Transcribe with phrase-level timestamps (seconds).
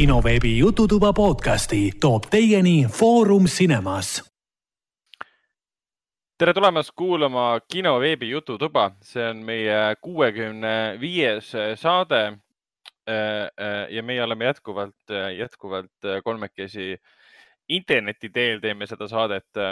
[0.00, 4.24] kinoveebi Jututuba podcasti toob teieni Foorum Cinemas.
[6.38, 12.38] tere tulemast kuulama kinoveebi Jututuba, see on meie kuuekümne viies saade.
[13.90, 16.96] ja meie oleme jätkuvalt, jätkuvalt kolmekesi
[17.68, 19.64] interneti teel teeme seda saadet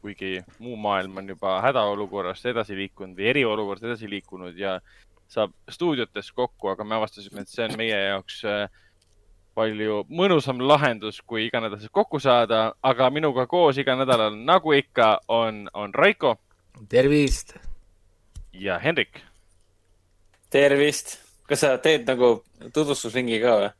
[0.00, 4.80] kuigi muu maailm on juba hädaolukorrast edasi liikunud või eriolukorrast edasi liikunud ja
[5.28, 8.44] saab stuudiotes kokku, aga me avastasime, et see on meie jaoks
[9.58, 15.66] palju mõnusam lahendus, kui iganädalaselt kokku saada, aga minuga koos iga nädalal, nagu ikka, on,
[15.74, 16.36] on Raiko.
[16.88, 17.56] tervist.
[18.52, 19.22] ja Hendrik.
[20.50, 21.18] tervist.
[21.48, 22.38] kas sa teed nagu
[22.72, 23.74] tutvustusringi ka või?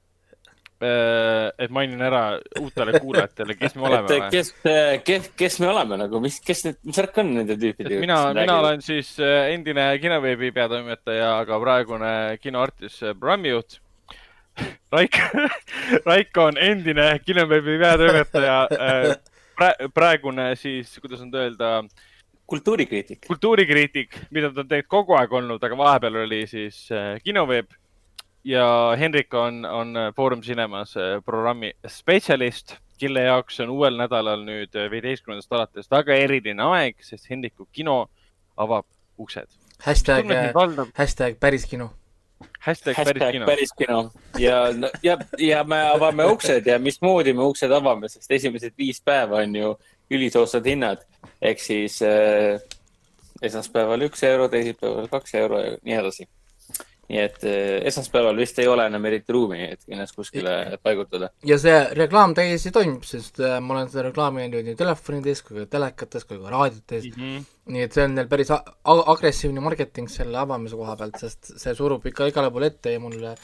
[0.78, 4.28] et mainin ära uutele kuulajatele, kes me oleme või?
[4.30, 4.52] kes,
[5.04, 7.98] kes, kes me oleme nagu, mis, kes need, mis värk on nende tüüpide?
[7.98, 13.80] mina, mina olen siis endine kinoveebi peatoimetaja, aga praegune kinoartist, programmijuht
[14.92, 15.46] Raiko,
[16.08, 18.60] Raiko on endine kinoveebi peatoimetaja
[19.58, 19.72] pra,.
[19.94, 21.82] praegune siis, kuidas nüüd öelda?
[22.48, 23.26] kultuurikriitik.
[23.26, 26.86] kultuurikriitik, mida ta on tegelikult kogu aeg olnud, aga vahepeal oli siis
[27.24, 27.74] kinoveeb
[28.48, 35.52] ja Henrik on, on Foorum Cinemas programmi spetsialist, kelle jaoks on uuel nädalal nüüd viieteistkümnendast
[35.52, 38.06] alates väga eriline aeg, sest Hendriku kino
[38.56, 38.86] avab
[39.18, 39.50] uksed.
[39.84, 40.32] hashtag,
[40.96, 41.92] hashtag päris kino.
[42.60, 43.46] Hashtag, hashtag päris kino.
[43.46, 43.98] päris kino.
[44.38, 44.58] Ja,
[45.02, 49.56] ja, ja me avame uksed ja mismoodi me uksed avame, sest esimesed viis päeva on
[49.56, 49.74] ju
[50.10, 51.04] ülisoodsad hinnad.
[51.42, 52.60] Ehk siis äh,
[53.42, 56.28] esmaspäeval üks euro, teisipäeval kaks euro ja nii edasi
[57.08, 57.44] nii et
[57.88, 61.30] esmaspäeval vist ei ole enam eriti ruumi, et ennast kuskile paigutada.
[61.48, 65.70] ja see reklaam täiesti toimib, sest ma olen seda reklaami näinud nii telefonides kui ka
[65.78, 67.22] telekates kui ka raadiotes mm.
[67.22, 67.48] -hmm.
[67.72, 72.06] nii et see on neil päris agressiivne marketing selle avamise koha pealt, sest see surub
[72.06, 73.34] ikka igale poole ette ja mulle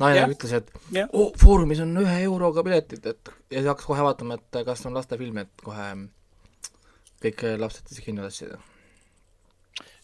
[0.00, 0.30] naine yeah.
[0.30, 1.08] ütles, et yeah.
[1.12, 4.94] oh, Foorumis on ühe euroga piletid, et ja siis hakkas kohe vaatama, et kas on
[4.94, 5.90] lastefilm, et kohe
[7.24, 8.60] kõik lapsed siis kinno tassida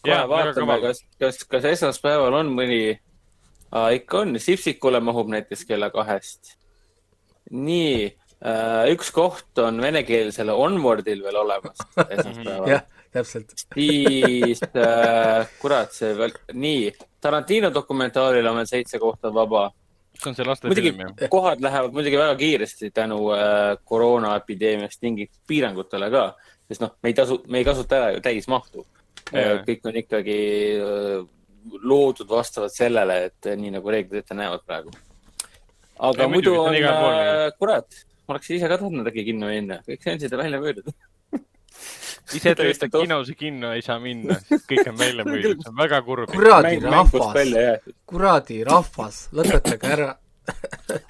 [0.03, 2.81] kohe vaatame, kas, kas, kas esmaspäeval on mõni
[3.71, 6.55] ah,, ikka on, Sipsikule mahub näiteks kella kahest.
[7.51, 12.83] nii äh,, üks koht on venekeelsele Onwardil veel olemas esmaspäeval jah,
[13.13, 13.55] täpselt.
[13.63, 16.91] siis äh,, kurat, see veel, nii,
[17.23, 19.69] Tarantino dokumentaalil on veel seitse kohta vaba.
[20.19, 21.29] see on see lastefilm ju.
[21.29, 26.25] kohad lähevad muidugi väga kiiresti tänu äh, koroonaepideemiast tingitud piirangutele ka,
[26.67, 28.85] sest noh, me ei tasu, me ei kasuta ära ju täismahtu
[29.31, 30.37] kõik on ikkagi
[31.83, 34.91] loodud vastavalt sellele, et nii nagu reeglid ette näevad praegu.
[35.99, 36.75] aga ja, muidu on,
[37.59, 40.91] kurat, ma oleks ise ka tahtnud äkki kinno minna, kõik seansid on välja müüdud
[42.37, 44.37] ise tõesti kinos kinno ei saa minna,
[44.69, 46.33] kõik on välja müüdud, see on väga kurb.
[46.33, 47.55] kuradi rahvas,
[48.09, 50.11] kuradi rahvas, lõpetage ära.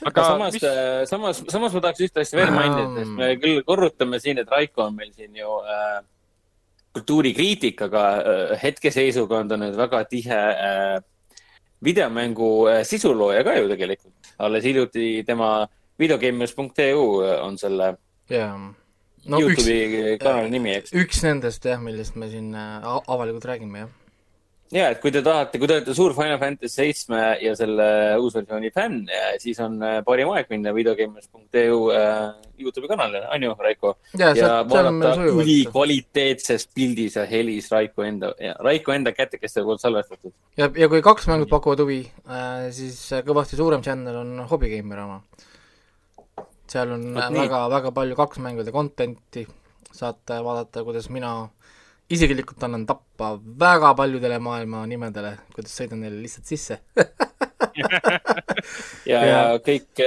[0.05, 0.65] Aga samas mis...,
[1.09, 4.85] samas, samas ma tahaks ühte asja veel mainida, sest me küll korrutame siin, et Raiko
[4.85, 6.03] on meil siin ju äh,
[6.93, 10.99] kultuurikriitikaga äh, hetkeseisuga on ta nüüd väga tihe äh,
[11.83, 14.13] videomängu äh, sisulooja ka ju tegelikult.
[14.39, 15.67] alles hiljuti tema
[15.99, 17.03] videogamers.eu
[17.41, 17.95] on selle
[18.31, 18.57] yeah.
[19.25, 20.93] no, Youtube'i üks, kanali nimi, eks.
[20.93, 24.02] üks nendest jah, millest me siin avalikult räägime, jah
[24.73, 27.85] ja, et kui te tahate, kui te olete suur Final Fantasy seitsme ja selle
[28.21, 29.05] uusversiooni fänn,
[29.41, 32.17] siis on parim aeg minna videogamers.eu äh,
[32.59, 33.93] Youtube'i kanalile, on ju, Raiko?
[34.19, 38.33] ja, ja vaadata ülikvaliteetses pildis ja helis Raiko enda,
[38.65, 40.33] Raiko enda kätekeste poolt salvestatud.
[40.57, 45.21] ja, ja kui kaks mängu pakuvad huvi äh,, siis kõvasti suurem channel on Hobigeimer oma.
[46.69, 49.45] seal on väga-väga palju kaks mängude content'i,
[49.93, 51.35] saate vaadata, kuidas mina
[52.13, 56.81] isiklikult annan tappa väga paljudele maailma nimedele, kuidas sõidan neile lihtsalt sisse.
[59.07, 59.99] Ja, ja kõik,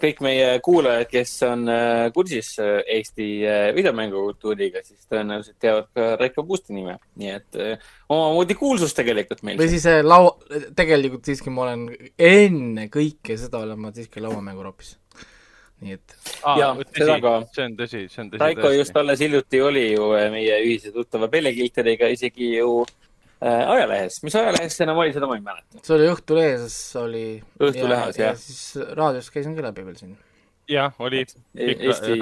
[0.00, 6.08] kõik meie kuulajad, kes on äh, kursis äh, Eesti äh, videomängukultuuriga, siis tõenäoliselt teavad ka
[6.20, 7.58] Raiko Puusti nime, nii et
[8.12, 9.58] omamoodi kuulsus tegelikult meil.
[9.58, 10.36] või siis lau-,
[10.76, 11.88] tegelikult siiski ma olen
[12.18, 14.94] enne kõike seda olen ma siiski lauamängur hoopis
[15.84, 16.16] nii et
[16.58, 18.40] ja see on tõsi, see on tõsi.
[18.42, 18.80] Raiko tõesti.
[18.80, 24.20] just alles hiljuti oli ju äh, meie ühise tuttava Pelle Kilteriga isegi ju äh, ajalehes,
[24.26, 25.84] mis ajalehes see enam oli, seda ma ei mäleta.
[25.84, 27.24] see oli Õhtulehes oli.
[27.60, 28.32] Õhtulehes jah.
[28.32, 30.18] ja siis raadios käisin ka läbi veel siin.
[30.70, 31.24] jah, oli.
[31.24, 31.44] Eesti,
[31.90, 32.18] Eesti,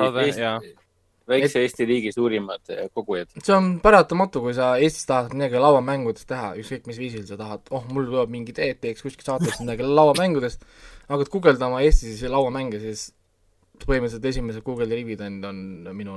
[1.29, 1.69] väikse et...
[1.69, 3.31] Eesti riigi suurimad äh, kogujad.
[3.39, 7.67] see on paratamatu, kui sa Eestis tahad midagi lauamängudest teha, ükskõik mis viisil sa tahad,
[7.71, 10.65] oh, mul tuleb mingi ETX kuskil saates midagi lauamängudest,
[11.11, 13.11] hakkad guugeldama Eestis lauamänge, siis
[13.89, 15.63] põhimõtteliselt esimesed Google'i rivid on, on
[15.97, 16.17] minu,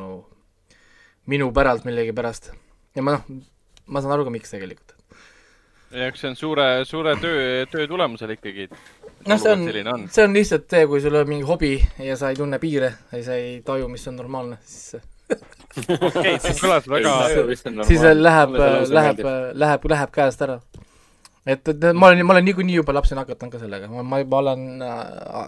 [1.31, 2.51] minu päralt millegipärast.
[2.95, 3.39] ja ma noh,
[3.87, 4.95] ma saan aru ka, miks tegelikult.
[5.95, 8.69] ja eks see on suure, suure töö, töö tulemusel ikkagi.
[9.27, 12.39] noh, see on, see on lihtsalt see, kui sul on mingi hobi ja sa ei
[12.39, 15.01] tunne piire ja sa ei taju, mis on normaalne, siis
[16.09, 17.13] okei, see kõlas väga
[17.87, 18.57] siis läheb,
[18.93, 19.23] läheb,
[19.53, 20.59] läheb, läheb käest ära.
[21.45, 24.41] et, et ma olen, ma olen niikuinii juba lapsi nakatanud ka sellega, ma, ma juba
[24.43, 25.03] olen äh,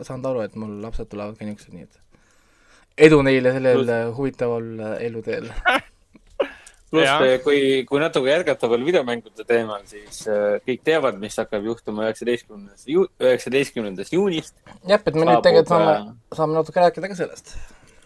[0.07, 2.06] saanud aru, et mul lapsed tulevad ka niisugused, nii et
[2.97, 4.15] edu neile sellel Plus.
[4.17, 5.51] huvitaval äh, eluteel
[6.91, 12.07] pluss, kui, kui natuke jätkata veel videomängude teemal, siis äh, kõik teavad, mis hakkab juhtuma
[12.07, 14.55] üheksateistkümnendast ju,, üheksateistkümnendast juunist.
[14.87, 15.97] jah, et me nüüd tegelikult saame,
[16.39, 17.57] saame natuke rääkida ka sellest.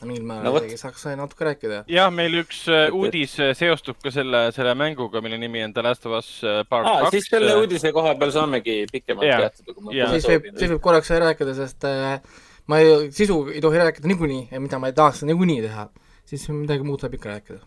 [0.01, 1.83] mingil määral no, isegi saaks natuke rääkida.
[1.93, 5.85] jah, meil üks äh, uudis äh, seostub ka selle, selle mänguga, mille nimi on The
[5.85, 6.31] Last of Us
[6.69, 7.17] Part ah, kaks.
[7.19, 11.85] siis selle uudise koha peal saamegi pikemalt peatuda, siis võib, siis võib korraks rääkida, sest
[11.89, 12.17] äh,
[12.71, 15.89] ma ei, sisu ei tohi rääkida niikuinii, mida ma ei tahaks niikuinii teha,
[16.31, 17.61] siis midagi muud saab ikka rääkida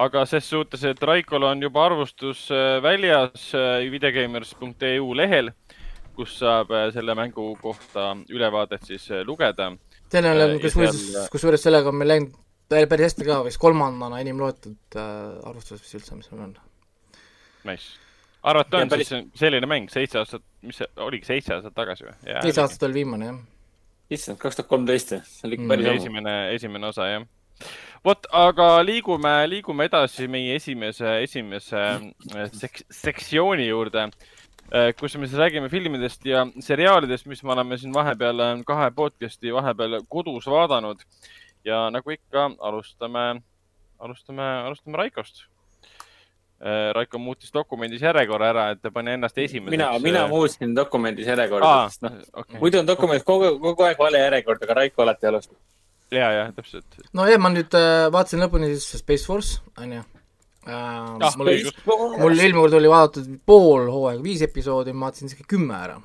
[0.00, 5.52] aga ses suhtes, et Raikol on juba arvustus äh, väljas äh, videogamers.eu lehel,
[6.16, 9.72] kus saab äh, selle mängu kohta ülevaadet siis lugeda.
[10.12, 12.38] sellel on, kusjuures, kusjuures sellega on meil läinud
[12.70, 16.56] päris hästi ka, vist kolmandana enim loetud äh, arvustus vist üldse, mis meil on.
[17.68, 17.98] Nice.
[18.42, 19.10] arvad, ta on päris...
[19.10, 22.16] siis selline mäng, seitse aastat, mis see oligi, seitse aastat tagasi või?
[22.30, 23.40] seitse aastat oli viimane, jah.
[24.10, 25.92] Issand, kaks tuhat kolmteist, see oli ikka päris mm.
[25.92, 26.02] ammu.
[26.02, 27.28] esimene, esimene osa, jah
[28.04, 34.06] vot, aga liigume, liigume edasi meie esimese, esimese äh, sek-, sektsiooni juurde,
[34.72, 38.90] äh, kus me siis räägime filmidest ja seriaalidest, mis me oleme siin vahepeal äh, kahe
[38.96, 41.04] podcast'i vahepeal kodus vaadanud.
[41.64, 43.42] ja nagu ikka, alustame,
[43.98, 45.44] alustame, alustame Raikost.
[46.60, 49.72] Raiko muutis dokumendis järjekorra ära, et ta pani ennast esimeseks.
[49.72, 54.20] mina, mina muutsin dokumendis järjekorda, sest noh okay., muidu on dokumendis kogu, kogu aeg vale
[54.26, 55.56] järjekord, aga Raiko alati alustab
[56.10, 56.98] ja, ja täpselt.
[57.16, 60.16] nojah, ma nüüd äh, vaatasin lõpuni siis Space Force, onju äh,.
[60.70, 61.48] Ah, mul,
[62.20, 65.96] mul eelmine kord oli vaadatud pool hooaega, viis episoodi, ma vaatasin isegi kümme ära.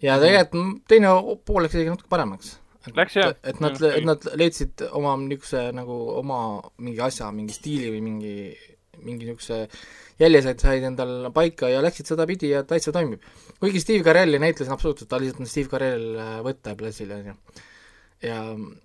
[0.00, 0.24] ja mhm.
[0.24, 1.12] tegelikult teine
[1.44, 2.56] pool läks isegi natuke paremaks.
[2.96, 3.34] Läks jah.
[3.44, 6.40] et nad, et nad leidsid oma niisuguse nagu oma
[6.78, 8.36] mingi asja, mingi stiili või mingi,
[9.04, 9.66] mingi niisuguse
[10.20, 13.24] jälje said, said endal paika ja läksid sedapidi ja täitsa toimib.
[13.60, 17.36] kuigi Steve Carelli näitlesin absoluutselt, ta lihtsalt on Steve Carell äh, võtta platsil, on ju
[18.22, 18.38] ja,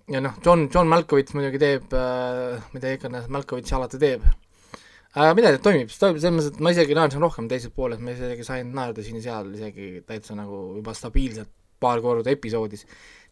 [0.08, 5.32] ja noh, John, John Malkovich muidugi teeb äh,, mida iganes Malkovich alati teeb äh,.
[5.36, 8.72] midagi toimib, toimib selles mõttes, et ma isegi naersin rohkem teiselt poolelt, ma isegi sain
[8.76, 12.86] naerda siin ja seal isegi täitsa nagu juba stabiilselt paar korda episoodis,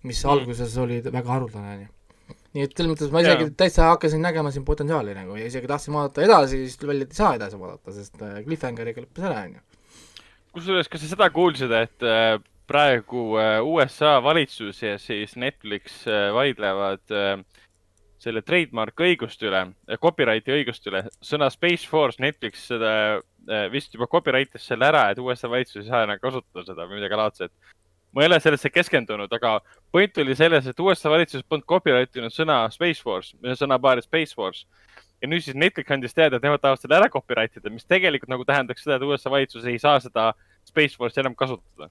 [0.04, 0.32] mis mm.
[0.34, 1.92] alguses oli väga haruldane, on ju.
[2.54, 3.54] Nii et selles mõttes ma isegi yeah.
[3.58, 7.16] täitsa hakkasin nägema siin potentsiaali nagu ja isegi tahtsin vaadata edasi, siis tuli välja, et
[7.16, 9.64] ei saa edasi vaadata, sest äh, cliffhangeriga lõppes ära, on ju.
[10.54, 12.36] kusjuures, kas sa seda kuulsid, et äh,
[12.70, 17.02] praegu äh, USA valitsus ja siis Netflix vaidlevad
[18.24, 19.66] selle trademark õiguste üle,
[20.00, 21.02] copyrighti õiguste üle.
[21.20, 22.94] sõna Space Force, Netflix seda
[23.68, 27.18] vist juba copyright'is selle ära, et USA valitsus ei saa enam kasutada seda või midagi
[27.20, 27.52] laadset.
[28.14, 29.58] Ma ei ole sellesse keskendunud, aga
[29.92, 34.66] point oli selles, et USA valitsus polnud copyright inud sõna Space Force, sõnapaari Space Force.
[35.22, 38.30] ja nüüd siis Netflix andis teada, et nemad tahavad selle ära copyright ida, mis tegelikult
[38.30, 40.32] nagu tähendaks seda, et USA valitsus ei saa seda
[40.68, 41.88] Space Force'i enam kasutada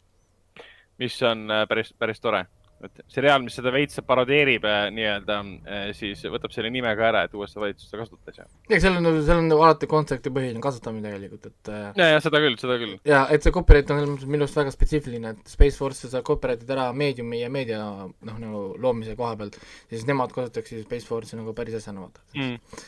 [0.98, 2.46] mis on äh, päris, päris tore.
[2.88, 5.38] Et seriaal, mis seda veits parodeerib äh, nii-öelda,
[5.68, 8.48] äh, siis võtab selle nime ka ära, et USA valitsus seda kasutas ja.
[8.72, 12.58] ja seal on, seal on nagu alati kontseptipõhine kasutamine tegelikult, et ja, ja seda küll,
[12.62, 12.96] seda küll.
[13.08, 16.90] ja et see copyright on minu arust väga spetsiifiline, et Space Force sa copyright'id ära
[16.98, 19.60] meediumi ja meedia noh, nagu loomise koha pealt,
[19.92, 22.82] siis nemad kasutaksid Space Force'i nagu päris asjana, vaata mm..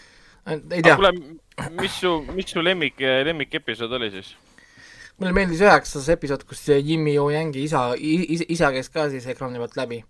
[0.72, 0.98] ei tea.
[0.98, 1.14] kuule,
[1.80, 3.00] mis su, mis su lemmik,
[3.30, 4.36] lemmikepisood oli siis?
[5.20, 9.80] Mulle meeldis üheksas episood, kus Jimmy O Yangi isa, isa käis ka siis ekraani pealt
[9.80, 10.02] läbi,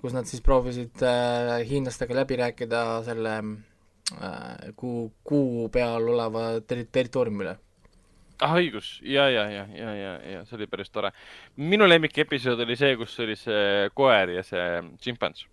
[0.00, 6.88] kus nad siis proovisid äh, hiinlastega läbi rääkida selle äh, kuu, kuu peal oleva terri-,
[6.90, 7.58] territooriumi üle
[8.42, 11.12] ah õigus ja, ja, ja, ja, ja, ja see oli päris tore.
[11.56, 14.64] minu lemmikepisood oli see, kus oli see koer ja see
[15.04, 15.46] šimpans.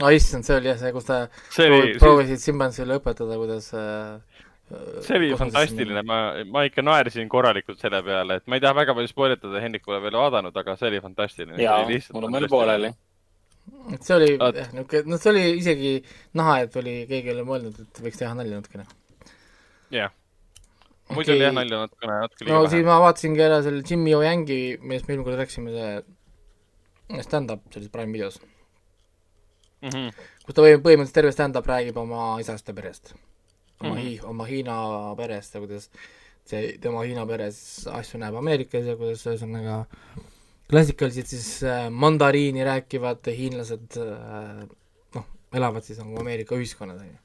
[0.00, 1.18] no issand, see oli jah see, kus ta
[1.50, 2.50] see oli, proovisid see...
[2.50, 4.31] šimpansile õpetada, kuidas äh,
[5.02, 8.94] see oli fantastiline, ma, ma ikka naersin korralikult selle peale, et ma ei taha väga
[8.96, 11.58] palju spoilitada, Hendrik pole veel vaadanud, aga see oli fantastiline.
[11.60, 11.82] jaa,
[12.14, 12.92] mul on veel pooleli.
[13.94, 15.92] et see oli jah, niisugune, noh, see oli isegi
[16.38, 18.86] näha, et oli, keegi oli mõelnud, et võiks teha nalja natukene.
[19.98, 20.14] jah.
[21.10, 21.36] muidu okay.
[21.36, 22.70] oli jah nalja natukene, natuke liiga no, vähe.
[22.70, 25.74] no siis ma vaatasingi ära selle Jimmy O Yangi, millest me eelmine kord rääkisime,
[27.12, 28.40] see stand-up selles Prime videos
[29.82, 29.90] mm.
[29.90, 30.24] -hmm.
[30.46, 33.12] kus ta põhimõtteliselt terve stand-up räägib oma isast ja perest
[33.82, 34.28] oma mm, -hmm.
[34.30, 34.76] oma Hiina
[35.18, 35.88] perest ja kuidas
[36.44, 39.82] see, tema Hiina peres asju näeb Ameerikas ja kuidas ühesõnaga
[40.72, 44.62] klassikaliselt siis äh, mandariini rääkivad hiinlased äh,
[45.14, 47.18] noh, elavad siis nagu Ameerika ühiskonnas, on ju.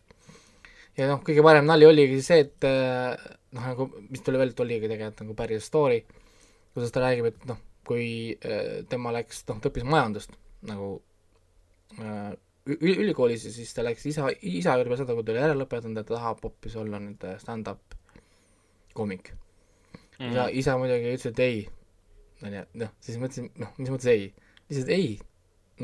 [1.00, 3.16] ja noh, kõige parem nali oligi see, et äh,
[3.56, 6.02] noh, nagu mis tuli välja, et oligi tegelikult nagu päris story,
[6.74, 10.36] kuidas ta räägib, et noh, kui äh, tema läks, noh, ta õppis majandust
[10.68, 10.98] nagu
[12.02, 12.34] äh,
[12.76, 16.10] ülikoolis ja siis ta läks isa, isa juurde seda, kui ta oli ära lõpetanud, et
[16.10, 17.96] ta tahab hoopis olla nüüd stand-up
[18.98, 19.32] koomik
[20.20, 20.34] mm..
[20.36, 21.64] ja isa muidugi ütles, et ei,
[22.44, 24.28] onju, noh, siis mõtlesin, noh, mis mõttes ei,
[24.68, 25.16] lihtsalt ei,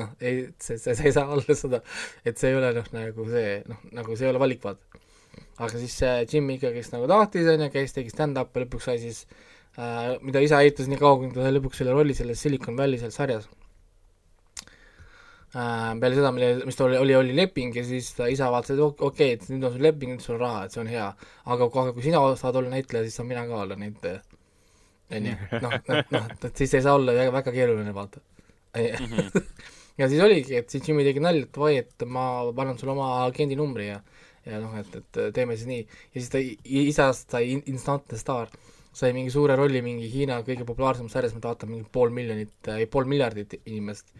[0.02, 1.82] noh, ei, see, see, sa ei saa olla seda,
[2.26, 5.02] et see ei ole noh, nagu see, noh, nagu see ei ole valik, vaata.
[5.64, 9.26] aga siis see Jim ikkagist nagu tahtis, onju, käis, tegi stand-up'i, lõpuks sai siis
[9.78, 13.22] äh,, mida isa eitas nii kaua, kuni ta lõpuks selle rolli selles Silicon Valley selles
[13.22, 13.63] sarjas äh,.
[15.54, 18.82] Peale seda, mille, mis ta oli, oli, oli leping ja siis ta isa vaatas, et
[18.82, 21.10] okei okay,, et nüüd on sul leping, nüüd sul on raha, et see on hea.
[21.56, 24.24] aga kohe, kui sina saad olla näitleja, siis saan mina ka olla näitleja.
[25.14, 28.24] onju, noh, noh, noh, et siis ei saa olla väga, väga keeruline, vaata.
[30.02, 32.26] ja siis oligi, et siis Jimmy tegi nalja, et oi, et ma
[32.58, 34.02] panen sulle oma agendi numbri ja
[34.44, 35.84] ja noh, et, et teeme siis nii.
[36.16, 36.42] ja siis ta
[36.82, 38.50] isast sai in- instantne staar.
[38.94, 42.86] sai mingi suure rolli mingi Hiina kõige populaarsemas sarjas, mida vaatab mingi pool miljonit, ei
[42.86, 44.12] pool miljardit inimest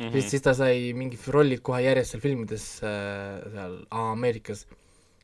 [0.00, 0.06] mm.
[0.06, 0.08] Mhm.
[0.08, 0.20] -hmm.
[0.20, 4.66] siis, siis ta sai mingid rollid kohe järjest seal filmides äh, seal Ameerikas.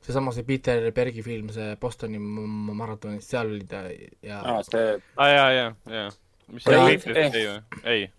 [0.06, 3.80] seesama see Peter Bergi film, see Bostoni maratonis, seal oli ta
[4.22, 6.10] ja aa, see, aa Ah, jaa, jaa, jaa.
[6.52, 6.76] mis see.
[6.76, 7.80] Patriot Day või?
[7.84, 8.10] ei,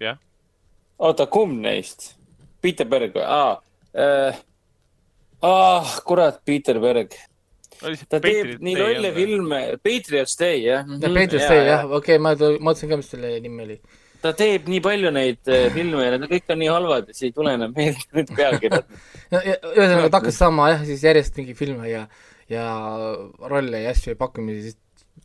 [0.00, 0.18] jah.
[0.98, 2.16] oota, kumb neist?
[2.60, 3.24] Peter Berg või?
[3.24, 3.62] aa
[3.94, 4.42] äh,,
[5.42, 7.16] ah, kurat, Peter Berg.
[7.82, 10.84] oli ta teeb Patriot nii Day lolle filme, Patriots Day jah.
[10.84, 13.80] ja Peetrus Day jah, okei, ma, ma mõtlesin ka, mis selle nimi oli.
[14.22, 17.30] Ta teeb nii palju neid äh, filme ja need kõik on nii halvad ja siis
[17.30, 19.00] ei tule enam meelde need pealkirjad.
[19.32, 22.04] no ja ühesõnaga ta hakkas saama jah, siis järjest mingi filme ja,
[22.50, 22.66] ja
[23.52, 24.78] rolle ja asju ja pakkumisi, siis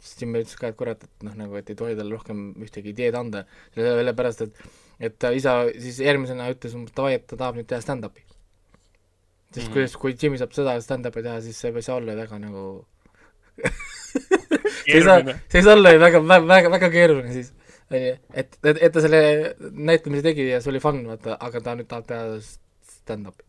[0.06, 2.92] siis Jimmy ütles ka, et kurat, et noh, nagu, et ei tohi talle rohkem ühtegi
[2.94, 3.46] ideed anda,
[3.78, 4.66] sellepärast et
[5.06, 8.24] et ta isa siis järgmisena ütles umbes davai, et ta tahab nüüd teha stand-up'i.
[9.52, 9.74] sest Mhm.
[9.74, 12.86] kuidas, kui Jimmy saab seda stand-up'i teha, siis see ei saa olla väga nagu
[14.86, 17.54] see ei saa, see ei saa olla ju väga, väga, väga, väga keeruline siis,
[17.92, 19.20] onju, et, et, et ta selle
[19.72, 23.46] näitamise tegi ja see oli fun, vaata, aga ta nüüd tahab teha stand-up'i.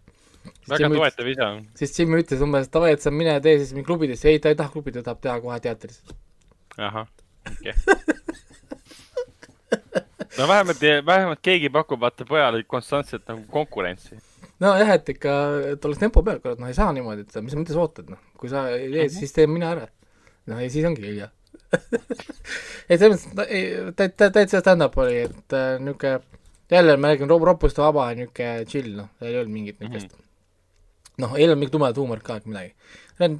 [0.70, 1.50] väga toetav isa.
[1.78, 4.58] siis Jimmy ütles umbes, davai, et sa mine tee siis mingi klubidesse, ei ta ei
[4.58, 6.02] taha klubi, ta tahab teha kohe teatris.
[6.76, 7.08] ahah,
[7.50, 7.74] okei.
[10.38, 14.20] no vähemalt, vähemalt keegi pakub vaata pojale konstantselt nagu konkurentsi.
[14.60, 15.32] nojah, et ikka,
[15.72, 18.20] et oleks tempo peal, kurat, noh ei saa niimoodi, et mis sa mõttes ootad, noh,
[18.36, 19.88] kui sa ei tee, siis teen mina ära.
[20.46, 21.32] noh, ja siis ongi hilja.
[22.88, 26.42] ei, selles mõttes, ei, täitsa, stand-up oli, et äh, niisugune,
[26.72, 30.20] jälle ma räägin, ropust vaba ja niisugune chill, noh, seal ei olnud mingit niisugust mm
[30.20, 31.24] -hmm.
[31.24, 32.74] noh, ei olnud mingit tumedat huumorit ka ega midagi.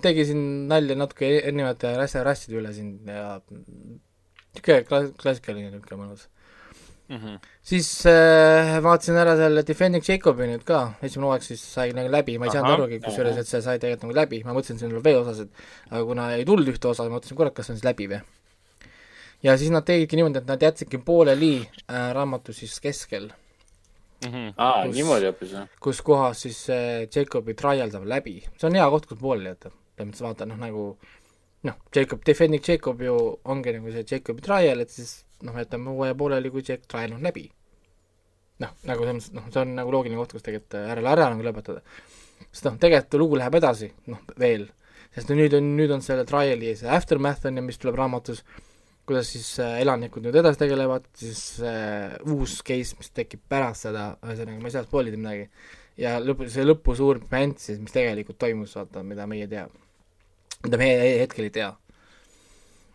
[0.03, 0.43] tegi siin
[0.73, 6.29] nalja natuke erinevate rasside üle siin ja niisugune kla-, klassikaline niisugune mõnus.
[7.09, 7.37] Mhm.
[7.63, 12.35] siis äh, vaatasin ära selle Defending Jacobi nüüd ka, esimene hooaeg siis sai nagu läbi,
[12.39, 14.91] ma ei saanud arugi, kusjuures, et see sai tegelikult nagu läbi, ma mõtlesin, et siin
[14.91, 15.49] tuleb veel osasid,
[15.93, 18.21] aga kuna ei tulnud ühte osa, ma mõtlesin, kurat, kas see on siis läbi või.
[19.47, 23.31] ja siis nad tegidki niimoodi, et nad jätsidki pooleli äh, raamatu siis keskel,
[24.27, 24.55] Mhm.
[24.57, 25.67] aa, Kus- niimoodi hoopis või?
[25.79, 29.71] kus kohas siis äh, Jacobi trial saab läbi, see on hea koht, kus pooleli jätta,
[29.99, 30.87] põhimõtteliselt vaata noh, nagu
[31.67, 36.17] noh, Jacob, Defending Jacob ju ongi nagu see Jacobi trial, et siis noh, jätame hooaja
[36.19, 37.49] pooleli, kui Jacob trial on läbi.
[38.63, 41.45] noh, nagu selles mõttes, noh, see on nagu loogiline koht, kus tegelikult äh, ära, nagu
[41.45, 41.83] lõpetada.
[42.49, 44.71] sest noh, tegelikult lugu läheb edasi, noh veel,
[45.15, 48.41] sest nüüd on, nüüd on selle trial'i see aftermath on ju, mis tuleb raamatus,
[49.07, 54.15] kuidas siis äh, elanikud nüüd edasi tegelevad, siis äh, uus case, mis tekib pärast seda,
[54.25, 55.51] ühesõnaga ma ei saa spoil ida midagi,
[56.01, 59.67] ja lõpu, see lõpu suur moment siis, mis tegelikult toimus, vaata, mida meie ei tea.
[60.67, 61.73] Mida meie hetkel ei tea.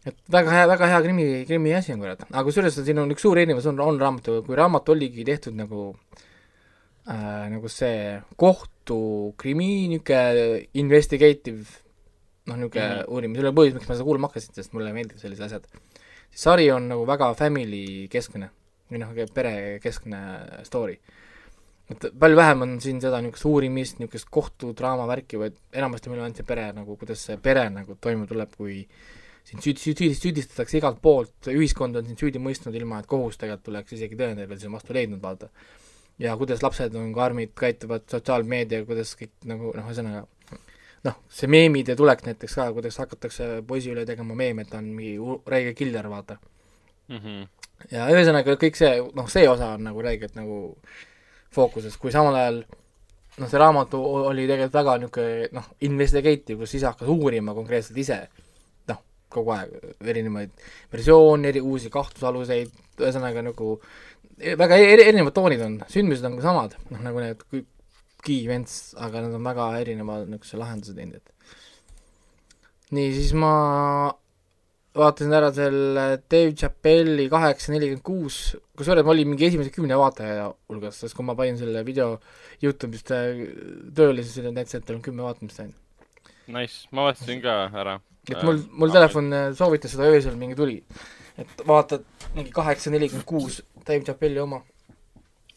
[0.06, 3.22] et väga hea, väga hea krimi, krimi asi on kurat, aga kusjuures siin on üks
[3.26, 5.92] suur erinevus on, on raamatu, kui raamat oligi tehtud nagu
[7.06, 11.66] äh, nagu see kohtukrimi, niisugune investigative
[12.50, 12.98] noh, niisugune mm.
[12.98, 13.14] -hmm.
[13.14, 15.68] uurimine, see oli põhjus, miks ma seda kuulama hakkasin, sest mulle meeldivad sellised asjad.
[16.32, 18.50] sari on nagu väga family keskne
[18.92, 20.22] või noh, perekeskne
[20.68, 20.98] story
[21.92, 26.30] et palju vähem on siin seda niisugust uurimist, niisugust kohtudraama värki, vaid enamasti meil on
[26.30, 28.82] ainult see pere nagu, kuidas see pere nagu toime tuleb, kui
[29.48, 33.70] sind süüd-, süüd-, süüdistatakse igalt poolt, ühiskond on sind süüdi mõistnud, ilma et kohus tegelikult
[33.70, 35.50] tuleks isegi tõendeid veel sinna vastu leidnud, vaata.
[36.22, 40.26] ja kuidas lapsed on karmid, käituvad sotsiaalmeedia, kuidas kõik nagu noh, ühesõnaga
[41.08, 44.92] noh, see meemide tulek näiteks ka, kuidas hakatakse poisi üle tegema meeme, et ta on
[44.94, 46.38] mingi räige killer, vaata.
[47.12, 47.48] Mhm.
[47.92, 50.78] ja ühesõnaga kõik see, noh, see osa on nagu räigelt nagu
[51.56, 52.62] fookuses, kui samal ajal
[53.40, 58.20] noh, see raamat oli tegelikult väga niisugune noh, investigative, kus isa hakkas uurima konkreetselt ise
[58.92, 60.54] noh, kogu aeg erinevaid
[60.94, 63.76] versioone, eri uusi kahtlusaluseid, ühesõnaga nagu
[64.38, 67.46] e- väga eri, erinevad toonid on, sündmused on ka samad, noh nagu need
[68.22, 71.60] key events, aga nad on väga erineva niisuguse lahenduse teinud, et.
[72.94, 73.54] nii, siis ma
[74.98, 78.40] vaatasin ära selle Dave Chappelli kaheksa nelikümmend kuus,
[78.78, 82.18] kusjuures ma olin mingi esimese kümne vaataja hulgas, sest kui ma panin selle video
[82.64, 83.46] Youtube'ist äh,
[83.96, 85.78] tööle, siis näitas, et tal on kümme vaatamist ainult.
[86.52, 88.00] Nice, ma vaatasin ka ära.
[88.30, 90.82] et mul, mul telefon äh, soovitas seda öösel mingi tuli.
[91.40, 92.04] et vaatad
[92.36, 94.62] mingi kaheksa nelikümmend kuus Dave Chappelli oma.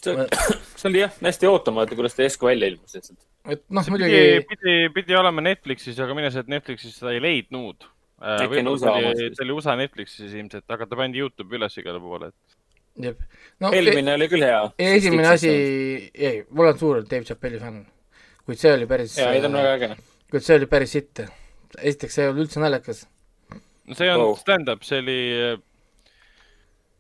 [0.05, 0.15] see,
[0.79, 3.19] see oli jah, hästi ootamatu, kuidas ta järsku välja ilmus lihtsalt.
[3.51, 7.25] et noh, muidugi pidi, pidi, pidi olema Netflixis, aga mine sa, et Netflixis seda ei
[7.25, 11.79] leidnud Äh, võib-olla ta oli, ta oli USA Netflixis ilmselt, aga ta pandi Youtube'i üles
[11.81, 12.57] igale poole, et.
[13.09, 13.25] jep.
[13.63, 14.61] no eelmine e oli küll hea.
[14.87, 15.53] esimene asi,
[16.15, 17.83] ei, mul on suur Dave Chappelli fänn,
[18.47, 19.19] kuid see oli päris.
[19.19, 19.91] jaa, ei ta on väga äge.
[20.31, 21.25] kuid see oli päris sitt.
[21.81, 23.05] esiteks, see ei olnud üldse naljakas.
[23.51, 24.35] no see on oh.
[24.41, 25.21] stand-up, see oli,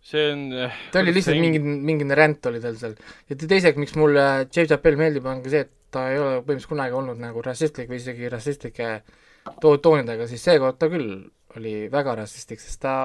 [0.04, 0.46] see on.
[0.92, 2.98] ta oli lihtsalt mingi, mingi ränd oli tal seal.
[3.30, 6.74] ja teiseks, miks mulle Dave Chappell meeldib, on ka see, et ta ei ole põhimõtteliselt
[6.74, 9.22] kunagi olnud nagu rassistlik või isegi rassistlike äh,
[9.60, 11.24] to-, toonidega, siis seekord ta küll
[11.58, 12.96] oli väga rassistlik, sest ta,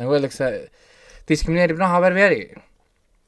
[0.00, 0.50] nagu öeldakse,
[1.28, 2.62] diskrimineerib nahavärvi järgi.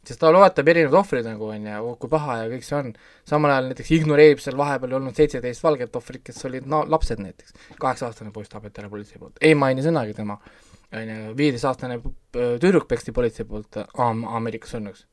[0.08, 2.94] sest ta loetab erinevad ohvrid nagu, on ju, kui paha ja kõik see on.
[3.28, 7.52] samal ajal näiteks ignoreerib seal vahepeal olnud seitseteist valget ohvrit, kes olid no, lapsed näiteks.
[7.82, 10.38] kaheksa-aastane poiss tapeti ära politsei poolt, ei maini sõnagi tema.
[10.92, 12.00] on ju, viieteistaastane
[12.32, 15.04] tüdruk peksti politsei poolt Ameerikas õnneks.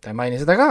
[0.00, 0.70] ta ei maini seda ka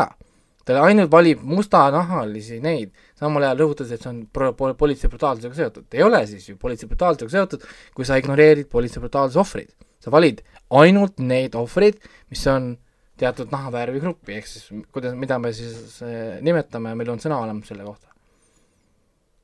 [0.67, 5.58] ta ainult valib mustanahalisi neid, samal ajal rõhutas, et see on pro-, po-, politsei brutaalsusega
[5.58, 5.88] seotud.
[5.91, 7.65] ei ole siis ju politsei brutaalsusega seotud,
[7.96, 9.74] kui sa ignoreerid politsei brutaalsuse ohvreid.
[10.03, 10.41] sa valid
[10.79, 12.00] ainult neid ohvreid,
[12.32, 12.74] mis on
[13.20, 17.67] teatud nahavärvi gruppi, ehk siis kuidas, mida me siis äh, nimetame, meil on sõna olemas
[17.72, 18.08] selle kohta.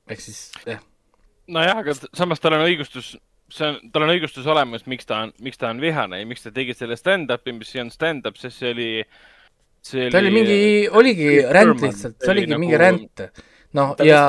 [0.09, 0.79] ehk siis, jah.
[1.47, 3.17] nojah, aga samas tal on õigustus,
[3.51, 6.47] see on, tal on õigustus olemas, miks ta on, miks ta on vihane ja miks
[6.47, 9.19] ta tegi selle stand-up'i, mis ei olnud stand-up, sest see oli äh,
[9.85, 10.57] see ta oli mingi,
[10.91, 12.63] oligi ränd lihtsalt, see oligi nagu...
[12.63, 13.23] mingi ränd.
[13.77, 14.21] noh, ja.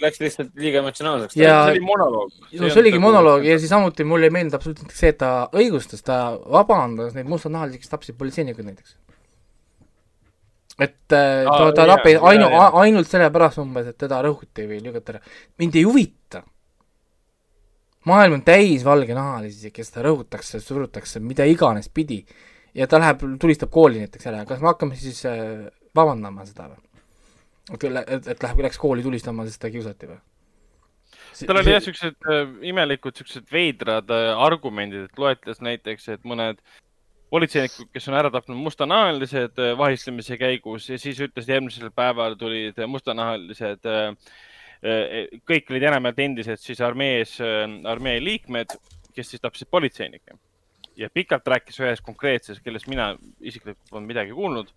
[0.00, 1.36] Läks lihtsalt liiga emotsionaalseks.
[1.36, 1.58] ja.
[1.66, 2.32] see oli monoloog.
[2.60, 6.04] no see oligi monoloog ja siis samuti mulle ei meeldinud absoluutselt see, et ta õigustas,
[6.06, 6.18] ta
[6.56, 8.96] vabandas neid mustanahalisi, kes tapsid politseinikud näiteks.
[10.78, 15.22] et äh, ta, ta tapis ainu-, ainult sellepärast umbes, et teda rõhuti või lükati ära.
[15.60, 16.42] mind ei huvita
[18.08, 22.22] maailm on täis valgenahalisi, kes seda rõhutakse, surutakse mida iganes pidi
[22.74, 26.82] ja ta läheb, tulistab kooli näiteks ära, kas me hakkame siis äh, vabandama seda või?
[27.72, 30.20] et, et, et läheb, läks kooli tulistama, sest ta kiusati või?
[31.46, 36.60] tal oli jah, siuksed äh, imelikud, siuksed veidrad äh, argumendid, et loetles näiteks, et mõned
[37.32, 42.78] politseinikud, kes on ära tapnud mustanahalised äh, vahistlemise käigus ja siis ütlesid järgmisel päeval tulid
[42.92, 44.32] mustanahalised äh,
[44.84, 47.38] äh, kõik olid enamjaolt endised siis armees,
[47.88, 48.76] armee liikmed,
[49.16, 50.36] kes siis tapsid politseinikke
[50.96, 54.72] ja pikalt rääkis ühest konkreetses, kellest mina isiklikult polnud midagi kuulnud.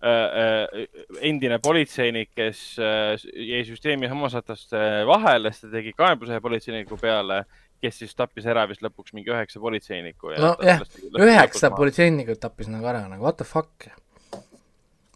[0.00, 0.86] Äh, äh,
[1.28, 7.42] endine politseinik, kes äh, jäi süsteemi hammasrataste vahele, sest ta tegi kaebuse politseiniku peale,
[7.84, 10.32] kes siis tappis ära vist lõpuks mingi üheksa politseinikku.
[10.40, 10.80] nojah,
[11.20, 13.90] üheksa politseinikut tappis nagu ära, nagu what the fuck.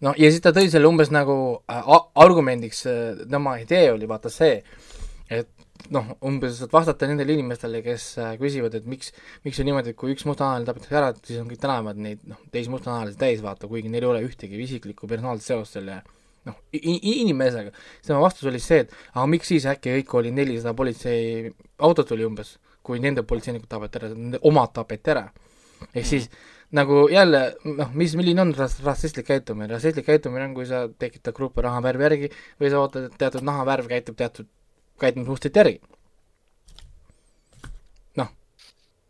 [0.04, 1.38] no ja siis ta tõi selle umbes nagu
[2.20, 2.84] argumendiks,
[3.24, 4.60] tema idee oli vaata see,
[5.32, 5.53] et
[5.94, 9.12] noh, umbes, et vastata nendele inimestele, kes äh, küsivad, et miks,
[9.44, 12.40] miks on niimoodi, et kui üks mustanahaline tapetakse ära, siis on kõik tänavad neid noh,
[12.54, 16.00] teisi mustanahalisi täis vaata, kuigi neil ei ole ühtegi isiklikku personaalset seost selle
[16.48, 17.74] noh, inimesega.
[18.06, 22.56] tema vastus oli see, et aga miks siis äkki kõik oli nelisada politseiautot oli umbes,
[22.84, 25.28] kui nende politseinikud tapeti ära, nende omad tapeti ära.
[25.92, 26.30] ehk siis
[26.74, 31.36] nagu jälle noh, mis, milline on ras-, rassistlik käitumine, rassistlik käitumine on, kui sa tekitad
[31.36, 34.48] gruppe nahavärvi järgi või sa ootad, et teatud nahavärv käitub teatud
[35.00, 35.80] käitumismustrit järgi.
[38.20, 38.30] noh,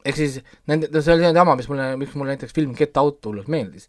[0.04, 3.24] ehk siis nende, see oli see jama, mis mulle, miks mulle näiteks film Get Out
[3.26, 3.88] hullult meeldis.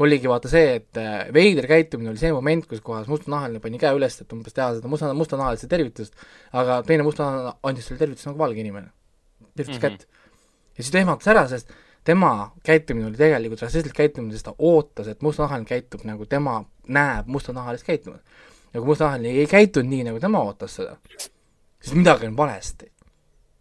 [0.00, 3.92] oligi vaata see, et äh, veider käitumine oli see moment, kus kohas mustanahaline pani käe
[3.96, 6.16] üles, et umbes teha seda musta, mustanahalise tervitust,
[6.56, 8.88] aga teine mustanahaline andis selle tervituse nagu valge inimene.
[9.56, 9.98] tervitas mm -hmm.
[9.98, 10.08] kätt.
[10.76, 11.72] ja siis ta ehmatas ära, sest
[12.04, 17.26] tema käitumine oli tegelikult rassistlik käitumine, sest ta ootas, et mustanahaline käitub nagu tema näeb
[17.26, 18.24] mustanahalist käitumist
[18.70, 22.90] ja kui mustanahaline ei käitunud nii, nagu tema ootas seda, siis midagi on valesti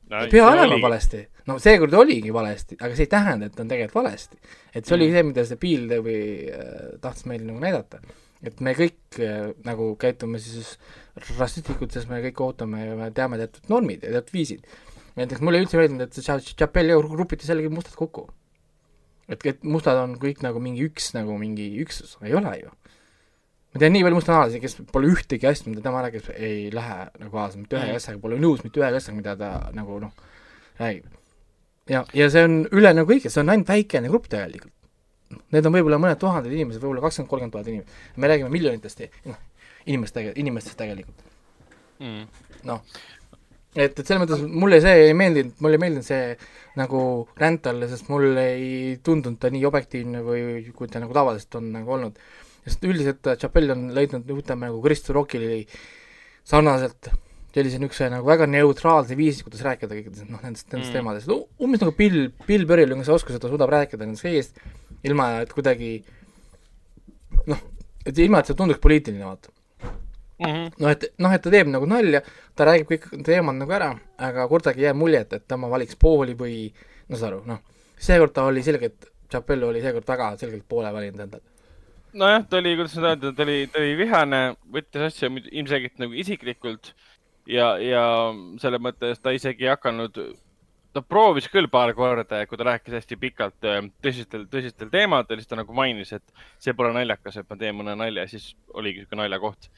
[0.09, 0.23] no,.
[0.23, 4.01] ei pea olema valesti, no seekord oligi valesti, aga see ei tähenda, et on tegelikult
[4.03, 4.39] valesti.
[4.73, 4.97] et see mm.
[4.97, 6.17] oli see, mida see Piil või
[6.53, 8.01] äh, tahtis meile nagu näidata.
[8.45, 10.75] et me kõik äh, nagu käitume siis
[11.37, 14.67] rassistlikult, sest me kõik ootame ja me teame teatud normid ja teatud viisid.
[15.19, 18.29] näiteks mulle üldse meeldinud, et see Chapelli grupitas jällegi mustad kokku.
[19.27, 22.77] et, et mustad on kõik nagu mingi üks, nagu mingi üksus, ei ole ju
[23.73, 27.31] ma tean nii palju mustanahalisi, kes pole ühtegi asja, mida tema räägib, ei lähe nagu
[27.35, 28.01] kaasa mitte ühegi mm.
[28.01, 30.35] asjaga, pole nõus mitte ühegi asjaga, mida ta nagu noh,
[30.81, 31.07] räägib.
[31.91, 34.75] ja, ja see on üle nagu kõige, see on ainult väikene grupp tegelikult.
[35.53, 37.97] Need on võib-olla mõned tuhanded inimesed, võib-olla kakskümmend, kolmkümmend tuhat inimest.
[38.17, 39.37] me räägime miljonitest noh,
[39.85, 41.29] inimest inimestest tegelikult
[41.99, 42.25] mm..
[42.67, 42.81] noh.
[43.75, 46.33] et, et selles mõttes mulle see ei meeldinud, mulle ei meeldinud see
[46.79, 47.01] nagu
[47.39, 50.43] ränd talle, sest mulle ei tundunud ta nii objektiivne või
[50.75, 52.21] kui ta nagu tavaliselt on nagu olnud.
[52.69, 55.65] Sest üldiselt Chappell on leidnud, ütleme nagu Kristo Rockili
[56.47, 57.11] sarnaselt.
[57.49, 60.97] Sellise niisuguse nagu väga neutraalse viisi, kuidas rääkida kõikidest noh, nendest, nendest mm.
[60.99, 61.31] teemadest,
[61.65, 64.59] umbes nagu Bill, Bill Burry'l on see oskus, et ta suudab rääkida nendest kõigist,
[65.09, 65.95] ilma et kuidagi
[67.49, 67.63] noh,
[68.05, 69.49] et ilma, et see tunduks poliitiline, vaata.
[70.39, 70.69] Mm -hmm..
[70.77, 72.21] noh, et noh, et ta teeb nagu nalja,
[72.53, 73.89] ta räägib kõik teemad nagu ära,
[74.29, 76.67] aga kordagi ei jää muljet, et tema valiks pooli või
[77.09, 77.65] no saad aru, noh,
[77.97, 81.58] seekord ta oli selgelt, Chappell oli seekord väga selgelt poole valinud endale
[82.13, 84.41] nojah, ta oli, kuidas nüüd öelda, ta oli, ta oli vihane,
[84.73, 86.93] võttis asja ilmselgelt nagu isiklikult
[87.49, 88.03] ja, ja
[88.61, 90.17] selles mõttes ta isegi ei hakanud,
[90.93, 95.51] ta proovis küll paar korda, kui ta rääkis hästi pikalt äh, tõsistel, tõsistel teemadel, siis
[95.51, 99.25] ta nagu mainis, et see pole naljakas, et ma teen mõne nalja, siis oligi niisugune
[99.25, 99.69] naljakoht.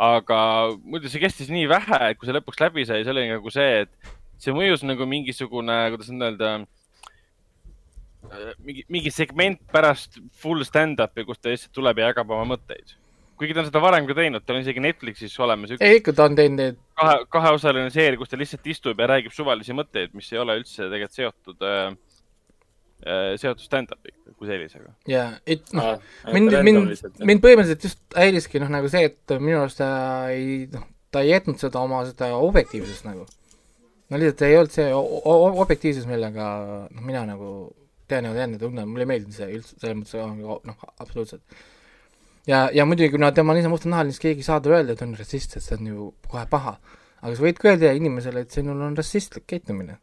[0.00, 0.36] aga
[0.80, 3.82] muidu see kestis nii vähe, et kui see lõpuks läbi sai, see oli nagu see,
[3.84, 6.52] et see mõjus nagu mingisugune, kuidas nüüd öelda
[8.64, 12.96] mingi, mingi segment pärast full stand-up'i, kus ta lihtsalt tuleb ja jagab oma mõtteid
[13.40, 15.80] kuigi ta on seda varem ka teinud, tal on isegi Netflixis olemas üks.
[15.84, 16.78] ei, ikka ta on teinud neid.
[17.00, 20.84] kahe, kaheosaline seeria, kus ta lihtsalt istub ja räägib suvalisi mõtteid, mis ei ole üldse
[20.84, 21.80] tegelikult seotud äh,
[23.06, 24.92] äh, seotud stand-up'iga kui sellisega.
[25.08, 25.96] jaa, et noh,
[26.36, 29.90] mind, mind, mind põhimõtteliselt just häiriski noh, nagu see, et minu arust ta
[30.34, 33.24] ei, noh, ta ei jätnud seda oma seda objektiivsust nagu.
[34.10, 34.90] no lihtsalt ei olnud see
[35.64, 36.50] objektiivsus, millega
[36.90, 37.70] noh, mina nagu
[38.10, 41.60] tean ja tean ja tunnen, mulle ei meeldinud see üldse, selles mõttes noh, absoluutselt
[42.46, 45.04] ja, ja muidugi, kuna tema on ise mustanahaline, siis keegi ei saa talle öelda, et
[45.04, 46.76] on rassist, sest see on ju kohe paha.
[47.20, 49.98] aga sa võid ka öelda inimesele, et sinul on rassistlik käitumine.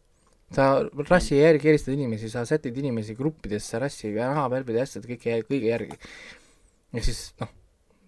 [0.56, 0.68] sa
[1.10, 5.72] rassi järgi eristad inimesi, sa sätid inimesi gruppidesse rassi ja nahavärvide ja asjade kõige, kõige
[5.74, 5.98] järgi.
[6.94, 7.50] ehk siis noh,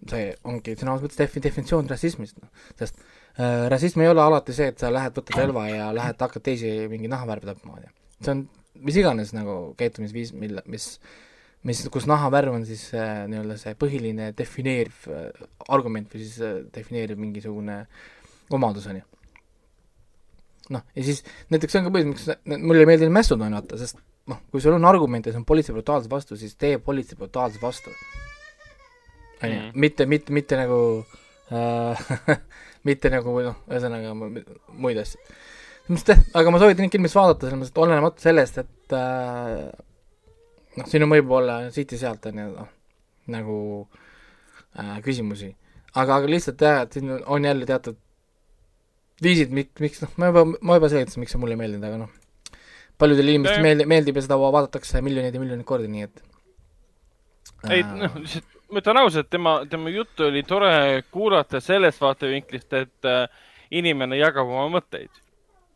[0.08, 4.56] see ongi sõna otseses mõttes defi-, definitsioon rassismist, noh, sest äh, rassism ei ole alati
[4.56, 7.92] see, et sa lähed, võtad relva ja lähed, hakkad teisi mingi nahavärve tapma, on ju.
[8.24, 8.46] see on
[8.84, 10.94] mis iganes nagu käitumisviis, mille, mis
[11.66, 15.26] mis, kus nahavärv on siis äh, nii-öelda see põhiline defineeriv äh,
[15.72, 17.82] argument või siis äh, defineeriv mingisugune
[18.56, 19.04] omadus, on ju.
[20.76, 23.60] noh, ja siis näiteks see on ka põhjus, miks mulle ei meeldi mässud, on ju,
[23.60, 26.78] vaata, sest noh, kui sul on argument ja see on politsei brutaalsus vastu, siis tee
[26.82, 27.92] politsei brutaalsus vastu.
[29.42, 29.70] on ju, mhm.
[29.74, 30.80] mitte, mitte, mitte nagu
[31.52, 32.10] äh,
[32.88, 35.20] mitte nagu noh, ühesõnaga muid asju.
[35.90, 39.64] Mis te, aga ma soovitan kindlasti vaadata, selles mõttes, et olenemata sellest, et äh,
[40.78, 42.70] noh, siin on võib-olla siit-sealt on ju noh,
[43.34, 43.56] nagu
[44.78, 45.50] äh, küsimusi,
[45.94, 47.98] aga, aga lihtsalt jah, et siin on jälle teatud
[49.24, 52.02] viisid, miks, miks noh, ma juba, ma juba selgitasin, miks see mulle ei meeldinud, aga
[52.04, 52.60] noh,
[53.00, 56.22] paljudele inimestele meeldib, meeldib ja seda vaadatakse miljoneid ja miljoneid kordi, nii et
[57.66, 57.74] äh....
[57.80, 63.08] ei noh, lihtsalt ma ütlen ausalt, tema, tema juttu oli tore kuulata sellest vaatevinklist, et
[63.10, 63.26] äh,
[63.74, 65.10] inimene jagab oma mõtteid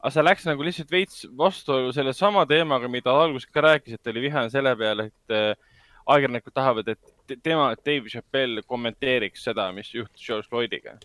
[0.05, 4.27] aga see läks nagu lihtsalt veits vastuollu sellesama teemaga, mida alguses ka rääkis, et oli
[4.27, 5.55] vihane selle peale, et äh,
[6.05, 10.99] ajakirjanikud tahavad, et tema, Dave Chappelle kommenteeriks seda, mis juhtus George Floydiga.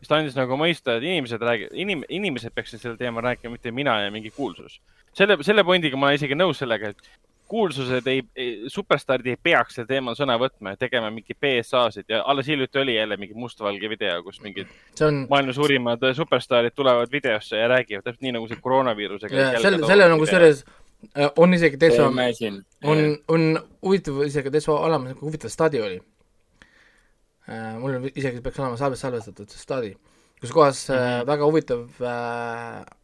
[0.00, 3.70] siis ta andis nagu mõista, et inimesed räägivad, inim-, inimesed peaksid sel teemal rääkima, mitte
[3.70, 4.80] mina ja mingi kuulsus.
[5.14, 9.78] selle, selle pointiga ma olen isegi nõus sellega, et kuulsused ei, ei, superstaarid ei peaks
[9.78, 13.90] sel teemal sõna võtma ja tegema mingi BSA-sid ja alles hiljuti oli jälle mingi mustvalge
[13.90, 14.70] video, kus mingid
[15.06, 15.24] on...
[15.30, 19.48] maailma suurimad superstaarid tulevad videosse ja räägivad täpselt nii, nagu see koroonaviirusega.
[19.64, 20.62] selle, selle on kusjuures
[21.10, 23.50] äh, on isegi Teso, on, on
[23.82, 25.98] huvitav isegi Teso olemas, nagu huvitav stadi oli.
[27.50, 29.92] Äh, mul isegi peaks olema salves salvestatud see stadi,
[30.40, 31.26] kus kohas mm -hmm.
[31.34, 32.99] väga huvitav äh,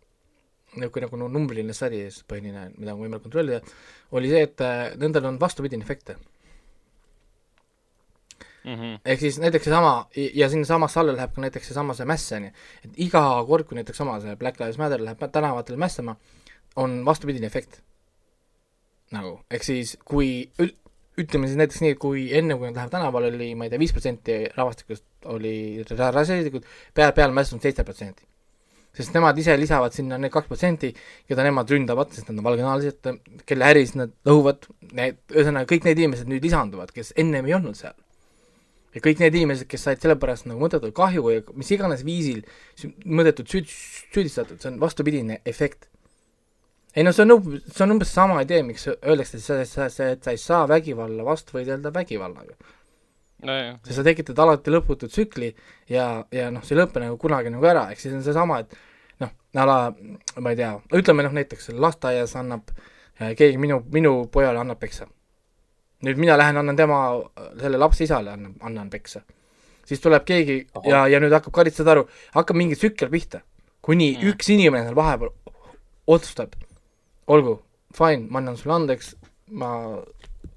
[0.76, 3.60] niisugune nagu numbriline stadi, põhiline, mida on võimalik kontrollida,
[4.16, 6.16] oli see, et äh, nendel on vastupidine efekte
[8.66, 8.74] mm.
[8.74, 9.00] -hmm.
[9.04, 12.52] ehk siis näiteks seesama, ja sinnasamasse alla läheb ka näiteks seesama see mäss, on ju,
[12.84, 16.16] et iga kord, kui näiteks sama see Black Lives Matter läheb tänavatele mässama,
[16.76, 17.82] on vastupidine efekt.
[19.10, 20.50] nagu, ehk siis kui
[21.18, 23.78] ütleme siis näiteks nii, et kui enne, kui nad lähevad tänavale, oli, ma ei tea,
[23.78, 28.26] viis protsenti rahvastikust oli rassilikud, peale, peale mässu on seitse protsenti
[28.96, 30.92] sest nemad ise lisavad sinna need kaks protsenti,
[31.28, 33.11] keda nemad ründavad, sest nad on valgenahalised,
[33.48, 37.78] kelle äris nad lõhuvad, need, ühesõnaga kõik need inimesed nüüd lisanduvad, kes ennem ei olnud
[37.78, 37.96] seal.
[38.96, 42.40] ja kõik need inimesed, kes said sellepärast nagu mõttetut kahju ja mis iganes viisil
[43.04, 43.74] mõttetult süüd-,
[44.14, 45.90] süüdistatud, see on vastupidine efekt.
[46.96, 50.14] ei no see on, see on umbes sama idee, miks öeldakse, et sa, sa, sa,
[50.16, 52.56] sa ei saa vägivalla vastu võidelda vägivallaga
[53.46, 53.78] no,.
[53.87, 55.52] sest sa tekitad alati lõputu tsükli
[55.92, 58.76] ja, ja noh, see ei lõpe nagu kunagi nagu ära, ehk siis on seesama, et
[59.22, 59.78] noh, a la,
[60.42, 65.09] ma ei tea, ütleme noh, näiteks lasteaias annab äh, keegi minu, minu pojale annab peksa.
[66.06, 66.98] nüüd mina lähen, annan tema,
[67.61, 69.22] selle lapse isale annan, annan peksa.
[69.87, 70.88] siis tuleb keegi Aha.
[70.90, 73.40] ja, ja nüüd hakkab karitseda aru, hakkab mingi tsükkel pihta.
[73.80, 74.32] kuni mm.
[74.32, 75.32] üks inimene seal vahepeal
[76.06, 76.54] otsustab,
[77.26, 77.59] olgu,
[77.94, 79.14] fine, ma annan sulle andeks,
[79.59, 79.70] ma,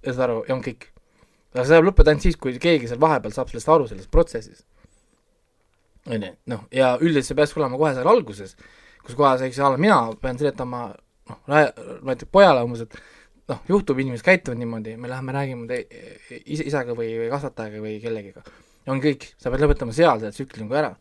[0.05, 0.88] saad aru, ja on kõik.
[1.53, 4.65] Aga see saab lõppeda ainult siis, kui keegi seal vahepeal saab sellest aru, selles protsessis.
[6.07, 8.55] on ju, noh, ja üldiselt see peaks olema kohe seal alguses,
[9.05, 10.87] kus kohas, eks ole, mina pean seletama
[11.29, 12.97] noh, näiteks pojale umbes, et
[13.49, 15.83] noh, juhtub, inimesed käituvad niimoodi, me läheme räägime te-,
[16.45, 18.43] isa, isaga või, või kasvatajaga või kellegiga.
[18.89, 20.95] on kõik, sa pead lõpetama seal selle tsükli nagu ära.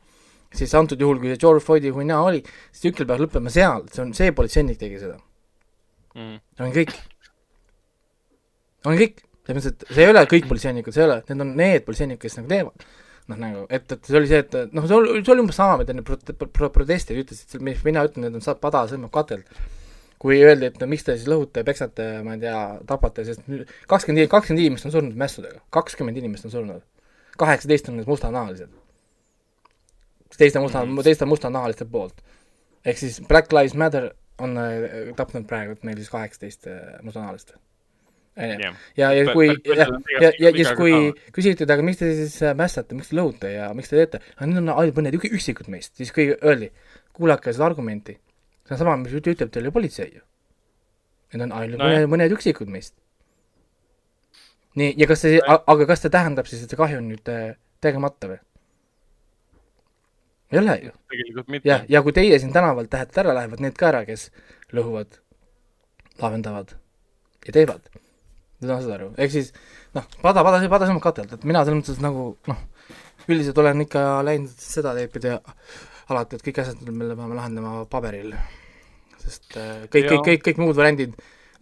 [0.55, 4.03] siis antud juhul, kui see George Floydi hunnia oli, siis tsükkel peab lõppema seal, see
[4.05, 5.19] on, see politseinik tegi seda
[6.17, 6.39] mm..
[6.65, 6.95] on kõik.
[8.89, 11.53] on kõik, selles mõttes, et see ei ole kõik politseinikud, see ei ole, need on
[11.59, 12.87] need politseinikud, kes nagu teevad.
[13.29, 15.81] noh, nagu, et, et see oli see, et noh, see oli, see oli umbes sama,
[15.81, 19.51] mida need pro-, pro-, protestijad ütlesid, mis mina ütlen, need on saad pada sõimab katelt
[20.23, 22.59] kui öeldi, et no miks te siis lõhute, peksate, ma ei tea,
[22.89, 23.45] tapate, sest
[23.91, 26.87] kakskümmend, kakskümmend inimest on surnud mässudega, kakskümmend inimest on surnud.
[27.39, 28.71] kaheksateist on need mustanahalised.
[30.37, 31.03] teiste musta mm, -hmm.
[31.03, 32.21] teiste mustanahaliste poolt.
[32.85, 37.55] ehk siis Black Lives Matter on äh, tapnud praegu neil siis kaheksateist äh, mustanahalist.
[38.39, 39.89] Ja, ja, ja kui, ja,
[40.21, 40.95] ja, ja siis kui
[41.35, 44.23] küsiti, et aga miks te siis äh, mässate, miks te lõhute ja miks te teete,
[44.45, 46.71] need on ainult mõned üksikud meist, siis kui öeldi,
[47.19, 48.19] kuulake seda argumenti
[48.69, 50.25] see on sama, mis ütleb teile politsei ju.
[51.33, 52.95] Need on ainult no, mõned, mõned üksikud meist.
[54.79, 57.57] nii, ja kas see, aga kas see tähendab siis, et see kahju on nüüd äh,
[57.83, 58.37] tegemata või?
[60.53, 60.93] ei ole ju.
[61.65, 64.29] jah, ja kui teie siin tänavalt lähete ära, lähevad need ka ära, kes
[64.77, 65.19] lõhuvad,
[66.21, 66.77] laevendavad
[67.49, 67.89] ja teevad.
[68.59, 69.53] Te saate aru, ehk siis
[69.95, 72.63] noh, pada, pada, pada sõimab katelt, et mina selles mõttes nagu noh,
[73.29, 78.33] üldiselt olen ikka läinud seda teed pidi alati, et kõik asjad me peame lahendama paberil
[79.23, 81.15] sest äh, kõik, kõik, kõik, kõik muud variandid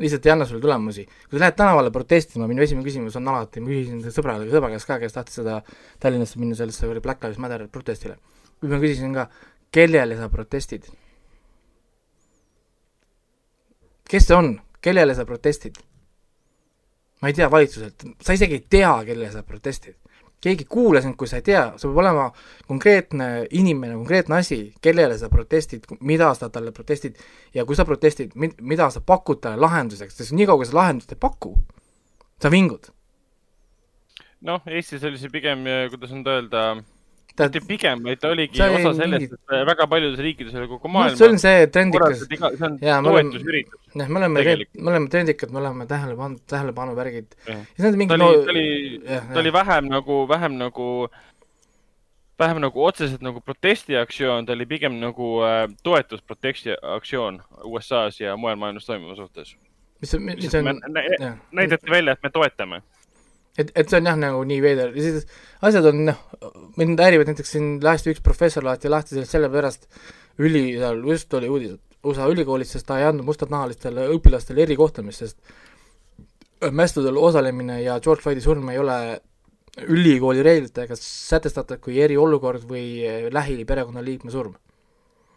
[0.02, 1.06] lihtsalt ei anna sulle tulemusi.
[1.06, 4.88] kui sa lähed tänavale protestima, minu esimene küsimus on alati, ma küsisin sõbrale, sõbra käest
[4.88, 5.62] ka, kes tahtis seda
[6.02, 8.18] Tallinnasse minna sellesse Black Lives Matter protestile.
[8.60, 9.28] siis ma küsisin ka,
[9.72, 10.88] kellele sa protestid?
[14.06, 15.80] kes see on, kellele sa protestid?
[17.22, 19.96] Ma ei tea valitsuselt, sa isegi ei tea, kellele sa protestid.
[20.42, 22.26] Keegi ei kuula sind, kui sa ei tea, sul peab olema
[22.68, 27.16] konkreetne inimene, konkreetne asi, kellele sa protestid, mida sa talle protestid.
[27.56, 31.20] Ja kui sa protestid, mida sa pakud talle lahenduseks, sest niikaua, kui sa lahendust ei
[31.20, 31.54] paku,
[32.42, 32.92] sa vingud.
[34.46, 36.66] noh, Eestis oli see pigem, kuidas nüüd öelda,
[37.44, 41.12] mitte pigem, vaid ta oligi see osa sellest, et väga paljudes riikides üle kogu maailma
[41.14, 42.24] no, see on see trendikas.
[42.24, 42.40] see
[42.94, 43.78] on toetusüritus.
[43.92, 47.36] jah, me oleme, me oleme trendikad, me oleme tähelepanu, tähelepanuvärgid.
[47.36, 48.20] ta oli, ta
[48.54, 48.66] oli,
[49.06, 50.90] ta oli vähem nagu, vähem nagu
[52.38, 58.86] vähem nagu otseselt nagu protestiaktsioon, ta oli pigem nagu äh, toetusprotestiaktsioon USA-s ja mujal maailmas
[58.86, 59.56] toimuva suhtes.
[60.00, 60.80] mis on, mis on?
[61.52, 62.82] näidati välja, et me toetame
[63.56, 65.26] et, et see on jah, nagu nii veider, siis
[65.64, 66.22] asjad on noh,
[66.80, 69.88] mind häirivad näiteks siin lasti üks professor lahti lahti sellest sellepärast,
[70.44, 75.24] üli, seal just oli uudis, et USA ülikoolis, sest ta ei andnud mustanahalistele õpilastele erikohtlemist,
[75.24, 78.98] sest mässudel osalemine ja George Floydi surm ei ole
[79.92, 84.54] ülikooli reeglitega sätestatud kui eriolukord või lähiperekonnaliikme surm.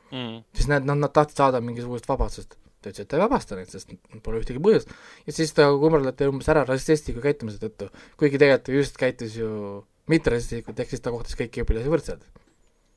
[0.09, 0.39] Mm..
[0.57, 3.71] siis nad, nad, nad tahtsid saada mingisugust vabastust ta ütles, et ta ei vabasta neid,
[3.71, 3.91] sest
[4.23, 4.91] pole ühtegi põhjust.
[5.27, 7.89] ja siis ta kummardati umbes ära rassistliku käitumise tõttu,
[8.19, 9.51] kuigi tegelikult ta just käitus ju
[10.09, 12.25] mitterassistlikult, ehk siis ta kohtas kõiki õpilasi võrdselt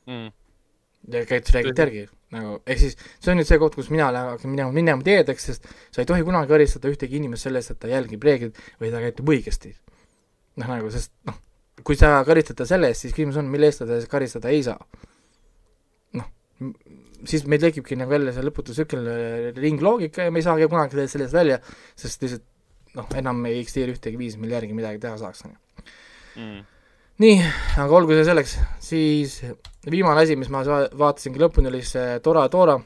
[0.08, 0.32] mm..
[1.14, 4.54] ja käitus reeglite järgi, nagu, ehk siis see on nüüd see koht, kus mina hakkan
[4.54, 7.90] minema, minema teedeks, sest sa ei tohi kunagi karistada ühtegi inimest selle eest, et ta
[7.90, 9.74] jälgib reegleid või ta käitub õigesti.
[10.62, 11.38] noh, nagu, sest noh,
[11.82, 14.78] kui sa karistad ta selle eest, siis küsimus on, mille eest ta karistada ei saa.
[16.18, 16.28] noh,
[17.28, 19.06] siis meil tekibki nagu jälle see lõputu tsükkel
[19.56, 21.58] ringloogika ja me ei saagi kunagi sellest välja,
[21.98, 22.48] sest lihtsalt
[22.98, 26.62] noh, enam ei eksisteeri ühtegi viisi, mille järgi midagi teha saaks mm..
[27.24, 27.36] nii,
[27.84, 29.38] aga olgu see selleks, siis
[29.90, 32.84] viimane asi, mis ma vaatasingi lõpuni, oli see Tora Tora mm.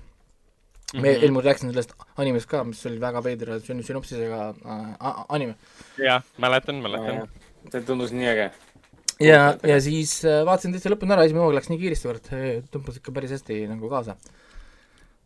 [0.92, 1.03] -hmm.
[1.03, 5.57] me eelmine rääkisin sellest animest ka, mis oli väga veidra sünopsisega äh, anime.
[5.99, 7.29] jah, mäletan, mäletan.
[7.72, 8.51] see tundus nii äge
[9.20, 12.29] ja, ja siis äh, vaatasin täitsa lõpuni ära, esimene hooaeg läks nii kiiresti, kurat,
[12.72, 14.16] tõmbas ikka päris hästi nagu kaasa.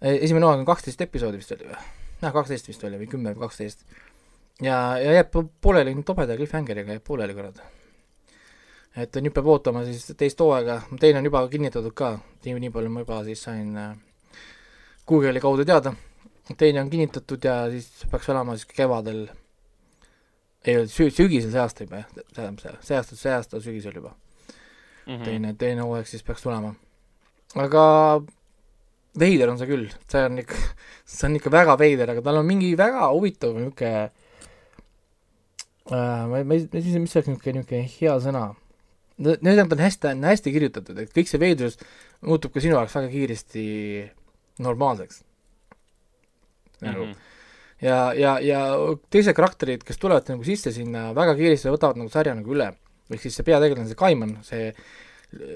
[0.01, 1.81] E, esimene hooaeg on kaksteist episoodi vist oli või?
[2.21, 3.85] jah, kaksteist vist oli või kümme või kaksteist.
[4.63, 7.63] ja, ja jääb pooleli tobeda cliffhangeriga, jääb pooleli, kurat.
[8.97, 12.93] et nüüd peab ootama siis teist hooaega, teine on juba kinnitatud ka, nii, nii palju
[12.95, 13.93] ma juba siis sain äh,
[15.09, 15.95] Google'i kaudu teada.
[16.57, 19.29] teine on kinnitatud ja siis peaks olema siis kevadel
[20.65, 23.97] ei olnud sü-, sügisel see aasta juba jah, tähendab see, see aasta, see aasta sügisel
[23.97, 25.15] juba mm.
[25.15, 25.25] -hmm.
[25.25, 26.75] teine, teine hooaeg siis peaks tulema.
[27.55, 27.85] aga
[29.19, 30.59] veider on see küll, see on ikka,
[31.17, 34.11] see on ikka väga veider, aga tal on mingi väga huvitav niisugune
[35.91, 38.45] äh, ma, ei, ma ei mis oleks niisugune, niisugune hea sõna.
[39.21, 41.81] need on hästi, on hästi kirjutatud, et kõik see veidrus
[42.21, 43.65] muutub ka sinu jaoks väga kiiresti
[44.61, 45.25] normaalseks.
[46.81, 47.30] nagu mm -hmm.
[47.85, 48.61] Ja, ja, ja
[49.13, 52.73] teised karakterid, kes tulevad nagu sisse sinna, väga kiiresti võtavad nagu sarja nagu üle.
[53.11, 54.69] ehk siis see peategelane, see Kaiman, see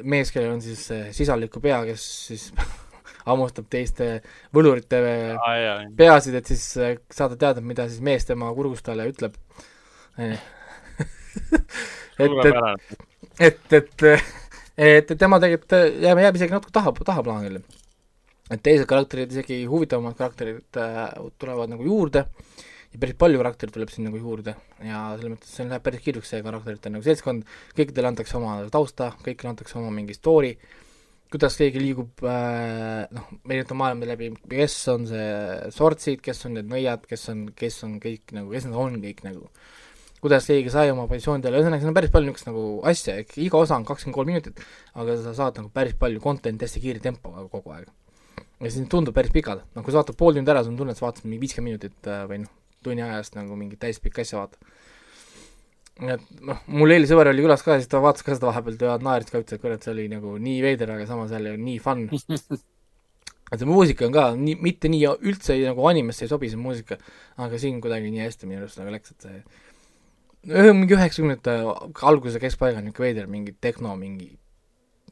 [0.02, 2.48] mees, kellel on siis sisaliku pea, kes siis
[3.28, 4.08] hammustab teiste
[4.54, 5.00] võlurite
[5.36, 6.64] ah, peasid, et siis
[7.10, 9.38] saada teada, mida siis mees tema kurgust talle ütleb
[12.18, 12.30] et,
[13.38, 14.04] et, et, et,
[14.76, 17.64] et tema tegelikult jääb, jääb isegi natuke taha, tahaplaanile.
[18.52, 22.26] Et teised karakterid, isegi huvitavamad karakterid äh, tulevad nagu juurde.
[22.94, 24.54] Ja päris palju karaktereid tuleb siin nagu juurde.
[24.84, 29.10] Ja selles mõttes see läheb päris kirjuks, see karakterite nagu seltskond, kõikidele antakse oma tausta,
[29.24, 30.52] kõikidele antakse oma mingi story,
[31.32, 35.24] kuidas keegi liigub äh, noh, erinevatel maailmade läbi, kes on see
[35.74, 39.24] sortsid, kes on need nõiad, kes on, kes on kõik nagu, kes nad on kõik
[39.26, 39.50] nagu.
[40.22, 43.76] Kuidas keegi sai oma positsioonidele, ühesõnaga siin on päris palju niisugust nagu asja, iga osa
[43.76, 44.62] on kakskümmend kolm minutit,
[44.94, 47.90] aga sa saad nagu päris palju content'i hästi kiire tempoga kogu aeg.
[48.64, 50.94] Ja siis tundub päris pikad, noh kui sa vaatad pool tundi ära, sul on tunne,
[50.94, 52.52] et sa vaatasid mingi viiskümmend minutit äh, või noh,
[52.84, 54.58] tunni ajast nagu mingit täispikka asja vaata.
[56.14, 58.96] et noh, mul eile sõber oli külas ka, siis ta vaatas ka seda vahepeal ja
[59.02, 62.06] naeris ka, ütles, et kurat, see oli nagu nii veider, aga samas jälle nii fun
[63.52, 66.98] et see muusika on ka nii, mitte nii üldse nagu animesse ei sobi see muusika,
[67.40, 71.54] aga siin kuidagi nii hästi minu arust nagu läks, et see mingi üheksakümnendate
[72.04, 74.34] alguse keskpaiga niisugune veider, mingi tehno, mingi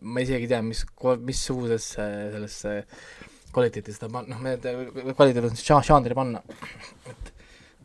[0.02, 0.84] ma isegi ei tea, mis,
[1.22, 2.74] missugusesse sellesse
[3.52, 6.42] kvaliteeti seda panna, noh, me kvaliteet on siis žanri panna,
[7.10, 7.32] et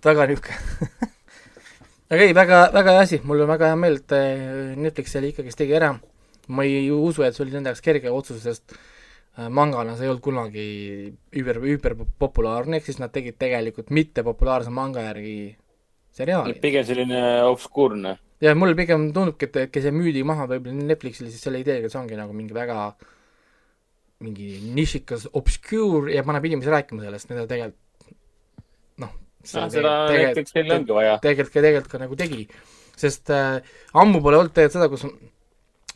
[0.06, 1.16] väga niisugune
[2.12, 5.32] aga ei, väga, väga hea asi, mul on väga hea meel, et eh, Netflix selle
[5.32, 5.92] ikkagist tegi ära,
[6.48, 10.14] ma ei usu, et see oli nende jaoks kerge otsus, sest eh, mangana see ei
[10.14, 10.68] olnud kunagi
[11.36, 15.38] üüber, üüberpopulaarne, ehk siis nad tegid tegelikult mittepopulaarse manga järgi
[16.16, 16.56] seriaali.
[16.64, 18.18] pigem selline obskuurne.
[18.43, 21.93] Ja mulle pigem tundubki, et, et see müüdi maha võib-olla Netflixile siis selle ideega, et
[21.93, 22.91] see ongi nagu mingi väga
[24.23, 28.13] mingi nišikas obscure ja paneb inimesi rääkima sellest, mida tegelikult
[29.04, 29.13] noh,
[29.45, 31.17] seda neil ongi vaja.
[31.23, 32.45] tegelikult ka, tegelikult ka nagu tegi,
[32.97, 33.60] sest äh,
[33.97, 35.06] ammu pole olnud tegelikult seda, kus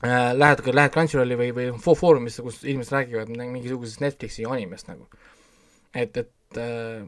[0.05, 5.09] äh, lähed, lähed Crunchyrolli või, või Foorumisse, kus inimesed räägivad mingisugusest Netflixi animest nagu.
[5.93, 7.01] et, et äh,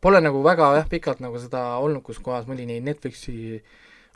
[0.00, 3.58] Pole nagu väga jah, pikalt nagu seda olnud, kus kohas mõni Netflixi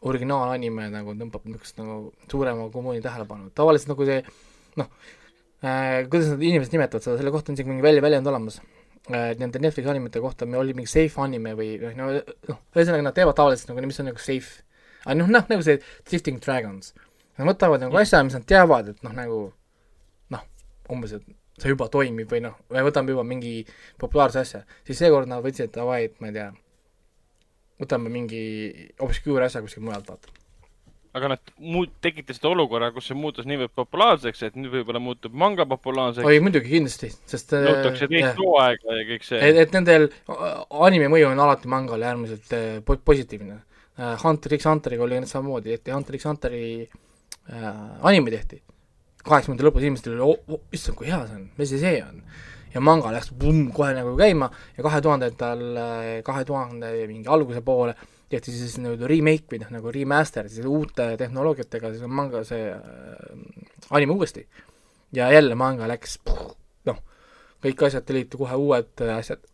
[0.07, 4.21] originaalanime nagu tõmbab niisugust nagu suurema kommuuni tähelepanu, tavaliselt nagu see
[4.79, 4.89] noh
[5.63, 8.61] äh,, kuidas need inimesed nimetavad seda, selle kohta on isegi mingi välja, väljend olemas.
[9.11, 12.15] Äh,, nende Netflixi animete kohta, me oli mingi safe anime või noh,
[12.51, 14.63] noh, ühesõnaga nad teevad tavaliselt nagu, mis on nagu safe,
[15.05, 16.95] aga noh, noh, nagu see Drifting Dragons.
[17.39, 19.39] Nad võtavad nagu asja, mis nad teavad, et noh, nagu
[20.35, 20.45] noh,
[20.95, 21.27] umbes, et
[21.61, 23.63] see juba toimib või noh, me võtame juba mingi
[24.01, 26.47] populaarse asja, siis seekord nad võtsid, et davai, et ma ei tea,
[27.83, 28.45] võtame mingi
[29.05, 30.33] obscure asja kuskilt mujalt, vaata.
[31.19, 35.67] aga nad muud-, tekitasid olukorra, kus see muutus niivõrd populaarseks, et nüüd võib-olla muutub manga
[35.69, 36.27] populaarseks.
[36.29, 39.45] oi, muidugi, kindlasti, sest äh, nõutakse teist hooaega ja kõik see.
[39.51, 40.09] et, et nendel
[40.89, 43.61] anime mõju on alati mangale äärmiselt äh, positiivne.
[44.01, 47.73] Äh, Hunter x Hunteriga oli samamoodi, et Hunter x Hunteri äh,
[48.09, 48.63] anime tehti
[49.27, 52.23] kaheksakümnendate lõpus inimestel oli oh, oh, issand, kui hea see on, mis see see on.
[52.75, 55.63] ja manga läks pumm, kohe nagu käima ja kahe tuhandendatel,
[56.27, 57.95] kahe tuhande mingi alguse poole
[58.33, 62.71] tehti siis nii-öelda remake või noh, nagu remaster siis uute tehnoloogiatega, siis on manga see
[62.73, 64.47] äh, anime uuesti.
[65.13, 66.17] ja jälle manga läks
[66.89, 67.03] noh,
[67.65, 69.45] kõik asjad teliti kohe uued asjad,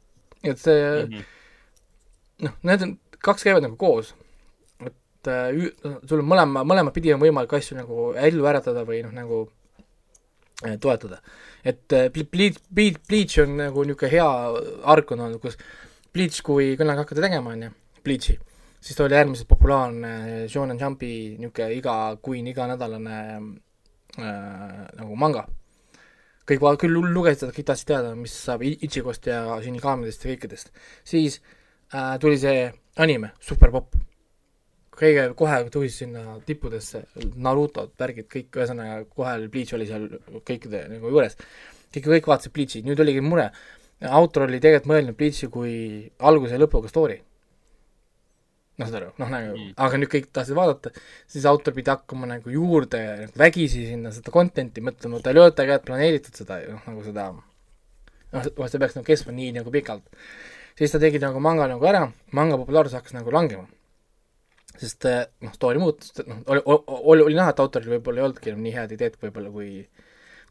[0.44, 1.24] et see mm -hmm.
[2.46, 4.14] noh, need on, kaks käivad nagu koos
[5.28, 9.12] et äh, sul on mõlema, mõlemat pidi on võimalik asju nagu ellu äratada või noh,
[9.12, 9.48] nagu
[10.80, 11.20] toetada.
[11.64, 14.26] et eh, Bleach, Bleach, on nagu niisugune hea
[14.90, 15.58] arg on olnud, kus
[16.14, 17.70] Bleach, kui kunagi hakati tegema, on ju,
[18.04, 18.38] Bleachi,
[18.80, 23.20] siis ta oli äärmiselt populaarne Shonen Jumpi niisugune igakuine, iganädalane
[24.18, 25.46] äh, nagu manga.
[26.48, 30.72] kõik va-, küll lugesid seda, kõik tahtsid teada, mis saab Ichigost ja Shinigamidest ja kõikidest.
[31.04, 31.40] siis
[31.94, 33.94] äh, tuli see anime, super popp
[34.98, 37.04] kõige, kohe tõusis sinna tippudesse,
[37.38, 40.08] Narutod, värgid, kõik, ühesõnaga kohe Bleach oli seal
[40.48, 41.38] kõikide nagu juures.
[41.94, 43.48] kõik, kõik vaatasid Bleachi, nüüd oligi mure,
[44.02, 45.72] autor oli tegelikult mõelnud Bleachi kui
[46.18, 47.22] alguse ja lõpuga story.
[48.78, 50.92] noh, saad aru, noh nagu mm., aga nüüd kõik tahtsid vaadata,
[51.26, 55.56] siis autor pidi hakkama nagu juurde nagu vägisi sinna seda content'i mõtlema, tal ei olnud
[55.58, 60.06] tegelikult planeeritud seda ju, noh nagu seda noh, see peaks nagu kestma nii nagu pikalt.
[60.78, 63.66] siis ta tegi nagu manga nagu ära, manga populaarsus hakkas nagu langema
[64.78, 68.52] sest eh, noh, story muutus, noh, oli, oli, oli näha, et autoril võib-olla ei olnudki
[68.52, 69.70] enam nii head ideed võib-olla, kui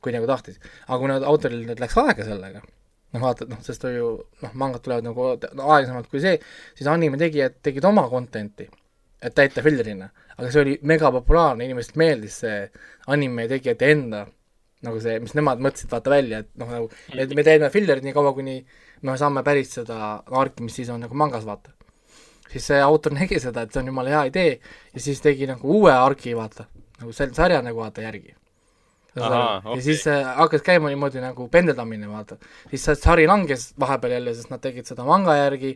[0.03, 0.59] kui nagu tahtis.
[0.87, 2.61] aga kuna autoril nüüd läks aega sellega,
[3.15, 4.11] noh vaata, noh, sest ju
[4.43, 6.37] noh, mangad tulevad nagu no, aeglasemalt kui see,
[6.77, 8.69] siis anime tegijad tegid oma content'i.
[9.21, 10.09] et täita fillerina.
[10.37, 12.57] aga see oli megapopulaarne, inimestele meeldis see
[13.07, 14.27] anime tegijate enda
[14.85, 18.13] nagu see, mis nemad mõtlesid, vaata välja, et noh, nagu, et me teeme fillerit nii
[18.13, 18.59] kaua, kuni
[19.07, 19.97] me saame päris seda
[20.41, 21.73] arki, mis siis on nagu mangas, vaata.
[22.51, 24.51] Siis see autor nägi seda, et see on jumala hea idee
[24.93, 26.67] ja siis tegi nagu uue arki, vaata,
[27.01, 28.35] nagu selle sarja nagu vaata järgi.
[29.17, 32.35] Ahaa, ja siis äh, hakkas käima niimoodi nagu pendeldamine, vaata.
[32.69, 35.73] siis see sari langes vahepeal jälle, sest nad tegid seda manga järgi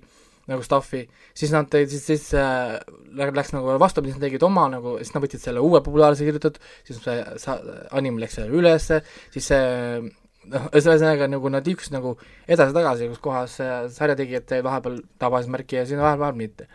[0.50, 1.02] nagu stuff'i,
[1.38, 2.78] siis nad tegid, siis, siis äh,
[3.18, 7.02] läks nagu vastupidi, nad tegid oma nagu, siis nad võtsid selle uue populaarse kirjutatud, siis
[7.02, 7.60] see sa-,
[7.98, 9.02] anim läks selle ülesse,
[9.34, 10.12] siis see
[10.50, 12.16] noh, ühesõnaga nagu nad liikusid nagu
[12.48, 13.60] edasi-tagasi, kus kohas
[13.98, 16.68] sarjategijate vahepeal tabasid märki ja sinna vahel, vahel mitte.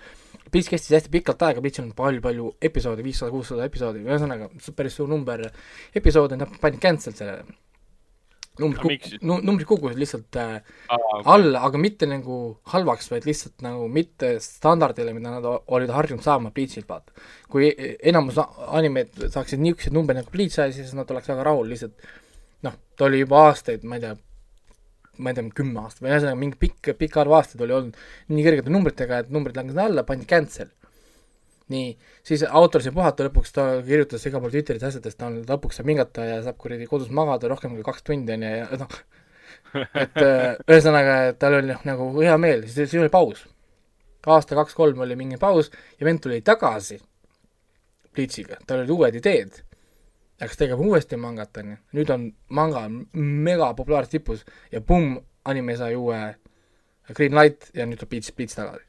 [0.47, 4.47] Bleach kestis hästi pikalt aega, Bleach on palju-palju episoode, viissada, kuussada episoodi, ühesõnaga
[4.79, 5.49] päris suur number
[5.99, 7.57] episoode, nad panid cancel sellele.
[8.57, 10.55] numbrid kuk-, nu-, numbrid kukkusid lihtsalt äh,
[10.89, 11.25] Aa, okei.
[11.35, 12.39] alla, aga mitte nagu
[12.73, 17.13] halvaks, vaid lihtsalt nagu mitte standardile, mida nad olid harjunud saama Bleachilt, vaata.
[17.53, 18.39] kui e- enamus
[18.71, 22.01] animeid saaksid niisuguseid numbreid nagu Bleach sai, siis nad oleks väga rahul, lihtsalt
[22.65, 24.15] noh, ta oli juba aastaid, ma ei tea,
[25.19, 28.01] ma ei tea, kümme aastat või ühesõnaga mingi pikk, pikk arv aastaid oli olnud
[28.33, 30.73] nii kõrgete numbritega, et numbrid langesid alla, pandi cancel.
[31.73, 35.81] nii, siis autor sai puhata, lõpuks ta kirjutas igal pool Twitteris asjadest, ta on lõpuks
[35.81, 39.01] saab hingata ja saab kuradi kodus magada rohkem kui kaks tundi, on ju, ja noh,
[39.75, 43.43] et äh, ühesõnaga, et tal oli noh, nagu hea meel, siis, oli paus.
[44.27, 46.99] aasta kaks-kolm oli mingi paus ja vend tuli tagasi
[48.17, 49.59] Bleachiga, tal olid uued ideed.
[50.41, 52.27] Hakkas tegema uuesti mangat, on ju, nüüd on
[52.59, 56.21] manga mega populaarses tipus ja pumm, anime sai uue
[57.15, 58.85] Green Light ja nüüd tuleb Bleach, Bleach tagasi.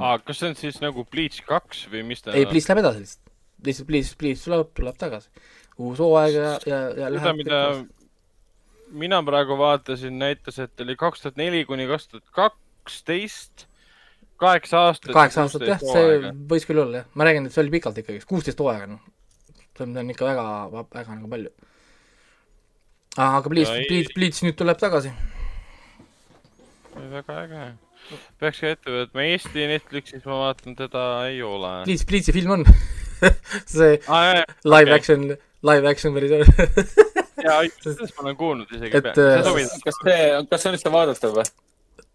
[0.00, 3.04] aa, kas see on siis nagu Bleach kaks või mis ta ei, Bleach läheb edasi
[3.04, 3.34] lihtsalt.
[3.68, 5.30] lihtsalt Bleach, Bleach tuleb, tuleb tagasi.
[5.78, 7.60] uus hooaeg ja, ja, ja seda, mida
[8.90, 13.66] mina praegu vaatasin, näitas, et oli kaks tuhat neli kuni kaks tuhat kaksteist,
[14.36, 15.12] kaheksa aastat.
[15.12, 18.22] kaheksa aastat jah, see võis küll olla jah, ma räägin, et see oli pikalt ikkagi,
[18.28, 19.02] kuusteist hooaega noh.
[19.78, 20.44] See on on ikka väga,
[20.94, 21.50] väga nagu palju.
[23.16, 25.12] aga Bleach Bleach, Bleach nüüd tuleb tagasi.
[27.16, 27.64] väga äge.
[28.40, 31.72] peaks ka ette võtma, Eesti Netflixis ma vaatan, teda ei ole.
[31.88, 32.64] Bleach, Bleachi film on
[33.76, 34.98] see aa, jah, live okei.
[35.00, 35.28] action,
[35.66, 36.44] live action versioon
[37.46, 38.98] jaa, sellest ma olen kuulnud isegi.
[38.98, 39.38] Et, äh,
[39.84, 40.18] kas see,
[40.50, 41.48] kas see on üldse vaadatav või?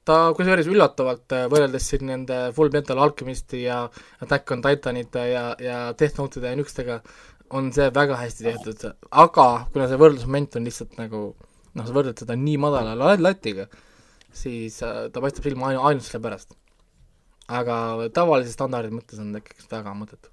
[0.07, 3.84] ta kusjuures üllatavalt äh, võrreldes siin nende Full Metal Alchemisti ja
[4.24, 7.01] Attack on Titanite ja, ja Death Note'ide ja niisugustega
[7.57, 8.83] on see väga hästi tehtud,
[9.23, 13.67] aga kuna see võrdlusmoment on lihtsalt nagu noh, sa võrdled seda nii madala la- latiga,
[14.35, 16.57] siis äh, ta paistab silma ainu-, ainult selle pärast.
[17.51, 20.31] aga tavalise standardi mõttes on ta ikkagi väga mõttetu.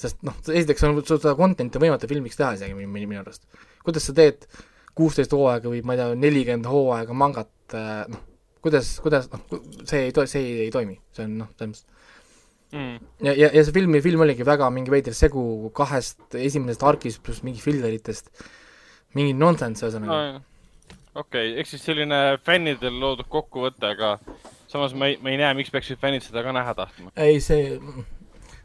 [0.00, 3.46] sest noh, esiteks on sul seda content'i võimatu filmiks teha isegi minu, minu arust.
[3.84, 4.48] kuidas sa teed
[4.96, 7.52] kuusteist hooaega või ma ei tea, nelikümmend hooaega mangat,
[8.12, 8.26] noh,
[8.60, 11.99] kuidas, kuidas, noh, see ei to-, see ei, ei toimi, see on noh, selles mõttes
[12.72, 13.08] mm..
[13.26, 15.42] ja, ja, ja see filmi, film oligi väga mingi veider segu
[15.76, 18.30] kahest esimesest arkist pluss mingi filleritest,
[19.18, 20.44] mingi nonsense ühesõnaga no..
[21.14, 24.16] okei okay., ehk siis selline fännidel loodud kokkuvõte, aga
[24.70, 27.12] samas ma ei, ma ei näe, miks peaksid fännid seda ka näha tahtma.
[27.18, 27.76] ei, see,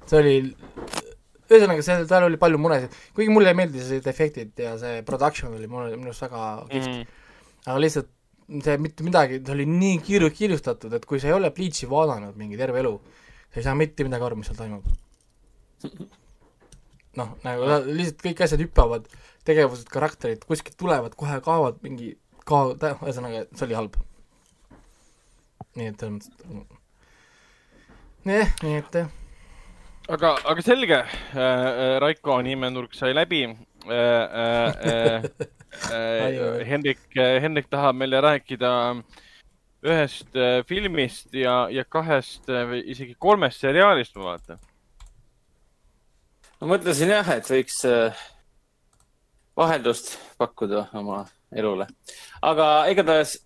[0.06, 0.36] see oli,
[1.50, 5.96] ühesõnaga, see, tal oli palju muresid, kuigi mulle meeldisid efektid ja see production oli mulle,
[5.98, 7.08] minu arust väga kihvt Mm.
[7.66, 8.12] aga lihtsalt
[8.46, 12.38] see mitte midagi, ta oli nii kiiru-, kiirustatud, et kui sa ei ole Bleachi vaadanud
[12.38, 12.94] mingi terve elu,
[13.56, 14.84] sa ei saa mitte midagi aru, mis seal toimub.
[17.16, 19.06] noh, nagu lihtsalt kõik asjad hüppavad,
[19.48, 23.96] tegevused, karakterid kuskilt tulevad, kohe kaovad, mingi kao-, ühesõnaga, see oli halb.
[25.80, 26.82] nii et selles mõttes,
[28.28, 29.10] jah, nii et jah,
[30.12, 33.56] aga, aga selge äh,, Raiko nimenurk sai läbi äh,.
[33.88, 35.24] Äh,
[35.96, 36.36] ai.
[36.36, 38.72] äh, Hendrik, Hendrik tahab meile rääkida
[39.86, 44.62] ühest äh, filmist ja, ja kahest äh, või isegi kolmest seriaalist, ma vaatan.
[46.62, 48.26] ma mõtlesin jah, et võiks äh,
[49.58, 51.24] vaheldust pakkuda oma
[51.56, 51.88] elule.
[52.42, 53.38] aga igatahes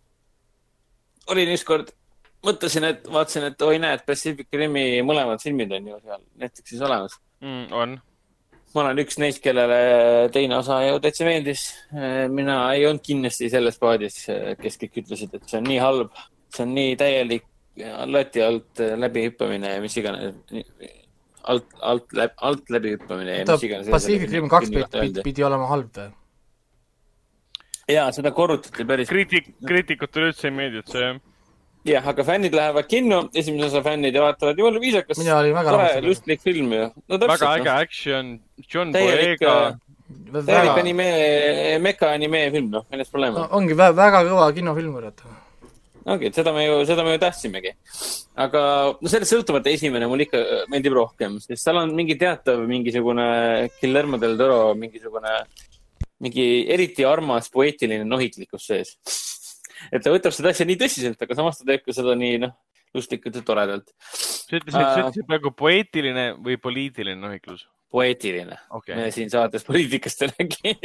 [1.29, 1.91] olin ükskord,
[2.45, 7.19] mõtlesin, et vaatasin, et oi näed, Pacific Rimi mõlemad filmid on ju seal Netflixis olemas.
[7.41, 7.73] mm,.
[7.73, 7.99] on.
[8.75, 11.67] Ma olen üks neist, kellele teine osa ju täitsa meeldis.
[12.33, 14.21] mina ei olnud kindlasti selles paadis,
[14.61, 16.21] kes kõik ütlesid, et see on nii halb,
[16.53, 17.47] see on nii täielik
[18.11, 20.35] lati alt läbihüppamine ja mis iganes.
[21.43, 23.91] alt, alt, alt läbihüppamine ja mis, iganes.
[23.93, 26.11] Pacific Rim kaks pidi, pidi, pidi olema halb või?
[27.89, 29.09] ja seda korrutati päris.
[29.09, 31.19] kriitik, kriitikutele üldse ei meeldinud see jah.
[31.89, 35.19] jah, aga fännid lähevad kinno, esimese osa fännid ja vaatavad, jumala viisakas.
[35.21, 36.87] mina olin väga rahul lustlik film ju.
[36.95, 38.33] no väga täpselt äge noh, action,
[38.73, 39.77] John Boyega äh,
[40.09, 41.09] täielik väga, anime,
[41.83, 43.61] meka anime film, noh, milles probleem no, on.
[43.61, 45.23] ongi vä- väga kõva kinofilm, kurat.
[46.09, 47.73] ongi, et seda me ju, seda me ju tahtsimegi.
[48.45, 48.61] aga
[48.97, 53.25] no sellest sõltumata esimene mulle ikka meeldib rohkem, sest seal on mingi teatav mingisugune
[53.79, 55.35] Guillermo del Toro mingisugune,
[56.25, 58.95] mingi eriti armas poeetiline nohiklikkus sees.
[59.91, 62.55] Et ta võtab seda asja nii tõsiselt, aga samas ta teeb ka seda nii noh,
[62.95, 63.91] lustlikult ja toredalt.
[63.99, 65.01] sa ütlesid, sa Äh.
[65.03, 67.67] ütlesid praegu poeetiline või poliitiline nohiklus?
[67.91, 68.57] poeetiline.
[68.69, 70.75] okei me siin saates poliitikast räägi.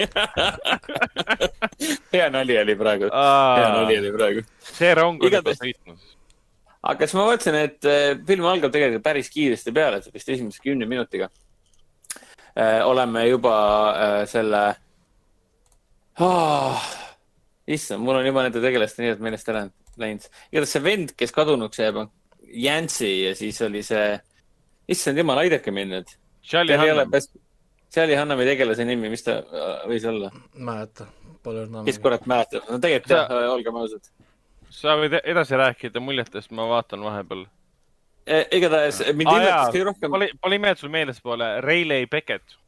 [2.15, 4.45] hea nali oli praegu, hea nali oli praegu.
[4.59, 6.01] see rong on juba sõitnud.
[6.83, 10.89] aga siis ma mõtlesin, et äh, film algab tegelikult päris kiiresti peale, vist esimese kümne
[10.89, 11.31] minutiga
[12.57, 13.57] äh, oleme juba
[13.93, 14.67] äh, selle
[16.21, 17.04] oh,.
[17.67, 19.65] issand, mul on juba nende tegelaste nimed meelest ära
[20.01, 20.27] läinud.
[20.53, 22.11] igatahes see vend, kes kadunuks jääb, on
[22.55, 24.19] Jansi ja siis oli see,
[24.89, 26.15] issand jumal, aidake mind nüüd.
[27.95, 30.31] Charlie Hunnami tegelase nimi, mis ta äh, võis olla?
[30.55, 31.07] mäleta,
[31.47, 31.87] pole enam.
[31.87, 34.11] kes kurat mäletab, no tegelikult Sa- jah, olgem ausad.
[34.75, 37.47] sa võid edasi rääkida muljetest, ma vaatan vahepeal.
[38.27, 40.19] igatahes mind üllatas kõige rohkem.
[40.19, 42.59] oli, oli meeld sul meeles pole, Rayleigh Beckett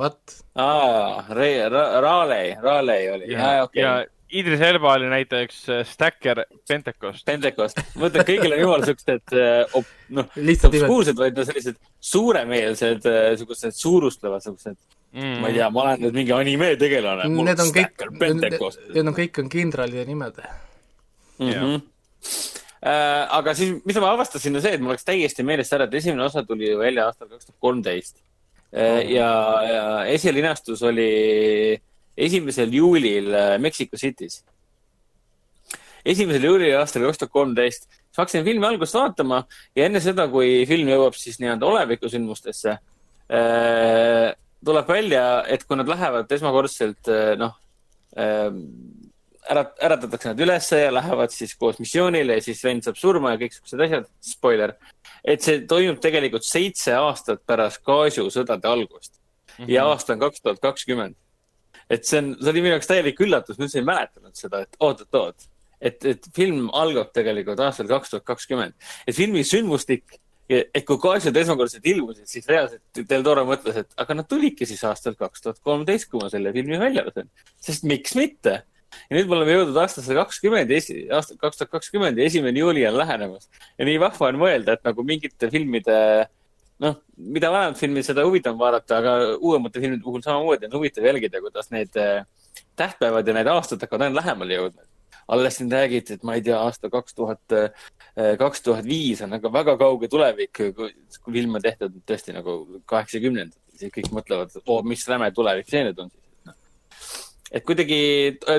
[0.00, 0.38] What?
[0.56, 3.92] aa, Raleigh, Raleigh oli, ja, okei ja
[4.32, 7.24] Idris Elba oli näiteks äh, Stacker Pentecost.
[7.28, 11.76] Pentecost, ma mõtlen, kõigil on jumala siuksed äh, op- noh, lihtsalt obskuursed, vaid no sellised
[12.12, 13.08] suuremeelsed,
[13.42, 14.80] siuksed suurustlevad, siuksed,
[15.12, 15.42] Mm.
[15.42, 17.26] ma ei tea, ma olen nüüd mingi anime tegelane.
[17.28, 18.80] Need on kõik, Pentecost.
[18.94, 20.38] need on kõik on kindralide nimed.
[21.36, 21.82] Mm -hmm.
[22.80, 25.94] äh, aga siis, mis ma avastasin, on see, et mul läks täiesti meelest ära, et
[26.00, 28.22] esimene osa tuli ju välja aastal kaks tuhat kolmteist.
[28.72, 29.30] ja,
[29.68, 31.76] ja esilinastus oli
[32.16, 34.42] esimesel juulil äh, Mexico City's.
[36.04, 37.88] esimesel juulil aastal kaks tuhat kolmteist.
[37.88, 39.44] siis ma hakkasin filmi algust vaatama
[39.76, 44.32] ja enne seda, kui film jõuab siis nii-öelda olevikusündmustesse äh,,
[44.64, 47.56] tuleb välja, et kui nad lähevad esmakordselt äh, noh
[48.16, 48.50] äh,,
[49.50, 53.40] ära, äratatakse nad ülesse ja lähevad siis koos missioonile ja siis vend saab surma ja
[53.42, 54.76] kõiksugused asjad, spoiler.
[55.24, 59.70] et see toimub tegelikult seitse aastat pärast Gaasio sõdade algust mm -hmm.
[59.70, 61.16] ja aasta on kaks tuhat kakskümmend.
[61.92, 64.80] Et see on, see oli minu jaoks täielik üllatus, ma üldse ei mäletanud seda, et
[64.80, 65.48] oot-oot-oot,
[65.82, 68.76] et, et film algab tegelikult aastal kaks tuhat kakskümmend,
[69.06, 70.18] et filmi sündmustik
[70.52, 74.82] et kui gaasiad esmakordselt ilmusid, siis reaalselt Del Toro mõtles, et aga nad tulidki siis
[74.84, 77.30] aastal kaks tuhat kolmteist, kui ma selle filmi välja lasen.
[77.62, 78.62] sest miks mitte?
[79.08, 80.72] ja nüüd me oleme jõudnud aastasse kakskümmend,
[81.14, 83.48] aasta kaks tuhat kakskümmend ja esimene juuli on lähenemas.
[83.78, 85.96] ja nii vahva on mõelda, et nagu mingite filmide,
[86.82, 91.42] noh, mida vanemad filmid, seda huvitavam vaadata, aga uuemate filmide puhul samamoodi on huvitav jälgida,
[91.44, 92.24] kuidas need eh,
[92.78, 94.88] tähtpäevad ja need aastad hakkavad aina lähemale jõudma.
[95.32, 97.52] alles siin räägiti, et ma ei tea, aasta kaks tuhat,
[98.38, 102.56] kaks tuhat viis on aga väga kauge tulevik, kui film on tehtud tõesti nagu
[102.90, 106.56] kaheksakümnendatel, siis kõik mõtlevad, et oo, mis räme tulevik see nüüd on siis.
[107.52, 108.00] et kuidagi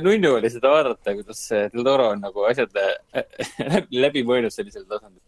[0.06, 3.28] nunnu oli seda vaadata, kuidas see Del Toro on nagu asjad äh,
[4.06, 5.22] läbi mõelnud sellisel tasandil.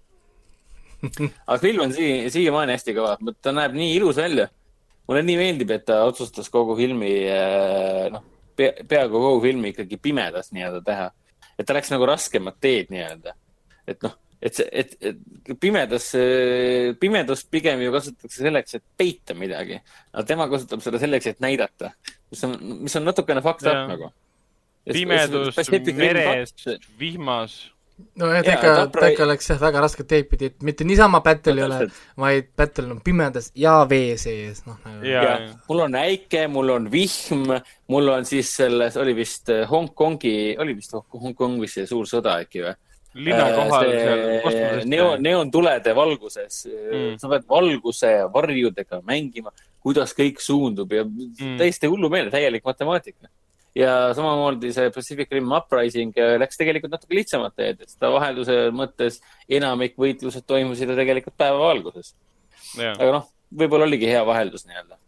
[1.47, 4.47] aga film on sii-, siiamaani hästi kõva, ta näeb nii ilus välja.
[5.07, 7.11] mulle nii meeldib, et ta otsustas kogu filmi,
[8.13, 8.23] noh,
[8.57, 11.09] peaaegu kogu filmi ikkagi pimedas nii-öelda teha.
[11.59, 13.35] et ta läks nagu raskemat teed nii-öelda.
[13.87, 14.15] et noh,
[14.45, 16.09] et see, et, et pimedas,
[17.01, 19.79] pimedust pigem ju kasutatakse selleks, et peita midagi.
[20.13, 21.91] aga tema kasutab seda selleks, et näidata,
[22.31, 24.11] mis on, mis on natukene fucked up nagu.
[24.85, 25.57] pimedus,
[25.97, 26.53] meres,
[26.99, 27.57] vihmas.
[28.19, 31.89] nojah, pro- ikka läks jah väga rasket teed pidi, et mitte niisama battle ei ole,
[32.19, 35.05] vaid battle on pimedas ja vee sees, noh nagu.
[35.07, 35.35] ja,
[35.69, 37.45] mul on äike, mul on vihm,
[37.91, 42.65] mul on siis selles, oli vist äh, Hongkongi, oli vist Hongkongis see suur sõda äkki
[42.65, 42.75] või?
[43.15, 45.21] linna kohal seal neon, kosmoses.
[45.23, 46.89] neontulede valguses mm.
[46.91, 47.15] Mm..
[47.21, 51.55] sa pead valguse ja varjudega mängima, kuidas kõik suundub ja mm.
[51.61, 53.29] täiesti hullumeelne, täielik matemaatika.
[53.75, 58.59] Ja samamoodi see Pacific Rim Uprising äh, läks tegelikult natuke lihtsamat teed, et seda vahelduse
[58.75, 59.19] mõttes
[59.51, 62.13] enamik võitlused toimusid ju tegelikult päevavalguses.
[62.79, 64.99] aga noh, võib-olla oligi hea vaheldus nii-öelda.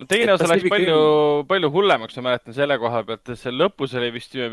[0.00, 1.00] no teine osa läks palju,
[1.50, 4.52] palju hullemaks, ma mäletan selle koha pealt, et seal lõpus oli vist ju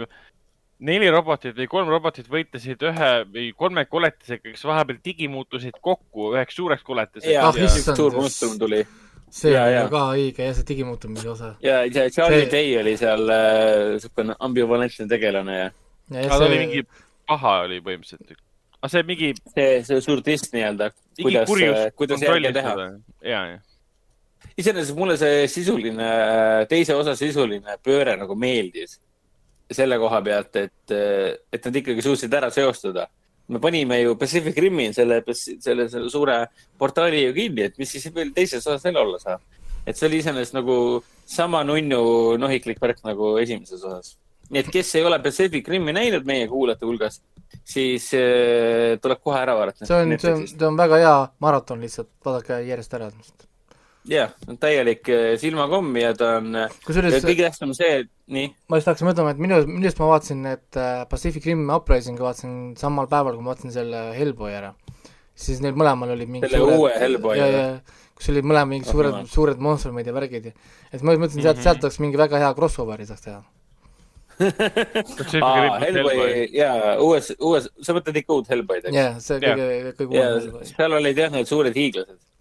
[0.87, 6.57] neli robotit või kolm robotit võitlesid ühe või kolme koletisega, kes vahepeal digimuutusid kokku üheks
[6.57, 7.33] suureks koletiseks.
[7.33, 8.21] ja Ah,, siis issand, üks suur just.
[8.21, 8.83] monstrum tuli
[9.29, 9.83] see Ja, on ja.
[9.83, 11.53] ju ka õige ja see digimuutumise osa.
[11.61, 15.69] ja see Charlie See- Day oli seal äh, siukene ambivalentne tegelane ja
[16.11, 16.83] ja aga ta oli see mingi
[17.27, 18.37] paha oli põhimõtteliselt.
[18.81, 22.75] aga see mingi, see, see suur test nii-öelda, kuidas kurjus, kuidas järge teha.
[23.25, 23.59] ja, ja,
[24.57, 26.07] iseenesest mulle see sisuline,
[26.71, 28.99] teise osa sisuline pööre nagu meeldis
[29.73, 30.93] selle koha pealt, et,
[31.51, 33.09] et nad ikkagi suutsid ära seostada.
[33.47, 36.37] Me panime ju Pacific Rimi selle, selle, selle suure
[36.79, 39.41] portaali ju kinni, et mis siis veel teises osas veel olla saab.
[39.87, 40.77] et see oli iseenesest nagu
[41.25, 44.17] sama nunnu nohiklik värk nagu esimeses osas.
[44.49, 47.21] nii et kes ei ole Pacific Rimi näinud meie kuulajate hulgas,
[47.63, 49.85] siis äh, tuleb kohe ära vaadata.
[49.85, 53.11] see on, see on, see on väga hea maraton lihtsalt, vaadake järjest ära.
[54.11, 56.55] Jah, täielik äh, silmakomm ja ta on,
[56.85, 58.51] kusjuures kõige tähtsam on see, et nii.
[58.69, 62.23] ma just hakkasin mõtlema, et minu, minu arust ma vaatasin, et äh, Pacific Rim Uprising'i
[62.23, 64.73] vaatasin samal päeval, kui ma vaatasin selle Hellboy ära.
[65.37, 67.67] siis neil mõlemal olid mingid selle suured, uue Hellboy ja, ja
[68.17, 70.55] kus olid mõlemad mingid suured, suured monstrumid ja värgid ja
[70.91, 73.43] et ma mõtlesin, sealt, sealt oleks mingi väga hea crossover'i saaks teha
[74.37, 78.97] aa, Hellboy jaa, uues, uues, sa mõtled ikka uut Hellboy'd, eks?
[78.97, 80.65] jah, see kõige, kõige uuem Hellboy.
[80.69, 82.36] seal olid jah, need suured hiiglased, äh,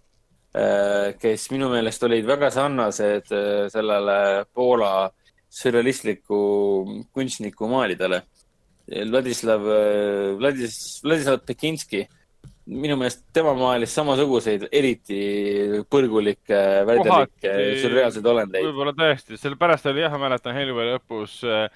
[1.21, 5.09] kes minu meelest olid väga sarnased äh, sellele Poola
[5.49, 6.39] sürrealistliku
[7.13, 8.21] kunstniku maalidele.
[8.87, 12.05] Vladislav, äh, Vladis, Vladislav Pekinski
[12.67, 15.19] minu meelest tema maalis samasuguseid eriti
[15.91, 17.53] põrgulikke, värdjalikke,
[17.83, 18.67] sürreaalseid olendeid.
[18.67, 21.67] võib-olla tõesti, sellepärast oli jah, ma mäletan Hellboy lõpus äh,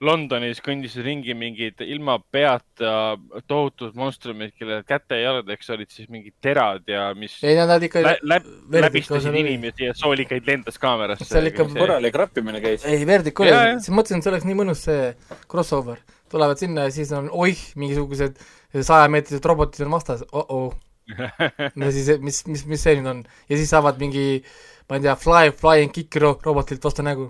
[0.00, 3.18] Londonis kõndisid ringi mingid ilma peata
[3.50, 8.00] tohutud monstrumid, kellel käte ja jalgadeks olid siis mingid terad ja mis ei, nad ikka
[8.06, 11.26] lä läb, läbistasid inimesi ja soolikaid lendas kaamerasse.
[11.28, 12.86] seal ikka korralik rappimine käis.
[12.88, 15.10] ei, Verdik oli, siis mõtlesin, et see oleks nii mõnus see
[15.52, 16.00] crossover.
[16.32, 18.40] tulevad sinna ja siis on oih, mingisugused
[18.72, 20.72] sajameetrised robotid on vastas oh, oh.
[21.80, 23.22] no siis, mis, mis, mis see nüüd on?
[23.50, 24.40] ja siis saavad mingi,
[24.88, 27.28] ma ei tea, fly, fly and kick ro robotilt vastu nägu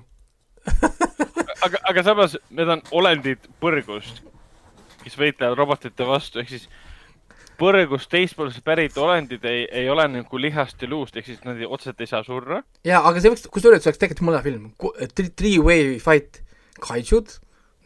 [1.67, 4.23] aga, aga samas need on olendid põrgust,
[5.05, 6.69] kes võitlevad robotite vastu, ehk siis
[7.61, 12.01] põrgust teispoolselt pärit olendid ei, ei ole nagu lihast ja luust, ehk siis nad otseselt
[12.01, 12.63] ei saa surra.
[12.87, 14.71] jaa, aga see võiks, kusjuures see oleks tegelikult mõne film,
[15.37, 16.43] three-way fight,
[16.81, 17.39] kaitsud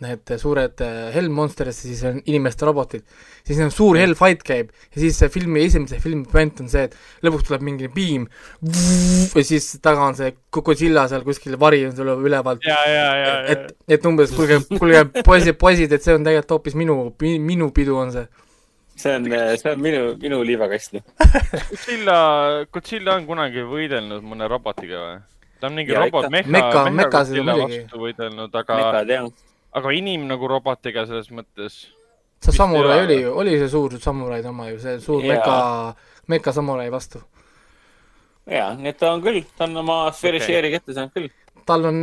[0.02, 3.04] need suured äh, hell monsters ja siis on inimeste robotid,
[3.46, 6.88] siis on suur hell fight käib ja siis see filmi, esimese filmi point on see,
[6.88, 8.26] et lõpuks tuleb mingi piim
[8.64, 12.66] ja siis taga on see Godzilla seal kuskil vari on seal ülevalt.
[12.66, 18.00] et, et umbes kuulge, kuulge poisid, poisid, et see on tegelikult hoopis minu, minu pidu
[18.02, 18.26] on see
[18.96, 20.98] see on, see on minu, minu liivakast.
[21.70, 22.18] Godzilla,
[22.72, 25.16] Godzilla on kunagi võidelnud mõne robotiga või?
[25.60, 29.12] ta on mingi ja, robot, meha, meha, meha Godzilla vastu võidelnud, aga Mekad,
[29.78, 31.84] aga inim nagu robotiga selles mõttes.
[32.44, 35.38] see samurai oli ju, oli see suur samuraide oma ju, see suur yeah.
[35.38, 35.56] meka,
[36.28, 37.22] meka samurai vastu.
[38.50, 40.78] jaa, nii et ta on küll, ta on oma sferiseeri okay.
[40.78, 41.30] kätte saanud küll.
[41.66, 42.02] tal on,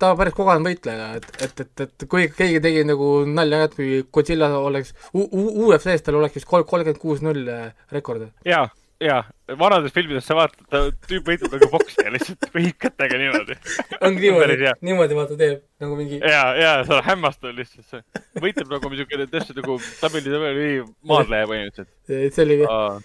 [0.00, 3.78] ta päris kogenud võitleja, et, et, et, et kui keegi tegi nagu nalja ka, et
[3.78, 7.46] kui Godzilla oleks, UFC-s tal oleks vist kolm, kolmkümmend kuus null
[7.94, 8.28] rekord.
[8.44, 8.66] jaa
[9.02, 9.22] jaa,
[9.60, 13.56] vanades filmides sa vaatad, ta tüüp võitleb nagu poksija lihtsalt, vehib kätega niimoodi.
[14.00, 16.20] ongi niimoodi, niimoodi vaata teeb nagu mingi.
[16.22, 20.70] ja, ja sa oled hämmastunud lihtsalt, võitleb nagu niisugune tõesti nagu tabeli
[21.04, 21.92] maadleja põhimõtteliselt.
[22.08, 22.98] see oli Aa.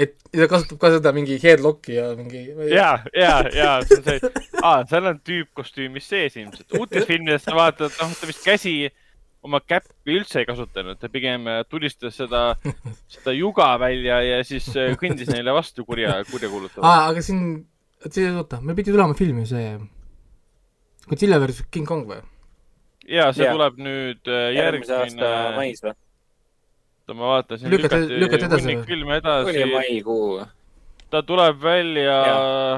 [0.00, 2.46] et ta kasutab ka seda mingi headlock'i ja mingi.
[2.72, 6.72] ja, ja, ja see on see, aa, seal on tüüp kostüümis sees ilmselt.
[6.80, 8.78] uutes filmides sa vaatad, noh, ta vist käsi
[9.44, 12.42] oma käppi üldse ei kasutanud, ta pigem äh, tulistas seda,
[13.12, 16.86] seda juga välja ja siis äh, kõndis neile vastu kurja, kurjakuulutavalt.
[16.88, 17.42] aa, aga siin,
[18.38, 19.74] oota, meil pidi tulema film ju see
[21.04, 22.22] Godzilla versus King Kong või?
[23.04, 23.52] jaa, see ja.
[23.52, 25.94] tuleb nüüd äh, järgmine aasta mais või?
[27.04, 27.72] oota, ma vaatasin.
[27.74, 28.84] lükati, lükati edasi või?
[28.88, 29.50] filme edasi.
[29.52, 30.28] oli maikuu
[31.14, 32.16] ta tuleb välja.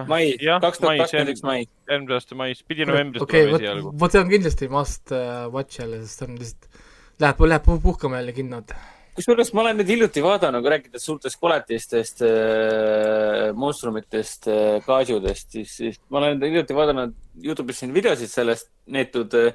[0.09, 1.63] mai, kaks tuhat kakskümmend üks mai.
[1.89, 3.95] eelmise aasta mais, pidi novembris okay, tulema esialgu.
[4.03, 6.85] vot see on kindlasti must uh, watch jälle, sest on lihtsalt,
[7.23, 8.77] läheb, läheb puhkama jälle kinnod.
[9.17, 16.01] kusjuures ma olen nüüd hiljuti vaadanud, rääkides suurtest koletistest äh,, monstrumitest äh,, kaasjudest, siis, siis
[16.13, 17.17] ma olen hiljuti vaadanud
[17.47, 19.55] Youtube'is siin videosid sellest neetud äh,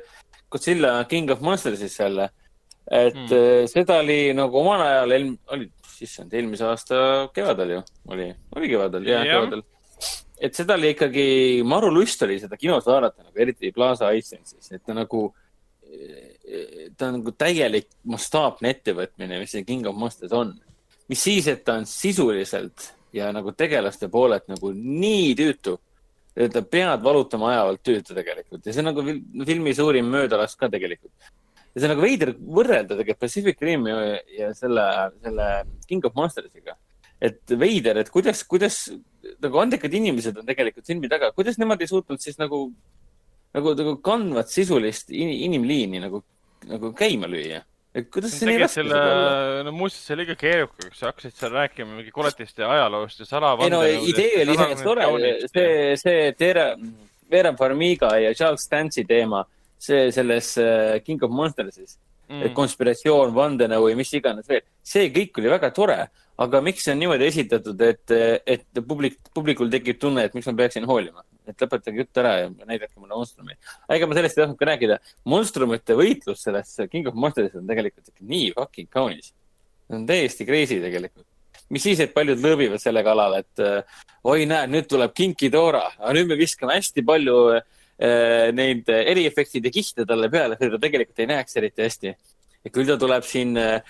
[0.52, 2.30] Godzilla King of Monsters'ist jälle.
[2.92, 3.34] Et mm.
[3.36, 5.16] äh, seda oli nagu omal ajal,
[5.56, 5.70] oli
[6.02, 6.98] issand, eelmise aasta
[7.36, 9.62] kevadel ju oli, oli kevadel, jah ja., kevadel.
[10.42, 11.26] et seda oli ikkagi,
[11.68, 15.28] maru lust oli seda kinos vaadata nagu eriti Plaza Icelandsis, et ta nagu,
[16.98, 20.56] ta on nagu täielik mastaapne ettevõtmine, mis see King of Monsters on.
[21.12, 25.78] mis siis, et ta on sisuliselt ja nagu tegelaste poolelt nagu nii tüütu
[26.32, 29.04] ta pead valutama ajavalt tüütu tegelikult ja see on nagu
[29.48, 31.32] filmi suurim möödalask ka tegelikult
[31.72, 33.94] ja see on nagu veider võrrelda tegelikult Pacific Rimi
[34.38, 34.86] ja, selle,
[35.24, 35.50] selle
[35.88, 36.78] King of Monsters'iga.
[37.22, 38.88] et veider, et kuidas, kuidas
[39.44, 42.64] nagu andekad inimesed on tegelikult filmi taga, kuidas nemad ei suutnud siis nagu,
[43.54, 46.24] nagu, nagu kandvat sisulist in, inimliini nagu,
[46.70, 47.62] nagu käima lüüa
[47.92, 49.64] et kuidas see nii raske saab olla?
[49.68, 53.92] no muuseas, see oli ikka keerukas, sa hakkasid seal rääkima mingi koletiste ajaloost ja salavandenõudest.
[53.92, 56.68] ei no idee oli iseenesest tore, see, see Tera,
[57.32, 59.44] Vera Farmiga ja Charles Stanzi teema
[59.82, 61.98] see selles äh, King of Monstersis
[62.32, 66.00] mm., konspiratsioon, vandenõu või mis iganes veel, see kõik oli väga tore,
[66.42, 68.16] aga miks see on niimoodi esitatud, et,
[68.56, 71.26] et publik, publikul tekib tunne, et miks ma peaksin hoolima?
[71.50, 73.56] et lõpetage jutt ära ja näidake mulle monstrumi.
[73.92, 74.98] ega ma sellest ei tahtnud ka rääkida.
[75.26, 79.34] monstrumite võitlus selles King of Monsteris on tegelikult nii fucking kaunis.
[79.88, 81.26] see on täiesti crazy tegelikult.
[81.70, 83.82] mis siis, et paljud lõõbivad selle kallal, et äh,
[84.24, 87.66] oi, näed, nüüd tuleb Kinkidora, aga nüüd me viskame hästi palju äh,
[88.58, 92.14] neid eriefektide kihte talle peale, et ta tegelikult ei näeks eriti hästi
[92.66, 93.82] ja küll ta tuleb siin äh,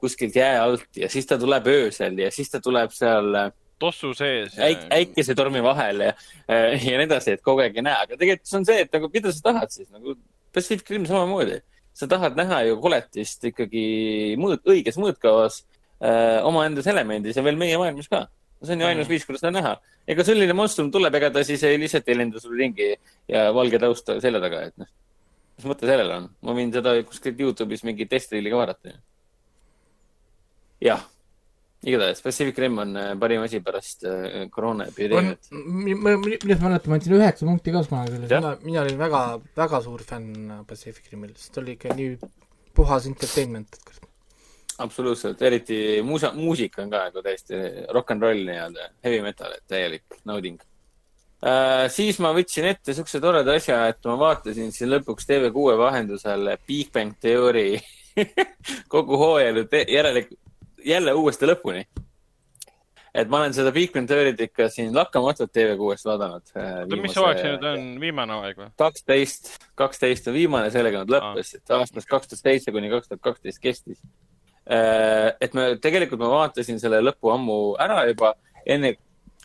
[0.00, 4.12] kuskilt jää alt ja siis ta tuleb öösel ja siis ta tuleb seal äh, tossu
[4.16, 4.56] sees.
[4.58, 6.12] äik-, äikesetormi vahel ja,
[6.48, 8.92] äh, ja nii edasi, et kogu aeg ei näe, aga tegelikult see on see, et
[8.96, 10.16] nagu mida sa tahad siis nagu
[10.54, 11.60] Pacific Rim samamoodi.
[11.96, 13.84] sa tahad näha ju koletist ikkagi
[14.40, 15.62] mõõt, õiges mõõtkavas
[16.00, 18.26] äh, omaendas elemendis ja veel meie maailmas ka.
[18.62, 19.74] See on ju ainus viis, kuidas seda näha.
[20.08, 22.92] ega selline monstrum tuleb, ega ta siis ei, lihtsalt ei lenda sul ringi
[23.28, 24.92] ja valge taust selja taga, et noh.
[25.58, 26.30] mis mõte sellel on?
[26.46, 28.96] ma võin seda kuskilt Youtube'is mingi testreili ka vaadata.
[30.84, 31.04] jah
[31.86, 35.50] igatahes Pacific Rim on äh, parim asi pärast äh, koroonaepideemiat.
[35.50, 39.22] millest ma mäletan, ma andsin üheksa punkti ka kunagi selles, mina, mina olin väga,
[39.56, 42.16] väga suur fänn Pacific Rimil, sest ta oli ikka nii
[42.76, 44.02] puhas entertainment, et
[44.82, 47.60] absoluutselt, eriti muusa, muusika on ka nagu täiesti
[47.94, 51.86] rock n roll nii-öelda, heavy metal, et täielik nauding uh,.
[51.92, 56.92] siis ma võtsin ette siukse toreda asja, et ma vaatasin siin lõpuks TV6 vahendusel Big
[56.92, 57.78] Bang Theory
[58.92, 60.26] kogu hooaja järele
[60.86, 61.86] jälle uuesti lõpuni.
[63.14, 66.50] et ma olen seda Big Bang Theory't ikka siin lakkamatult TV6-st vaadanud.
[66.60, 68.68] Äh, mis hooaeg see nüüd on, viimane hooaeg või?
[68.82, 73.24] kaksteist, kaksteist on viimane, sellega nad lõppes, et aastast kaks tuhat seitse kuni kaks tuhat
[73.24, 74.02] kaksteist kestis.
[74.66, 78.32] Äh, et me, tegelikult ma vaatasin selle lõpu ammu ära juba,
[78.66, 78.96] enne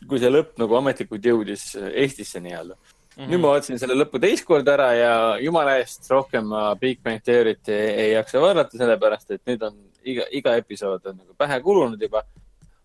[0.08, 2.74] kui see lõpp nagu ametlikult jõudis Eestisse nii-öelda
[3.12, 3.30] Mm -hmm.
[3.30, 7.20] nüüd ma vaatasin selle lõpu teist korda ära ja jumala eest rohkem ma Big Bang
[7.20, 11.60] Theory't ei, ei jaksa vaadata, sellepärast et nüüd on iga, iga episood on nagu pähe
[11.60, 12.24] kulunud juba.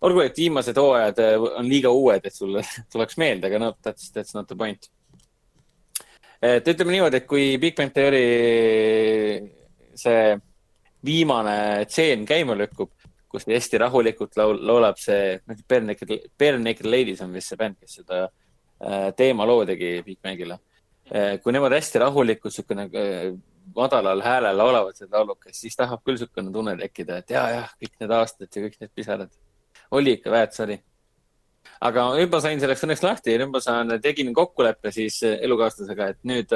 [0.00, 2.62] olgu, et viimased hooajad äh, on liiga uued, et sulle
[2.92, 4.90] tuleks meelde, aga no that's, that's not the point.
[6.42, 9.50] et ütleme niimoodi, et kui Big Bang Theory
[9.94, 10.36] see
[11.04, 12.90] viimane tseen käima lükkub,
[13.28, 17.52] kus ta hästi rahulikult laul, laulab see, noh, Bare Naked, Bare Naked Ladies on vist
[17.52, 18.36] see bänd, kes seda äh,
[18.78, 20.60] Äh, teemaloo tegi Big Bangile.
[21.10, 23.32] Äh, kui nemad hästi rahulikult, niisugune äh,
[23.74, 27.96] madalal häälel laulavad seda laulukest, siis tahab küll niisugune tunne tekkida, et ja, jah, kõik
[27.98, 29.32] need aastad ja kõik need pisarad.
[29.90, 30.78] oli ikka väärt, oli.
[31.80, 36.08] aga nüüd ma sain selleks õnneks lahti ja nüüd ma saan, tegin kokkuleppe siis elukaaslasega,
[36.14, 36.54] et nüüd,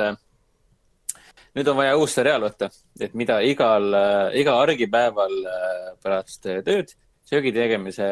[1.57, 2.71] nüüd on vaja uus seriaal võtta,
[3.01, 3.89] et mida igal,
[4.39, 5.35] iga argipäeval
[6.03, 6.95] pärast tööd,
[7.29, 8.09] söögi tegemise,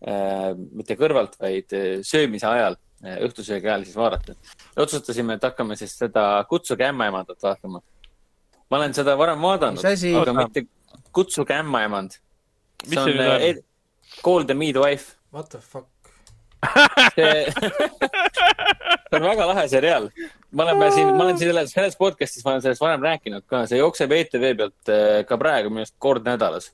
[0.00, 1.74] mitte kõrvalt, vaid
[2.06, 4.34] söömise ajal õhtusöögi ajal siis vaadata.
[4.76, 7.80] otsustasime, et hakkame siis seda Kutsuge ämmaemandat vaatama.
[8.70, 9.84] ma olen seda varem vaadanud,
[10.22, 10.66] aga mitte
[11.12, 12.20] Kutsuge ämmaemand.
[12.86, 13.64] mis see on?
[14.24, 15.16] Call the midwife.
[15.32, 15.86] What the fuck?
[17.16, 17.46] See
[19.10, 20.08] see on väga lahe seriaal.
[20.52, 23.80] me oleme siin, ma olen selles, selles podcast'is, ma olen sellest varem rääkinud ka, see
[23.80, 26.70] jookseb ETV pealt eh, ka praegu minu arust kord nädalas.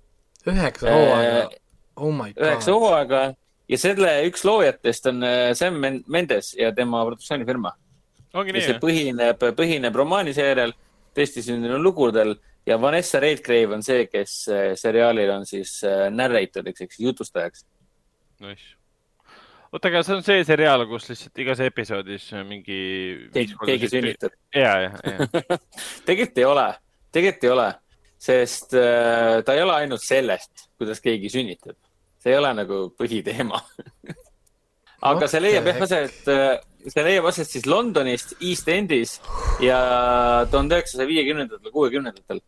[0.47, 1.61] üheksa hooaega,
[1.97, 2.43] oh my god.
[2.45, 3.23] üheksa hooaega
[3.73, 7.77] ja selle üks loojatest on äh, Sam Mendes ja tema produktsioonifirma.
[8.37, 10.75] see põhineb, põhineb romaaniseerial,
[11.17, 14.43] tõesti sündinud lugudel ja Vanessa Redgrave on see, kes
[14.77, 15.79] seriaalil on siis
[16.13, 17.65] narrator'iks ehk siis jutustajaks.
[18.45, 18.76] Nice.
[19.77, 22.81] Oota, aga see on see seriaal, kus lihtsalt igas episoodis mingi.
[23.33, 24.37] keegi sünnitab.
[24.55, 25.59] ja, ja, ja
[26.09, 26.69] tegelikult ei ole,
[27.15, 27.69] tegelikult ei ole,
[28.29, 31.77] sest äh, ta ei ole ainult sellest, kuidas keegi sünnitab
[32.27, 33.61] see ei ole nagu põhiteema
[35.11, 39.21] aga see leiab jah aset, äh, see leiab aset siis Londonist, East Endis
[39.63, 39.79] ja
[40.51, 42.43] tuhande üheksasaja viiekümnendatel, kuuekümnendatel.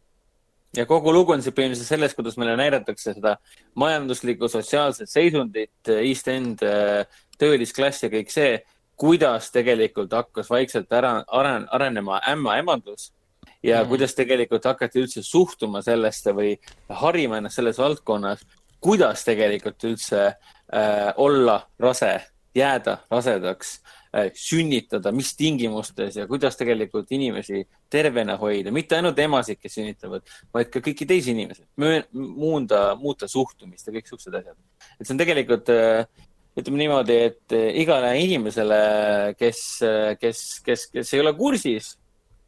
[0.78, 3.36] Ja kogu lugu on siis põhimõtteliselt selles, kuidas meile näidatakse seda
[3.78, 7.04] majanduslikku, sotsiaalset seisundit, East End, äh,
[7.38, 8.58] töölisklass ja kõik see,
[8.98, 13.10] kuidas tegelikult hakkas vaikselt ära, aren-, arenema ämmaemandus
[13.62, 13.90] ja mm.
[13.90, 16.54] kuidas tegelikult hakati üldse suhtuma sellesse või
[17.02, 18.46] harima ennast selles valdkonnas
[18.80, 22.20] kuidas tegelikult üldse äh, olla rase,
[22.54, 23.97] jääda rasedaks äh,,
[24.34, 30.72] sünnitada, mis tingimustes ja kuidas tegelikult inimesi tervena hoida, mitte ainult emasid, kes sünnitavad, vaid
[30.72, 31.66] ka kõiki teisi inimesi,
[32.14, 34.56] muunda, muuta suhtumist ja kõik siuksed asjad.
[34.98, 36.04] et see on tegelikult äh,
[36.58, 38.82] ütleme niimoodi, et äh, igale inimesele,
[39.38, 41.96] kes, äh, kes, kes, kes ei ole kursis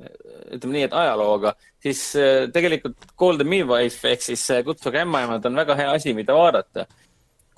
[0.01, 2.97] ütleme nii, et ajalooga, siis äh, tegelikult
[3.39, 6.87] the Midwife ehk siis äh, Kutsuge ämmaemand on väga hea asi, mida vaadata.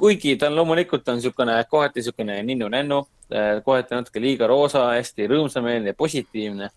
[0.03, 2.99] Kuigi ta on loomulikult on niisugune, kohati niisugune ninnu-nännu,
[3.31, 6.71] äh, kohati natuke liiga roosa, hästi rõõmsameelne ja positiivne.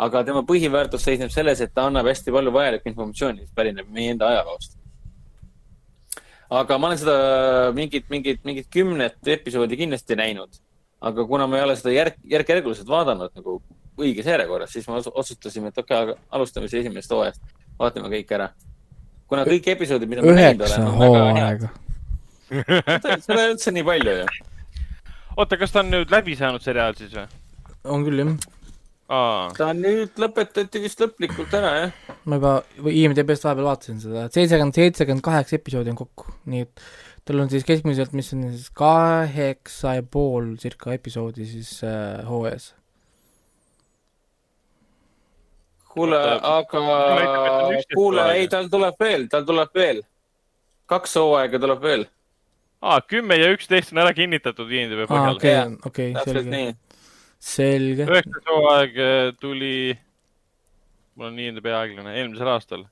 [0.00, 4.14] aga tema põhiväärtus seisneb selles, et ta annab hästi palju vajalikku informatsiooni, mis pärineb meie
[4.14, 4.78] enda ajaloost.
[6.50, 7.16] aga ma olen seda
[7.76, 10.56] mingit, mingit, mingit kümnet episoodi kindlasti näinud
[11.00, 13.60] aga kuna me ei ole seda järk, järk-järguliselt vaadanud nagu
[14.00, 18.50] õiges järjekorras, siis me otsustasime, et okei okay,, alustame siis esimesest hooajast, vaatame kõik ära.
[19.30, 21.89] kuna kõik episoodid, mida me näinud oleme, on väga head.
[22.50, 24.30] Seda ei ole üldse nii palju ju.
[25.36, 27.28] oota, kas ta on nüüd läbi saanud seriaal siis või?
[27.84, 28.34] on küll jah
[29.10, 32.16] ta nüüd lõpetati vist lõplikult ära, jah?
[32.30, 32.52] ma juba
[32.86, 36.84] IMDB-st vahepeal vaatasin seda, seitsekümmend, seitsekümmend kaheksa episoodi on kokku, nii et
[37.26, 42.74] tal on siis keskmiselt, mis on siis kaheksa ja pool circa episoodi siis äh, hooajas.
[45.90, 46.80] kuule, aga
[47.96, 50.04] kuule, ei, tal tuleb veel, tal tuleb veel.
[50.86, 52.06] kaks hooaega tuleb veel.
[52.80, 55.36] Aa, kümme ja üksteist on ära kinnitatud IMDB põhjal.
[55.36, 55.58] okei,
[55.90, 56.70] okei, selge
[57.40, 58.04] selge.
[58.04, 59.96] üheksas hooaeg äh, tuli,
[61.16, 62.84] mul on pea aeglane, eelmisel aastal.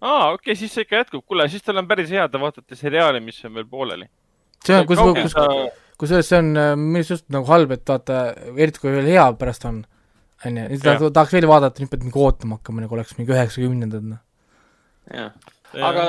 [0.00, 1.26] aa, okei okay,, siis see ikka jätkub.
[1.28, 4.08] kuule, siis teil on päris hea, te vaatate seriaali, mis on veel pooleli.
[4.64, 5.36] see on, kus, kus,
[6.00, 8.22] kusjuures see on äh, minu arust just nagu halb, et vaata,
[8.56, 9.84] eriti kui veel hea pärast on,
[10.48, 14.22] onju, siis tahaks veel vaadata, nüüd pead nagu ootama hakkama, nagu oleks mingi üheksakümnendad, noh.
[15.12, 15.36] jah,
[15.76, 16.06] aga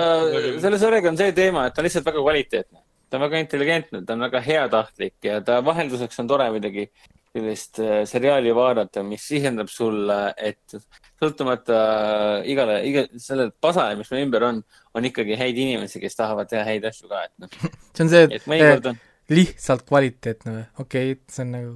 [0.64, 2.81] selle sarjaga on see teema, et ta on lihtsalt väga kvaliteetne
[3.12, 6.88] ta on väga intelligentne, ta on väga heatahtlik ja ta vahelduseks on tore midagi
[7.32, 10.76] sellist äh, seriaali vaadata, mis sisendab sulle, et
[11.22, 14.60] sõltumata äh, igale, iga selle pasale, mis meil ümber on,
[14.98, 17.56] on ikkagi häid inimesi, kes tahavad teha häid asju ka, et noh.
[17.96, 19.00] see on see, et eh, on...
[19.32, 20.68] lihtsalt kvaliteetne või?
[20.84, 21.74] okei okay,, see on nagu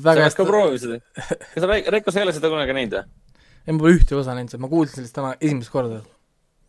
[0.00, 0.40] väga sa hästi.
[0.40, 1.00] ka proovi seda.
[1.52, 3.06] kas sa, Reiko, sa ei ole seda kunagi näinud või?
[3.66, 6.00] ei, ma pole ühte osa näinud, ma kuulsin sellest täna esimest korda.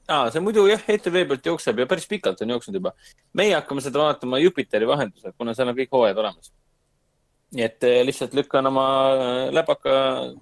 [0.07, 2.93] Aa, see muidu jah, ETV pealt jookseb ja päris pikalt on jooksnud juba.
[3.33, 6.53] meie hakkame seda vaatama Jupiteri vahendusel, kuna seal on kõik hooajad olemas
[7.55, 9.91] nii et eh, lihtsalt lükkan oma eh, läpaka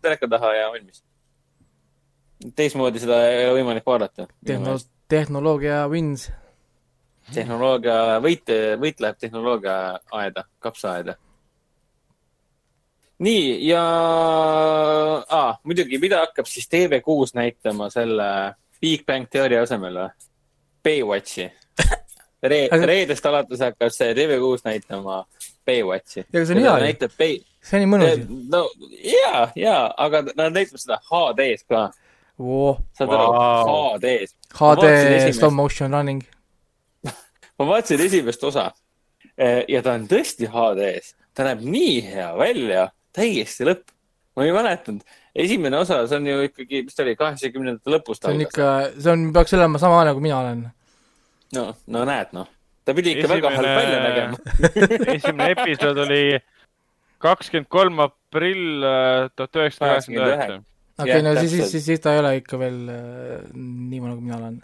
[0.02, 1.04] teleka taha ja valmis.
[2.56, 4.78] teistmoodi seda ei ole võimalik vaadata Tehno.
[5.08, 6.32] tehnoloogia wins.
[7.34, 8.50] tehnoloogia, võit,
[8.82, 9.78] võit läheb tehnoloogia
[10.12, 11.16] aeda, kapsaaeda.
[13.20, 13.86] nii ja
[15.30, 18.30] ah,, muidugi, mida hakkab siis TV6 näitama selle
[18.86, 20.10] Big Bang teooria asemel või?
[20.86, 21.48] Baywatchi
[22.52, 22.60] Re.
[22.86, 25.24] reedest alates hakkab see TV6 näitama
[25.66, 26.22] Baywatchi.
[26.22, 27.10] ja aga see on hea ju.
[27.18, 27.40] Bay...
[27.66, 28.40] see on nii mõnus ju.
[28.54, 28.62] no
[29.02, 31.82] ja, ja, aga nad näitavad seda HD-s ka
[32.38, 32.78] oh,.
[32.98, 33.26] saad wow.
[33.26, 34.38] aru, HD-s.
[34.54, 36.22] HD stop motion running
[37.58, 38.70] ma vaatasin esimest osa
[39.34, 43.90] eh, ja ta on tõesti HD-s, ta näeb nii hea välja, täiesti lõpp.
[44.38, 48.22] ma ei mäletanud, esimene osa, see on ju ikkagi, mis ta oli, kaheksakümnendate lõpus.
[48.22, 50.68] see on ikka, see on, peaks olema sama nagu mina olen.
[51.58, 52.52] no, no näed noh
[52.86, 54.38] ta pidi ikka esimene, väga halb välja nägema
[55.18, 56.22] esimene episood oli
[57.26, 60.58] kakskümmend kolm aprill äh, tuhat üheksasada kaheksakümmend üheksa.
[61.02, 64.40] okei, no siis, siis, siis, siis ta ei ole ikka veel äh, niimoodi, nagu mina
[64.40, 64.60] olen.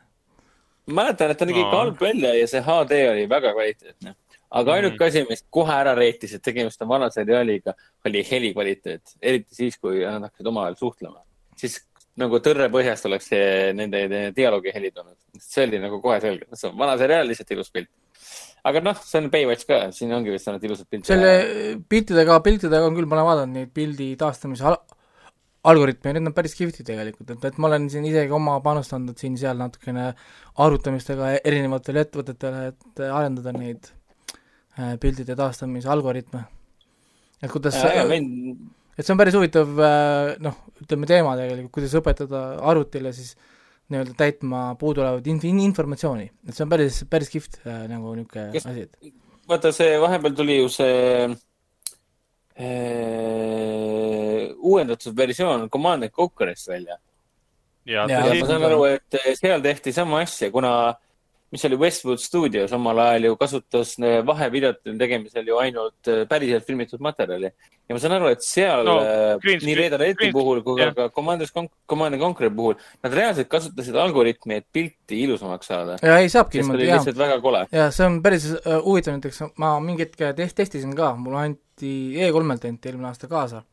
[0.91, 1.83] ma mäletan, et ta nägi ikka no.
[1.85, 4.15] halb välja ja see HD oli väga kvaliteetne.
[4.59, 5.07] Aga ainuke mm.
[5.07, 7.75] asi, mis kohe ära reitis, et tegemist on vana seriaaliga,
[8.07, 9.15] oli heli kvaliteet.
[9.21, 11.23] eriti siis, kui nad hakkasid omavahel suhtlema.
[11.57, 11.79] siis
[12.19, 15.17] nagu tõrre põhjast oleks see nende dialoogi heli tulnud.
[15.39, 17.91] see oli nagu kohe selge, see on vana seriaal, lihtsalt ilus pilt
[18.67, 21.07] aga noh, see on Baywatch ka, siin ongi vist ainult ilusad pildid.
[21.09, 24.77] selle piltidega, piltidega on küll, ma olen vaadanud neid pildi taastamise al
[25.71, 29.17] algoritme, need on päris kihvtid tegelikult, et, et ma olen siin isegi oma panust andnud
[29.21, 30.07] siin-seal natukene
[30.65, 34.00] arvutamistega erinevatele ettevõtetele, et arendada neid äh,
[35.01, 36.45] pildide taastamise algoritme.
[37.41, 38.19] et kuidas ja, ja,
[38.97, 43.49] et see on päris huvitav äh, noh, ütleme teema tegelikult, kuidas õpetada arvutile siis äh,
[43.91, 48.47] nii-öelda täitma puuduolevat in-, in-, informatsiooni, et see on päris, päris kihvt äh, nagu niisugune
[48.55, 48.93] asi, et
[49.51, 50.97] vaata, see vahepeal tuli ju see
[51.27, 51.35] äh,
[54.71, 56.95] uuendatud versioon Command and Conquer'ist välja.
[57.85, 60.95] ja, ja ma saan aru, et seal tehti sama asja, kuna äh,
[61.51, 66.65] mis oli Westwood Studios omal ajal ju kasutas eh, vahevideote tegemisel ju ainult eh, päriselt
[66.67, 67.51] filmitud materjali.
[67.89, 70.93] ja ma saan aru, et seal no, eh, nii Red Alerti puhul kui yeah.
[70.95, 71.51] ka Commanders,
[71.89, 75.97] Command and Conquer puhul, nad reaalselt kasutasid algoritmi, et pilti ilusamaks saada.
[76.01, 77.01] ja ei saabki niimoodi, jah.
[77.01, 77.65] lihtsalt väga kole.
[77.71, 81.93] ja see on päris uh, huvitav, näiteks ma mingi hetk test, testisin ka, mulle anti
[82.15, 83.67] E3-lt anti eelmine aasta kaasa äh,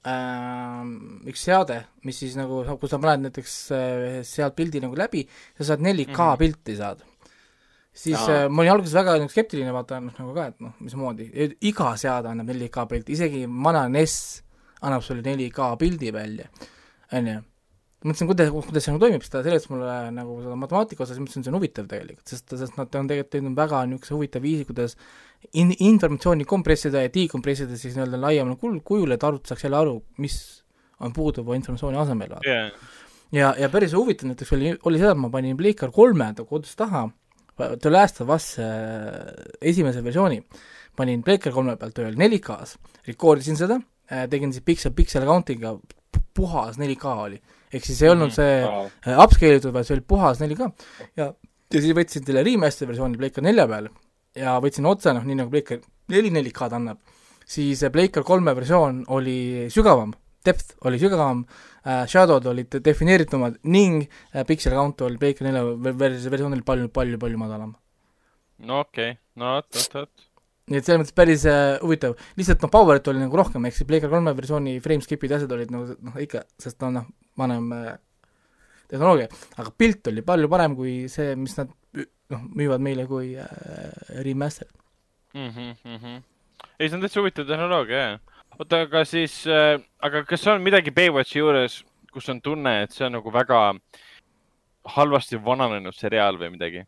[0.00, 1.76] üks seade,
[2.08, 5.26] mis siis nagu, kui sa paned näiteks äh, sealt pildi nagu läbi,
[5.58, 6.38] sa saad 4K mm -hmm.
[6.38, 7.04] pilti saada.
[7.92, 11.56] siis äh, ma olin alguses väga nagu skeptiline, vaata noh, nagu ka, et noh, mismoodi,
[11.60, 14.42] iga seade annab 4K pilti, isegi vana NES
[14.80, 16.48] annab sulle 4K pildi välja,
[17.12, 17.40] on ju
[18.04, 21.52] mõtlesin, kuidas, kuidas see nagu toimib, ta seletas mulle nagu seda matemaatika osas, mõtlesin, see
[21.52, 24.96] on huvitav tegelikult, sest, sest nad on tegelikult teinud väga niisuguse huvitava viisi, kuidas
[25.52, 29.98] in-, informatsiooni kompressida ja dekompressida siis nii-öelda laiemal kul-, kujul, et arvuti saaks jälle aru,
[30.24, 30.38] mis
[31.04, 32.72] on puuduva informatsiooni asemel yeah..
[33.36, 37.08] ja, ja päris huvitav näiteks oli, oli seda, et ma panin Playcar kolme kodus taha,
[37.60, 40.40] The Last of Us äh, esimese versiooni.
[40.96, 42.76] Panin Playker kolme pealt tööl 4K-s,
[43.08, 43.76] rekordisin seda
[44.10, 45.74] äh,, tegin siis pixel, pixel count'iga,
[46.36, 47.40] puhas 4K oli.
[47.70, 50.70] Ehk siis ei olnud see äh, upscale itud, vaid see oli puhas 4K
[51.18, 53.90] ja, ja siis võtsin selle remaster versiooni Playker nelja peal
[54.38, 56.98] ja võtsin otse, noh, nii nagu Playker neli 4K-d annab,
[57.46, 60.14] siis Playker kolme versioon oli sügavam,
[60.46, 61.44] depth oli sügavam
[61.84, 65.64] äh,, shadow'd olid defineeritumad ning äh, pixel count oli Playker nelja
[66.02, 67.76] vers-, versioon oli palju, palju, palju madalam.
[68.66, 70.29] no okei okay., no vot, vot, vot.
[70.70, 73.88] Nii et selles mõttes päris äh, huvitav, lihtsalt noh, power'it oli nagu rohkem, ehk siis
[73.88, 77.08] Playker kolme versiooni frame skip'id ja asjad olid nagu noh, ikka, sest ta on noh,
[77.40, 77.92] vanem äh,
[78.90, 81.72] tehnoloogia, aga pilt oli palju parem kui see, mis nad
[82.30, 83.48] noh, müüvad meile kui äh,
[84.26, 84.68] remaster
[85.34, 85.48] mm.
[85.48, 86.22] -hmm, mm -hmm.
[86.78, 88.20] ei, see on täitsa huvitav tehnoloogia, jah.
[88.58, 93.06] oota, aga siis äh,, aga kas on midagi Baywatchi juures, kus on tunne, et see
[93.06, 93.74] on nagu väga
[94.84, 96.86] halvasti vananenud seriaal või midagi?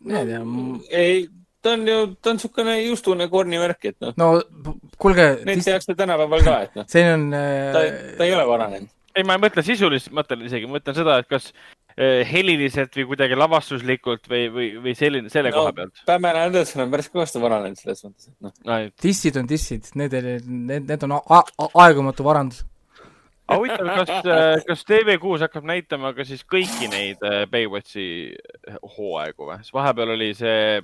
[0.00, 0.42] ma ei tea.
[0.90, 1.28] ei,
[1.62, 4.14] ta on ju, ta on niisugune justune kornivärk, et noh.
[4.20, 4.28] no
[4.98, 5.30] kuulge.
[5.48, 6.86] Neid tehakse tänapäeval ka, et noh.
[6.94, 7.74] see on äh....
[7.74, 7.84] ta,
[8.20, 11.28] ta ei ole vananenud ei, ma ei mõtle sisulist mõtlen isegi, ma mõtlen seda, et
[11.30, 16.02] kas eh, heliliselt või kuidagi lavastuslikult või, või, või selline, selle no, koha pealt.
[16.08, 18.80] Pamela Anderson on päris kõvasti vananenud selles mõttes, et noh no..
[19.04, 22.62] dissid on dissid, need, need, need on aegumatu varandus.
[23.48, 28.08] aga huvitav, kas, eh, kas TV6 hakkab näitama ka siis kõiki neid eh, Baywatchi
[28.96, 29.60] hooaegu või?
[29.62, 30.82] sest vahepeal oli see,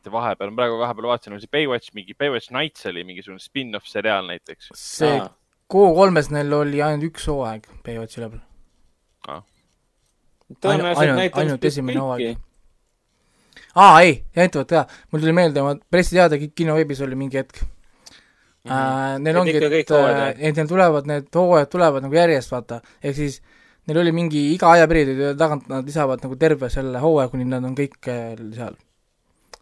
[0.00, 3.86] mitte vahepeal, ma praegu vahepeal vaatasin, oli see Baywatch, mingi Baywatch Nights oli mingisugune spin-off
[3.86, 4.72] seriaal näiteks.
[4.74, 5.28] see ah
[5.70, 8.40] Q3-s neil oli ainult üks hooaeg Baywatchi üleval
[9.30, 9.42] ah..
[10.72, 12.40] ainult, ainult esimene hooaeg.
[13.76, 17.68] aa, ei, näitavad ka, mul tuli meelde, ma pressiteade kinoveebis oli mingi hetk mm.
[17.70, 17.78] -hmm.
[18.70, 19.94] Uh, neil ongi, et,
[20.36, 23.38] et neil tulevad, need hooajad tulevad nagu järjest, vaata, ehk siis
[23.88, 27.78] neil oli mingi iga ajaperioodi tagant nad lisavad nagu terve selle hooaja, kuni nad on
[27.78, 28.76] kõik äh, seal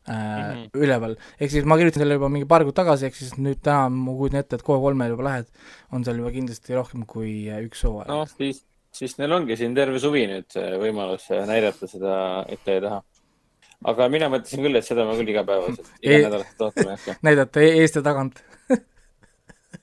[0.09, 0.81] äh, mm -hmm.
[0.83, 1.17] üleval.
[1.41, 4.17] ehk siis ma kirjutasin selle juba mingi paar kuud tagasi, ehk siis nüüd täna ma
[4.17, 5.47] kujutan ette, et K3-l juba lähed,
[5.93, 8.09] on seal juba kindlasti rohkem kui äh, üks hooaeg.
[8.09, 12.85] noh, siis, siis neil ongi siin terve suvi nüüd võimalus äh, näidata seda ette ja
[12.87, 13.03] taha.
[13.93, 17.19] aga mina mõtlesin küll, et seda ma küll igapäevaselt, iga nädalaselt ootama ei hakka.
[17.31, 18.45] näidata e-, eest ja tagant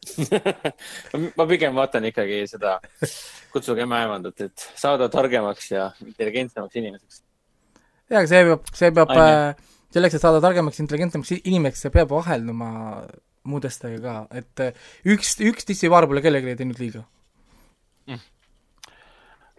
[1.38, 2.80] ma pigem vaatan ikkagi seda
[3.54, 7.22] Kutsuge ämmaemandat, et saada targemaks ja intelligentsemaks inimeseks.
[8.10, 9.56] jaa, aga see peab, see peab äh,
[9.96, 12.72] selleks, et saada targemaks, intelligentsemaks inimeseks, see peab vahelduma
[13.50, 17.06] muude asjadega ka, et äh, üks, üks dissivaar pole kellelegi teinud liiga.
[18.10, 18.22] Mm..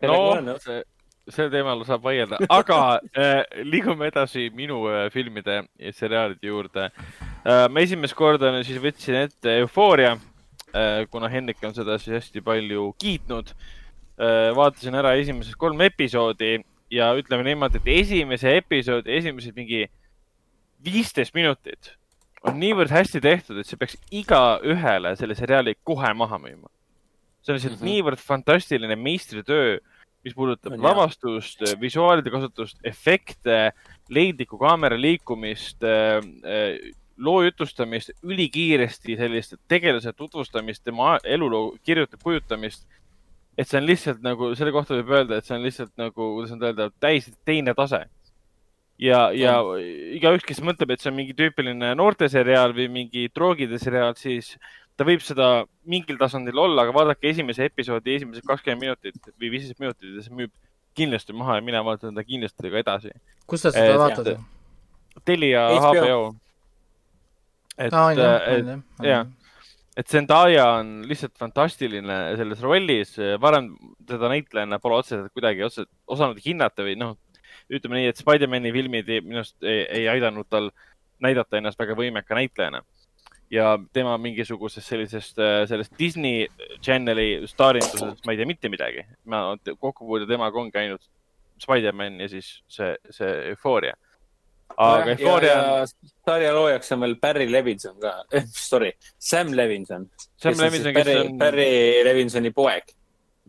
[0.06, 0.82] no, see,
[1.32, 2.80] sel teemal saab vaielda, aga
[3.16, 6.90] äh, liigume edasi minu äh, filmide ja seriaalide juurde.
[7.46, 7.66] Äh,.
[7.70, 12.92] ma esimest korda siis võtsin ette Eufooria äh,, kuna Hendrik on seda siis hästi palju
[13.02, 13.52] kiitnud.
[14.18, 14.50] Äh,.
[14.56, 16.58] vaatasin ära esimesed kolm episoodi
[16.90, 19.86] ja ütleme niimoodi, et esimese episoodi, esimesed mingi
[20.86, 21.92] viisteist minutit
[22.46, 26.70] on niivõrd hästi tehtud, et see peaks igaühele selle seriaali kohe maha müüma.
[27.42, 27.90] see on lihtsalt mm -hmm.
[27.90, 29.78] niivõrd fantastiline meistritöö,
[30.24, 33.72] mis puudutab on lavastust, visuaalide kasutust, efekte,
[34.10, 42.86] leidlikku kaamera liikumist, äh, äh, loo jutustamist, ülikiiresti sellist tegelase tutvustamist, tema eluloo kirjutab, kujutamist.
[43.58, 46.50] et see on lihtsalt nagu, selle kohta võib öelda, et see on lihtsalt nagu, kuidas
[46.52, 48.02] nüüd öelda, täiesti teine tase
[49.02, 49.58] ja, ja
[50.16, 54.54] igaüks, kes mõtleb, et see on mingi tüüpiline noorteseriaal või mingi droogide seriaal, siis
[54.96, 59.82] ta võib seda mingil tasandil olla, aga vaadake esimese episoodi esimesed kakskümmend minutit või viisteist
[59.82, 60.52] minutit ja see müüb
[60.96, 63.12] kindlasti maha ja mina vaatan seda kindlasti ka edasi.
[63.46, 64.30] kus sa seda eh, vaatad?
[65.24, 66.20] Telia HBO.
[67.76, 69.28] et ah,, et jah,
[69.96, 73.70] et Zendaya on lihtsalt fantastiline selles rollis, varem
[74.08, 77.16] teda näitlejana pole otseselt kuidagi otseselt osanud hinnata või noh,
[77.72, 80.70] ütleme nii, et Spider-man'i filmid minu arust ei, ei aidanud tal
[81.22, 82.82] näidata ennast väga võimeka näitlejana.
[83.50, 86.48] ja tema mingisugusest sellisest, äh, sellest Disney
[86.82, 89.06] Channel'i staarindusest ma ei tea mitte midagi.
[89.24, 91.06] ma, kokkupuude temaga ongi ainult
[91.62, 93.94] Spider-man ja siis see, see Euphoria.
[94.76, 95.88] aga Euphoria on.
[96.26, 100.10] sarja loojaks on veel Barry Levinson ka eh,, sorry, Sam Levinson.
[100.36, 101.38] Sam Levinson, kes Barry, on.
[101.38, 102.94] Barry Levinsoni poeg.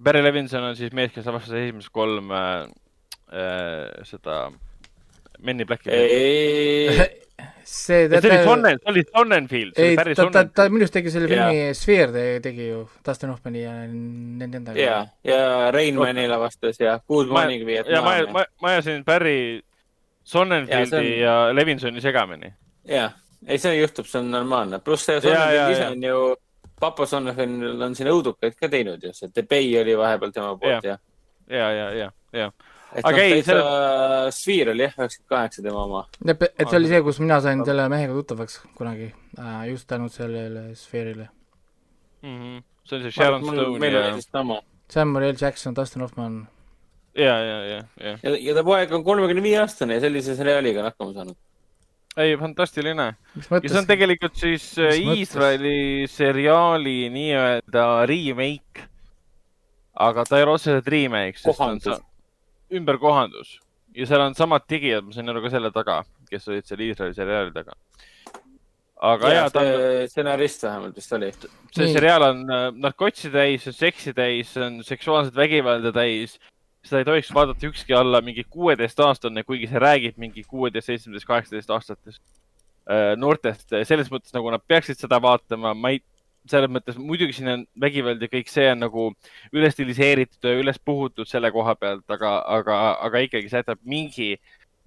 [0.04, 2.68] Barry Levinson on siis mees, kes lavastas esimesed kolm äh,
[4.08, 4.48] seda
[5.40, 5.90] Men in Blacki.
[7.64, 9.74] see, ta, see oli Sonnen, see oli Sonnenfield.
[9.76, 11.76] ei, ta, ta, ta minu arust tegi selle filmi yeah.
[11.78, 14.80] Sphere tegi ju, Dustin Hoffmani ja nende endaga.
[14.82, 14.96] ja,
[15.28, 15.42] ja
[15.76, 17.94] Rainmani lavastas ja Good Morning Vietnam.
[17.94, 19.62] ja ma, ma, ma ajasin Barry
[20.24, 21.50] Sonnenfieldi ja, on...
[21.50, 22.54] ja Levinsoni segamini.
[22.90, 23.14] jah,
[23.46, 26.24] ei see juhtub, see on normaalne, pluss see Sonnenfield ise on ju,
[26.80, 30.88] Papa Sonnenfield on siin õudukaid ka teinud ju, see The Bay oli vahepeal tema poolt
[30.88, 30.98] ja.
[31.52, 32.50] ja, ja, ja, ja, ja
[32.96, 34.32] Aga noh, ei, täitsa selle...
[34.32, 36.04] Sphere oli jah, üheksakümmend kaheksa tema oma.
[36.24, 40.08] et et see oli see, kus mina sain selle mehega tuttavaks kunagi äh,, just tänu
[40.10, 41.28] sellele sfeerile.
[42.24, 42.64] Mhm.
[42.88, 44.62] see on see Sharon Stone meil ja oli, siis sama.
[44.90, 46.48] Samuel L Jackson, Dustin Hoffman,
[47.18, 48.18] ja, ja, ja, ja.
[48.24, 51.38] ja, ja ta poeg on kolmekümne viie aastane ja sellise seriaaliga on hakkama saanud.
[52.18, 53.08] ei, fantastiline.
[53.36, 54.96] mis ja see on tegelikult siis äh?
[55.18, 58.88] Iisraeli seriaali nii-öelda remake.
[60.08, 61.98] aga ta ei ole otseselt remake, sest ta on Kohandus.
[61.98, 62.17] sa-
[62.74, 63.58] ümberkohandus
[63.98, 67.18] ja seal on samad tegijad, ma sain aru ka selle taga, kes olid seal Iisraeli
[67.18, 67.78] seriaali taga.
[69.08, 71.32] aga ja, ja ta on, stsenarist vähemalt vist oli.
[71.38, 71.94] see Nii.
[71.94, 76.38] seriaal on äh, narkotsi täis, see on seksi täis, see on seksuaalset vägivalda täis.
[76.86, 81.74] seda ei tohiks vaadata ükski alla mingi kuueteistaastane, kuigi see räägib mingi kuueteist, seitsmeteist, kaheksateist
[81.74, 82.22] aastatest
[82.90, 83.74] äh, noortest.
[83.84, 86.04] selles mõttes nagu nad peaksid seda vaatama, ma ei,
[86.52, 89.08] selles mõttes muidugi siin on vägivald ja kõik see on nagu
[89.54, 94.36] üles stiliseeritud ja üles puhutud selle koha pealt, aga, aga, aga ikkagi see jätab mingi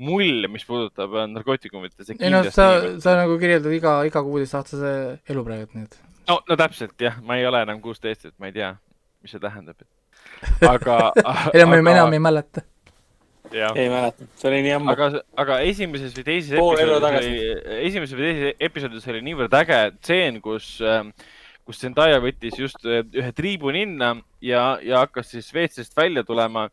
[0.01, 3.99] mulje, mis puudutab äh, narkootikumit ja see ei noh, kindlasti sa sa nagu kirjeldad iga,
[4.09, 4.95] iga kuueteistaastase
[5.29, 6.01] elu praegu, nii et
[6.31, 8.75] no, no täpselt jah, ma ei ole enam kuusteist, et ma ei tea,
[9.25, 9.81] mis see tähendab.
[10.75, 10.99] aga
[11.57, 12.63] enam ei, enam ei mäleta.
[13.51, 14.93] ei mäleta, see oli nii ammu.
[14.95, 15.11] aga,
[15.45, 17.35] aga esimeses või teises Pool elu tagasi.
[17.81, 20.77] esimeses või teises episoodis oli niivõrd äge tseen, kus,
[21.71, 26.69] kus Zendaya võttis just äh, ühe triibu ninna ja, ja hakkas siis WC-st välja tulema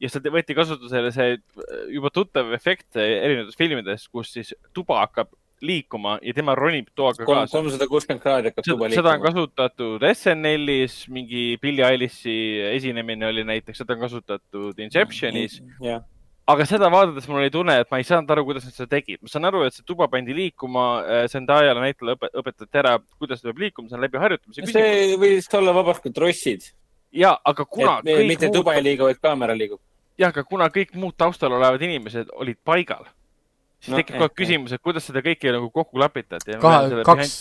[0.00, 5.32] ja seal võeti kasutusele see äh, juba tuttav efekt erinevates filmides, kus siis tuba hakkab
[5.60, 7.52] liikuma ja tema ronib toaga kaasa.
[7.52, 9.26] kolmsada kuuskümmend kraadi hakkab tuba seda, seda on liikuma.
[9.28, 12.38] kasutatud SNL-is, mingi Billie Eilish'i
[12.70, 16.00] esinemine oli näiteks, seda on kasutatud Inceptionis, jah,
[16.52, 19.20] aga seda vaadates mul oli tunne, et ma ei saanud aru, kuidas nad seda tegid.
[19.22, 20.86] ma saan aru, et see tuba pandi liikuma,
[21.32, 24.76] Zendayale näitlejale õpe, õpetati ära, kuidas ta peab liikuma, see on läbi harjutamise küsimus.
[24.78, 26.66] see võis olla vabalt ka trossid,
[27.12, 29.82] ja, aga kuna mitte muud tuba, ei liigu, vaid kaamera liigub.
[30.20, 33.06] jah, aga kuna kõik muud taustal olevad inimesed olid paigal,
[33.80, 36.58] siis No, tekib eh, küsimus, et kuidas seda kõike nagu kokku klapitati.
[36.60, 37.38] kaks,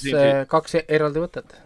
[0.51, 1.57] kaks eraldi võtet.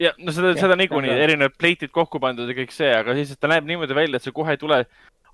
[0.00, 3.40] Ja no seda, seda niikuinii erinevad pleitid kokku pandud ja kõik see, aga siis, et
[3.40, 4.82] ta näeb niimoodi välja, et see kohe ei tule,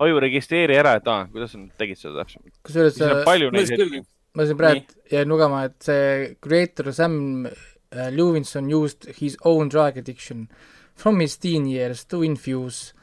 [0.02, 2.54] aju registreeri ära, et aa, kuidas sa nüüd tegid seda täpsemalt.
[2.66, 4.00] kusjuures küll,
[4.34, 9.98] ma siin praegu jäin lugema, et see creator Sam uh, Levinson used his own drug
[9.98, 10.48] addiction
[10.96, 12.98] from his teen years to infuse uh,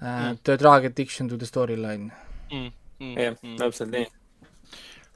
[0.00, 0.36] Mm.
[0.44, 2.12] the drug addiction to the storyline.
[3.00, 4.06] jah, täpselt nii.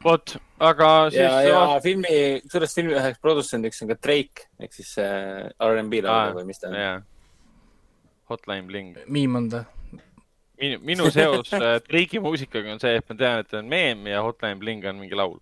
[0.05, 2.17] vot, aga siis ja, ja filmi,
[2.53, 6.63] sellest filmi üheks produtsendiks on ka Drake ehk siis äh, R'n'B Aa, laulja või mis
[6.63, 6.77] ta on.
[6.79, 6.99] jaa.
[8.33, 8.99] Hotline Bling.
[9.13, 9.65] miim on ta.
[10.63, 14.07] minu, minu seos äh, Drake'i muusikaga on see, et ma tean, et ta on meem
[14.11, 15.39] ja Hotline Bling on mingi laul.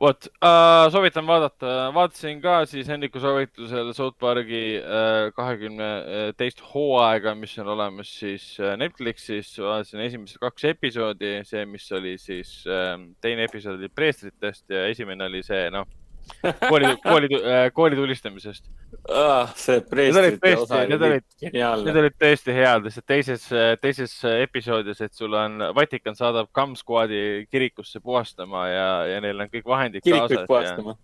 [0.00, 4.78] Vot äh,, soovitan vaadata, vaatasin ka siis Hendriku soovitusel South Park'i
[5.36, 5.88] kahekümne
[6.38, 12.16] teist hooaega, mis on olemas siis äh, Netflixis, vaatasin esimesed kaks episoodi, see, mis oli
[12.22, 12.94] siis äh,,
[13.24, 15.88] teine episood oli preestritest ja esimene oli see, noh,
[16.68, 17.28] kooli, kooli,
[17.74, 18.64] kooli tulistamisest.
[19.12, 19.50] ah,.
[19.58, 21.94] see tõesti osa, need oli olid, Need geniaalne.
[22.02, 23.46] olid tõesti head, lihtsalt teises,
[23.82, 29.66] teises episoodis, et sul on, Vatikan saadab Kamsquadi kirikusse puhastama ja, ja neil on kõik
[29.66, 30.96] vahendid kirikuid kaasas ja puhastama.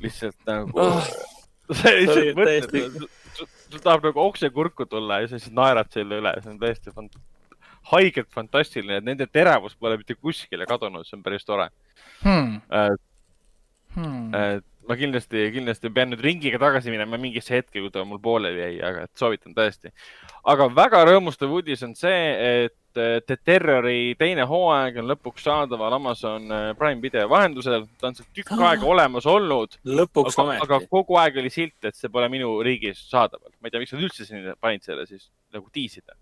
[0.00, 1.10] lihtsalt nagu Ah,
[1.80, 3.10] sa oli lihtsalt täiesti- mõtled,
[3.70, 6.90] sul tahab nagu okse kurku tulla ja sa lihtsalt naerad selle üle, see on täiesti
[6.96, 7.20] fant-,
[7.92, 11.70] haigelt fantastiline, et nende teravus pole mitte kuskile kadunud, see on päris tore.
[12.24, 12.58] Hmm.
[13.94, 14.30] Hmm.
[14.86, 18.76] ma kindlasti, kindlasti pean nüüd ringiga tagasi minema mingisse hetke, kui ta mul pooleli jäi,
[18.86, 19.90] aga et soovitan tõesti.
[20.50, 22.20] aga väga rõõmustav uudis on see,
[22.66, 27.84] et The Terrori teine hooaeg on lõpuks saadaval Amazon eh, Prime video vahendusel.
[28.00, 30.90] ta on seal tükk aega olemas olnud, lõpuks aga, aga ometi.
[30.90, 33.52] kogu aeg oli silt, et see pole minu riigis saadaval.
[33.60, 36.18] ma ei tea, miks nad üldse sinna panid selle siis nagu tiisida.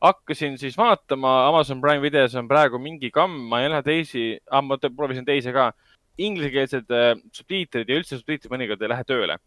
[0.00, 4.62] hakkasin siis vaatama, Amazon Prime videos on praegu mingi kamm, ma ei ole teisi ah,,
[4.62, 5.72] ma proovisin teise ka.
[6.18, 9.38] Inglisekeelsed äh, subtiitrid ja üldse subtiitrid mõnikord ei lähe tööle.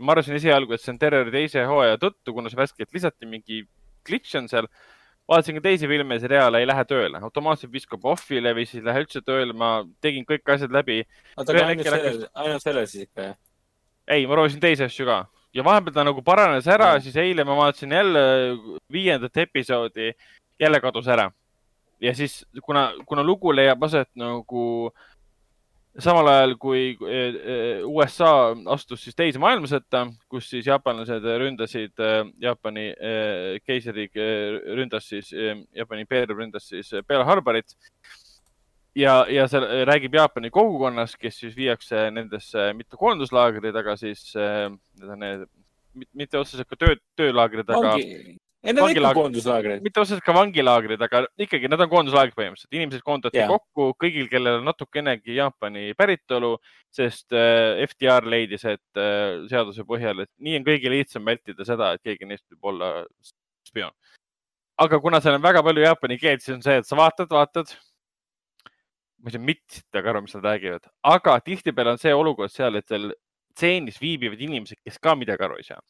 [0.00, 3.62] ma arvasin esialgu, et see on terrori teise hooaja tõttu, kuna see värskelt lisati, mingi
[4.08, 4.68] glitch on seal.
[5.28, 9.04] vaatasin ka teisi filme seriaale ei lähe tööle, automaatselt viskab off'ile või siis ei lähe
[9.04, 11.04] üldse tööle, ma tegin kõik asjad läbi
[11.36, 13.38] oota, aga ainult selles, ainult selles siis ikka jah?
[14.08, 15.20] ei, ma proovisin teisi asju ka
[15.54, 18.22] ja vahepeal ta nagu paranes ära siis eile ma vaatasin jälle
[18.92, 20.12] viiendat episoodi,
[20.60, 21.30] jälle kadus ära.
[22.00, 24.90] ja siis kuna, kuna lugu leiab aset nagu
[26.00, 31.94] samal ajal, kui eh, eh, USA astus siis teise maailmasõtta, kus siis jaapanlased ründasid,
[32.40, 37.76] Jaapani eh, keisriik eh, ründas siis, Jaapani impeerium ründas siis Pearl Harborit.
[38.96, 45.08] Ja, ja see räägib Jaapani kogukonnast, kes siis viiakse nendesse mitte koonduslaagrid, aga siis need
[45.08, 45.46] on need,
[46.16, 47.96] mitte otseselt ka töö, töölaagrid, aga
[48.62, 49.82] need on ikka koonduslaagrid.
[49.84, 52.76] mitte otseselt ka vangilaagrid, aga ikkagi nad on koonduslaagrid põhimõtteliselt.
[52.78, 53.50] inimesed koondati yeah.
[53.50, 56.54] kokku, kõigil, kellel on natukenegi Jaapani päritolu,
[56.94, 61.94] sest äh, FDR leidis, et äh, seaduse põhjal, et nii on kõige lihtsam vältida seda,
[61.96, 62.92] et keegi neist võib olla
[63.66, 63.94] spioon.
[64.82, 67.74] aga kuna seal on väga palju jaapani keelt, siis on see, et sa vaatad, vaatad.
[69.22, 72.78] ma ei saa mitte sitta aru, mis nad räägivad, aga tihtipeale on see olukord seal,
[72.78, 73.10] et seal
[73.54, 75.80] tseenis viibivad inimesed, kes ka midagi aru ei saa,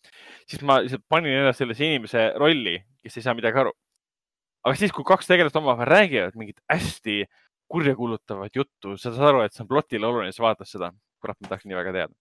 [0.48, 3.72] siis ma lihtsalt panin ennast sellise inimese rolli, kes ei saa midagi aru.
[4.62, 7.24] aga siis, kui kaks tegelast omavahel räägivad mingit hästi
[7.72, 10.92] kurjakuulutavat juttu, sa saad aru, et see on plotile oluline, siis vaatad seda.
[11.22, 12.14] kurat, ma tahaks nii väga teada.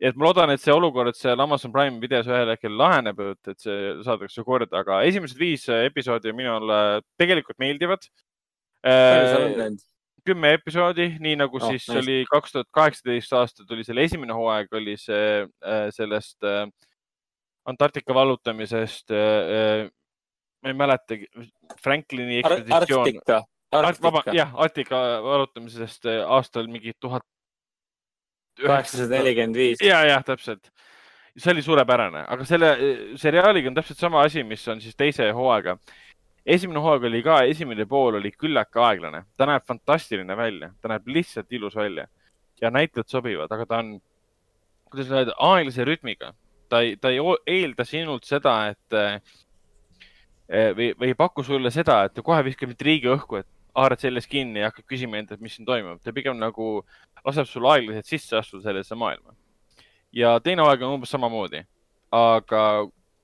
[0.00, 3.20] et ma loodan, et see olukord seal Amazon Prime videos ühel hetkel laheneb,
[3.50, 8.10] et see saadakse korda, aga esimesed viis episoodi minule tegelikult meeldivad.
[8.84, 9.86] palju sa oled näinud?
[10.28, 11.98] Kümme episoodi, nii nagu oh, siis nice.
[12.00, 16.66] oli kaks tuhat kaheksateist aasta tuli selle esimene hooaeg, oli see äh, sellest äh,
[17.68, 19.88] Antarktika vallutamisest äh,.
[20.62, 21.26] ma ei mäletagi,
[21.82, 23.20] Franklini ekspeditsioon
[23.72, 23.84] Ar.
[23.84, 24.32] Arktika.
[24.32, 27.22] jah, Arktika vallutamisest aastal mingi tuhat.
[28.64, 29.82] kaheksasada nelikümmend viis.
[29.84, 30.72] ja, jah, täpselt.
[31.38, 32.70] see oli suurepärane, aga selle
[33.20, 35.76] seriaaliga on täpselt sama asi, mis on siis teise hooaega
[36.48, 41.08] esimene hooaeg oli ka, esimene pool oli küllake aeglane, ta näeb fantastiline välja, ta näeb
[41.12, 42.06] lihtsalt ilus välja
[42.60, 43.98] ja näitlejad sobivad, aga ta on,
[44.90, 46.32] kuidas öelda, aeglase rütmiga.
[46.68, 52.02] ta ei, ta ei eelda sinult seda, et eh, või, või ei paku sulle seda,
[52.04, 53.48] et kohe viskab intriigi õhku, et
[53.78, 56.02] haarad sellest kinni ja hakkad küsima endalt, mis siin toimub.
[56.02, 56.82] ta pigem nagu
[57.24, 59.36] laseb sul aeglaselt sisse astuda sellesse maailma.
[60.12, 61.64] ja teine hooaeg on umbes samamoodi.
[62.12, 62.62] aga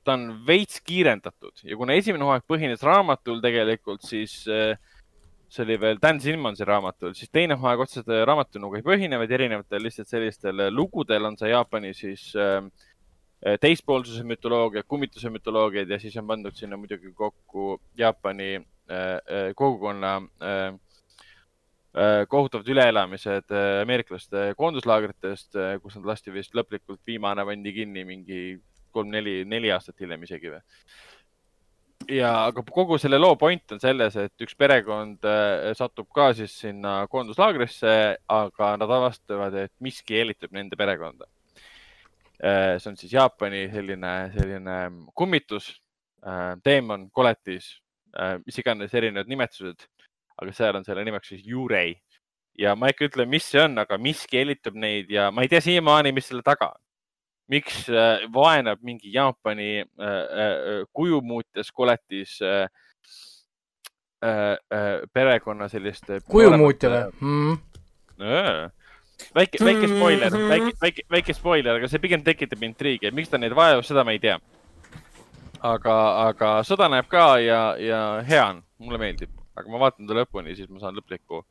[0.04, 1.64] ta on veits kiirendatud.
[1.64, 4.76] Ja kuna esimene hooaeg põhines raamatul tegelikult, siis äh,
[5.48, 9.32] see oli veel Dan Simmonsi raamatul, siis teine hooaeg otseselt raamatu nagu ei põhine, vaid
[9.32, 12.60] erinevatel lihtsalt sellistel lugudel on see Jaapani siis äh,
[13.60, 20.20] teispoolsuse mütoloogia, kummituse mütoloogiad ja siis on pandud sinna muidugi kokku Jaapani äh, kogukonna
[22.26, 28.40] kohutavad üleelamised ameeriklaste koonduslaagritest, kus nad lasti vist lõplikult, viimane pandi kinni mingi
[28.94, 30.62] kolm-neli, neli aastat hiljem isegi või.
[32.12, 36.56] ja, aga kogu selle loo point on selles, et üks perekond äh, satub ka siis
[36.64, 37.94] sinna koonduslaagrisse,
[38.38, 41.30] aga nad avastavad, et miski eelitab nende perekonda.
[42.44, 44.78] Äh, see on siis Jaapani selline, selline
[45.16, 45.70] kummitus,
[46.26, 47.78] äh, teemon, koletis,
[48.46, 49.88] mis iganes erinevad nimetused,
[50.38, 51.96] aga seal on selle nimeks siis Jurei
[52.58, 55.58] ja ma ikka ütlen, mis see on, aga miski hellitab neid ja ma ei tea
[55.64, 56.83] siiamaani, mis selle taga on
[57.50, 62.38] miks äh, vaenab mingi Jaapani äh, äh, kujumuutjas koletis
[65.12, 66.08] perekonna sellist.
[66.30, 67.56] kujumuutja või mm.?
[69.36, 73.52] väike, väike spoiler, väike, väike, väike spoiler, aga see pigem tekitab intriigi, miks ta neid
[73.56, 74.38] vajab, seda ma ei tea.
[75.60, 75.96] aga,
[76.30, 80.56] aga sõda näeb ka ja, ja hea on, mulle meeldib, aga ma vaatan ta lõpuni,
[80.56, 81.44] siis ma saan lõpliku,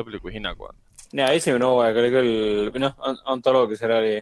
[0.00, 0.80] lõpliku hinnangu anda.
[1.12, 2.96] ja esimene hooaeg oli küll, või noh,
[3.28, 4.16] antoloogia seriaali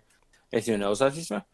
[0.59, 1.45] esimene osa siis või?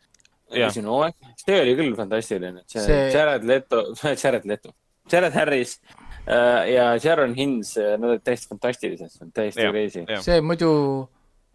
[0.52, 3.84] esimene hooaeg, see oli küll fantastiline, see Jared Leto,
[4.22, 4.74] Jared Leto,
[5.10, 5.78] Jared Harris
[6.26, 10.04] äh, ja Sharon Hins, äh, nad olid täiesti fantastilised, täiesti crazy.
[10.24, 10.72] see muidu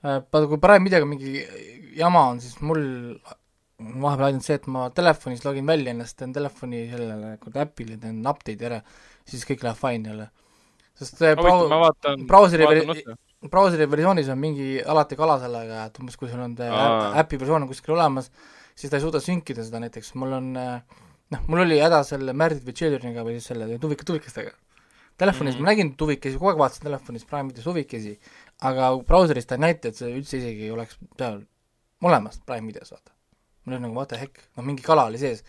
[0.05, 1.43] äh,, kui Prime videoga mingi
[1.97, 2.81] jama on, siis mul
[3.77, 8.69] vahepeal ainult see, et ma telefonis login välja ennast, teen telefoni sellele äpile, teen update'i
[8.71, 8.81] ära,
[9.27, 10.29] siis kõik läheb fine jälle.
[10.97, 16.17] sest ma brau-, vaatan, brauseri vaatan brauseri versioonis on mingi alati kala sellega, et umbes
[16.17, 18.31] kui sul on äpi versioon on kuskil olemas,
[18.75, 20.55] siis ta ei suuda sünkida seda näiteks, mul on
[21.33, 24.55] noh, mul oli häda selle Married with Children'iga või siis selle tuvika, tuvikestega.
[25.17, 25.65] Telefonis mm -hmm.
[25.65, 28.19] ma nägin tuvikesi, kogu aeg vaatasin telefonis Prime'ides tuvikesi,
[28.69, 31.39] aga brauseris ta ei näita, et see üldse isegi ei oleks seal
[32.01, 33.11] olemas Prime videos, vaata.
[33.65, 35.43] mul oli nagu what the heck, noh mingi kala oli sees.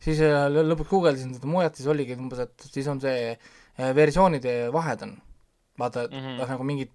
[0.00, 4.72] siis äh, lõpuks guugeldasin seda mujalt, siis oligi umbes, et siis on see äh, versioonide
[4.72, 5.16] vahed on.
[5.78, 6.48] vaata, mm -hmm.
[6.48, 6.92] nagu mingid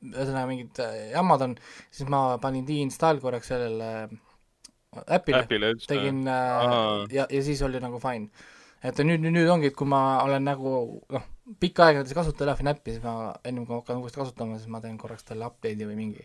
[0.00, 1.56] ühesõnaga mingid äh, jamad on,
[1.92, 7.82] siis ma panin deinstall korraks sellele äh, äpile, äpile, tegin äh, ja, ja siis oli
[7.82, 8.30] nagu fine.
[8.82, 10.72] et nüüd, nüüd, nüüd ongi, et kui ma olen nagu
[11.12, 11.26] noh,
[11.60, 14.72] pikka aega näiteks kasutan telefoni äppi, siis ma ennem kui ma hakkan uuesti kasutama, siis
[14.72, 16.24] ma teen korraks talle update'i või mingi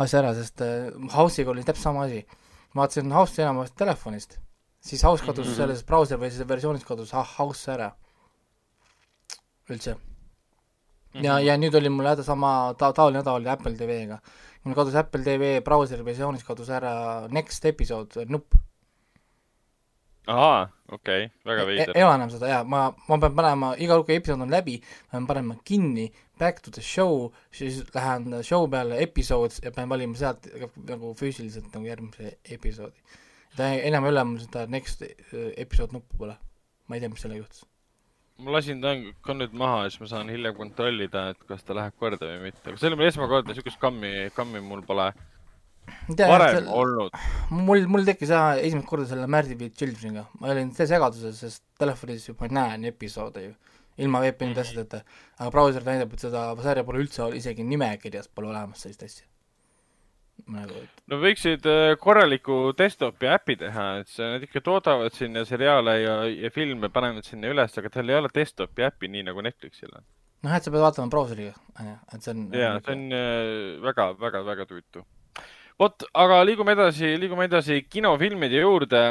[0.00, 2.24] asja ära, sest äh, House'iga oli täpselt sama asi.
[2.72, 4.38] ma vaatasin House'i enamasti telefonist,
[4.80, 5.56] siis House kadus mm -hmm.
[5.56, 7.92] selles brauser või siis versioonis kadus ah, House ära
[9.68, 9.96] üldse
[11.22, 14.18] ja, ja nüüd oli mul häda sama ta-, taoline häda oli Apple TV-ga.
[14.64, 16.94] mul kadus Apple TV brauseri versioonis kadus ära
[17.32, 18.56] next episode nupp.
[20.26, 21.98] ahaa, okei okay., väga e-, veider e.
[21.98, 25.18] ei ole enam seda jaa, ma, ma pean panema, iga kui episood on läbi, ma
[25.18, 26.08] pean panema kinni,
[26.40, 30.48] back to the show, siis lähen show peale episodes ja pean valima sealt
[30.88, 33.20] nagu füüsiliselt nagu järgmise episoodi.
[33.54, 36.40] ta enam ei ole mul seda next episood nuppu pole.
[36.88, 37.68] ma ei tea, mis sellega juhtus.
[38.38, 38.94] Ma lasin ta
[39.24, 42.48] ka nüüd maha ja siis ma saan hiljem kontrollida, et kas ta läheb korda või
[42.48, 45.10] mitte, aga see oli mul esmakordne, siukest kammi, kammi mul pole
[46.16, 47.20] tea, varem sel- olnud.
[47.50, 52.26] mul, mul tekkis jah esimest korda selle Married with Children'iga, ma olin segaduses, sest telefonis
[52.28, 53.52] juba näen episoode ju,
[54.02, 55.04] ilma VPN-i asjadeta,
[55.38, 59.28] aga brauser näitab, et seda sarja pole üldse, isegi nimekirjas pole olemas sellist asja.
[60.50, 66.16] nagu, no võiksid äh, korraliku desktopi äpi teha, et nad ikka toodavad sinna seriaale ja,
[66.28, 70.06] ja filme panevad sinna üles, aga tal ei ole desktopi äppi, nii nagu Netflixil on.
[70.44, 74.08] noh, et sa pead vaatama brauseriga, onju, et see on ja see on äh, väga,
[74.20, 75.04] väga, väga tüütu.
[75.80, 79.04] vot, aga liigume edasi, liigume edasi kinofilmide juurde,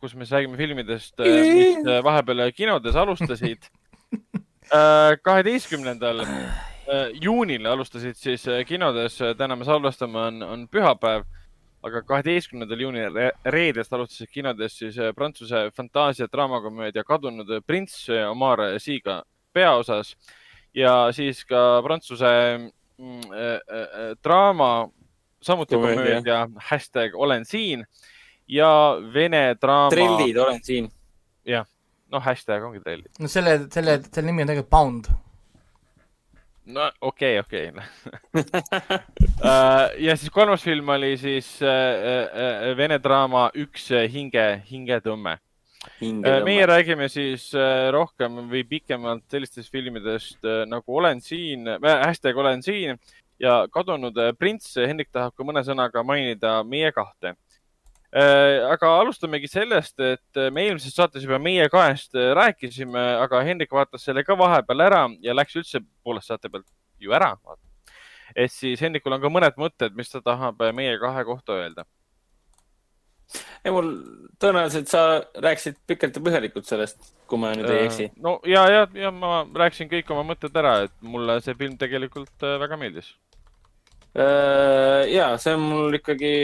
[0.00, 3.70] kus me räägime filmidest, mis äh, vahepeal kinodes alustasid.
[5.24, 6.73] kaheteistkümnendal äh,
[7.20, 11.24] juunil alustasid siis äh, kinodes, täna me salvestame, on, on pühapäev,
[11.84, 18.24] aga kaheteistkümnendal juunil re reedest alustasid kinodes siis äh, Prantsuse fantaasia draamakomöödia Kadunud prints äh,
[18.30, 20.14] Omar Siiga peaosas
[20.74, 22.32] ja siis ka Prantsuse
[22.98, 24.88] mm, äh, äh, draama,
[25.42, 26.48] samuti Komöödia.
[26.70, 27.84] hashtag olen siin
[28.48, 29.90] ja Vene draama.
[29.90, 30.90] trellid olen siin.
[32.08, 33.12] noh, hashtag ongi trellid.
[33.18, 35.23] no selle, selle, selle nimi on tegelikult Bound.
[36.66, 38.44] No okei okay,, okei okay.
[40.06, 45.38] ja siis kolmas film oli siis äh, äh, Vene draama Üks hinge, hingetõmme.
[46.44, 52.36] meie räägime siis äh, rohkem või pikemalt sellistest filmidest äh, nagu Olen siin äh,, hashtag
[52.36, 52.98] Olen siin
[53.38, 54.74] ja Kadunud äh, prints.
[54.76, 57.34] Hendrik tahab ka mõne sõnaga mainida Meie kahte.
[58.14, 63.72] Aga alustamegi sellest, et äh, me eelmises saates juba Meie kahest äh, rääkisime, aga Hendrik
[63.74, 66.68] vaatas selle ka vahepeal ära ja läks üldse poolest saate pealt
[67.02, 67.34] ju ära.
[68.36, 71.84] et siis Hendrikul on ka mõned mõtted, mis ta tahab äh, Meie kahe kohta öelda.
[73.64, 73.90] ei, mul
[74.38, 78.08] tõenäoliselt sa rääkisid pikalt ja põhjalikult sellest, kui ma nüüd ei eksi.
[78.22, 82.46] no ja, ja, ja ma rääkisin kõik oma mõtted ära, et mulle see film tegelikult
[82.46, 83.10] äh, väga meeldis.
[84.14, 86.36] ja see on mul ikkagi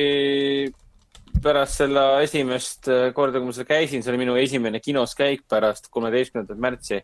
[1.42, 5.46] pärast selle esimest äh, korda, kui ma seal käisin, see oli minu esimene kinos käik
[5.48, 7.00] pärast kolmeteistkümnendat märtsi.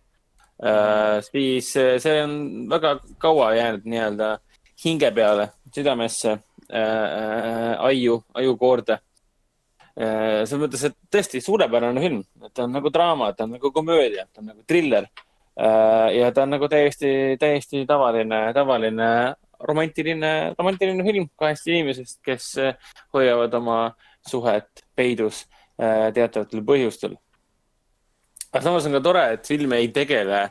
[1.30, 2.36] siis äh, see on
[2.70, 4.30] väga kaua jäänud nii-öelda
[4.84, 6.38] hinge peale, südamesse,
[7.78, 8.98] aiu, ajukoorde.
[9.96, 14.26] selles mõttes, et tõesti suurepärane film, et ta on nagu draama, ta on nagu komöödia,
[14.32, 15.06] ta on nagu triller.
[15.56, 19.08] ja ta on nagu täiesti, täiesti tavaline, tavaline
[19.60, 22.74] romantiline, romantiline film kahest inimesest, kes äh,
[23.14, 23.78] hoiavad oma
[24.30, 25.44] suhet peidus
[25.80, 27.16] äh, teatavatel põhjustel.
[28.52, 30.46] aga samas on ka tore, et film ei tegele,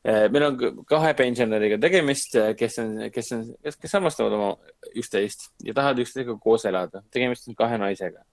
[0.00, 0.54] meil on
[0.88, 4.54] kahe pensionäriga tegemist, kes on, kes on, kes, kes armastavad oma
[4.96, 7.02] üksteist ja tahavad üksteisega koos elada.
[7.12, 8.24] tegemist on kahe naisega.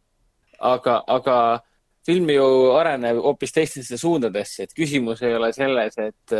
[0.59, 1.35] aga, aga
[2.07, 2.47] film ju
[2.77, 6.37] areneb hoopis teistesse suundadesse, et küsimus ei ole selles, et,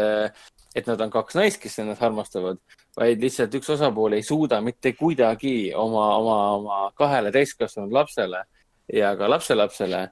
[0.77, 2.59] et nad on kaks naist, kes ennast armastavad,
[2.97, 8.43] vaid lihtsalt üks osapool ei suuda mitte kuidagi oma, oma, oma kahele täiskasvanud lapsele
[8.93, 10.03] ja ka lapselapsele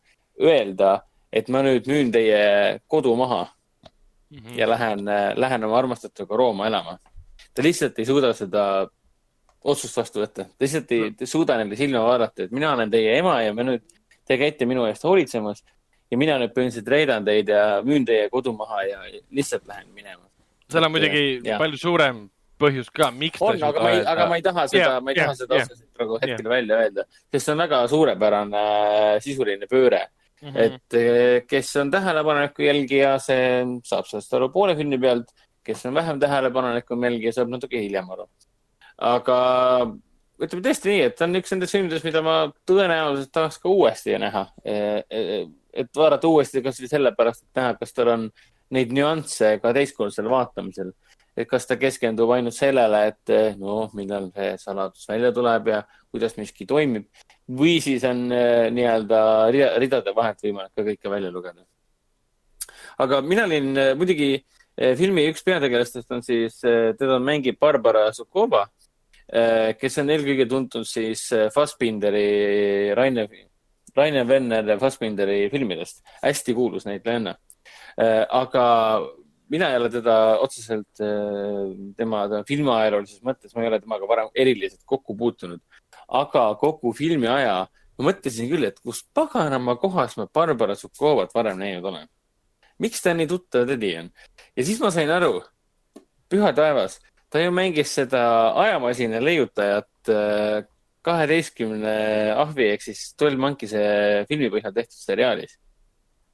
[0.41, 0.97] öelda,
[1.31, 3.45] et ma nüüd müün teie kodu maha
[4.57, 5.05] ja lähen,
[5.35, 6.97] lähen oma armastatuga Rooma elama.
[7.53, 8.87] ta lihtsalt ei suuda seda
[9.63, 12.91] otsust vastu võtta, ta lihtsalt ei ta ei suuda neile silma vaadata, et mina olen
[12.91, 13.85] teie ema ja me nüüd,
[14.25, 15.63] te käite minu eest hoolitsemas
[16.11, 19.01] ja mina nüüd põhimõtteliselt reidan teid ja müün teie kodu maha ja
[19.31, 20.24] lihtsalt lähen minema.
[20.71, 21.59] Seal on muidugi Jah.
[21.61, 22.25] palju suurem
[22.61, 25.19] põhjus ka, miks on, aga ma ei, aga ma ei taha seda Jah, ma ei
[25.19, 25.65] taha seda jah.
[25.67, 30.05] otseselt praegu hetkel välja öelda, sest see on väga suurepärane äh, sisuline pööre
[30.41, 30.49] mm.
[30.49, 30.61] -hmm.
[30.63, 35.31] et eh, kes on tähelepaneku jälgija, see saab sellest aru poole filmi pealt,
[35.65, 38.27] kes on vähem tähelepanelikum jälgija, saab natuke hiljem aru.
[38.97, 39.37] aga
[40.39, 42.35] ütleme tõesti nii, et ta on üks nendest filmidest, mida ma
[42.67, 44.47] tõenäoliselt tahaks ka uuesti näha.
[45.75, 48.29] et vaadata uuesti kasvõi sellepärast, et näha, kas tal on
[48.73, 50.93] neid nüansse ka teistkordisel vaatamisel.
[51.35, 55.81] et kas ta keskendub ainult sellele, et noh, millal see saladus välja tuleb ja
[56.11, 57.09] kuidas miski toimib
[57.51, 59.21] või siis on eh, nii-öelda
[59.51, 61.65] rida- ridade vahelt võimalik ka kõike välja lugeda.
[62.97, 68.65] aga mina olin eh, muidugi filmi üks peategelastest on siis, teda mängib Barbara Sukova,
[69.79, 73.29] kes on eelkõige tuntud siis Fassbinderi, Rainer,
[73.95, 77.37] Rainer Venner Fassbinderi filmidest, hästi kuulus näitlejanna.
[77.95, 78.65] Aga
[79.49, 84.29] mina ei ole teda otseselt eh, tema, tema filmiajaloolises mõttes, ma ei ole temaga varem
[84.33, 85.61] eriliselt kokku puutunud.
[86.07, 87.65] aga kogu filmi aja
[87.97, 92.07] ma mõtlesin küll, et kus paganama kohas ma Barbara Sukovat varem näinud olen.
[92.79, 94.09] miks ta nii tuttav tädi on?
[94.55, 95.43] ja siis ma sain aru,
[96.29, 96.99] püha taevas,
[97.29, 100.65] ta ju mängis seda ajamasina leiutajat äh,
[101.05, 105.59] kaheteistkümne ahvi ehk siis Twelve Monkeys'e filmi põhjal tehtud seriaalis.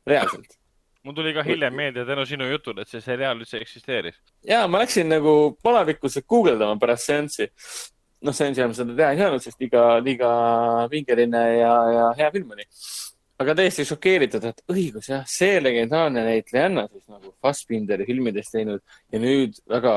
[0.08, 0.61] reaalselt.
[1.04, 4.18] Mul tuli ka hiljem meelde tänu sinu jutule, et see seriaal üldse eksisteeris.
[4.48, 7.50] ja ma läksin nagu palavikus guugeldama pärast seanssi.
[8.22, 10.34] noh, seansi ajal ma seda teha ei saanud, sest liiga, liiga
[10.92, 12.68] pingeline ja, ja hea film oli.
[13.42, 19.22] aga täiesti šokeeritud, et õigus jah, see legendaarne näitlejanna siis nagu Fassbinderi filmides teinud ja
[19.22, 19.96] nüüd väga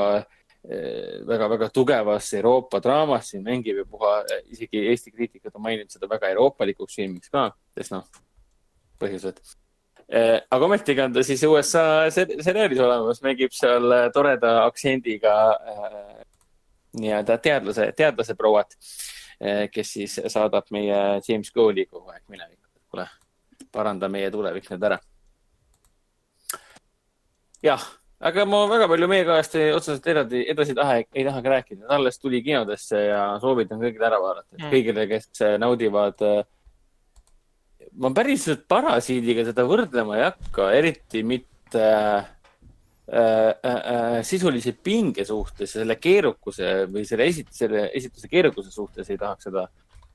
[1.29, 4.15] väga-väga tugevas Euroopa draamas siin mängib ja puha,
[4.49, 8.07] isegi Eesti kriitikud on maininud seda väga euroopalikuks filmiks ka, sest noh,
[8.97, 9.43] põhjused.
[10.51, 15.97] Aga ometigi on ta siis USA seriaalis olemas, mängib seal toreda aktsendiga äh,
[16.99, 18.77] nii-öelda teadlase, teadlase prouat,
[19.71, 22.69] kes siis saadab meie James Cole'i kogu aeg minevikku.
[22.87, 23.09] kuule,
[23.71, 24.99] paranda meie tulevik nüüd ära.
[27.65, 27.83] jah
[28.19, 32.19] aga ma väga palju meie kajast otseselt edasi, edasi ei taha, ei tahagi rääkida, alles
[32.19, 36.23] tuli kinodesse ja soovitan kõigile ära vaadata mm., kõigile, kes naudivad.
[36.25, 36.43] Äh,
[38.01, 42.27] ma päriselt Parasiidiga seda võrdlema ei hakka, eriti mitte äh,
[43.11, 49.09] äh, äh, sisulise pinge suhtes ja selle keerukuse või selle esit-, selle esituse keerukuse suhtes
[49.09, 49.67] ei tahaks seda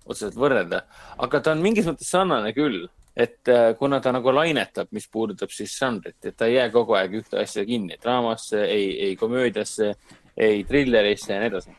[0.07, 0.85] otseselt võrrelda,
[1.23, 5.53] aga ta on mingis mõttes sarnane küll et äh, kuna ta nagu lainetab, mis puudutab
[5.53, 9.93] siis žanrit, et ta ei jää kogu aeg ühte asja kinni, draamasse, ei, ei komöödiasse,
[10.37, 11.77] ei trillerisse ja nii edasi.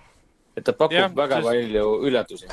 [0.58, 1.48] et ta pakub ja, väga sest...
[1.48, 2.52] palju üllatusi.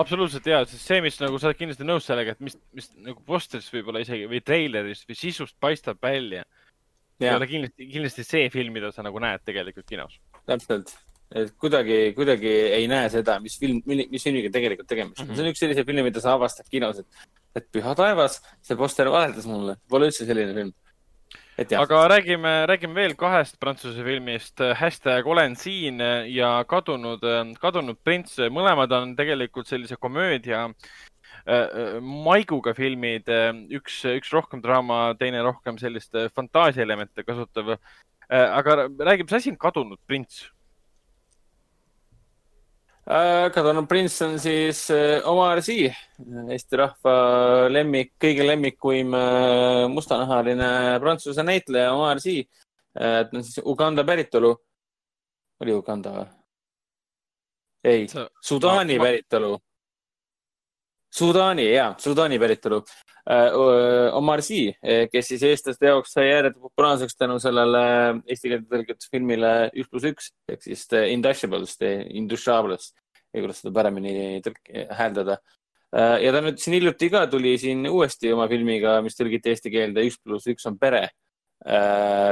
[0.00, 3.22] Absoluutselt ja, sest see, mis nagu sa oled kindlasti nõus sellega, et mis, mis nagu
[3.26, 6.44] posterist võib-olla isegi või treilerist või sisust paistab välja.
[7.22, 10.18] ei ole kindlasti, kindlasti see film, mida sa nagu näed tegelikult kinos.
[10.46, 10.92] täpselt,
[11.34, 15.36] et kuidagi, kuidagi ei näe seda, mis film, mis filmiga tegelikult tegemist on mm -hmm..
[15.36, 19.10] see on üks selliseid filme, mida sa avastad kinos, et et püha taevas, see poster
[19.14, 20.72] valetas mulle, pole üldse selline film.
[21.54, 24.58] Aga räägime, räägime veel kahest Prantsuse filmist.
[24.74, 27.22] hashtag olen siin ja kadunud,
[27.60, 30.64] kadunud prints, mõlemad on tegelikult sellise komöödia
[31.46, 33.30] äh, maiguga filmid,
[33.70, 37.76] üks, üks rohkem draama, teine rohkem sellist fantaasiaelemente kasutav.
[37.76, 40.48] Äh, aga räägi, mis asi on kadunud prints?
[43.04, 45.90] Äh, kadunud prints on siis äh, Omar Sy,
[46.48, 47.16] Eesti rahva
[47.68, 50.68] lemmik, kõige lemmikuim äh, mustanahaline
[51.02, 52.46] prantsuse näitleja Omar Sy.
[52.94, 54.54] ta on siis Uganda päritolu.
[55.60, 56.26] oli Uganda või?
[57.84, 58.06] ei,
[58.40, 59.58] Sudaani päritolu.
[61.14, 62.80] Sudaani, jaa, Sudaani päritolu.
[64.18, 64.74] Omar Sy,
[65.12, 67.82] kes siis eestlaste jaoks sai ääretult populaarseks tänu sellele
[68.28, 72.90] eesti keelde tõlgitud filmile Üks pluss üks ehk siis The Indushables, The Indushables,
[73.32, 74.42] kuidas seda paremini
[74.98, 75.38] hääldada.
[75.94, 80.04] ja ta nüüd siin hiljuti ka tuli siin uuesti oma filmiga, mis tõlgiti eesti keelde
[80.04, 81.06] Üks pluss üks on pere,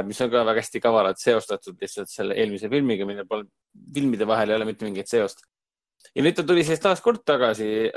[0.05, 3.47] mis on ka väga hästi kavalalt seostatud lihtsalt selle eelmise filmiga, millel pole,
[3.95, 5.41] filmide vahel ei ole mitte mingit seost.
[6.15, 7.89] Ja nüüd ta tuli siis taas kord tagasi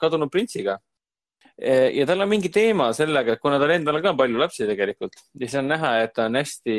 [0.00, 0.78] Kadunud printsiga
[1.94, 5.14] ja tal on mingi teema sellega, et kuna tal endal on ka palju lapsi tegelikult,
[5.38, 6.78] siis on näha, et ta on hästi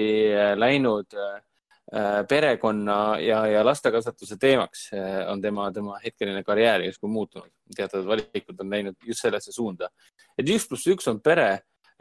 [0.59, 7.51] läinud äh, perekonna ja, ja lastekasvatuse teemaks äh, on tema, tema hetkeline karjäär justkui muutunud.
[7.76, 9.89] teatavad valikud on läinud just sellesse suunda.
[10.38, 11.51] et üks pluss üks on pere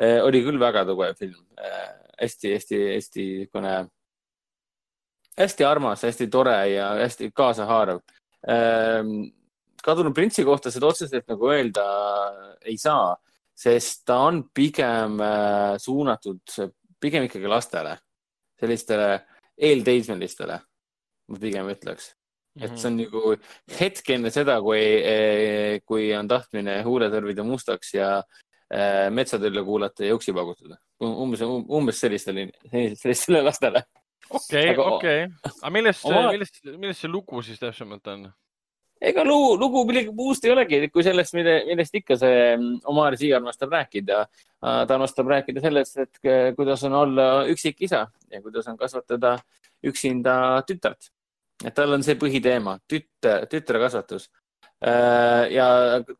[0.00, 1.92] äh, oli küll väga tugev film äh,.
[2.22, 3.88] hästi, hästi, hästi niisugune,
[5.38, 8.23] hästi armas, hästi tore ja hästi kaasahaarav äh,
[9.84, 11.84] kadunud printsi kohta seda otseselt nagu öelda
[12.64, 13.14] ei saa,
[13.56, 16.56] sest ta on pigem äh, suunatud
[17.00, 17.94] pigem ikkagi lastele,
[18.60, 19.08] sellistele
[19.56, 20.58] eelteismelistele,
[21.28, 22.12] ma pigem ütleks
[22.54, 23.08] et see on mhm.
[23.08, 29.64] nagu hetk enne seda, kui, äh, kui on tahtmine huuled värvida mustaks ja äh, metsatülle
[29.66, 30.78] kuulata ja uksi paugutada.
[31.02, 33.82] umbes, umbes sellistele, sellistele lastele.
[34.30, 35.20] Okei, okei.
[35.50, 38.26] aga millest, millest, millest see lugu siis täpsemalt on?
[39.04, 43.16] ega lugu, lugu millegi muust ei olegi, kui sellest, mille, millest ikka see mm, Omar
[43.20, 44.24] Siia armastab rääkida.
[44.60, 46.22] ta armastab rääkida sellest, et
[46.56, 49.36] kuidas on olla üksikisa ja kuidas on kasvatada
[49.84, 51.10] üksinda tütart.
[51.64, 54.30] et tal on see põhiteema, tütre, tütre kasvatus.
[54.84, 55.66] Äh, ja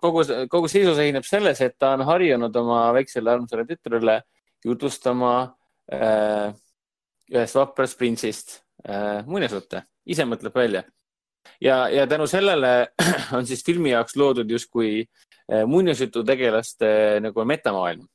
[0.01, 4.21] kogu, kogu sisu seisneb selles, et ta on harjunud oma väiksele armsale tütrele
[4.65, 5.35] jutustama
[5.93, 6.55] äh,
[7.33, 10.85] ühest vaprast printsist äh, muinasjutte, ise mõtleb välja
[11.61, 12.89] ja, ja tänu sellele
[13.37, 18.07] on siis filmi jaoks loodud justkui eh, muinasjututegelaste nagu metamaailm.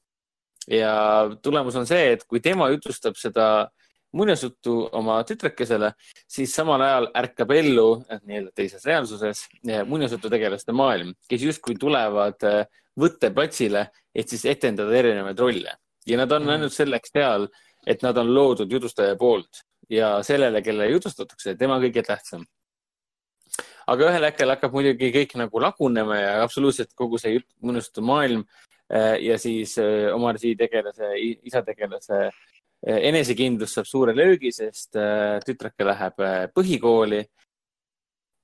[0.69, 0.94] ja
[1.41, 3.69] tulemus on see, et kui tema jutustab seda
[4.14, 5.91] muinasjuttu oma tütrekesele,
[6.30, 7.88] siis samal ajal ärkab ellu
[8.26, 12.45] nii-öelda teises reaalsuses eh, muinasjututegelaste maailm, kes justkui tulevad
[12.99, 15.77] võtteplatsile, et siis etendada erinevaid rolle
[16.10, 16.57] ja nad on mhm.
[16.57, 17.48] ainult selleks seal,
[17.88, 22.44] et nad on loodud jutustaja poolt ja sellele, kellele jutustatakse, tema kõige tähtsam.
[23.90, 28.44] Aga ühel hetkel hakkab muidugi kõik nagu lagunema ja absoluutselt kogu see muinasjutu maailm
[29.22, 29.76] ja siis
[30.14, 32.30] Omar Sy tegelase, isa tegelase
[32.86, 34.98] enesekindlus saab suure löögi, sest
[35.46, 36.22] tütreke läheb
[36.54, 37.24] põhikooli.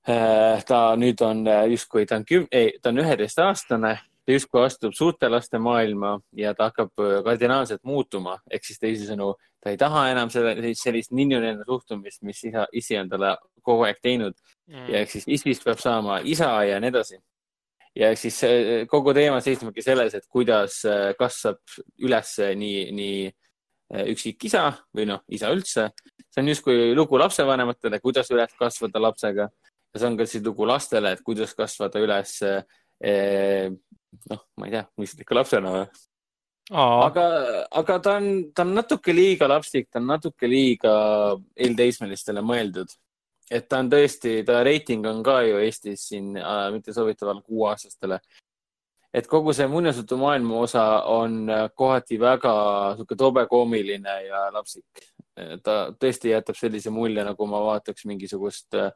[0.06, 3.94] Ta nüüd on justkui, ta on küm-, ei, ta on üheteistaastane
[4.26, 9.30] ta justkui astub suurte laste maailma ja ta hakkab äh, kardinaalselt muutuma, ehk siis teisisõnu,
[9.62, 14.02] ta ei taha enam selle, sellist ninnu-nennu suhtumist, mis isa, isi on talle kogu aeg
[14.02, 14.90] teinud mm.
[14.90, 17.20] ja ehk siis isist peab saama isa ja nii edasi.
[17.94, 21.62] ja ehk siis äh, kogu teema seisnebki selles, et kuidas äh, kasvab
[22.02, 23.26] üles nii, nii
[24.10, 25.92] üksik isa või noh, isa üldse.
[26.26, 30.66] see on justkui lugu lapsevanematele, kuidas üles kasvada lapsega ja see on ka siis lugu
[30.66, 32.40] lastele, et kuidas kasvada üles
[34.30, 35.86] noh, ma ei tea, mõistliku lapsena või?
[36.72, 37.24] aga,
[37.70, 40.94] aga ta on, ta on natuke liiga lapsik, ta on natuke liiga
[41.54, 42.90] eelteismelistele mõeldud.
[43.50, 48.18] et ta on tõesti, ta reiting on ka ju Eestis siin äh, mitte soovitaval kuueaastastele.
[49.14, 52.54] et kogu see muinasjutumaailma osa on kohati väga
[52.96, 54.84] sihuke tobe koomiline ja lapsik.
[55.62, 58.90] ta tõesti jätab sellise mulje, nagu ma vaataks mingisugust äh,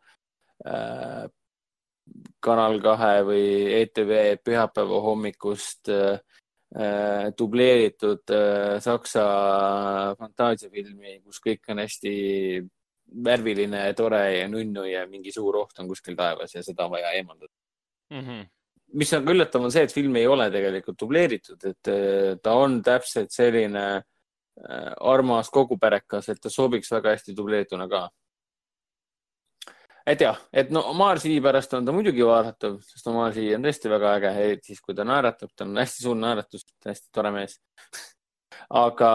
[2.40, 3.46] Kanal kahe või
[3.82, 4.12] ETV
[4.44, 6.20] pühapäeva hommikust äh,
[6.74, 9.24] äh, dubleeritud äh, saksa
[10.18, 12.14] fantaasiafilmi, kus kõik on hästi
[13.26, 17.10] värviline, tore ja nunnu ja mingi suur oht on kuskil taevas ja seda on vaja
[17.18, 17.52] eemaldada
[18.14, 18.20] mm.
[18.20, 18.46] -hmm.
[18.94, 21.92] mis on ka üllatav, on see, et film ei ole tegelikult dubleeritud, et
[22.42, 24.02] ta on täpselt selline
[25.00, 28.08] armas kogupärekas, et ta sobiks väga hästi dubleerituna ka
[30.06, 33.66] et jah, et no Omar Sy pärast on ta muidugi vaadatav, sest Omar Sy on
[33.66, 37.34] tõesti väga äge, eriti siis, kui ta naeratab, ta on hästi suur naeratus, hästi tore
[37.34, 37.58] mees
[38.70, 39.12] aga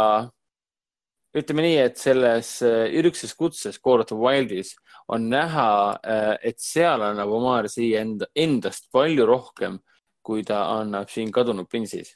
[1.35, 4.75] ütleme nii, et selles äh, ürgses kutses Court of Wildis
[5.11, 5.69] on näha,
[6.03, 9.79] äh, et seal annab Omar Sy enda, endast palju rohkem,
[10.25, 12.15] kui ta annab siin Kadunud printssis.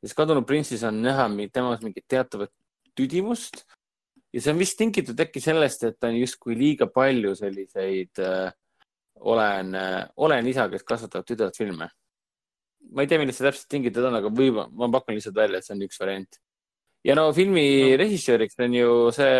[0.00, 2.50] sest Kadunud printssis on näha temas mingit teatavat
[2.96, 3.64] tüdimust
[4.32, 8.50] ja see on vist tingitud äkki sellest, et on justkui liiga palju selliseid äh,
[9.20, 11.90] olen äh,, olen isa, kes kasvatab tüdrut filme.
[12.90, 15.66] ma ei tea, millest see täpselt tingitud on, aga võib, ma pakun lihtsalt välja, et
[15.66, 16.40] see on üks variant.
[17.06, 17.96] ja no filmi no.
[18.00, 19.34] režissööriks on ju see,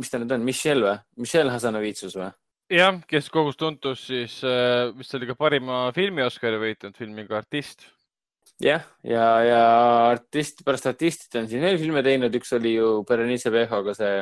[0.00, 1.02] mis ta nüüd on, Michelle või?
[1.26, 2.30] Michelle Hasanovitsus või?
[2.70, 7.88] jah, kes kogus tuntus siis äh,, vist oli ka parima filmi Oscari võitnud filmiga Artist
[8.60, 9.60] jah, ja, ja
[10.10, 14.20] artist, pärast artistid on siin veel filme teinud, üks oli ju Berenice Bejoga see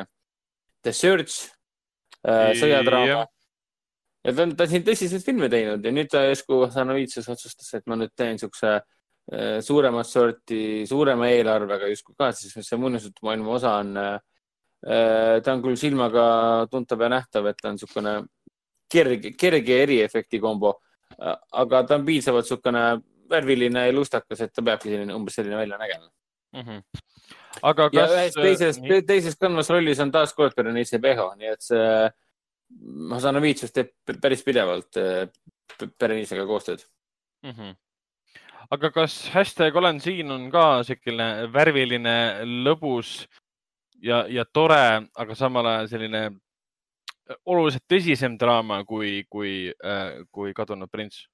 [0.85, 1.49] The Search
[2.23, 3.25] äh,, sõjadraama.
[4.23, 5.83] ja ta on, ta on siin tõsiseid filme teinud.
[5.83, 11.29] Ja nüüd ta järsku Sanovitsus otsustas, et ma nüüd teen siukse äh, suuremat sorti, suurema
[11.33, 14.19] eelarvega justkui ka, siis see muinasjutumaailma osa on äh,,
[15.43, 16.25] ta on küll silmaga
[16.71, 18.19] tuntav ja nähtav, et ta on niisugune
[18.89, 20.77] kerge, kerge eriefekti kombo,
[21.19, 22.85] äh, aga ta on piisavalt niisugune
[23.29, 26.07] värviline ja lustakas, et ta peabki selline, umbes selline välja nägema
[26.53, 26.61] mm.
[26.61, 27.03] -hmm.
[27.61, 27.99] aga kas.
[27.99, 31.91] ja ühes teises, teises kandvas rollis on taas kord Berenice Bejo, nii et see
[33.09, 34.97] Hasanovitsus teeb päris pidevalt
[35.99, 36.83] Berenicega koostööd
[37.43, 37.51] mm.
[37.51, 37.77] -hmm
[38.69, 42.15] aga kas hashtag olen siin on ka selline värviline,
[42.65, 43.25] lõbus
[44.01, 46.23] ja, ja tore, aga samal ajal selline
[47.45, 49.71] oluliselt tõsisem draama kui, kui,
[50.31, 51.25] kui Kadunud prints?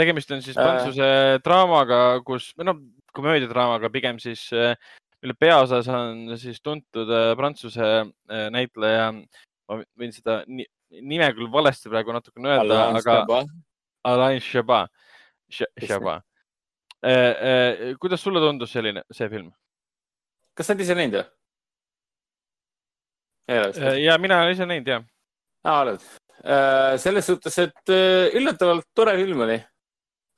[0.00, 0.64] Tegemist on siis äh.
[0.64, 1.36] prantsuse äh...
[1.44, 2.80] draamaga, kus, või noh,
[3.16, 4.74] komöödiadraamaga pigem siis, äh,
[5.20, 7.90] mille peaosas on siis tuntud äh, prantsuse
[8.54, 13.44] näitleja, ma võin seda nime küll valesti praegu natukene öelda, aga
[14.10, 14.90] Alain Chabat,
[15.84, 16.24] Chabat.
[18.00, 19.52] kuidas sulle tundus selline, see film?
[20.56, 21.26] kas sa oled ise näinud või?
[24.02, 25.04] ja mina olen ise näinud, jah.
[25.66, 26.08] aa, oled?
[27.02, 27.92] selles suhtes, et
[28.40, 29.58] üllatavalt tore film oli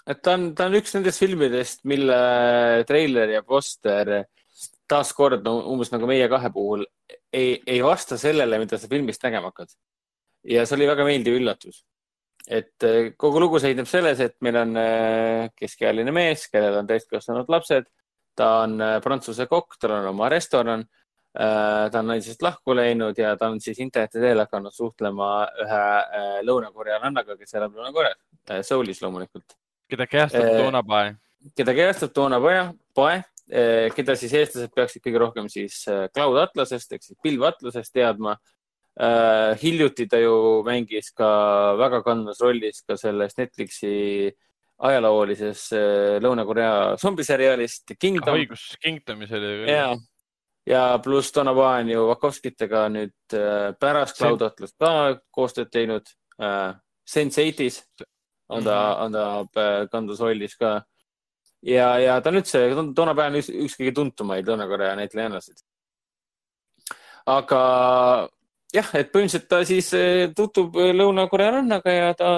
[0.07, 2.19] et ta on, ta on üks nendest filmidest, mille
[2.89, 4.23] treiler ja poster
[4.91, 6.85] taaskord no, umbes nagu meie kahe puhul
[7.33, 9.73] ei, ei vasta sellele, mida sa filmist nägema hakkad.
[10.49, 11.85] ja see oli väga meeldiv üllatus.
[12.49, 17.49] et eh, kogu lugu seisneb selles, et meil on eh, keskealine mees, kellel on täiskasvanud
[17.49, 17.87] lapsed.
[18.37, 20.85] ta on eh, prantsuse kokk, tal on oma restoran.
[21.33, 25.31] ta on naisest lahku läinud ja ta on siis interneti teel hakanud suhtlema
[25.65, 25.87] ühe
[26.45, 29.57] lõunakorealannaga, kes elab Lõuna-Koreas, Soulis loomulikult
[29.93, 31.13] keda kehastab Toona Pae?
[31.59, 32.63] keda kehastab Toona Pae,
[32.97, 33.21] Pae,
[33.97, 35.83] keda siis eestlased peaksid kõige rohkem siis
[36.15, 38.37] Cloud Atlasest ehk siis pilveatlasest teadma.
[39.63, 41.29] hiljuti ta ju mängis ka
[41.81, 44.33] väga kandvas rollis ka selles Netflixi
[44.83, 45.71] ajaloolises
[46.21, 48.37] Lõuna-Korea zombiseriaalist Kingdom.
[48.37, 49.71] õigus, Kingdomis oli küll.
[49.73, 49.97] ja,
[50.67, 53.39] ja pluss Donna Pae on ju Vakovskitega nüüd
[53.81, 56.13] pärast Cloud Atlast ka koostööd teinud
[57.09, 57.83] Sense8-is
[58.49, 60.81] on ta, on ta kandus rollis ka.
[61.63, 62.65] ja, ja ta on üldse
[62.97, 65.63] toona päeval üks, üks kõige tuntumaid Lõuna-Korea näitlejannasid.
[67.27, 67.63] aga
[68.75, 69.93] jah, et põhimõtteliselt ta siis
[70.37, 72.35] tutvub Lõuna-Koreannaga ja ta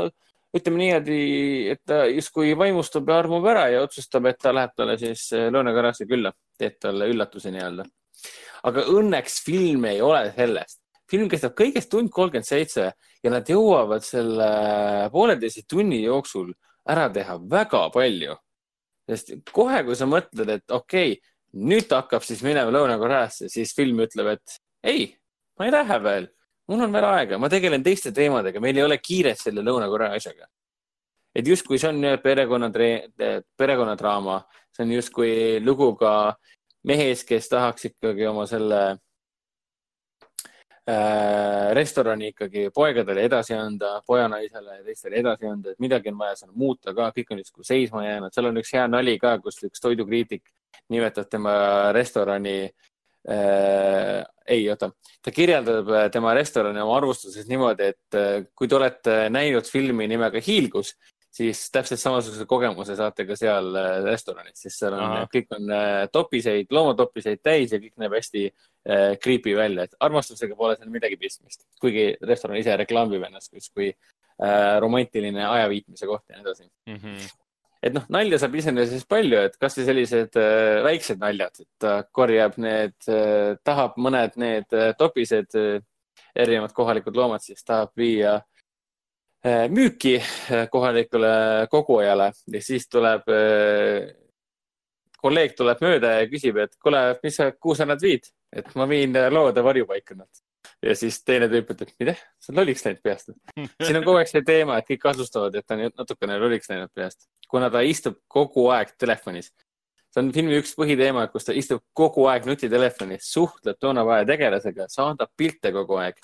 [0.55, 1.19] ütleme niimoodi,
[1.73, 6.07] et ta justkui vaimustub ja armub ära ja otsustab, et ta läheb talle siis Lõuna-Koreasse
[6.11, 7.87] külla, teeb talle üllatuse nii-öelda.
[8.65, 10.84] aga õnneks film ei ole sellest.
[11.11, 14.49] Film kestab kõigest tund kolmkümmend seitse ja nad jõuavad selle
[15.13, 16.53] pooleteise tunni jooksul
[16.89, 18.37] ära teha väga palju.
[19.09, 23.75] sest kohe, kui sa mõtled, et okei okay,, nüüd ta hakkab siis minema Lõuna-Koreasse, siis
[23.77, 25.13] film ütleb, et ei,
[25.59, 26.31] ma ei lähe veel
[26.69, 30.49] mul on veel aega, ma tegelen teiste teemadega, meil ei ole kiiret selle Lõuna-Korea asjaga.
[31.35, 32.69] et justkui see on perekonna,
[33.59, 34.37] perekonnadraama,
[34.71, 35.33] see on justkui
[35.65, 36.37] lugu ka
[36.87, 38.83] mehes, kes tahaks ikkagi oma selle
[40.85, 46.51] restorani ikkagi poegadele edasi anda, pojanaisele ja teistele edasi anda, et midagi on vaja seal
[46.53, 49.81] muuta ka, kõik on justkui seisma jäänud, seal on üks hea nali ka, kus üks
[49.81, 50.45] toidukriitik
[50.93, 51.55] nimetab tema
[51.97, 54.91] restorani äh, ei, oota,
[55.25, 60.09] ta kirjeldab äh, tema restorani oma arvustuses niimoodi, et äh, kui te olete näinud filmi
[60.11, 60.95] nimega Hiilgus,
[61.35, 65.73] siis täpselt samasuguse kogemuse saate ka seal äh, restoranis, sest seal on, kõik on
[66.15, 71.19] topiseid, loomatopiseid täis ja kõik näeb hästi äh, creepy välja, et armastusega pole seal midagi
[71.21, 76.71] pistmist, kuigi restoran ise reklaamib ennast justkui äh, romantiline ajaviitmise koht ja nii edasi.
[76.91, 77.01] Mm.
[77.01, 77.33] -hmm
[77.85, 82.57] et noh, nalja saab iseenesest palju, et kasvõi sellised äh, väiksed naljad, et ta korjab
[82.57, 85.83] need äh,, tahab mõned need äh, topised äh,,
[86.35, 88.54] erinevad kohalikud loomad siis tahab viia äh,
[89.45, 91.33] müüki äh, kohalikule
[91.71, 94.15] kogujale ja siis tuleb äh,
[95.21, 98.89] kolleeg tuleb mööda ja küsib, et kuule, mis sa, kuhu sa nad viid, et ma
[98.89, 100.45] viin loode varjupaika nad
[100.85, 103.31] ja siis teine tüüp ütleb, mida, sa oled lolliks läinud peast.
[103.85, 106.93] siin on kogu aeg see teema, et kõik kahtlustavad, et ta on natukene lolliks läinud
[106.95, 109.53] peast, kuna ta istub kogu aeg telefonis.
[110.15, 114.87] see on filmi üks põhiteema, kus ta istub kogu aeg nutitelefonis, suhtleb toona vaja tegelasega,
[114.93, 116.21] saadab pilte kogu aeg.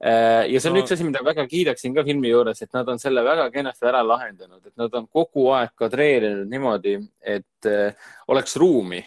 [0.00, 0.82] Äh, ja see on no.
[0.84, 4.00] üks asi, mida väga kiidaksin ka filmi juures, et nad on selle väga kenasti ära
[4.06, 9.02] lahendanud, et nad on kogu aeg kadreerinud niimoodi, et äh, oleks ruumi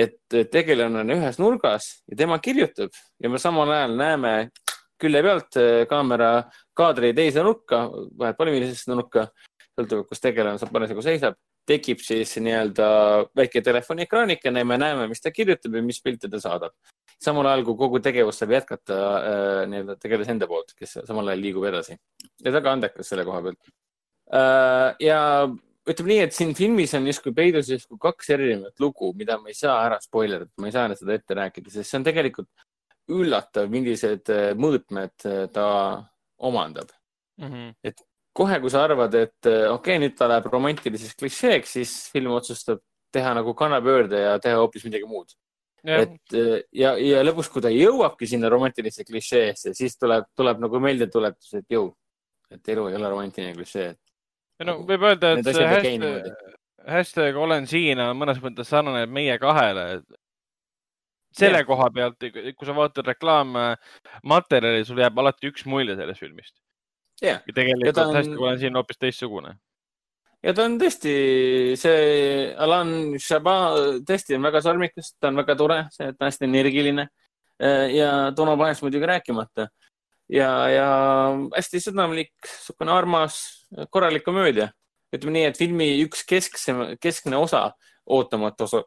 [0.00, 4.32] et tegelane on ühes nurgas ja tema kirjutab ja me samal ajal näeme
[5.00, 6.30] külje pealt eh, kaamera
[6.76, 7.86] kaadri teise nurka,
[8.20, 9.28] vahet pole millisesse nurka,
[9.78, 11.38] sõltuvalt, kus tegelane parasjagu seisab,
[11.68, 12.86] tekib siis nii-öelda
[13.36, 16.74] väike telefoniekraanikene ja me näeme, mis ta kirjutab ja mis pilte ta saadab.
[17.20, 21.44] Samal ajal, kui kogu tegevust saab jätkata äh, nii-öelda tegelase enda poolt, kes samal ajal
[21.44, 21.98] liigub edasi.
[22.44, 23.60] ja väga andekas selle koha pealt
[24.32, 24.94] äh,.
[25.04, 25.20] ja
[25.90, 29.56] ütleme nii, et siin filmis on justkui peidus justkui kaks erinevat lugu, mida ma ei
[29.58, 32.50] saa ära spoil ida, ma ei saa seda ette rääkida, sest see on tegelikult
[33.10, 35.66] üllatav, millised äh, mõõtmed äh, ta
[36.40, 36.92] omandab
[37.40, 37.48] mm.
[37.48, 37.74] -hmm.
[37.84, 38.04] et
[38.36, 42.36] kohe, kui sa arvad, et äh, okei okay,, nüüd ta läheb romantiliseks klišeeks, siis film
[42.36, 42.82] otsustab
[43.12, 45.32] teha nagu kannapöörde ja teha hoopis midagi muud.
[45.84, 46.36] Et
[46.76, 51.76] ja, ja lõpuks, kui ta jõuabki sinna romantilisse klišeesse, siis tuleb, tuleb nagu meeldetuletus, et
[51.76, 51.90] jõu,
[52.52, 53.92] et elu ei ole romantiline klišee,
[54.68, 56.58] no võib öelda, et see hashtag,
[56.96, 60.02] hashtag olen siin on mõnes mõttes sarnane meie kahele.
[61.36, 61.64] selle ja.
[61.64, 66.56] koha pealt, kui sa vaatad reklaammaterjali, sul jääb alati üks mulje sellest filmist.
[67.22, 68.14] ja tegelikult on...
[68.16, 69.56] hashtag olen siin hoopis teistsugune
[70.44, 71.14] ja ta on tõesti,
[71.80, 77.08] see Alan Chabat tõesti on väga sarmikas, ta on väga tore, see on hästi energiline
[77.92, 79.68] ja Dono Pahest muidugi rääkimata.
[80.28, 80.88] ja, ja
[81.56, 84.70] hästi südamlik, niisugune armas, korralik komöödia.
[85.12, 87.72] ütleme nii, et filmi üks kesksem, keskne osa,
[88.06, 88.84] ootamatu osa,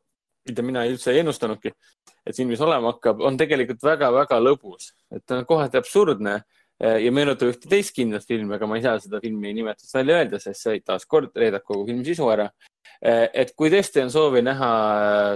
[0.47, 1.73] mida mina üldse ei ennustanudki,
[2.25, 6.37] et filmis olema hakkab, on tegelikult väga-väga lõbus, et ta on kohati absurdne
[6.79, 10.39] ja meenutab ühte teist kindlat filmi, aga ma ei saa seda filmi nimetust välja öelda,
[10.41, 12.49] sest see taaskord reedab kogu filmi sisu ära.
[13.03, 14.71] et kui tõesti on soovi näha,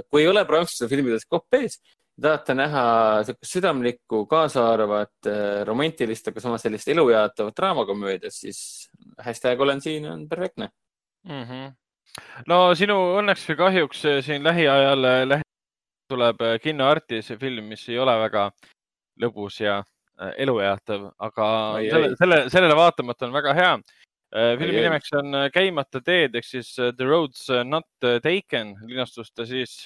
[0.09, 1.77] kui ei ole prantsuse filmides kopees,
[2.21, 2.83] tahate näha
[3.21, 8.89] niisugust südamlikku, kaasaarvat, äh, romantilist, aga samas sellist elujaatavat draamakomöödiat, siis
[9.21, 10.69] hashtag olen siin on perfektne
[11.27, 11.43] mm.
[11.43, 11.75] -hmm.
[12.47, 15.45] no sinu õnneks või kahjuks äh, siin lähiajal lähi
[16.09, 18.51] tuleb äh, Kinno Artis film, mis ei ole väga
[19.21, 19.83] lõbus ja
[20.37, 23.73] elujaatav, aga ai, selle, selle, sellele vaatamata on väga hea.
[24.59, 27.87] filmi ai, nimeks on Käimata teed ehk siis The Roads Not
[28.23, 29.85] Taken, linastus ta siis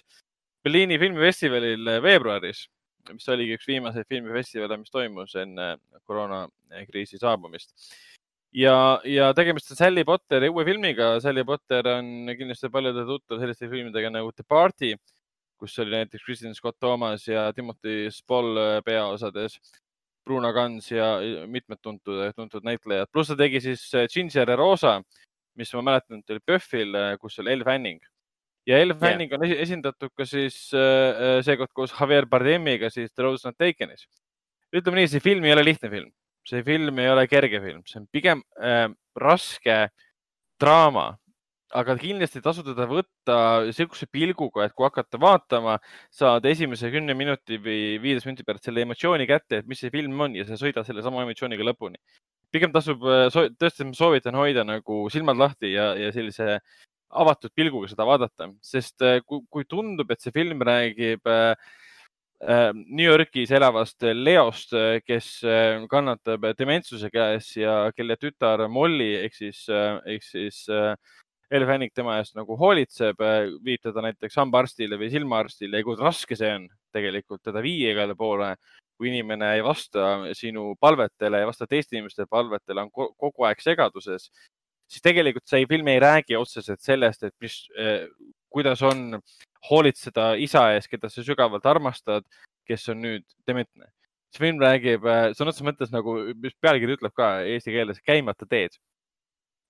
[0.62, 2.68] Berliini filmifestivalil veebruaris,
[3.10, 5.74] mis oligi üks viimaseid filmifestivale, mis toimus enne
[6.06, 7.74] koroonakriisi saabumist.
[8.53, 8.76] ja,
[9.06, 11.16] ja tegemist on Sally Potteri uue filmiga.
[11.24, 14.94] Sally Potter on kindlasti paljudele tuttav selliste filmidega nagu The Party,
[15.58, 19.58] kus oli näiteks Kristen Scott Thomas ja Timothy Spall peaosades.
[20.26, 21.15] Bruno Gans ja
[21.49, 23.84] mitmed tuntud, tuntud näitlejad, pluss ta tegi siis
[24.14, 24.99] Ginger ja Rosa,
[25.57, 28.02] mis ma mäletan, et oli PÖFFil, kus oli Elle Fanning
[28.65, 29.41] ja Elle Fanning yeah.
[29.41, 34.06] on esindatud ka siis äh, seekord koos Javier Bardemiga siis The Rose Not Takenis.
[34.72, 36.11] ütleme nii, see film ei ole lihtne film,
[36.48, 38.88] see film ei ole kerge film, see on pigem äh,
[39.19, 39.80] raske
[40.61, 41.10] draama,
[41.77, 43.38] aga kindlasti tasub teda võtta
[43.68, 45.77] niisuguse pilguga, et kui hakata vaatama,
[46.14, 50.19] saad esimese kümne minuti või viieteist minuti pärast selle emotsiooni kätte, et mis see film
[50.26, 51.99] on ja sa sõidad selle sama emotsiooniga lõpuni.
[52.52, 56.57] pigem tasub, äh, tõesti ma soovitan hoida nagu silmad lahti ja, ja sellise
[57.10, 61.56] avatud pilguga seda vaadata, sest äh, kui, kui tundub, et see film räägib äh,
[62.73, 64.72] New Yorgis elavast Leost,
[65.06, 65.43] kes
[65.89, 70.64] kannatab dementsuse käes ja kelle tütar Molly ehk siis, ehk siis
[71.52, 75.98] Elle Fanning tema eest nagu hoolitseb, äh, viib teda näiteks hambaarstile või silmaarstile ja kui
[75.99, 78.53] raske see on tegelikult teda viia igale poole,
[78.95, 84.30] kui inimene ei vasta sinu palvetele, ei vasta teiste inimeste palvetele, on kogu aeg segaduses,
[84.88, 88.06] siis tegelikult see film ei räägi otseselt sellest, et mis, äh,
[88.52, 89.19] kuidas on
[89.69, 92.23] hoolitseda isa ees, keda sa sügavalt armastad,
[92.68, 93.91] kes on nüüd dementne.
[94.32, 98.48] see film räägib äh, sõna otseses mõttes nagu, mis pealkiri ütleb ka eesti keeles, käimata
[98.48, 98.80] teed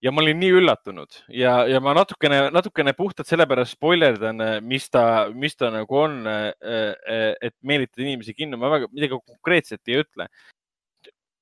[0.02, 1.20] ja ma olin nii üllatunud.
[1.36, 5.04] Ja, ja ma natukene, natukene puhtalt sellepärast spoilerdan, mis ta,
[5.34, 10.28] mis ta nagu on, et meelitada inimesi kinno, ma väga midagi konkreetset ei ütle.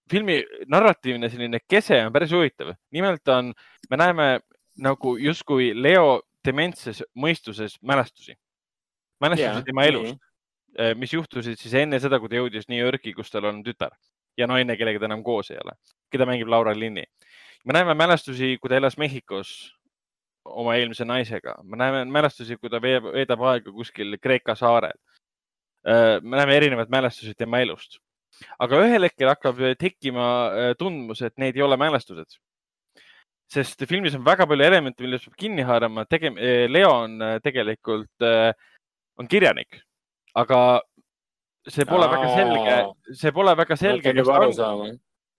[0.10, 3.52] filmi narratiivne selline kese on päris huvitav, nimelt on,
[3.91, 4.40] me näeme
[4.81, 8.34] nagu justkui Leo dementses mõistuses mälestusi,
[9.22, 13.14] mälestusi yeah, tema elust yeah., mis juhtusid siis enne seda, kui ta jõudis New Yorki,
[13.14, 13.94] kus tal on tütar.
[14.38, 15.73] Ja naine, kellega ta enam koos ei ole,
[16.10, 17.06] keda mängib Laura Linni
[17.65, 19.52] me näeme mälestusi, kui ta elas Mehhikos
[20.49, 24.95] oma eelmise naisega, me näeme mälestusi, kui ta veeb, veedab aega kuskil Kreeka saarel.
[25.88, 27.99] Äh, me näeme erinevaid mälestusi tema elust,
[28.60, 32.40] aga ühel hetkel hakkab tekkima äh, tundmus, et need ei ole mälestused.
[33.49, 36.06] sest filmis on väga palju elemente, millest peab kinni haarama.
[36.14, 38.27] äh, Leo on tegelikult,
[39.18, 39.81] on kirjanik,
[40.36, 40.81] aga
[41.68, 42.11] see pole Aa.
[42.11, 44.14] väga selge, see pole väga selge,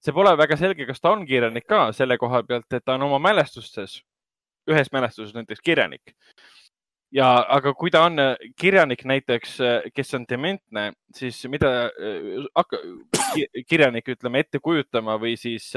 [0.05, 3.09] see pole väga selge, kas ta on kirjanik ka selle koha pealt, et ta on
[3.09, 4.01] oma mälestustes,
[4.71, 6.15] ühes mälestuses näiteks kirjanik.
[7.13, 12.45] ja, aga kui ta on äh, kirjanik näiteks, äh, kes on dementne, siis mida äh,
[12.55, 12.79] hakka,
[13.69, 15.73] kirjanik, ütleme, ette kujutama või siis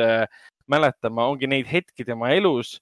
[0.70, 2.78] mäletama, ongi neid hetki tema elus,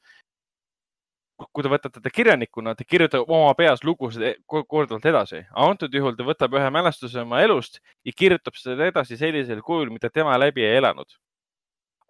[1.56, 5.46] kui te võtate teda kirjanikuna, ta kirjutab oma peas lugusid e-, korduvalt edasi.
[5.56, 10.12] antud juhul ta võtab ühe mälestuse oma elust ja kirjutab seda edasi sellisel kujul, mida
[10.12, 11.08] tema läbi ei elanud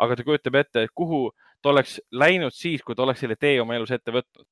[0.02, 1.30] aga ta kujutab ette, et kuhu
[1.62, 4.48] ta oleks läinud siis, kui ta oleks selle tee oma elus ette võtnud.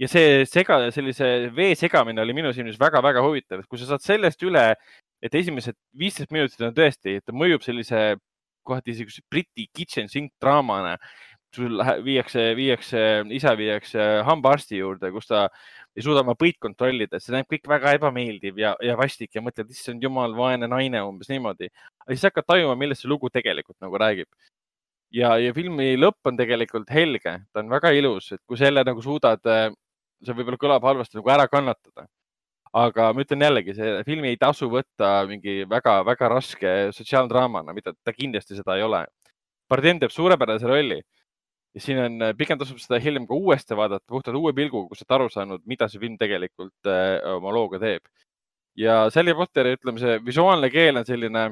[0.00, 4.02] ja see sega, sellise vee segamine oli minu silmis väga-väga huvitav, et kui sa saad
[4.02, 4.64] sellest üle,
[5.22, 8.16] et esimesed viisteist minutit on tõesti, ta mõjub sellise
[8.66, 10.96] kohati isegi Briti kitchen sink draamana.
[11.52, 13.00] sul viiakse, viiakse,
[13.36, 15.42] isa viiakse hambaarsti juurde, kus ta
[15.92, 19.68] ei suuda oma põid kontrollida, see näeb kõik väga ebameeldiv ja, ja vastik ja mõtled,
[19.68, 21.68] issand jumal, vaene naine umbes niimoodi.
[22.08, 24.28] Siis hakkad tajuma, millest see lugu tegelikult nagu räägib
[25.14, 29.04] ja, ja filmi lõpp on tegelikult helge, ta on väga ilus, et kui selle nagu
[29.04, 29.68] suudad, äh,
[30.24, 32.08] see võib-olla kõlab halvasti, nagu ära kannatada.
[32.72, 38.14] aga ma ütlen jällegi, see filmi ei tasu võtta mingi väga-väga raske sotsiaaldraamana, mida ta
[38.16, 39.02] kindlasti seda ei ole.
[39.68, 40.96] Bardem teeb suurepärase rolli
[41.74, 45.02] ja siin on, äh, pigem tasub seda hiljem ka uuesti vaadata, puhtalt uue pilguga, kus
[45.02, 48.08] sa oled aru saanud, mida see film tegelikult äh, oma looga teeb.
[48.76, 51.50] ja Sally Potteri, ütleme, see visuaalne keel on selline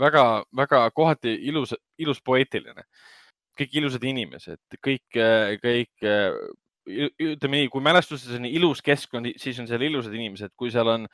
[0.00, 2.86] väga-väga äh, kohati ilus, ilus poeetiline.
[3.56, 6.34] kõik ilusad inimesed, kõik, äh, kõik äh,
[6.86, 11.06] ütleme nii, kui mälestuses on ilus keskkond, siis on seal ilusad inimesed, kui seal on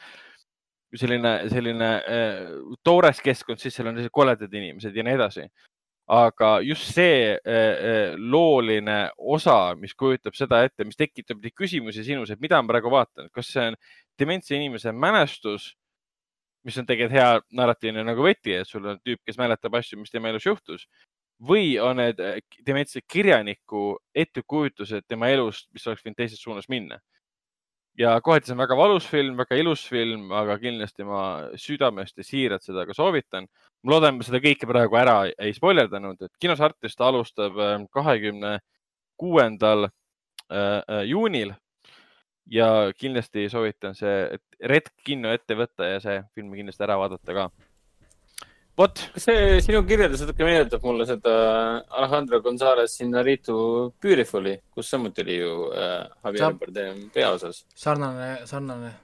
[0.98, 1.90] selline, selline
[2.84, 5.46] toores keskkond, siis seal on koledad inimesed ja nii edasi.
[6.12, 7.38] aga just see
[8.18, 12.90] looline osa, mis kujutab seda ette, mis tekitab neid küsimusi sinus, et mida ma praegu
[12.92, 13.78] vaatan, kas see on
[14.18, 15.70] dementse inimese mälestus
[16.64, 20.12] mis on tegelikult hea narratiivne nagu võti, et sul on tüüp, kes mäletab asju, mis
[20.14, 20.86] tema elus juhtus
[21.42, 27.00] või on need äh, dementse kirjaniku ettekujutused tema elust, mis oleks võinud teises suunas minna.
[27.98, 31.22] ja kohati see on väga valus film, väga ilus film, aga kindlasti ma
[31.60, 33.48] südamest ja siiralt seda ka soovitan.
[33.82, 37.78] ma loodan, et ma seda kõike praegu ära ei spoilerdanud, et kinos Artist alustab äh,
[37.92, 38.58] kahekümne
[39.16, 41.54] kuuendal äh, juunil
[42.50, 47.36] ja kindlasti soovitan see, et retk kinno ette võtta ja see film kindlasti ära vaadata
[47.36, 47.46] ka.
[48.78, 49.04] vot.
[49.14, 51.32] kas see sinu kirjeldus natuke meenutab mulle seda
[52.00, 53.56] Alejandro Gonzalez Inarritu
[54.02, 57.64] Beautiful'i, kus samuti oli ju äh, Javier Bardem peaosas.
[57.74, 58.94] sarnane, sarnane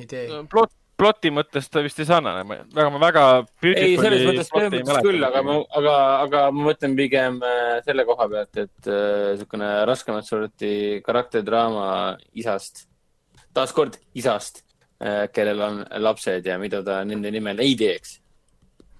[0.00, 0.44] idee.
[0.50, 2.42] plott, ploti mõttes ta vist ei sarnane,
[2.74, 3.24] väga, väga.
[3.66, 5.94] ei, selles mõttes, selles mõttes küll, aga ma, aga,
[6.24, 10.74] aga ma mõtlen pigem äh, selle koha pealt, et niisugune äh, raskemat sorti
[11.06, 11.86] karakterdraama
[12.40, 12.86] isast,
[13.56, 14.62] taaskord isast,
[15.02, 18.20] äh, kellel on lapsed ja mida ta nende nimel ei teeks.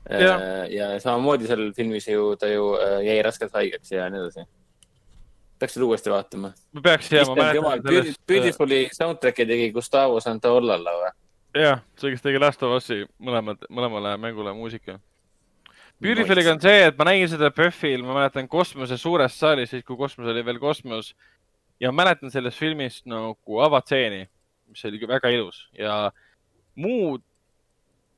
[0.04, 0.34] ja,
[0.68, 2.74] ja samamoodi seal filmis ju ta ju
[3.06, 4.42] jäi raskelt haigeks ja nii edasi
[5.58, 6.50] peaks seda uuesti vaatama.
[6.82, 8.20] peaks ma mäletan sellest.
[8.28, 11.12] Beautiful'i soundtrack'i tegi Gustavo Santaollala või?
[11.54, 14.98] Jah, see, kes tegi Last of Us'i mõlemad, mõlemale mängule muusika.
[16.02, 19.96] Beautiful'iga on see, et ma nägin seda PÖFFil, ma mäletan kosmose suures saalis, siis kui
[19.96, 21.14] kosmos oli veel kosmos.
[21.80, 24.28] ja mäletan sellest filmist nagu avatseeni,
[24.70, 26.12] mis oli väga ilus ja
[26.78, 27.22] muud,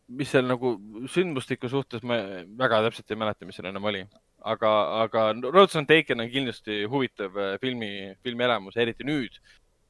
[0.08, 0.74] mis seal nagu
[1.08, 2.18] sündmustiku suhtes ma
[2.58, 4.04] väga täpselt ei mäleta, mis seal enam oli.
[4.44, 4.72] aga,
[5.02, 9.40] aga Roads on Taken on kindlasti huvitav äh, filmi, filmielamus, eriti nüüd,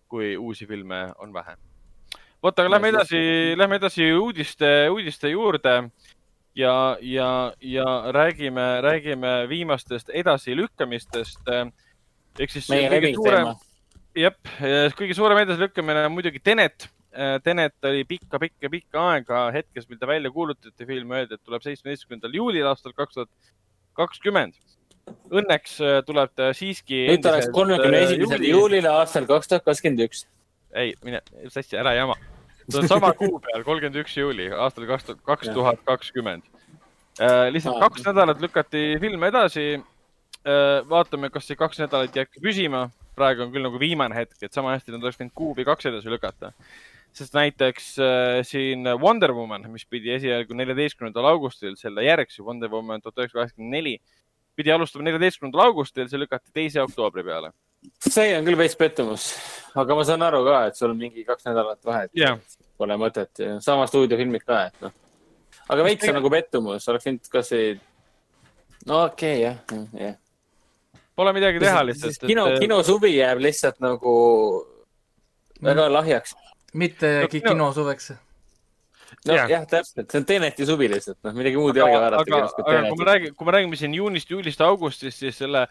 [0.08, 1.56] kui uusi filme on vähe
[2.42, 3.20] vot, aga lähme edasi,
[3.58, 5.76] lähme edasi uudiste, uudiste juurde
[6.56, 11.48] ja, ja, ja räägime, räägime viimastest edasilükkamistest.
[12.38, 12.68] ehk siis.
[12.68, 13.56] meie lemmikteema.
[14.16, 14.36] jah,
[14.96, 16.88] kõige suurem edasilükkamine on muidugi Tenet.
[17.42, 21.62] Tenet oli pikka, pikka, pikka aega hetkest, mil ta välja kuulutati, film öeldi, et tuleb
[21.64, 23.52] seitsmeteistkümnendal juulil aastal kaks tuhat
[23.96, 24.52] kakskümmend.
[25.32, 27.06] Õnneks äh, tuleb ta siiski.
[27.08, 30.26] nüüd ta oleks kolmekümne esimesel juulil aastal kaks tuhat kakskümmend üks
[30.76, 32.16] ei, mine, mis asja, ära jama.
[32.68, 36.46] see on sama kuu peal, kolmkümmend üks juuli aastal kaks tuhat, kaks tuhat kakskümmend.
[37.22, 39.68] Äh, lihtsalt kaks nädalat lükati film edasi.
[40.46, 42.88] Äh, vaatame, kas see kaks nädalat jääb püsima.
[43.16, 45.86] praegu on küll nagu viimane hetk, et sama hästi nad oleks võinud kuu või kaks
[45.88, 46.52] edasi lükata.
[47.16, 53.00] sest näiteks äh, siin Wonder Woman, mis pidi esialgu neljateistkümnendal augustil, selle järgse Wonder Woman
[53.00, 53.94] tuhat üheksasada kaheksakümmend neli,
[54.56, 57.54] pidi alustama neljateistkümnendal augustil, see lükati teise oktoobri peale
[58.00, 59.30] see on küll veits pettumus,
[59.78, 62.38] aga ma saan aru ka, et sul mingi kaks nädalat vahet yeah..
[62.76, 64.92] Pole mõtet, sama stuudiofilmid ka, et noh.
[65.72, 67.70] aga veits on nagu pettumus, oleks võinud kasvõi,
[68.90, 70.18] no okei okay, jah, jah.
[71.16, 72.26] Pole midagi teha lihtsalt.
[72.28, 74.12] kino et..., kinosuvi jääb lihtsalt nagu
[75.64, 76.36] väga lahjaks.
[76.76, 77.72] mitte no, kino, kino
[79.26, 82.22] nojah ja, täpselt, see on Teneti suvi lihtsalt, noh, midagi muud ei olegi vaadata.
[82.22, 85.66] aga, aga kui me räägime, kui me räägime siin juunist, juulist, augustist, siis selle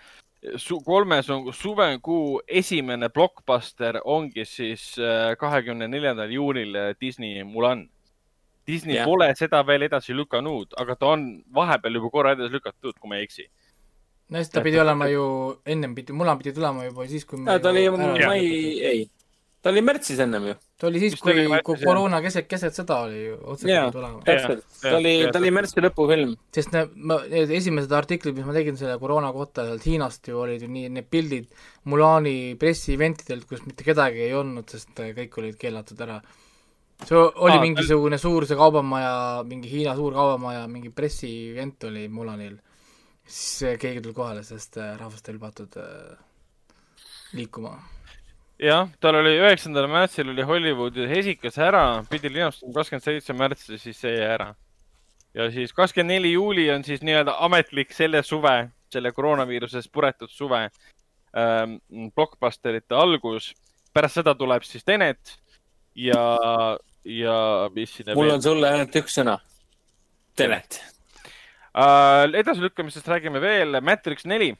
[0.56, 1.22] su kolme
[1.52, 7.90] suvekuu esimene blockbuster ongi siis äh, kahekümne neljandal juunil äh, Disney Mulan.
[8.68, 9.06] Disney yeah.
[9.06, 13.20] pole seda veel edasi lükanud, aga ta on vahepeal juba korra edasi lükatud, kui ma
[13.20, 13.46] ei eksi.
[14.30, 15.26] no siis ta pidi olema ju,
[15.66, 17.60] ennem pidi, Mulan pidi tulema juba siis, kui me.
[17.60, 18.42] ta oli, mai,
[18.82, 19.04] ei,
[19.62, 20.56] ta oli märtsis ennem ju.
[20.76, 21.34] Ta oli siis, kui,
[21.64, 24.20] kui koroona keset, keset sõda oli ju otseselt tulema.
[24.28, 26.34] täpselt, ta oli, ta oli märtsi lõpufilm.
[26.56, 30.42] sest need, ma, need esimesed artiklid, mis ma tegin selle koroona kohta sealt Hiinast ju
[30.44, 31.48] olid ju nii, need pildid
[31.92, 36.20] Mulani pressieventidelt, kus mitte kedagi ei olnud, sest kõik olid keelatud ära.
[37.06, 39.16] see oli Aa, mingisugune suur see kaubamaja,
[39.48, 42.60] mingi Hiina suur kaubamaja, mingi pressievent oli Mulanil.
[43.24, 46.18] siis keegi tuli kohale, sest rahvast ei lubatud äh,
[47.34, 47.78] liikuma
[48.62, 54.00] jah, tal oli üheksandal märtsil oli Hollywoodis esikas ära, pidi linastama kakskümmend seitse märtsi, siis
[54.00, 54.54] see jäi ära.
[55.36, 60.70] ja siis kakskümmend neli juuli on siis nii-öelda ametlik selle suve, selle koroonaviirusest puretud suve
[61.36, 61.78] ähm,
[62.16, 63.54] blockbusterite algus.
[63.94, 65.38] pärast seda tuleb siis Tenet
[65.96, 67.38] ja, ja
[67.76, 69.40] mis sinna mul on sulle ainult üks sõna.
[70.36, 70.82] Tenet
[71.76, 72.32] äh,.
[72.32, 74.54] edasilükkamisest räägime veel, Matrix neli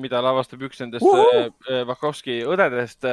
[0.00, 1.50] mida lavastab üks nendest uh!
[1.88, 3.06] Vakovski õdedest.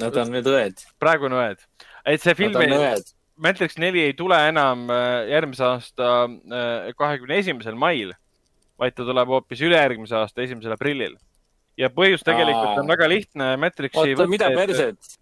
[0.00, 0.80] Nad on nüüd õed.
[0.98, 1.60] praegu on õed.
[2.08, 2.96] et see film ei,
[3.36, 4.88] Matrix neli ei tule enam
[5.30, 6.10] järgmise aasta
[6.98, 8.12] kahekümne esimesel mail,
[8.78, 11.14] vaid ta tuleb hoopis ülejärgmise aasta esimesel aprillil.
[11.78, 12.80] ja põhjus tegelikult Aa.
[12.82, 13.52] on väga lihtne.
[13.62, 14.14] Matrixi.
[14.14, 15.16] oota, mida perset?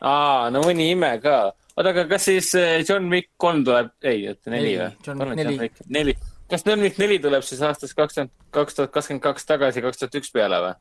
[0.00, 1.52] aa, no mõni ime ka.
[1.76, 2.50] oota, aga kas siis
[2.88, 4.92] John Wick kolm tuleb, ei, oota neli või?
[5.06, 5.72] John Wick neli.
[5.88, 6.18] neli
[6.50, 10.20] kas Nurmik neli tuleb siis aastast kaks tuhat, kaks tuhat kakskümmend kaks tagasi kaks tuhat
[10.20, 10.78] üks peale või?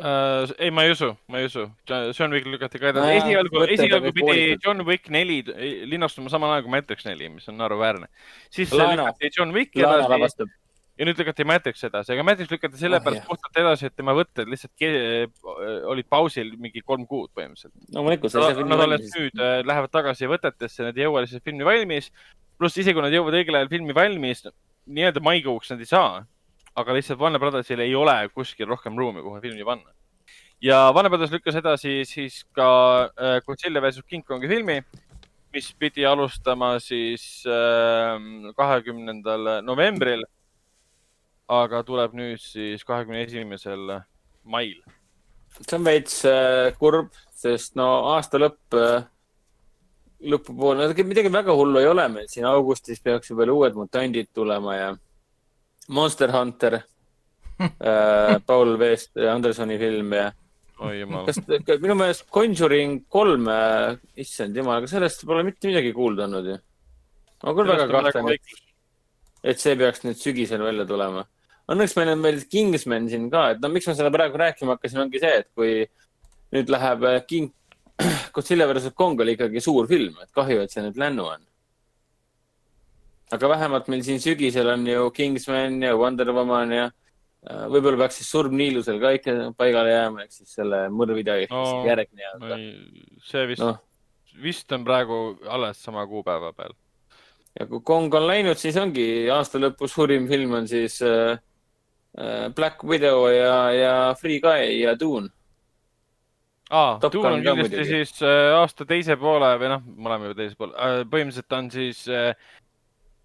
[0.00, 1.66] Uh, ei, ma ei usu, ma ei usu.
[1.90, 3.18] John Wick lükati ka edasi.
[3.18, 5.42] esialgu, esialgu pidi John Wick neli
[5.90, 8.08] linastuma samal ajal kui Matrix neli, mis on naeruväärne.
[8.48, 9.02] siis Lana.
[9.02, 10.48] lükati John Wick edasi
[11.00, 14.48] ja nüüd lükati Matrix edasi, aga Matrix lükati sellepärast oh, puhtalt edasi, et tema võtted
[14.52, 14.84] lihtsalt
[15.88, 17.72] olid pausil mingi kolm kuud põhimõtteliselt.
[17.94, 18.04] no,.
[18.68, 22.10] Nad alles nüüd äh, lähevad tagasi võtetesse, nad ei jõua lihtsalt filmi valmis.
[22.60, 24.44] pluss isegi kui nad jõuavad õigel ajal filmi valmis,
[24.90, 26.20] nii-öelda maikuuks nad ei saa,
[26.78, 29.92] aga lihtsalt Warner Brothersil ei ole kuskil rohkem ruumi, kuhu filmi panna.
[30.62, 32.70] ja Warner Brothers lükkas edasi siis ka
[33.14, 34.80] äh, Godzilla versus King Kongi filmi,
[35.54, 40.24] mis pidi alustama siis ähm, kahekümnendal novembril.
[41.50, 43.96] aga tuleb nüüd siis kahekümne esimesel
[44.44, 44.76] mail.
[45.60, 48.76] see on veits äh, kurb, sest no aasta lõpp,
[50.20, 54.76] lõpupoole, midagi väga hullu ei ole meil siin, augustis peaks ju veel uued mutandid tulema
[54.76, 54.90] ja
[55.88, 56.76] Monster Hunter
[57.60, 60.30] äh, Paul Veest, Andersoni film ja
[60.80, 61.28] oi jumal.
[61.28, 61.40] kas
[61.82, 63.48] minu meelest Conjuring kolm,
[64.20, 66.56] issand jumal, aga sellest pole mitte midagi kuulda olnud ju.
[67.44, 68.32] ma küll väga kahtlen,
[69.42, 71.24] et, see peaks nüüd sügisel välja tulema.
[71.70, 75.04] Õnneks meil on veel Kingsman siin ka, et no miks ma seda praegu rääkima hakkasin,
[75.04, 75.74] ongi see, et kui
[76.54, 77.52] nüüd läheb äh, King,
[78.34, 81.42] Godzilla versus Kong oli ikkagi suur film, et kahju, et see nüüd lännu on.
[83.32, 88.16] aga vähemalt meil siin sügisel on ju Kingsman ja Wonder Woman ja äh, võib-olla peaks
[88.18, 92.58] siis Surm Niilusel ka ikka paigale jääma, ehk siis selle mõrvida No, no, järg nii-öelda.
[93.30, 93.78] see vist noh,
[94.42, 96.74] vist on praegu alles sama kuupäeva peal.
[97.60, 101.38] ja kui Kong on läinud, siis ongi aasta lõpu suurim film on siis äh,
[102.18, 105.30] äh, Black Widow ja, ja Free Guy ja Dune.
[106.70, 110.58] aa, Dune on kindlasti siis äh, aasta teise poole või noh, me oleme juba teisel
[110.58, 112.32] pool äh,, põhimõtteliselt on siis äh,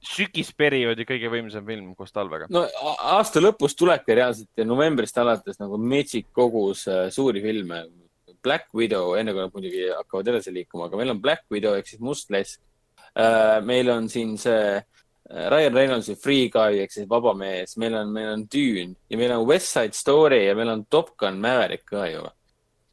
[0.05, 2.49] sügisperioodi kõige võimsam film koos talvega.
[2.53, 2.65] no
[3.15, 7.85] aasta lõpus tulebki reaalselt ja novembrist alates nagu metsik kogus äh, suuri filme.
[8.45, 11.87] Black Widow, enne kui nad muidugi hakkavad edasi liikuma, aga meil on Black Widow ehk
[11.89, 12.59] siis Must Lesk
[13.17, 13.57] äh,.
[13.65, 18.11] meil on siin see äh, Ryan Reynoldsi Free Guy ehk siis Vaba mees, meil on,
[18.13, 21.87] meil on Dune ja meil on West Side Story ja meil on Top Gun Maverick
[21.89, 22.21] ka ju.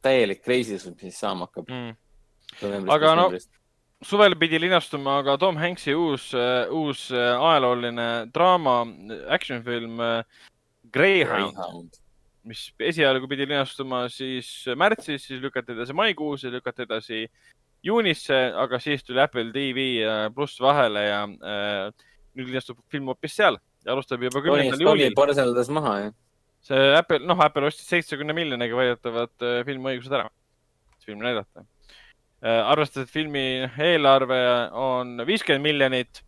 [0.03, 2.89] Täielik crazy's, mis siis saama hakkab Mm.
[2.93, 3.31] Aga no-
[4.03, 6.27] suvel pidi linastuma ka Tom Hanks'i uus,
[6.69, 8.81] uus äh, ajalooline draama,
[9.31, 10.23] action film äh,
[10.93, 11.99] Greyhound, Greyhound.
[12.43, 17.23] mis esialgu pidi linastuma siis märtsis, siis lükati edasi maikuusse, lükati edasi
[17.83, 23.35] juunisse, aga siis tuli Apple TV äh, pluss vahele ja äh, nüüd linastub film hoopis
[23.39, 25.15] seal ja alustab juba kümnendal juulil.
[25.17, 26.13] parseldas maha, jah.
[26.67, 30.29] See Apple, noh, Apple ostis seitsmekümne miljoniga väidetavalt äh, filmiõigused ära,
[31.03, 31.65] filmi näidata.
[32.43, 33.43] arvestades, et filmi
[33.79, 34.37] eelarve
[34.75, 36.19] on viiskümmend miljonit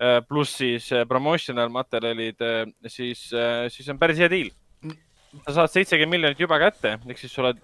[0.00, 2.42] äh, pluss siis äh, promotional materjalid,
[2.90, 3.28] siis,
[3.70, 4.50] siis on päris hea diil.
[5.44, 7.62] sa saad seitsekümmend miljonit juba kätte, ehk siis sa oled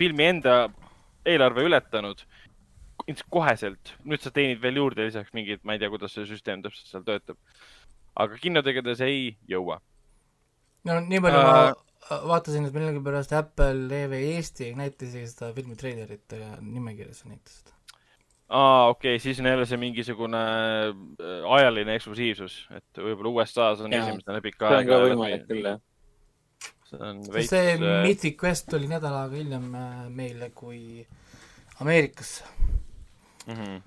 [0.00, 0.56] filmi enda
[1.28, 2.24] eelarve ületanud
[3.30, 3.94] koheselt.
[4.04, 7.04] nüüd sa teenid veel juurde lisaks mingit, ma ei tea, kuidas see süsteem täpselt seal
[7.06, 7.36] töötab.
[8.14, 9.80] aga kinotegedes ei jõua.
[10.88, 11.42] No nii palju
[12.12, 17.60] Äh, ma vaatasin, et millegipärast Apple TV Eesti näitas seda filmi treilerit ja nimekirjas näitas
[17.60, 17.76] seda.
[18.48, 23.94] aa, okei okay,, siis on jälle see mingisugune äh, ajaline eksklusiivsus, et võib-olla USA-s on
[23.94, 24.02] Jaa.
[24.02, 25.80] esimesena pikka see on ka võimalik küll, jah.
[26.90, 31.06] see on veits see äh, Mythic Quest tuli nädal aega hiljem äh, meile kui
[31.80, 32.44] Ameerikasse.
[33.46, 33.82] mhm.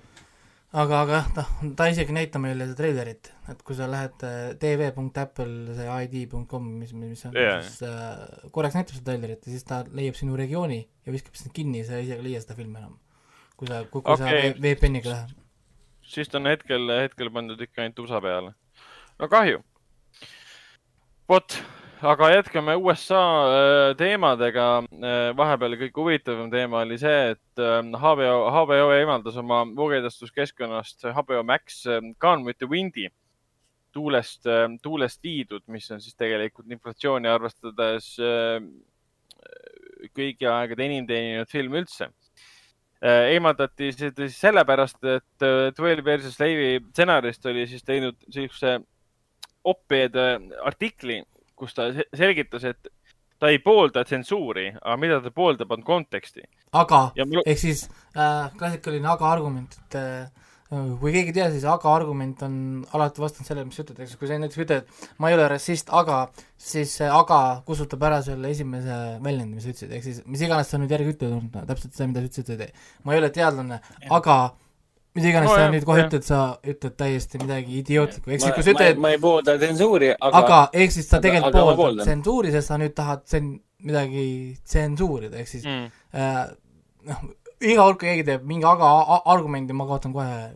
[0.75, 4.49] aga, aga noh, ta isegi ei näita meile seda treilerit, et kui sa lähed äh,
[4.59, 9.67] tv.apple see id.com, mis, mis on yeah., siis äh, korraks näitab seda treilerit ja siis
[9.67, 12.79] ta leiab sinu regiooni ja viskab sind kinni ja sa isegi ei leia seda filmi
[12.81, 12.97] enam.
[13.55, 14.51] kui sa, kui, kui Okei.
[14.51, 15.35] sa VPN-iga lähed.
[16.15, 18.51] siis ta on hetkel, hetkel pandud ikka ainult USA peale.
[19.19, 19.63] no kahju.
[21.31, 21.59] vot,
[22.05, 24.67] aga jätkame USA äh, teemadega.
[25.37, 31.85] vahepeal kõige huvitavam teema oli see, et äh, HBO, HBO eemaldas oma voogedastuskeskkonnast HBO Max
[31.87, 33.09] äh, Gone with the Windi
[33.95, 34.43] tuulest,
[34.83, 38.59] tuulest viidud, mis on siis tegelikult inflatsiooni arvestades äh,
[40.15, 42.09] kõigi aegade enim teeninud film üldse
[43.05, 48.77] Äh, eemaldati seda siis sellepärast, et äh, Twelve a Slave'i stsenarist oli siis teinud niisuguse
[49.67, 51.19] op-ed äh, artikli,
[51.55, 52.89] kus ta se- selgitas, et
[53.39, 56.45] ta ei poolda tsensuuri, aga mida ta pooldab, on konteksti.
[56.75, 60.43] aga, mul, ehk siis äh, klassikaline aga argument, et äh,
[60.99, 62.55] kui keegi ei tea, siis aga argument on
[62.97, 64.89] alati vastand sellele, mis sa ütled, eks, kui sa näiteks ütled,
[65.21, 66.25] ma ei ole rassist, aga
[66.57, 70.71] siis see aga kustutab ära selle esimese väljendi, mis sa ütlesid, ehk siis mis iganes
[70.71, 73.81] sa nüüd järgi ütled, on täpselt see, mida sa ütlesid, et ma ei ole teadlane,
[74.19, 74.39] aga
[75.15, 78.51] mida iganes No sa jah, nüüd kohe ütled, sa ütled täiesti midagi idiootlikku, ehk siis
[78.51, 81.27] ma, kui sa ma, ütled, ma ei poolda tsensuuri, aga, aga ehk siis sa aga-
[81.29, 83.55] tegelikult pooldad tsensuuri, sest sa nüüd tahad tsen-,
[83.85, 84.25] midagi
[84.67, 85.87] tsensuurida, ehk siis mm,
[86.19, 86.41] äh,
[87.11, 87.25] noh,
[87.63, 88.91] iga kui keegi teeb mingi aga
[89.31, 90.55] argumendi, ma kaotan kohe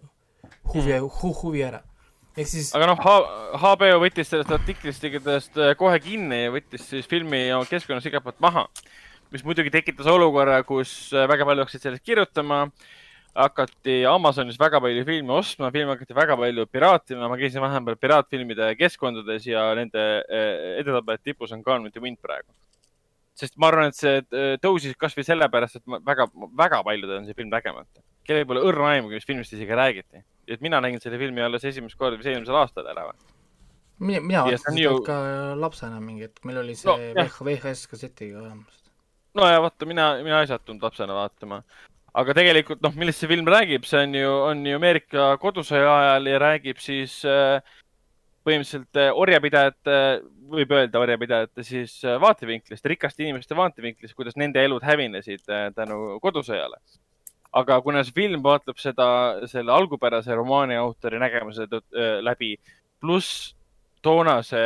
[0.74, 1.82] huvi hu,, huvi ära.
[2.36, 3.04] ehk siis aga noh,
[3.64, 8.28] HBO võttis sellest artiklist igatahes äh, kohe kinni ja võttis siis filmi oma keskkonnas igalt
[8.28, 8.68] poolt maha,
[9.32, 12.66] mis muidugi tekitas olukorra, kus äh, väga palju hakkasid sellest kirjutama
[13.40, 18.72] hakati Amazonis väga palju filme ostma, filme hakati väga palju piraatima, ma käisin vahepeal piraatfilmide
[18.80, 22.52] keskkondades ja nende eh, edetabeli tipus on Gone with the Wind praegu.
[23.40, 26.26] sest ma arvan, et see eh, tõusis kasvõi sellepärast, et ma väga,
[26.60, 28.02] väga paljudel on see film nägemata.
[28.28, 30.24] kellel pole õrna aimugi, mis filmist isegi räägiti.
[30.48, 33.16] et mina nägin selle filmi alles esimest korda vist eelmisel aastal ära või?
[34.00, 35.16] mina, mina vaatasin ju- ka
[35.60, 37.24] lapsena mingi hetk, meil oli see No.
[37.46, 38.84] VHS kassetiga olemas.
[39.36, 41.64] no ja vaata, mina, mina ei sattunud lapsena vaatama.
[42.20, 46.32] Aga tegelikult noh, millest see film räägib, see on ju, on ju Ameerika kodusõja ajal
[46.32, 47.60] ja räägib siis äh,
[48.48, 50.00] põhimõtteliselt äh, orjapidajate,
[50.50, 55.46] võib öelda orjapidajate siis äh, vaatevinklist, rikaste inimeste vaatevinklist, kuidas nende elud hävinesid
[55.78, 56.82] tänu kodusõjale.
[57.60, 59.06] aga kuna see film vaatleb seda,
[59.50, 61.66] selle algupärase romaani autori nägemuse
[62.22, 62.52] läbi,
[63.02, 63.56] pluss
[64.06, 64.60] toonase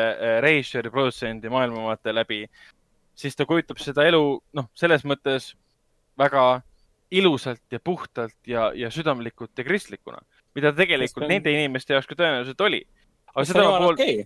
[0.43, 2.43] režissööri, produtsendi maailmavaate läbi,
[3.15, 5.53] siis ta kujutab seda elu, noh, selles mõttes
[6.19, 6.61] väga
[7.13, 10.19] ilusalt ja puhtalt ja, ja südamlikult ja kristlikuna,
[10.55, 11.31] mida tegelikult on...
[11.35, 12.83] nende inimeste jaoks ka tõenäoliselt oli
[13.33, 14.21] aga seda pool okay.,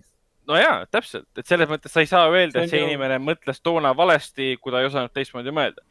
[0.48, 2.90] no jaa, täpselt, et selles mõttes sa ei saa öelda, et see ju...
[2.90, 5.84] inimene mõtles toona valesti, kui ta ei osanud teistmoodi mõelda.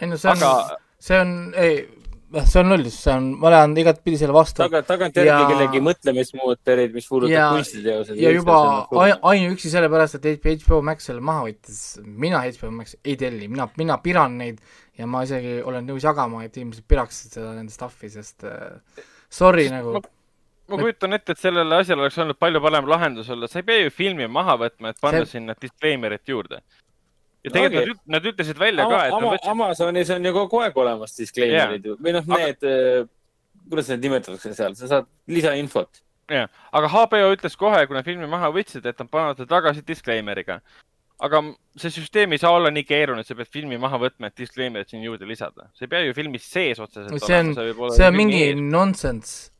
[0.00, 1.76] ei no see on aga..., see on, ei,
[2.40, 4.62] see on null, see on, ma lähen igatpidi selle vastu.
[4.64, 5.40] taga, tagantjärgi ja...
[5.50, 8.22] kellegi mõtlemismuuterid, mis puudutab kunstiteosed.
[8.22, 8.58] ja juba
[9.30, 13.98] ainuüksi sellepärast, et HBO Max selle maha võttis, mina HBO Max ei telli, mina, mina
[14.02, 14.62] piran neid
[14.98, 19.02] ja ma isegi olen nõus jagama, et inimesed piraksid seda nende stuff'i, sest äh,
[19.32, 20.04] sorry nagu ma
[20.68, 23.84] ma kujutan ette, et sellele asjale oleks olnud palju parem lahendus olla, sa ei pea
[23.84, 25.38] ju filmi maha võtma, et panna see...
[25.38, 26.60] sinna disclaimer'it juurde.
[27.44, 28.06] ja tegelikult okay.
[28.06, 29.50] nad, nad ütlesid välja Ama, ka, et Ama, võtsid...
[29.52, 32.00] Amazonis on ju kogu aeg olemas disclaimer'id yeah.
[32.00, 32.72] või noh, need aga...,
[33.02, 33.10] äh,
[33.68, 36.00] kuidas need nimetatakse seal, sa saad lisainfot.
[36.32, 39.84] jah, aga HBO ütles kohe, kui nad filmi maha võtsid, et nad panevad ta tagasi
[39.86, 40.62] disclaimer'iga.
[41.22, 41.40] Aga
[41.78, 44.90] see süsteem ei saa olla nii keeruline, et sa pead filmi maha võtma, et disclaimer'it
[44.90, 45.68] siin juurde lisada.
[45.78, 47.52] see ei pea ju filmis sees otseselt see on,
[47.94, 49.50] see on mingi nonsense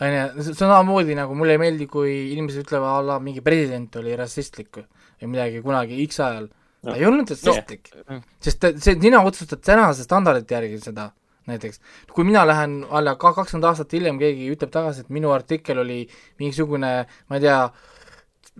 [0.00, 3.96] onju, see on samamoodi nagu mulle ei meeldi, kui inimesed ütlevad a la mingi president
[4.00, 6.94] oli rassistlik või midagi kunagi X ajal no..
[6.94, 11.10] ei olnud rassistlik no., sest see, sina otsustad tänase standardite järgi seda
[11.50, 11.80] näiteks.
[12.12, 16.02] kui mina lähen alla ka kakskümmend aastat hiljem, keegi ütleb tagasi, et minu artikkel oli
[16.40, 16.92] mingisugune,
[17.28, 17.60] ma ei tea,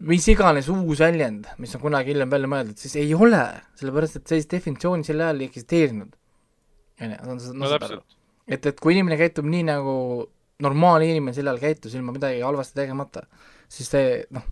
[0.01, 3.43] mis iganes uus väljend, mis on kunagi hiljem välja mõeldud, siis ei ole,
[3.81, 6.15] sellepärast et sellist definitsiooni sel ajal ei eksisteerinud.
[7.01, 8.17] onju, no täpselt.
[8.49, 9.97] et, et kui inimene käitub nii, nagu
[10.65, 13.25] normaalne inimene sel ajal käitus ilma midagi halvasti tegemata,
[13.69, 14.47] siis see noh,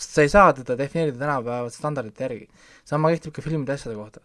[0.00, 2.48] sa ei saa teda defineerida tänapäeva standardite järgi.
[2.84, 4.20] sama kehtib ka filmide asjade kohta.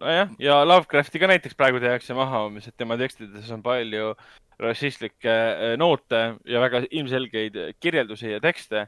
[0.00, 4.14] nojah, ja Lovecrafti ka näiteks praegu tehakse maha, mis, et tema tekstides on palju
[4.60, 8.86] rassistlikke äh, noote ja väga ilmselgeid kirjeldusi ja tekste.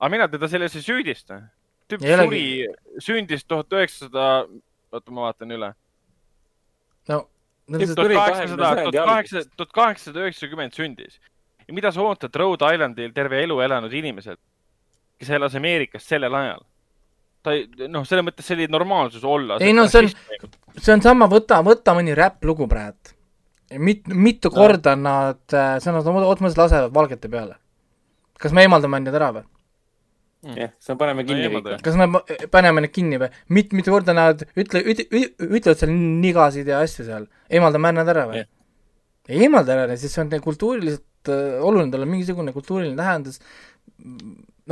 [0.00, 1.40] Aga mina teda selles ei süüdista.
[1.90, 2.44] tüüp suri,
[3.04, 4.46] sündis tuhat üheksasada,
[4.92, 5.72] oota, ma vaatan üle.
[7.08, 7.24] no
[9.56, 11.18] tuhat kaheksasada üheksakümmend sündis.
[11.68, 14.40] ja mida sa ootad Rhode Islandil terve elu elanud inimeselt,
[15.18, 16.64] kes elas Ameerikas sellel ajal?
[17.44, 19.58] ta ei, noh, selles mõttes see oli normaalsus olla.
[19.60, 20.12] ei no see on,
[20.78, 23.12] see on sama, võta, võta mõni räpplugu praegu.
[23.76, 24.56] mit-, mitu no.
[24.56, 27.58] korda nad äh, sõnad otseselt lasevad valgete peale.
[28.40, 29.44] kas me eemaldame need ära või?
[30.44, 30.58] Mm.
[30.60, 31.80] jah, me paneme kinni no, kõik.
[31.84, 32.08] kas me
[32.52, 33.30] paneme need kinni või?
[33.56, 38.26] mit-, mitu korda nad ütle, üt-, ütlevad seal nigasid ja asju seal, eemaldame nad ära
[38.28, 38.44] või?
[39.30, 43.40] ei eemalda ära, siis see on kultuuriliselt äh, oluline, tal on mingisugune kultuuriline tähendus,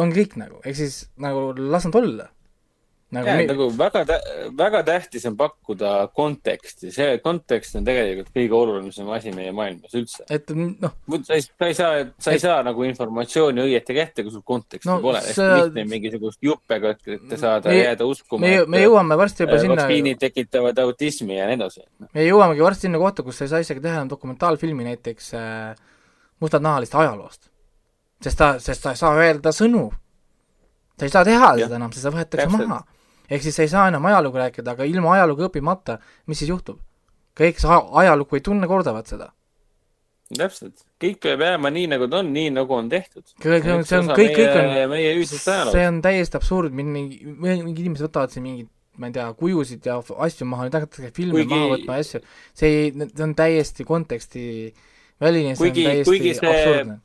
[0.02, 2.28] on kõik nagu, ehk siis nagu las nad olla
[3.12, 4.20] nagu, ja, nagu väga tä-,
[4.56, 10.24] väga tähtis on pakkuda konteksti, see kontekst on tegelikult kõige olulisem asi meie maailmas üldse.
[10.32, 10.94] et noh.
[11.26, 12.44] sa ei, sa ei saa, sa ei et...
[12.44, 17.40] saa nagu informatsiooni õieti kätte, kui sul konteksti no, pole hästi lihtne mingisugust juppega ette
[17.40, 18.46] saada me, jääda uskuma.
[18.46, 19.76] me, me jõuame varsti juba sinna.
[19.82, 21.84] vaktsiinid tekitavad autismi ja nii edasi.
[22.08, 25.74] me jõuamegi varsti sinna kohta, kus sa ei saa isegi teha dokumentaalfilmi näiteks äh,
[26.40, 27.50] mustanahaliste ajaloost.
[28.24, 29.90] sest ta, sest ta ei saa öelda sõnu.
[30.96, 32.80] sa ei saa teha seda enam, sest see võetakse maha
[33.32, 35.98] ehk siis sa ei saa enam ajalugu rääkida, aga ilma ajalugu õppimata,
[36.30, 36.80] mis siis juhtub?
[37.38, 37.62] kõik,
[38.02, 39.30] ajalugu ei tunne, kordavad seda.
[40.36, 43.24] täpselt, kõik peab jääma nii, nagu ta on, nii nagu on tehtud.
[43.36, 48.32] see on, see on, kõik, kõik on, see on täiesti absurd, mingi, mingid inimesed võtavad
[48.32, 51.52] siin mingit ma ei tea, kujusid ja asju maha, nüüd hakatakse filme kuigi...
[51.54, 52.20] maha võtma ja asju,
[52.60, 54.42] see ei, see on täiesti konteksti
[55.22, 56.50] väline, see kuigi, on täiesti see...
[56.50, 56.98] absurdne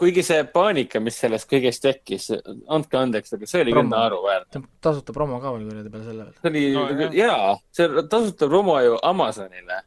[0.00, 2.28] kuigi see paanika, mis sellest kõigest tekkis,
[2.72, 4.58] andke andeks, aga see oli küll naeruväärt.
[4.84, 6.38] tasuta promo ka veel kuradi peale selle veel.
[6.40, 9.80] see oli no,, jaa, see tasuta promo ju Amazonile,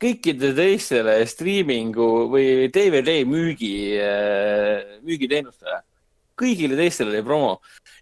[0.00, 5.80] kõikidele teistele striimingu või DVD müügi, äh, müügiteenustele.
[6.40, 7.50] kõigile teistele oli promo.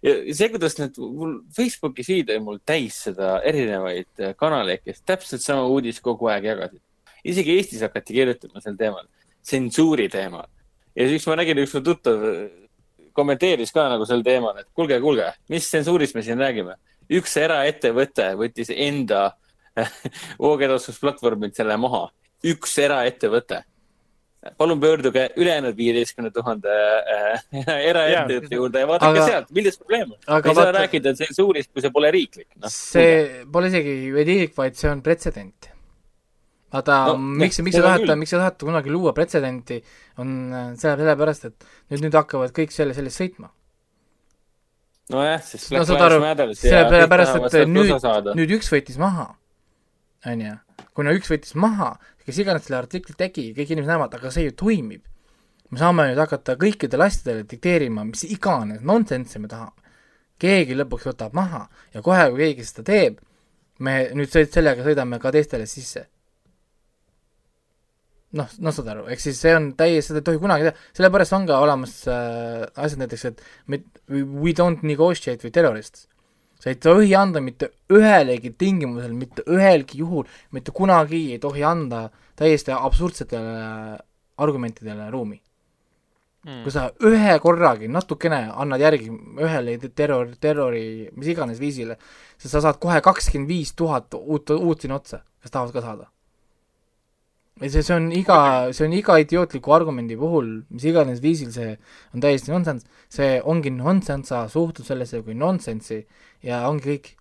[0.05, 5.01] ja see, kuidas need, mul Facebooki feed oli mul täis seda erinevaid äh, kanaleid, kes
[5.01, 6.83] täpselt sama uudist kogu aeg jagasid.
[7.25, 9.09] isegi Eestis hakati kirjutama sel teemal,
[9.41, 10.47] tsensuuri teemal
[10.99, 12.25] ja siis ma nägin, üks mu tuttav
[13.19, 16.77] kommenteeris ka nagu sel teemal, et kuulge, kuulge, mis tsensuurist me siin räägime.
[17.09, 19.31] üks eraettevõte võttis enda
[20.43, 22.07] voogedastusplatvormilt selle maha.
[22.45, 23.63] üks eraettevõte.
[24.57, 26.75] palun pöörduge ülejäänud viieteistkümne tuhande
[27.15, 27.41] äh,
[27.91, 30.21] eraettevõtte juurde ja vaadake aga, sealt, milles probleem on.
[30.37, 32.71] ei saa rääkida tsensuurist, kui see pole riiklik no,.
[32.71, 35.68] see pole isegi riiklik, vaid see on pretsedent.
[36.73, 39.79] Vaata no,, miks, miks te tahate, miks te tahate kunagi luua pretsedenti,
[40.21, 40.35] on
[40.77, 43.49] selle, sellepärast, et nüüd, nüüd hakkavad kõik selle, sellest sõitma
[45.09, 46.53] nojah, sest Black no, Lives Matter.
[46.55, 47.93] sellepärast, et nüüd,
[48.37, 49.31] nüüd üks võttis maha,
[50.29, 50.55] onju.
[50.97, 54.55] kuna üks võttis maha, kes iganes selle artikli tegi, kõik inimesed näevad, aga see ju
[54.59, 55.01] toimib.
[55.69, 59.73] me saame nüüd hakata kõikidele asjadele dikteerima, mis iganes nonsense me tahame.
[60.39, 63.19] keegi lõpuks võtab maha ja kohe, kui keegi seda teeb,
[63.79, 66.05] me nüüd sellega sõidame ka teistele sisse
[68.37, 71.35] noh, noh, saad aru, ehk siis see on täiesti, seda ei tohi kunagi teha, sellepärast
[71.37, 76.07] on ka olemas äh, asjad näiteks, et me, we don't negotiate with terrorists.
[76.59, 82.09] sa ei tohi anda mitte ühelegi tingimusel, mitte ühelgi juhul, mitte kunagi ei tohi anda
[82.39, 83.53] täiesti absurdsetele
[84.39, 85.39] argumentidele ruumi.
[86.39, 86.61] Mm..
[86.63, 89.09] kui sa ühe korragi natukene annad järgi
[89.43, 91.97] ühele terror, terrori, mis iganes viisile,
[92.39, 96.07] siis sa saad kohe kakskümmend viis tuhat uut, uut sinna otsa, kes tahavad ka saada
[97.67, 98.39] see, see on iga,
[98.75, 101.75] see on iga idiootliku argumendi puhul, mis iganes viisil see
[102.15, 106.03] on täiesti nonsense, see ongi nonsense, sa suhtud sellesse kui nonsense'i
[106.47, 107.15] ja ongi kõik.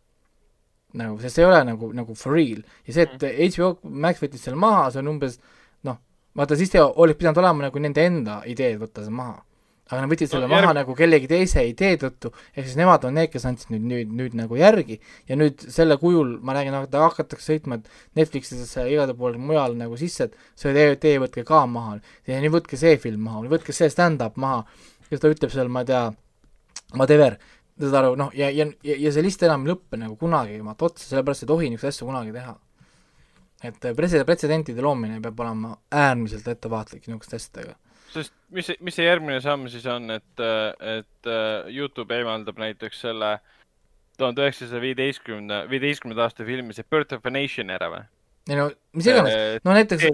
[0.99, 2.63] nagu, sest see ei ole nagu, nagu for real.
[2.87, 3.75] ja see, et HBO.
[3.83, 5.37] Max võttis selle maha, see on umbes
[5.85, 5.99] noh,
[6.39, 9.43] vaata siis te oleks pidanud olema nagu nende enda ideed võtta see maha
[9.89, 10.79] aga nad võtsid selle no, maha järg...
[10.83, 14.37] nagu kellegi teise idee tõttu, ehk siis nemad on need, kes andsid nüüd, nüüd, nüüd
[14.37, 14.99] nagu järgi.
[15.31, 17.81] Ja nüüd selle kujul, ma räägin, hakatakse sõitma
[18.19, 21.99] Netflixidesse ja igale poole mujal nagu sisse, et see tee, tee võtke ka maha,
[22.29, 24.67] ja nii võtke see film maha, võtke see stand-up maha,
[25.09, 26.05] kes ta ütleb seal, ma ei tea,
[26.93, 27.41] whatever,
[27.81, 31.09] saad aru, noh, ja, ja, ja, see list enam ei lõppe nagu kunagi vaata otsa,
[31.15, 32.59] sellepärast ei tohi niisuguseid asju kunagi teha.
[33.67, 37.75] et pretsedentide loomine peab olema äärmiselt ettevaatlik niisuguste asjadega
[38.15, 43.39] sest mis, mis see järgmine samm siis on, et, et äh, Youtube eemaldab näiteks selle
[44.19, 48.05] tuhande üheksasaja viieteistkümne, viieteistkümnenda aasta filmi see Birth of a Nation ära või?
[48.49, 50.07] ei no mis iganes, äh, no näiteks.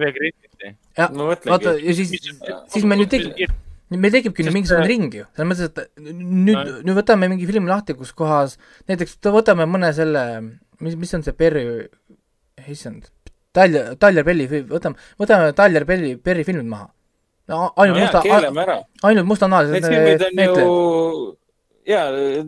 [0.98, 1.14] jah,
[1.46, 2.16] vaata ja siis,
[2.72, 3.54] siis meil nüüd tekib,
[3.94, 7.70] meil tekibki nüüd mingisugune ring ju, selles mõttes, et nüüd no., nüüd võtame mingi filmi
[7.70, 8.58] lahti, kus kohas
[8.90, 10.24] näiteks võtame mõne selle,
[10.82, 11.86] mis, mis on see Perry,
[12.66, 13.06] issand,
[13.54, 16.90] Talja, Talja Perry, võtame, võtame Talja Perry, Perry filmid maha
[17.48, 19.74] no ainult no, musta, ainult mustanahalised.
[19.74, 20.66] Need filmid on näitlejad.
[20.66, 21.36] ju,
[21.90, 22.44] jaa,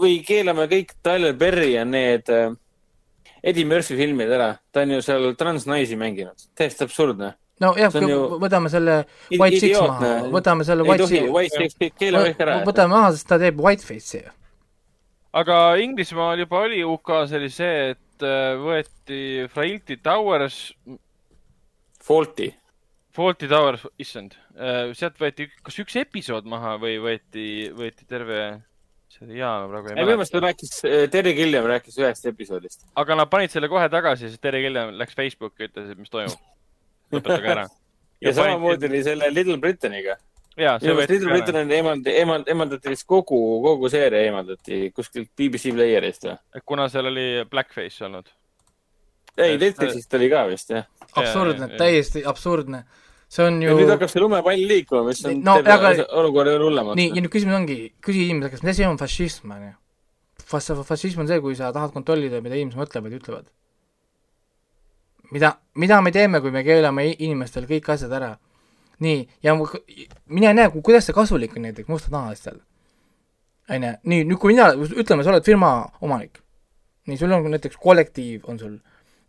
[0.00, 2.52] või keelame kõik Tyler Perry ja need äh,
[3.42, 4.54] Eddie Murphy filmid ära.
[4.72, 7.34] ta on ju seal transnaisi mänginud, täiesti absurdne.
[7.60, 8.20] nojah, ju...
[8.42, 9.00] võtame selle
[9.32, 11.32] White Chicks maha, võtame selle White Chicks.
[11.34, 12.60] White Chicks, keelame kõik ära.
[12.68, 14.36] võtame maha, sest ta teeb Whiteface'i ju.
[15.42, 20.62] aga Inglismaal juba oli, UK-s oli see, et äh, võeti Frailty Towers.
[22.00, 22.48] Faulty
[23.16, 28.40] Fawlty Towers, issand, äh, sealt võeti kas üks episood maha või võeti, võeti terve
[29.10, 32.86] seriaal, praegu ei minu meelest ta rääkis, äh, Terry Gilliam rääkis ühest episoodist.
[33.02, 36.38] aga nad panid selle kohe tagasi, sest Terry Gilliam läks Facebooki ütles, et mis toimub.
[37.12, 37.68] lõpetage ära.
[38.22, 40.16] ja, ja samamoodi oli selle Little Britanniga.
[40.54, 45.74] see võeti Little Britain on eemaldati, eemaldati, eemaldati vist kogu, kogu seeria eemaldati kuskilt BBC
[45.74, 46.38] Playerist või?
[46.64, 48.30] kuna seal oli Blackface olnud
[49.36, 50.86] ei, Netflixist oli ka vist, jah.
[51.16, 52.84] Absurdne, täiesti absurdne.
[53.30, 53.76] see on ju.
[53.78, 56.06] nüüd hakkab see lumepall liikuma, mis on no, teeb aga...
[56.18, 56.98] olukorra veel hullemaks.
[56.98, 59.76] nii, ja nüüd küsimus ongi, küsi inimese käest, mis asi on fašism, on ju.
[60.50, 63.50] Fašism on see, kui sa tahad kontrollida, mida inimesed mõtlevad ja ütlevad.
[65.30, 68.34] mida, mida me teeme, kui me keelame inimestel kõik asjad ära?
[69.00, 69.54] nii, ja
[70.26, 72.60] mine näe, kuidas see kasulik on näiteks mustanahalistel.
[73.70, 76.42] on ju, nii, nüüd kui mina, ütleme, sa oled firma omanik.
[77.06, 78.78] nii, sul on näiteks kollektiiv, on sul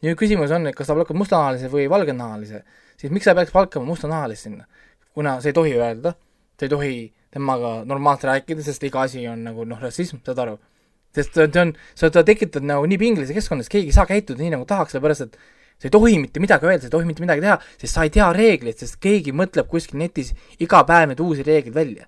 [0.06, 2.64] nüüd küsimus on, et kas ta palkab mustanahalise või valgenahalise,
[3.00, 4.68] siis miks sa peaks palkama mustanahalist sinna?
[5.12, 6.14] kuna sa ei tohi öelda,
[6.56, 6.92] sa ei tohi
[7.36, 10.58] temaga normaalselt rääkida, sest iga asi on nagu noh, rassism, saad aru?
[11.16, 14.68] sest see on, sa, tekitad nagu nii pingelises keskkonnas, keegi ei saa käituda nii, nagu
[14.70, 15.40] tahaks, sellepärast et
[15.82, 18.14] sa ei tohi mitte midagi öelda, sa ei tohi mitte midagi teha, sest sa ei
[18.16, 20.32] tea reegleid, sest keegi mõtleb kuskil netis
[20.64, 22.08] iga päev neid uusi reegleid välja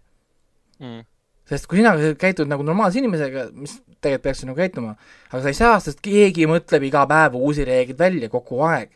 [0.80, 1.13] mm
[1.54, 4.98] sest kui sina käitud nagu normaalse inimesega, mis tegelikult peaks nagu käituma,
[5.32, 8.92] aga sa ei saa, sest keegi mõtleb iga päev uusi reegleid välja kogu aeg.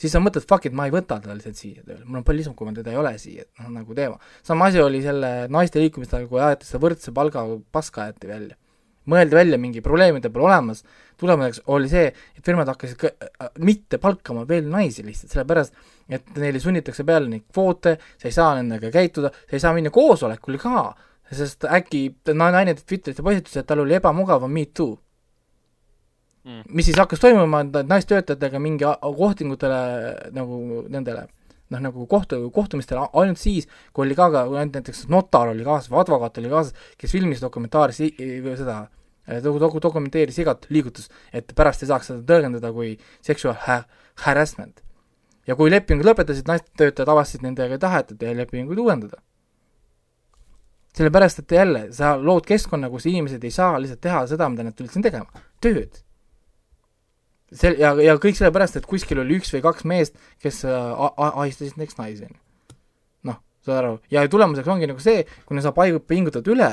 [0.00, 2.40] siis sa mõtled, fuck it, ma ei võta teda lihtsalt siia tööle, mul on palju
[2.40, 4.16] lihtsam, kui ma teda ei ole siia, noh nagu teema.
[4.46, 8.56] sama asi oli selle naiste liikumistega, kui aeti seda võrdse palga paska aeti välja.
[9.10, 10.84] mõeldi välja, mingi probleemide pole olemas,
[11.18, 15.74] tulemuseks oli see, et firmad hakkasid ka, äh, mitte palkama veel naisi lihtsalt, sellepärast
[16.08, 19.90] et neile sunnitakse peale neid kvoote, sa ei saa nendega käituda, sa ei saa minna
[19.94, 20.84] koosolekule ka
[21.30, 22.02] sest äkki
[22.34, 24.96] naine teeb Twitteris postituse, et tal oli ebamugavam me too
[26.44, 26.62] mm..
[26.68, 29.82] mis siis hakkas toimuma, et naistöötajatega mingi kohtingutele
[30.36, 31.26] nagu nendele
[31.70, 36.02] noh, nagu kohtu, kohtumistel ainult siis, kui oli ka, ka näiteks notar oli kaasas või
[36.02, 38.02] advokaat oli kaasas, kes filmis dokumentaaris
[38.58, 38.80] seda
[39.38, 42.96] dok-, dokumenteeris igat liigutust, et pärast ei saaks seda tõlgendada kui
[43.26, 43.84] sexual ha-,
[44.26, 44.82] harassment.
[45.46, 49.22] ja kui lepingud lõpetasid, naistöötajad avastasid nendega ei tahetud lepinguid uuendada.
[50.96, 54.76] Sellepärast, et jälle, sa lood keskkonna, kus inimesed ei saa lihtsalt teha seda, mida nad
[54.76, 56.00] tulid siin tegema, tööd
[57.52, 61.78] sel-, ja, ja kõik sellepärast, et kuskil oli üks või kaks meest, kes äh, ahistasid
[61.80, 62.78] näiteks naisi, on ju.
[63.30, 66.70] noh, saad aru, ja tulemuseks ongi nagu see, kuna sa paigu-, pingutad üle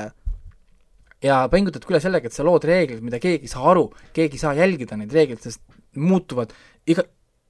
[1.24, 4.44] ja pingutad üle sellega, et sa lood reeglid, mida keegi ei saa aru, keegi ei
[4.44, 5.62] saa jälgida neid reegleid, sest
[5.98, 6.54] muutuvad
[6.86, 7.04] iga,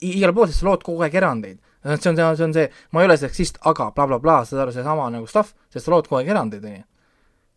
[0.05, 1.59] igal pool, sest sa lood kogu aeg erandeid.
[1.97, 4.74] See on see, on see, ma ei ole seksist, aga blablabla bla, bla, saad aru,
[4.74, 6.86] seesama nagu stuff, sest sa lood kogu aeg erandeid, on ju.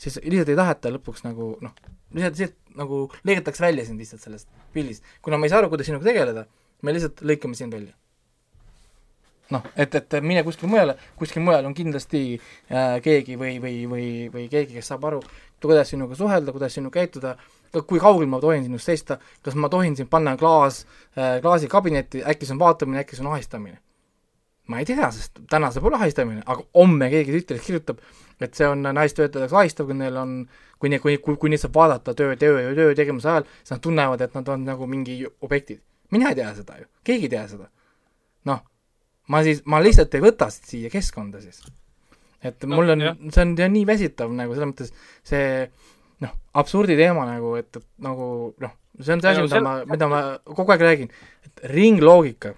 [0.01, 1.73] siis lihtsalt ei taheta lõpuks nagu noh,
[2.15, 5.03] lihtsalt, lihtsalt nagu lõigatakse välja sind lihtsalt sellest pildist.
[5.21, 6.45] kuna ma ei saa aru, kuidas sinuga tegeleda,
[6.81, 7.93] me lihtsalt lõikame sind välja.
[9.51, 14.05] noh, et, et mine kuskile mujale, kuskil mujal on kindlasti äh, keegi või, või, või,
[14.31, 15.19] või keegi, kes saab aru,
[15.61, 17.35] kuidas sinuga suhelda, kuidas sinuga käituda,
[17.87, 20.85] kui kaugel ma tohin sinust seista, kas ma tohin sind panna klaas
[21.17, 23.81] äh,, klaasi kabinetti, äkki see on vaatamine, äkki see on ahistamine.
[24.71, 28.01] Ma ei tea, sest täna see pole ahistamine, aga homme keegi Twitteris kirjutab,
[28.41, 30.37] et see on naistöötajateks ahistav, kui neil on
[30.81, 33.83] kui ne-, kui, kui, kui neid saab vaadata töö, töö, töö tegemise ajal, siis nad
[33.85, 35.83] tunnevad, et nad on nagu mingi objektid.
[36.11, 37.69] mina ei tea seda ju, keegi ei tea seda.
[38.49, 38.63] noh,
[39.31, 41.61] ma siis, ma lihtsalt ei võta siia keskkonda siis.
[42.41, 45.45] et no, mul on, see on, see on nii väsitav nagu selles mõttes see
[46.25, 48.27] noh, absurdi teema nagu, et, et nagu
[48.65, 51.15] noh, see on see asi, mida ma, mida ma kogu aeg räägin,
[51.45, 52.55] et ringloogika,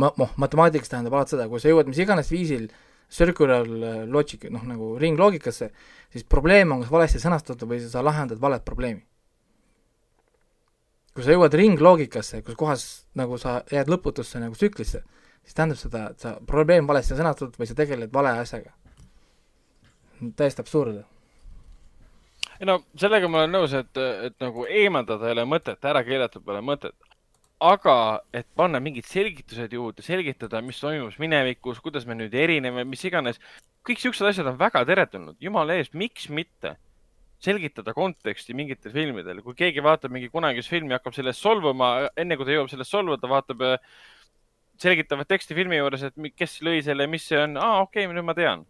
[0.00, 2.68] ma, noh, matemaatikas tähendab alati seda, kui sa jõuad mis iganes viisil
[3.12, 3.66] circular
[4.10, 5.70] logic, noh nagu ringloogikasse,
[6.12, 9.04] siis probleem on kas valesti sõnastatud või sa lahendad valet probleemi.
[11.14, 12.82] kui sa jõuad ringloogikasse, kus kohas
[13.18, 15.02] nagu sa jääd lõputusse nagu tsüklisse,
[15.42, 18.74] siis tähendab seda, et sa probleem valesti sõnastatud või sa tegeled vale asjaga.
[20.36, 21.04] täiesti absurdne
[22.60, 26.40] ei no sellega ma olen nõus, et, et nagu eemaldada ei ole mõtet, ära keelata
[26.42, 26.94] pole mõtet,
[27.58, 27.94] aga
[28.34, 33.40] et panna mingid selgitused juurde, selgitada, mis toimus minevikus, kuidas me nüüd erineme, mis iganes,
[33.86, 36.76] kõik siuksed asjad on väga teretulnud, jumala eest, miks mitte
[37.42, 42.46] selgitada konteksti mingitel filmidel, kui keegi vaatab mingi kunagist filmi, hakkab sellest solvuma, enne kui
[42.46, 43.62] ta jõuab sellest solvuda, vaatab
[44.78, 48.26] selgitavat teksti filmi juures, et kes lõi selle, mis see on, aa, okei okay,, nüüd
[48.26, 48.66] ma tean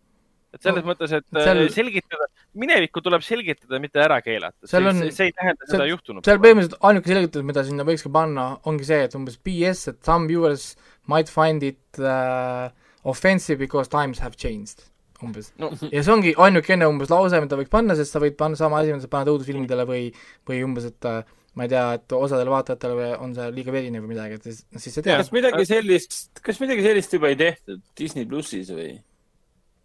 [0.55, 1.63] et selles no, mõttes, et seal...
[1.65, 4.69] Äh, selgitada, minevikku tuleb selgitada, mitte ära keelata.
[4.69, 6.25] see, on, see ei tähenda seal, seda juhtunud.
[6.27, 9.99] seal põhimõtteliselt ainuke selgitus, mida sinna võiks ka panna, ongi see, et umbes BS, et
[10.09, 10.71] some viewers
[11.11, 12.69] might find it uh,
[13.09, 14.87] offensive because times have changed
[15.25, 15.73] umbes no..
[15.91, 18.95] ja see ongi ainukene umbes lause, mida võiks panna, sest sa võid panna sama asi,
[18.95, 20.05] mida sa paned õudusfilmidele või,
[20.49, 21.21] või umbes, et uh,
[21.59, 24.95] ma ei tea, et osadele vaatajatele on see liiga verine või midagi, et siis, siis
[24.95, 25.19] sa tead.
[25.25, 28.93] kas midagi sellist, kas midagi sellist juba ei tehtud Disney plussis või?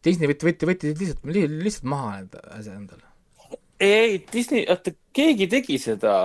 [0.03, 3.05] Disney võtti, võtti, võtti lihtsalt, lihtsalt maha need asjad endale.
[3.79, 6.15] ei, ei, Disney, oota, keegi tegi seda,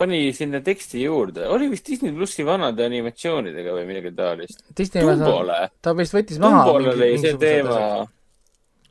[0.00, 4.64] pani sinna teksti juurde, oli vist Disney plussi vanade animatsioonidega või midagi taolist.
[4.76, 5.60] Tumbole.
[5.80, 6.66] ta vist võttis maha.
[6.66, 7.80] Tumbole oli see teema.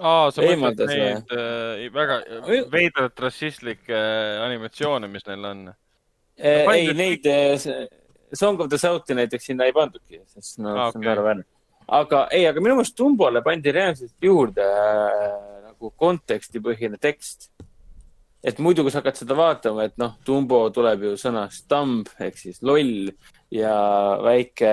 [0.02, 2.20] aa, sa mõtled neid äh, väga
[2.74, 6.66] veidralt rassistlikke äh, animatsioone, mis neil on äh,?
[6.74, 7.72] ei, neid äh,
[8.34, 10.96] Song of the South'i näiteks sinna ei pandudki, sest no ah, okay.
[10.96, 11.50] see on naeruväärne
[11.88, 15.36] aga ei, aga minu meelest Tumbole pandi reaalselt juurde äh,
[15.68, 17.52] nagu kontekstipõhine tekst.
[18.42, 22.40] et muidu, kui sa hakkad seda vaatama, et noh, Tumbo tuleb ju sõnast tamb ehk
[22.40, 23.12] siis loll
[23.54, 23.74] ja
[24.24, 24.72] väike,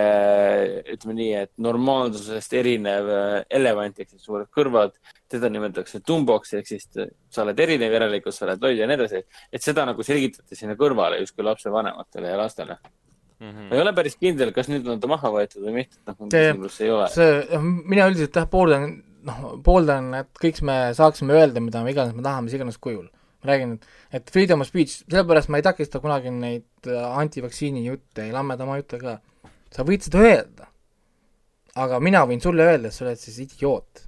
[0.95, 4.95] ütleme nii, et normaalsusest erinev äh, elevant ehk siis suured kõrvad,
[5.29, 9.25] teda nimetatakse tumboks ehk siis sa oled erinev, järelikult sa oled loll ja nii edasi.
[9.53, 12.79] et seda nagu selgitati sinna kõrvale justkui lapsevanematele ja lastele
[13.39, 13.69] Mm -hmm.
[13.71, 16.81] ma ei ole päris kindel, kas nüüd on ta maha võetud või mitte, noh, küsimus
[16.83, 17.05] ei ole.
[17.15, 18.97] see, mina üldiselt jah, pooldan,
[19.29, 23.07] noh, pooldan, et kõik me saaksime öelda, mida me iganes me tahame, mis iganes kujul.
[23.39, 23.87] ma räägin, et,
[24.19, 28.67] et freedom of speech, sellepärast ma ei takista kunagi neid äh, antivaktsiini jutte, ei lammeda
[28.67, 29.21] oma jutte ka.
[29.71, 30.67] sa võid seda öelda.
[31.79, 34.07] aga mina võin sulle öelda, et sa oled siis idioot.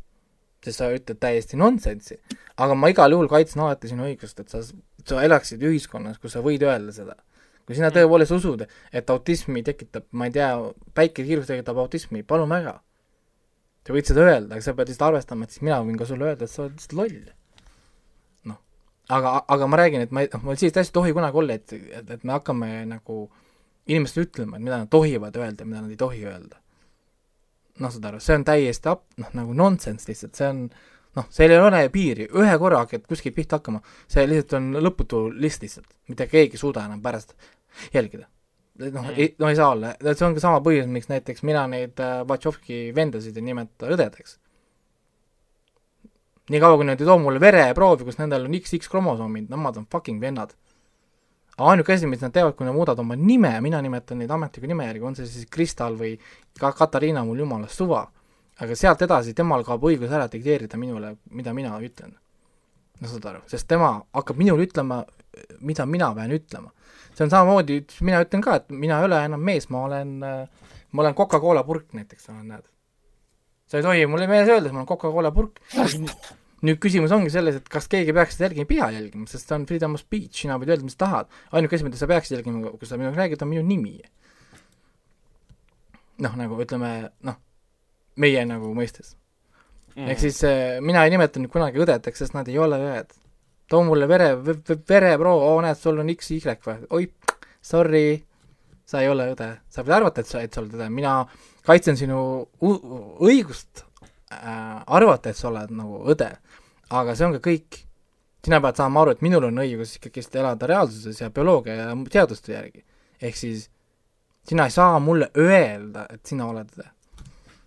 [0.65, 2.19] sest sa ütled täiesti nonsensi.
[2.57, 4.67] aga ma igal juhul kaitsen alati sinu õigust, et sa,
[5.07, 7.15] sa elaksid ühiskonnas, kus sa võid öelda seda
[7.71, 10.49] kui sina tõepoolest usud, et autismi tekitab, ma ei tea,
[10.99, 12.81] päikekiirus tekitab autismi, palun väga.
[13.87, 16.27] sa võid seda öelda, aga sa pead lihtsalt arvestama, et siis mina võin ka sulle
[16.27, 17.21] öelda, et sa oled lihtsalt loll.
[18.51, 18.59] noh,
[19.09, 21.59] aga, aga ma räägin, et ma ei, noh, mul sellist asja ei tohi kunagi olla,
[21.61, 23.21] et, et, et me hakkame nagu
[23.87, 26.59] inimestele ütlema, et mida nad tohivad öelda, mida nad ei tohi öelda.
[27.79, 30.67] noh, saad aru, see on täiesti ap-, noh, nagu nonsense lihtsalt, see on
[31.21, 33.79] noh, seal ei ole piiri, ühe korra hakkad kuskilt pihta hakkama,
[34.11, 37.39] see lihtsalt on lõputu list lihtsalt, mitte keegi ei suuda enam pärast
[37.95, 38.27] jälgida.
[38.81, 42.01] noh mm., no ei saa olla, see on ka sama põhjus, miks näiteks mina neid
[42.29, 44.39] Vatšovki vendasid ei nimeta õdedeks.
[46.51, 50.21] niikaua, kui nad ei too mulle vereproovi, kus nendel on XX kromosoomid, nemad on fucking
[50.21, 50.55] vennad.
[51.59, 54.87] ainuke asi, mis nad teevad, kui nad muudavad oma nime, mina nimetan neid ametliku nime
[54.87, 56.15] järgi, on see siis Kristal või
[56.59, 58.07] ka Katariina, mul jumalast suva.
[58.61, 62.17] aga sealt edasi temal kaob õigus ära dikteerida minule, mida mina ütlen.
[63.01, 65.05] no saad aru, sest tema hakkab minule ütlema,
[65.61, 66.73] mida mina pean ütlema
[67.21, 71.03] see on samamoodi, mina ütlen ka, et mina ei ole enam mees, ma olen, ma
[71.05, 72.65] olen Coca-Cola purk näiteks, näed.
[73.69, 75.61] sa ei tohi mulle meeles öelda, et ma olen Coca-Cola purk.
[76.65, 79.57] nüüd küsimus ongi selles, et kas keegi peaks seda jälgima, ei pea jälgima, sest see
[79.57, 81.29] on freedom of speech, sina võid öelda, mis tahad.
[81.53, 84.01] ainuke asi, mida sa peaksid jälgima, kui sa minuga räägid, on minu nimi.
[86.25, 86.93] noh, nagu ütleme,
[87.25, 87.41] noh,
[88.21, 89.15] meie nagu mõistes
[89.95, 90.09] mm..
[90.13, 93.17] ehk siis äh, mina ei nimeta nüüd kunagi õdedeks, sest nad ei ole õed
[93.71, 94.33] too mulle vere,
[94.89, 97.07] vereproov, oo näed, sul on XY või, oi,
[97.63, 98.05] sorry,
[98.91, 99.51] sa ei ole õde.
[99.71, 101.21] sa võid arvata, et sa, et sa oled õde, mina
[101.67, 102.19] kaitsen sinu
[103.23, 103.85] õigust
[104.35, 106.33] äh, arvata, et sa oled nagu õde.
[106.91, 107.85] aga see on ka kõik.
[108.45, 112.53] sina pead saama aru, et minul on õigus ikkagist elada reaalsuses ja bioloogia ja seaduste
[112.53, 112.85] järgi.
[113.21, 113.69] ehk siis
[114.49, 116.89] sina ei saa mulle öelda, et sina oled õde.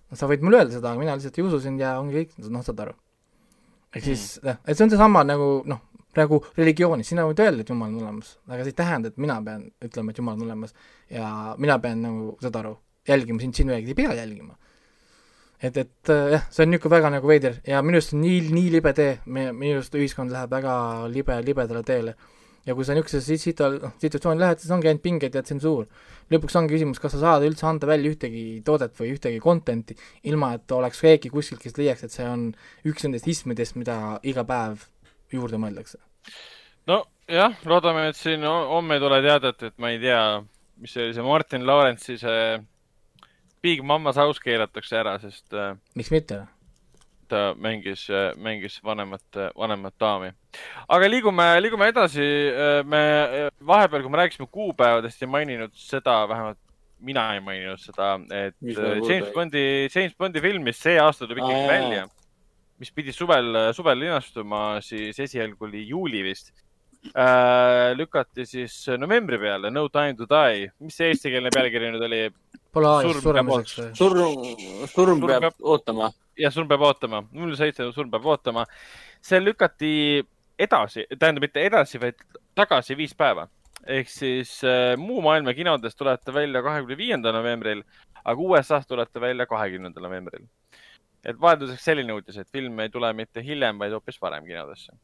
[0.10, 2.36] no sa võid mulle öelda seda, aga mina lihtsalt ei usu sind ja ongi kõik,
[2.50, 3.00] noh, saad aru.
[3.96, 5.80] ehk siis jah, et see on seesama nagu noh,
[6.18, 9.40] nagu religioonis, sina võid öelda, et Jumal on olemas, aga see ei tähenda, et mina
[9.46, 10.76] pean ütlema, et Jumal on olemas
[11.12, 11.30] ja
[11.62, 12.76] mina pean nagu, saad aru,
[13.08, 14.58] jälgima sind sinu järgi, ei pea jälgima.
[15.64, 18.72] et, et äh, jah, see on niisugune väga nagu veider ja minu arust nii, nii
[18.74, 20.74] libe tee, me, minu arust ühiskond läheb väga
[21.08, 22.16] libe, libedale teele.
[22.66, 25.88] ja kui sa niisugusesse sital-, noh, situatsiooni lähed, siis ongi ainult pinged ja tsensuur.
[26.32, 29.96] lõpuks ongi küsimus, kas sa saad üldse anda välja ühtegi toodet või ühtegi content'i,
[30.30, 32.50] ilma et oleks keegi kuskilt, kes leiaks, et see on
[32.88, 34.84] üks nendest ismidest, mida iga päev
[35.34, 36.02] juurde mõeldakse?
[36.90, 40.24] nojah, loodame, et siin homme ei tule teadet, et ma ei tea,
[40.82, 42.60] mis see oli, see Martin Lawrence'i see
[43.64, 46.42] Big Mama's House keelatakse ära, sest äh, miks mitte?
[47.32, 49.24] ta mängis, äh, mängis vanemat,
[49.56, 50.34] vanemat daami.
[50.92, 52.26] aga liigume, liigume edasi.
[52.52, 53.00] Äh, me
[53.66, 56.60] vahepeal, kui me rääkisime kuupäevadest, ei maininud seda, vähemalt
[57.00, 59.64] mina ei maininud seda, et James Bondi,
[59.96, 62.06] James Bondi film, mis see aasta tuleb ikkagi välja
[62.84, 66.52] mis pidi suvel, suvel linastuma, siis esialgu oli juuli vist
[67.16, 67.94] äh,.
[67.96, 70.72] lükati siis novembri peale, No time to die.
[70.80, 72.22] mis see eestikeelne pealkiri nüüd oli?
[72.74, 73.90] Pole aega suremiseks või?
[74.00, 74.46] surm,
[74.92, 76.12] surm peab ootama.
[76.40, 78.66] jah, surm peab ootama, null seitse, surm peab ootama.
[79.24, 79.94] see lükati
[80.60, 82.20] edasi, tähendab mitte edasi, vaid
[82.56, 83.48] tagasi viis päeva.
[83.88, 87.84] ehk siis äh, muu maailma kinodes tulete välja kahekümne viiendal novembril,
[88.24, 90.48] aga USA-s tulete välja kahekümnendal novembril
[91.24, 94.96] et vahelduseks selline uudis, et film ei tule mitte hiljem, vaid hoopis varem kinodesse.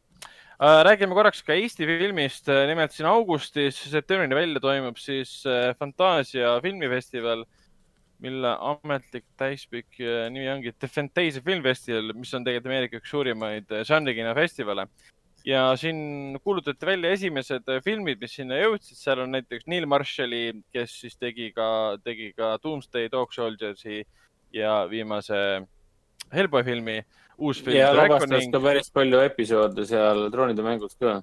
[0.59, 6.57] Äh, räägime korraks ka Eesti filmist, nimelt siin augustis, septembrini välja toimub siis äh, Fantaasia
[6.65, 7.45] filmifestival,
[8.19, 13.15] mille ametlik täispikk äh, nimi ongi The Fantasia Film Festival, mis on tegelikult Ameerika üks
[13.15, 14.89] suurimaid žanrikinofestivale
[15.47, 20.43] ja siin kuulutati välja esimesed filmid, mis sinna jõudsid, seal on näiteks Neil Marshalli,
[20.75, 24.03] kes siis tegi ka, tegi ka Doomsday Dog Soldiersi
[24.51, 25.63] ja viimase
[26.33, 26.99] Hellboy filmi
[27.39, 27.77] uus film.
[27.77, 31.19] ja lavastas ka päris palju episoode seal Troonide mängus ka.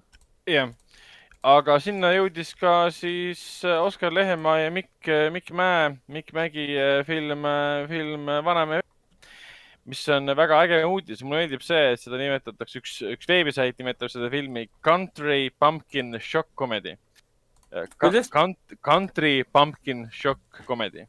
[0.49, 0.73] jah,
[1.47, 6.69] aga sinna jõudis ka siis äh, Oskar Lehemaa ja Mikk, äh, Mikk Mäe, Mikk Mägi
[6.75, 7.47] äh, film,
[7.91, 8.85] film Vanamehe
[9.87, 14.11] mis on väga äge uudis, mulle meeldib see, et seda nimetatakse, üks, üks veebisait nimetab
[14.11, 16.97] seda filmi Country Pumpkin Shock Comedy.
[18.01, 18.33] kuidas?
[18.83, 21.07] Country Pumpkin Shock Comedy.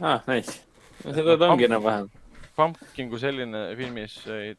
[0.00, 0.64] ah, nice.
[1.04, 2.10] seda ta ongi enam-vähem
[2.56, 4.54] Pumpkin kui selline filmis ei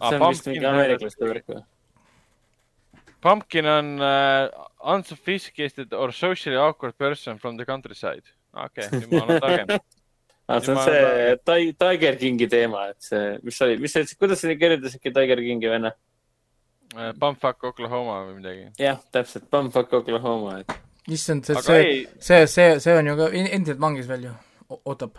[0.00, 0.10] ah,.
[0.10, 1.64] see on vist mingi ameeriklaste värk või?
[3.22, 8.24] Pumpkin on uh, unsophisticated or socially awkward person from the countryside.
[8.52, 9.70] okei okay,, nüüd ma olen targem
[10.48, 14.42] ah, see on see tai-, Tiger Kingi teema, et see, mis oli, mis see, kuidas
[14.42, 15.94] sa kirjeldasidki Tiger Kingi venna?
[16.92, 18.66] Uh, Bumfuck Oklahoma või midagi.
[18.82, 20.74] jah, täpselt, Bumfuck Oklahoma, et.
[21.08, 24.34] issand, see, see, see, see on ju ka endiselt vangis veel ju,
[24.82, 25.16] ootab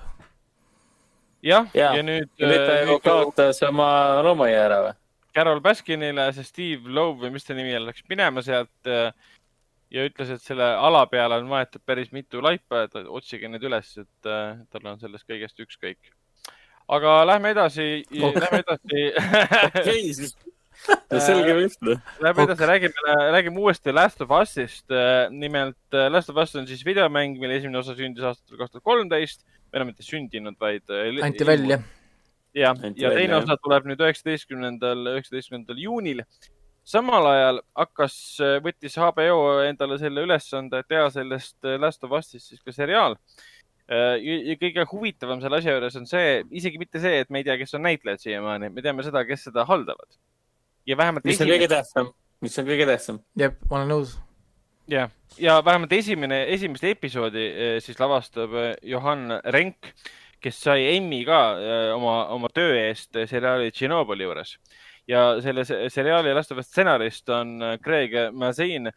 [1.44, 2.30] jah ja., ja nüüd.
[2.40, 3.88] ja nüüd ta äh, ju kaotas oma
[4.26, 4.98] loomaaia ära või?
[5.34, 9.10] Carol Baskinile see Steve Lowe või mis ta nimi on, läks minema sealt äh,
[9.94, 13.94] ja ütles, et selle ala peale on maetud päris mitu laipa, et otsige need üles,
[14.02, 16.14] et äh, tal on sellest kõigest ükskõik.
[16.94, 19.06] aga lähme edasi okay., lähme edasi
[19.82, 20.36] okei, siis
[21.20, 21.82] selge vist.
[22.24, 24.94] Lähme edasi, räägime, räägime uuesti Last of Us'ist.
[25.32, 29.44] nimelt Last of Us on siis videomäng, mille esimene osa sündis aastal kaks tuhat kolmteist
[29.74, 30.86] või noh, mitte sündinud, vaid.
[30.94, 31.80] Äh, anti välja.
[32.54, 36.22] jah, ja teine osa tuleb nüüd üheksateistkümnendal, üheksateistkümnendal juunil.
[36.84, 38.16] samal ajal hakkas,
[38.62, 43.16] võttis HBO endale selle ülesande teha sellest Last of Us'ist siis ka seriaal.
[43.88, 47.58] ja kõige huvitavam selle asja juures on see, isegi mitte see, et me ei tea,
[47.60, 50.08] kes on näitlejad siiamaani, me teame seda, kes seda haldavad.
[50.88, 51.26] Ja vähemalt.
[51.26, 52.12] mis on kõige tähtsam,
[52.44, 53.20] mis on kõige tähtsam?
[53.40, 54.18] jep, ma olen nõus.
[54.92, 57.48] jah, ja vähemalt esimene, esimest episoodi
[57.84, 59.94] siis lavastab Johan Renk,
[60.44, 61.40] kes sai Emmy ka
[61.96, 64.58] oma, oma töö eest seriaali Tšernobõli juures
[65.08, 68.92] ja selle seriaali lastepäeva stsenarist on Craig Mazin,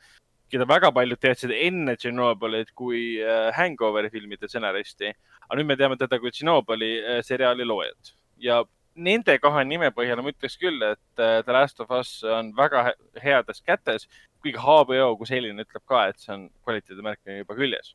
[0.51, 3.19] keda väga paljud teadsid enne Tšernobõlit kui
[3.57, 5.13] Hangoveri filmide stsenaristi.
[5.47, 8.63] aga nüüd me teame teda kui Tšernobõli seriaali loojat ja
[8.97, 12.89] nende kahe nime põhjal ma ütleks küll, et The Last of Us on väga
[13.23, 14.09] heades kätes,
[14.43, 17.95] kuigi HBO kui selline ütleb ka, et see on kvaliteedimärk on juba küljes.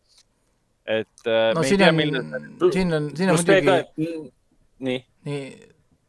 [0.85, 1.99] et no siin on,
[2.73, 4.31] siin on, siin on muidugi.
[4.79, 4.99] nii.
[5.25, 5.43] nii,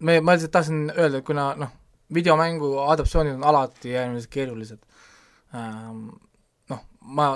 [0.01, 1.73] me, ma lihtsalt tahtsin öelda, et kuna noh,
[2.15, 4.81] videomängu adaptatsioonid on alati äärmiselt keerulised
[5.55, 6.09] ähm,.
[6.73, 7.29] noh, ma,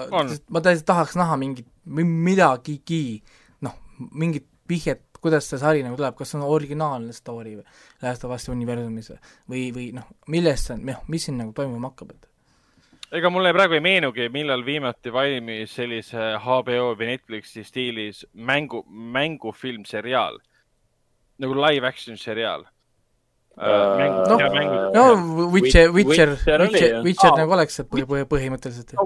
[0.51, 3.23] ma täiesti tahaks näha mingit, midagigi,
[3.65, 3.77] noh,
[4.13, 7.67] mingit vihjet, kuidas see sari nagu tuleb, kas see on originaalne story või
[8.07, 9.13] Last of Us'i universumis
[9.51, 12.33] või, või, noh, millest see on, noh, mis siin nagu toimuma hakkab, et?
[13.17, 19.87] Ega mulle praegu ei meenugi, millal viimati valmis sellise HBO või Netflixi stiilis mängu, mängufilm
[19.87, 20.41] seriaal
[21.39, 22.65] nagu live action seriaal.
[23.57, 24.43] Noh,
[24.93, 25.05] no
[25.53, 28.97] Witcher, Witcher, Witcher, Witcher nagu oleks see põhi, põhi, põhimõtteliselt.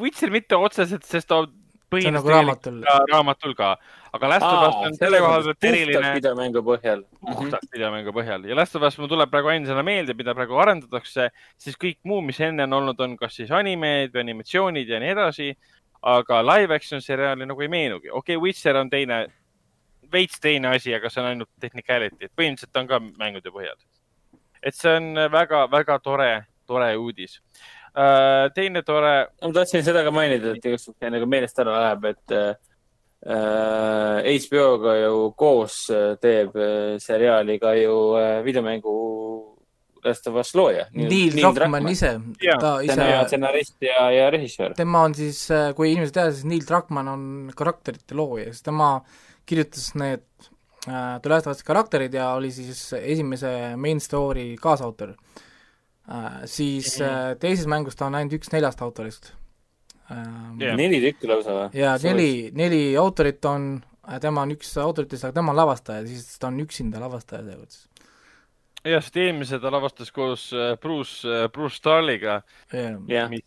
[0.00, 2.80] Witcher mitte otseselt, sest ta põhimõtteliselt nagu raamatul.
[3.12, 3.76] raamatul ka,
[4.12, 6.12] aga Last of Us on selle koha pealt eriline.
[6.16, 7.02] videomängu põhjal.
[7.20, 11.28] puhtalt videomängu põhjal ja Last of Us mul tuleb praegu ainsana meelde, mida praegu arendatakse,
[11.60, 15.12] siis kõik muu, mis enne on olnud, on kas siis animeed või animatsioonid ja nii
[15.16, 15.50] edasi.
[15.98, 18.10] aga live action seriaali nagu ei meenugi.
[18.10, 19.26] okei okay,, Witcher on teine
[20.12, 23.76] veits teine asi, aga see on ainult technicality, et põhimõtteliselt on ka mängude põhjal.
[24.62, 26.30] et see on väga-väga tore,
[26.66, 27.40] tore uudis
[27.94, 28.48] uh,.
[28.54, 29.28] teine tore.
[29.42, 32.54] ma tahtsin seda ka mainida, et igasuguseid nagu meelest ära läheb, et äh,
[33.18, 36.54] HBO-ga ju koos äh, teeb
[37.02, 37.94] seriaali ka ju
[38.44, 38.96] videomängu
[40.04, 40.86] Last of Us looja.
[40.94, 42.12] Neil Druckmann ise,
[42.60, 43.06] ta ise.
[43.26, 44.76] stsenarist ja, ja režissöör.
[44.78, 45.40] tema on siis,
[45.76, 47.24] kui inimesed teavad, siis Neil Druckmann on
[47.58, 49.18] karakterite looja, siis tema äh,
[49.48, 50.24] kirjutas need
[50.86, 55.14] äh, The Last of Us karakterid ja oli siis esimese main story kaasautor
[56.08, 56.44] äh,.
[56.44, 59.32] siis äh, teises mängus ta on ainult üks neljast autorist.
[60.08, 60.76] Yeah.
[60.78, 61.64] neli tükki lausa või?
[61.76, 63.74] jaa, neli, neli autorit on,
[64.08, 67.82] äh, tema on üks autoritest, aga tema on lavastaja, siis ta on üksinda lavastaja siis
[68.88, 72.40] jah, sest eelmise ta lavastas koos äh, Bruce, äh, Bruce Starliga
[72.72, 73.28] yeah., yeah.
[73.28, 73.44] mis,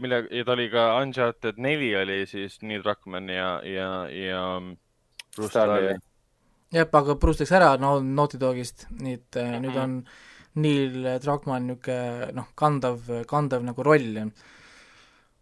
[0.00, 4.44] mille, ja ta oli ka Uncharted neli oli siis Neil Druckmann ja, ja, ja
[5.34, 5.96] Bruce Starli.
[6.76, 9.66] jah, aga Bruce läks ära no, Naughty Dogist, nii et mm -hmm.
[9.66, 9.98] nüüd on
[10.62, 14.30] Neil Druckmann niisugune noh, kandav, kandav nagu roll.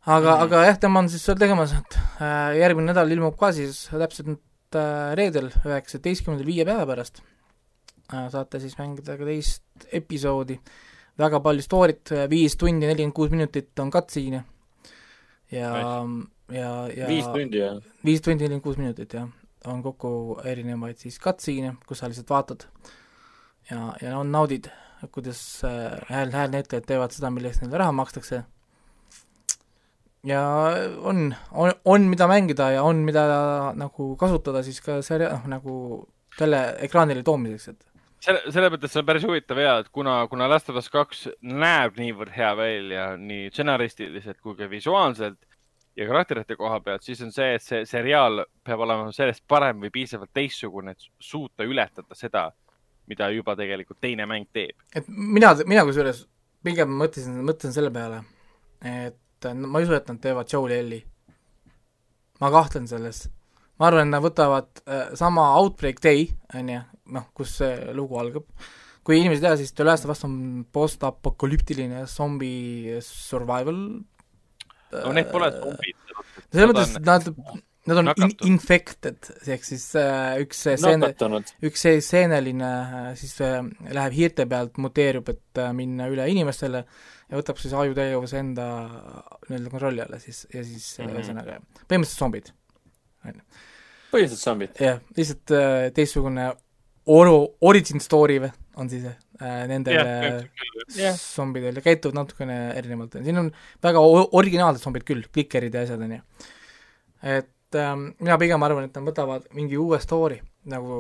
[0.07, 0.45] Aga mm, -hmm.
[0.45, 4.77] aga jah, tema on siis seal tegemas, et äh, järgmine nädal ilmub ka siis täpselt
[4.77, 7.23] äh, reedel, üheksateistkümnendal, viie päeva pärast
[8.13, 8.31] äh,.
[8.31, 10.59] saate siis mängida ka teist episoodi,
[11.19, 14.45] väga palju story't, viis tundi, nelikümmend kuus minutit on cutscene'e
[15.51, 15.71] ja
[16.53, 17.81] ja, ja viis tundi, jah?
[18.05, 19.29] viis tundi, nelikümmend kuus minutit, jah
[19.65, 22.67] on kokku erinevaid siis cutscene'e, kus sa lihtsalt vaatad
[23.71, 24.69] ja, ja on naudid,
[25.13, 25.63] kuidas
[26.09, 28.43] hääl, häälnäitlejad teevad seda, mille eest neile raha makstakse.
[30.25, 30.43] Ja
[31.01, 33.25] on, on, on, mida mängida ja on, mida
[33.77, 35.75] nagu kasutada siis ka seria-, noh, nagu
[36.39, 37.95] teleekraanile toomiseks, et
[38.25, 41.27] selle, selle mõttes see on päris huvitav ja, et kuna, kuna Last of Us kaks
[41.45, 45.39] näeb niivõrd hea välja nii stsenaristiliselt kui ka visuaalselt
[45.97, 49.93] ja karakterite koha pealt, siis on see, et see seriaal peab olema sellest parem või
[49.95, 52.49] piisavalt teistsugune, et suuta ületada seda,
[53.11, 54.75] mida juba tegelikult teine mäng teeb.
[54.97, 56.25] et mina, mina kusjuures
[56.65, 58.23] pigem mõtlesin, mõtlesin selle peale,
[58.81, 59.21] et
[59.53, 61.01] no, ma ei usu, et nad teevad Joe'li Elli.
[62.41, 63.27] ma kahtlen selles.
[63.79, 66.81] ma arvan, et nad võtavad äh, sama Outbreak Day, on ju,
[67.19, 68.49] noh, kus see lugu algab,
[69.05, 73.79] kui inimesed ei tea, siis The Last of Us on postapokalüptiline zombi survival
[75.03, 75.97] no need pole zombid.
[76.53, 77.29] selles mõttes, et nad,
[77.91, 81.11] nad on in, infected, ehk siis äh, üks seene,
[81.67, 83.61] üks see seeneline äh, siis äh,
[83.91, 86.85] läheb hiirte pealt, muteerub, et äh, minna üle inimestele
[87.31, 88.67] ja võtab siis ajutegevuse enda
[89.49, 91.17] nii-öelda kontrolli alla siis ja siis mm -hmm.
[91.19, 92.51] ühesõnaga põhimõtteliselt zombid,
[93.25, 93.63] on ju.
[94.13, 94.77] põhimõtteliselt zombid?
[94.81, 96.51] jah, lihtsalt äh, teistsugune
[97.07, 100.01] oro-, origin story või, on siis äh, nendel
[100.97, 103.51] yeah, zombidel ja käituvad natukene erinevalt, siin on
[103.83, 104.01] väga
[104.41, 106.23] originaalsed zombid küll, klikerid ja asjad, on ju.
[107.23, 110.41] et ähm, mina pigem arvan, et nad võtavad mingi uue story,
[110.71, 110.99] nagu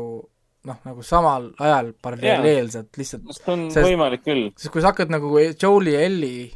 [0.64, 4.46] noh, nagu samal ajal paralleelselt lihtsalt see on Sest- võimalik küll.
[4.56, 6.50] sest kui sa hakkad nagu Joel'i ja Ellie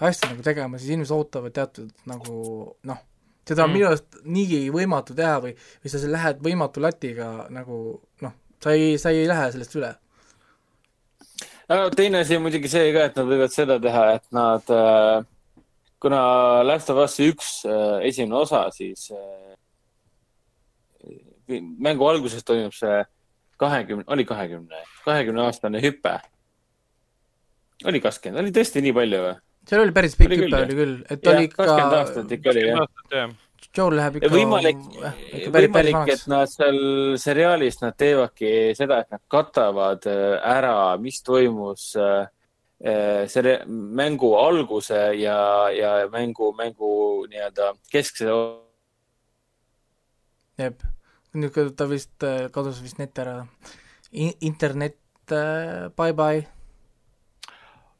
[0.00, 2.34] asja nagu tegema, siis inimesed ootavad teatud nagu
[2.86, 2.98] noh,
[3.48, 3.74] seda on Mm.
[3.78, 7.78] minu arust niigi võimatu teha või, või sa lähed võimatu latiga nagu
[8.22, 9.94] noh, sa ei, sa ei lähe sellest üle.
[11.96, 14.70] teine asi on muidugi see ka, et nad võivad seda teha, et nad,
[16.00, 19.56] kuna Last of Us üks äh, esimene osa, siis äh,
[21.80, 23.00] mängu alguses toimub see
[23.58, 26.18] kahekümne, oli kahekümne, kahekümne aastane hüpe.
[27.84, 29.36] oli kakskümmend, oli tõesti nii palju või?
[29.68, 32.32] seal oli päris pikk Oli küll, hüpe oli küll, et jah oli, kakskümmend ikka aastat,
[32.38, 33.36] ikka oli jah.
[33.76, 34.80] Joel läheb ikka võimalik
[35.52, 36.78] võimalik, et nad seal
[37.20, 42.30] seriaalis nad teevadki seda, et nad katavad äh, ära, mis toimus äh,
[42.82, 45.38] äh, selle mängu alguse ja,
[45.74, 46.92] ja mängu, mängu
[47.30, 48.32] nii-öelda keskse.
[50.58, 50.82] jep,
[51.38, 53.42] nüüd ta vist kadus vist net ära
[54.10, 54.32] In.
[54.40, 54.96] internet
[55.30, 56.46] äh,, bye-bye.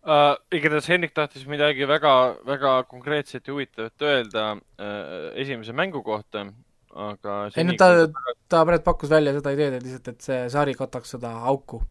[0.09, 2.13] Uh, igatahes Hendrik tahtis midagi väga,
[2.47, 6.47] väga konkreetset ja huvitavat öelda uh, esimese mängu kohta,
[6.95, 7.35] aga.
[7.57, 8.07] ei no ta,
[8.49, 11.83] ta praegu pakkus välja seda ideed, et lihtsalt, et see sari kataks seda auku,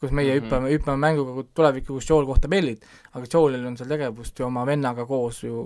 [0.00, 0.40] kus meie mm.
[0.40, 0.48] -hmm.
[0.48, 2.82] hüppame, hüppame mänguga tulevikku, kus Joel kohtab Ellid,
[3.12, 5.62] aga Joelil on seal tegevust ju oma vennaga koos ju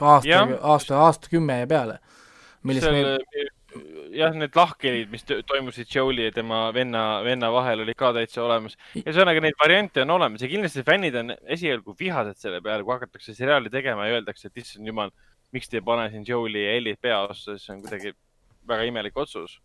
[0.00, 1.98] aasta aasta, aastakümme ja peale.
[2.62, 3.18] millest meil,
[4.12, 8.42] jah, need lahkhelid, mis to- toimusid Joe'i ja tema venna, venna vahel olid ka täitsa
[8.44, 8.76] olemas.
[8.98, 13.34] ühesõnaga neid variante on olemas ja kindlasti fännid on esialgu vihased selle peale, kui hakatakse
[13.34, 15.12] seriaali tegema ja öeldakse, et issand jumal,
[15.52, 18.14] miks te ei pane siin Joe'i ja Elliot peaossa, see on kuidagi
[18.68, 19.60] väga imelik otsus.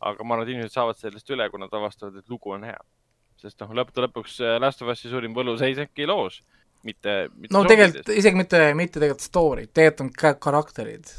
[0.00, 2.78] aga ma arvan, et inimesed saavad sellest üle, kui nad avastavad, et lugu on hea.
[3.40, 6.42] sest noh, lõppude lõpuks äh, Last of Us'i suurim võlu seisnebki loos,
[6.84, 7.52] mitte, mitte.
[7.56, 11.12] no tegelikult isegi mitte, mitte tegelikult story, tegelikult on ka karakterid.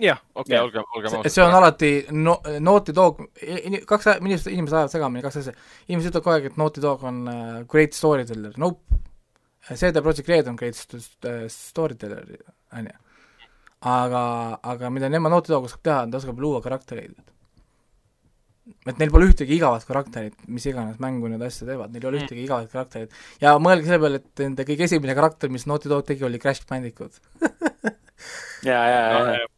[0.00, 3.20] jah, okei okay,, olgem, olgem see, on alati no,, Naughty Dog,
[3.86, 5.54] kaks, inimesed, inimesed ajavad segamini kaks asja.
[5.88, 9.00] inimesed ütlevad kogu aeg, et Naughty Dog on uh, great storyteller, nope.
[9.64, 12.26] CD Projekt Red on great st- storyteller,
[12.76, 12.96] on ju.
[13.94, 14.24] aga,
[14.74, 17.14] aga mida nemad Naughty Dog oskab teha, ta oskab luua karaktereid.
[18.88, 22.18] et neil pole ühtegi igavat karakterit, mis iganes mängu need asja teevad, neil ei ole
[22.18, 22.24] Mm.
[22.26, 23.10] ühtegi igavat karakterit.
[23.40, 26.64] ja mõelge selle peale, et nende kõige esimene karakter, mis Naughty Dog tegi, oli Crash
[26.68, 27.20] Bandicoot.
[28.64, 29.50] ja, ja, ja, jah,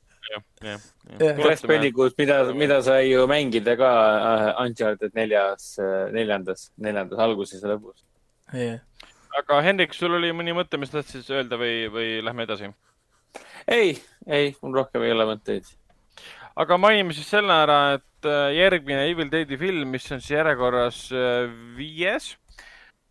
[0.64, 0.80] jah,
[1.20, 1.38] jah.
[1.40, 5.74] Crash Bandicoot, mida, mida sai ju mängida ka äh, Uncharted neljas,
[6.14, 8.02] neljandas, neljandas alguses ja lõpus.
[8.54, 8.78] Yeah.
[9.38, 12.70] aga Hendrik, sul oli mõni mõte, mis tahtsid öelda või, või lähme edasi?
[13.66, 13.96] ei,
[14.26, 15.68] ei, mul rohkem ei ole mõtteid.
[16.56, 21.06] aga mainime siis selle ära, et äh, järgmine Evil Deadi film, mis on siis järjekorras
[21.12, 22.34] äh, viies,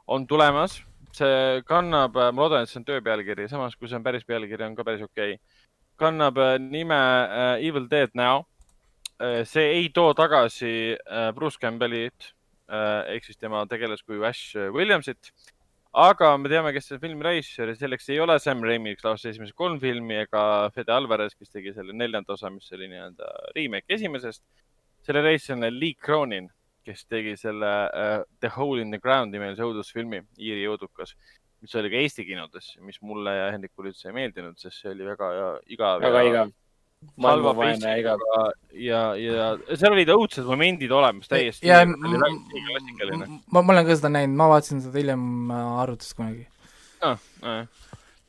[0.07, 0.81] on tulemas.
[1.15, 4.65] see kannab, ma loodan, et see on töö pealkiri, samas kui see on päris pealkiri,
[4.65, 5.54] on ka päris okei okay..
[5.99, 8.45] Kannab äh, nime äh, Evil Dead Now.
[9.45, 12.33] see ei too tagasi äh, Bruce Campbellit
[12.67, 15.31] äh, ehk siis tema tegelaskuju Ash Williamsit.
[15.93, 19.31] aga me teame, kes see filmi režissöör ja selleks ei ole Sam Raimi, kes lavastas
[19.31, 23.95] esimesed kolm filmi ega Fede Alvarez, kes tegi selle neljanda osa, mis oli nii-öelda remake
[23.95, 24.43] esimesest.
[25.07, 26.49] selle režissöör on Lee Cronin,
[26.83, 31.15] kes tegi selle uh, The Hole in the Ground nimelise õudusfilmi Iiri õudukas,
[31.65, 35.07] mis oli ka Eesti kinodes, mis mulle ja Hendrikule üldse ei meeldinud, sest see oli
[35.07, 36.03] väga ja, igav.
[36.03, 36.53] väga igav.
[37.21, 38.15] halva maailmavaene ja
[38.71, 41.69] ja, ja seal olid õudsed momendid olemas täiesti.
[41.69, 46.45] ma, ma olen ka seda näinud, ma vaatasin seda hiljem arvutis kunagi.
[47.05, 47.19] ah,.
[47.43, 47.65] Ah.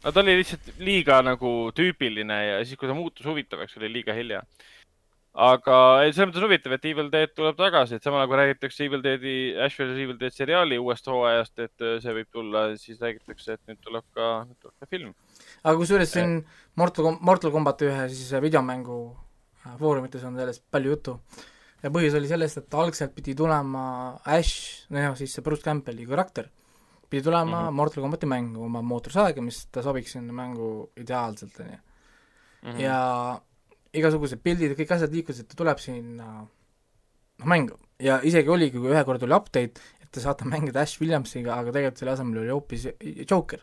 [0.05, 4.17] no ta oli lihtsalt liiga nagu tüüpiline ja siis, kui ta muutus huvitavaks, oli liiga
[4.17, 4.43] hilja.
[5.37, 8.87] Aga ei, selles mõttes huvitav, et Evil Dead tuleb tagasi, et samal ajal kui räägitakse
[8.87, 13.01] Evil Deadi, Ash vs Evil Dead seriaali uuest hooajast, et äh, see võib tulla, siis
[13.03, 15.13] räägitakse, et nüüd tuleb ka, nüüd tuleb ka film.
[15.63, 16.39] aga kusjuures siin
[16.81, 21.19] Mortal, Mortal Combati ühe siis videomängu äh, foorumites on sellest palju juttu.
[21.83, 23.83] ja põhjus oli selles, et algselt pidi tulema
[24.25, 26.49] Ash, noh siis see Bruce Campbelli karakter,
[27.11, 27.67] pidi tulema mm.
[27.69, 27.77] -hmm.
[27.83, 31.83] Mortal Combati mängu oma mootorsaega, mis ta sobiks sinna mängu ideaalselt, on ju.
[32.67, 32.81] Mhm.
[32.81, 32.97] ja
[33.95, 38.91] igasugused pildid ja kõik asjad liikusid, ta tuleb sinna noh, mängu ja isegi oligi, kui
[38.93, 42.53] ühe kord oli update, et te saate mängida Ash Williamsiga, aga tegelikult selle asemel oli
[42.53, 42.89] hoopis
[43.31, 43.63] Joker.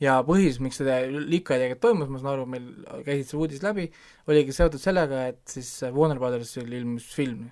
[0.00, 2.68] ja põhjus, miks seda liika tegelikult toimus, ma saan aru, meil
[3.06, 3.88] käisid see uudis läbi,
[4.26, 7.50] oligi seotud sellega, et siis Warner Brothersil ilmus film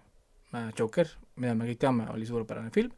[0.54, 2.92] äh, Joker, mida me kõik teame, oli suurepärane film,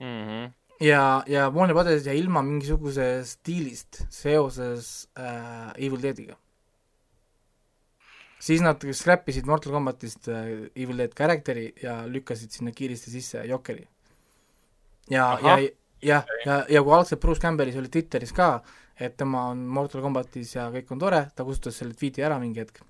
[0.00, 0.46] Mhm.
[0.80, 6.38] ja, ja Warner Brothers jäi ilma mingisugusest diilist seoses äh, Evil Deadiga.
[8.40, 13.44] Siis nad scrap isid Mortal Combatist äh, Evil Dead character'i ja lükkasid sinna kiiresti sisse
[13.48, 13.86] Jokeri.
[15.10, 15.58] ja, ja
[16.02, 18.52] jah, ja, ja kui algselt Bruce Campbellis oli Twitteris ka,
[19.00, 22.62] et tema on Mortal Combatis ja kõik on tore, ta kustutas selle tweet'i ära mingi
[22.62, 22.80] hetk,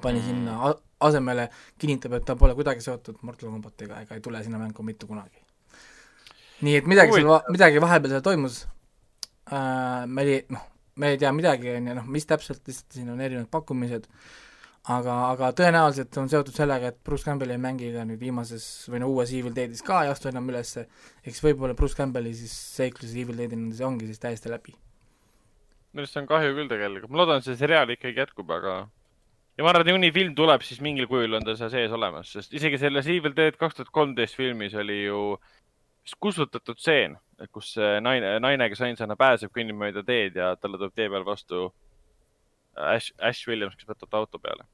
[0.00, 0.26] pani Mm.
[0.26, 1.48] sinna asemele
[1.78, 5.40] kinnitab, et ta pole kuidagi seotud Mortal Combatiga ega ei tule sinna mängu mitte kunagi.
[6.60, 8.66] nii et midagi seal, midagi vahepeal seal toimus
[9.48, 10.66] äh,, me ei, noh,
[10.96, 14.06] me ei tea midagi, on ju, noh, mis täpselt, lihtsalt siin on erinevad pakkumised,
[14.88, 19.02] aga, aga tõenäoliselt on seotud sellega, et Bruce Campbell ei mängi ka nüüd viimases või
[19.02, 20.86] no uues Evil Deadis ka ei astu enam ülesse,
[21.26, 24.74] eks võib-olla Bruce Campbelli siis seiklus Evil Deadil ongi siis täiesti läbi.
[25.92, 28.86] minu arust on kahju küll tegelikult, ma loodan, et see seriaal ikkagi jätkub, aga
[29.58, 32.30] ja ma arvan, et kuni film tuleb, siis mingil kujul on ta seal sees olemas,
[32.32, 35.36] sest isegi selles Evil Dead kaks tuhat kolmteist filmis oli ju
[36.20, 37.18] kustutatud stseen,
[37.52, 41.68] kus naine, naine, kes ainsana pääseb, kõnnib mööda teed ja talle tuleb tee peal vastu
[42.76, 44.66] Ash, Ash Williams, kes võtab ta auto peale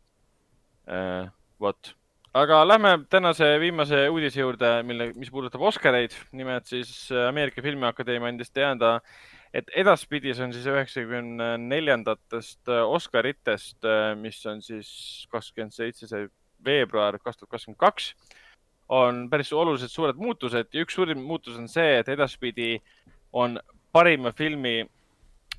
[0.88, 1.30] uh,.
[1.62, 1.92] vot,
[2.36, 6.14] aga lähme tänase viimase uudise juurde, mille, mis puudutab Oscareid.
[6.32, 8.98] nimelt siis Ameerika Filmiakadeemia andis teada,
[9.56, 13.88] et edaspidi, see on siis üheksakümne neljandatest Oscaritest,
[14.20, 14.90] mis on siis
[15.32, 16.26] kakskümmend seitse
[16.66, 18.12] veebruar kaks tuhat kakskümmend kaks
[18.88, 22.76] on päris oluliselt suured muutused ja üks suurim muutus on see, et edaspidi
[23.32, 23.58] on
[23.92, 24.84] parima filmi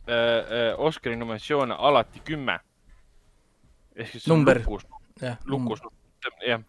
[0.07, 2.59] äh, äh, Oscari nominatsioone alati kümme.
[3.95, 4.59] ehk siis number.
[4.59, 4.85] lukus,
[5.45, 5.81] lukus,
[6.45, 6.61] jah.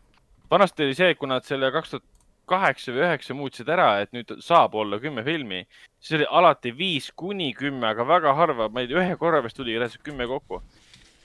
[0.50, 2.04] vanasti oli see, kui nad selle kaks tuhat
[2.48, 5.66] kaheksa või üheksa muutsid ära, et nüüd saab olla kümme filmi,
[6.00, 9.58] siis oli alati viis kuni kümme, aga väga harva, ma ei tea, ühe korra vist
[9.60, 10.62] tuli reaalselt kümme kokku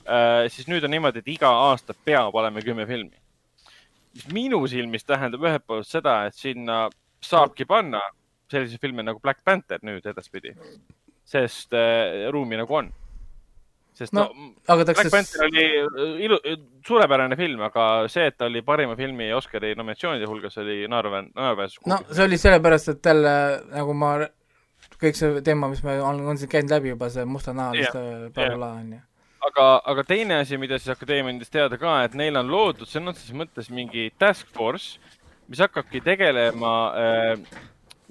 [0.04, 0.50] äh,.
[0.52, 3.24] siis nüüd on niimoodi, et iga aasta peab olema kümme filmi
[4.14, 6.86] mis minu silmis tähendab ühelt poolt seda, et sinna
[7.24, 8.02] saabki panna
[8.52, 10.54] sellise filmi nagu Black Panther nüüd edaspidi,
[11.26, 12.92] sest äh, ruumi nagu on.
[13.94, 15.12] sest no, no aga Black kas...
[15.14, 16.40] Panther oli äh, ilu,
[16.88, 21.86] suurepärane film, aga see, et ta oli parima filmi Oscari nominatsioonide hulgas, oli naerväärne, naerväärsus.
[21.88, 23.34] no see oli sellepärast, et jälle
[23.72, 24.14] nagu ma,
[25.00, 28.52] kõik see teema, mis me on, on siin käinud läbi juba, see mustanahaliste yeah, bla
[28.52, 29.02] bla bla onju
[29.48, 33.14] aga, aga teine asi, mida siis akadeemia andis teada ka, et neil on loodud sõna
[33.14, 35.00] otseses mõttes mingi task force,
[35.52, 37.34] mis hakkabki tegelema äh,,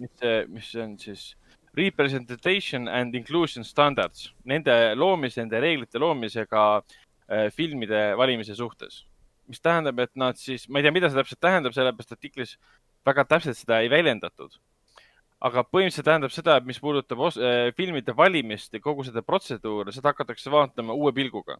[0.01, 1.33] mis see, mis see on siis,
[1.77, 9.07] representation and inclusion standards, nende loomise, nende reeglite loomisega äh, filmide valimise suhtes.
[9.49, 12.55] mis tähendab, et nad siis, ma ei tea, mida see täpselt tähendab, sellepärast artiklis
[13.05, 14.55] väga täpselt seda ei väljendatud
[15.43, 20.13] aga põhimõtteliselt tähendab seda, et mis puudutab äh, filmide valimist ja kogu seda protseduuri, seda
[20.13, 21.59] hakatakse vaatama uue pilguga.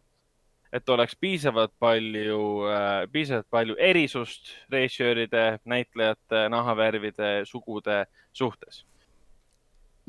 [0.73, 8.79] et oleks piisavalt palju äh,, piisavalt palju erisust režissööride, näitlejate, nahavärvide, sugude suhtes.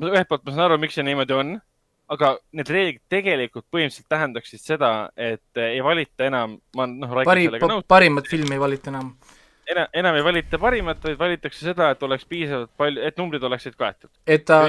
[0.03, 1.55] Ühelt poolt ma saan aru, miks see niimoodi on,
[2.11, 7.47] aga need reeglid tegelikult põhimõtteliselt tähendaksid seda, et ei valita enam, ma noh, Pari,
[7.87, 9.15] parimat filmi ei valita enam
[9.71, 13.77] enam, enam ei valita parimat, vaid valitakse seda, et oleks piisavalt palju, et numbrid oleksid
[13.79, 14.11] kaetud.
[14.27, 14.63] et ta,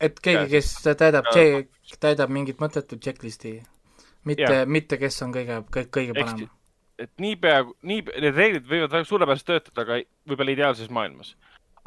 [0.00, 1.30] et keegi, kes täidab,
[2.00, 3.56] täidab mingit mõttetut checklist'i,
[4.28, 6.50] mitte, mitte kes on kõige, kõige, kõige parem.
[7.02, 11.34] et niipea, nii, need reeglid võivad väga suurepäraselt töötada, aga võib-olla ideaalses maailmas.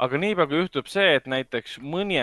[0.02, 2.18] Aga niipea, kui juhtub see, et näiteks mõni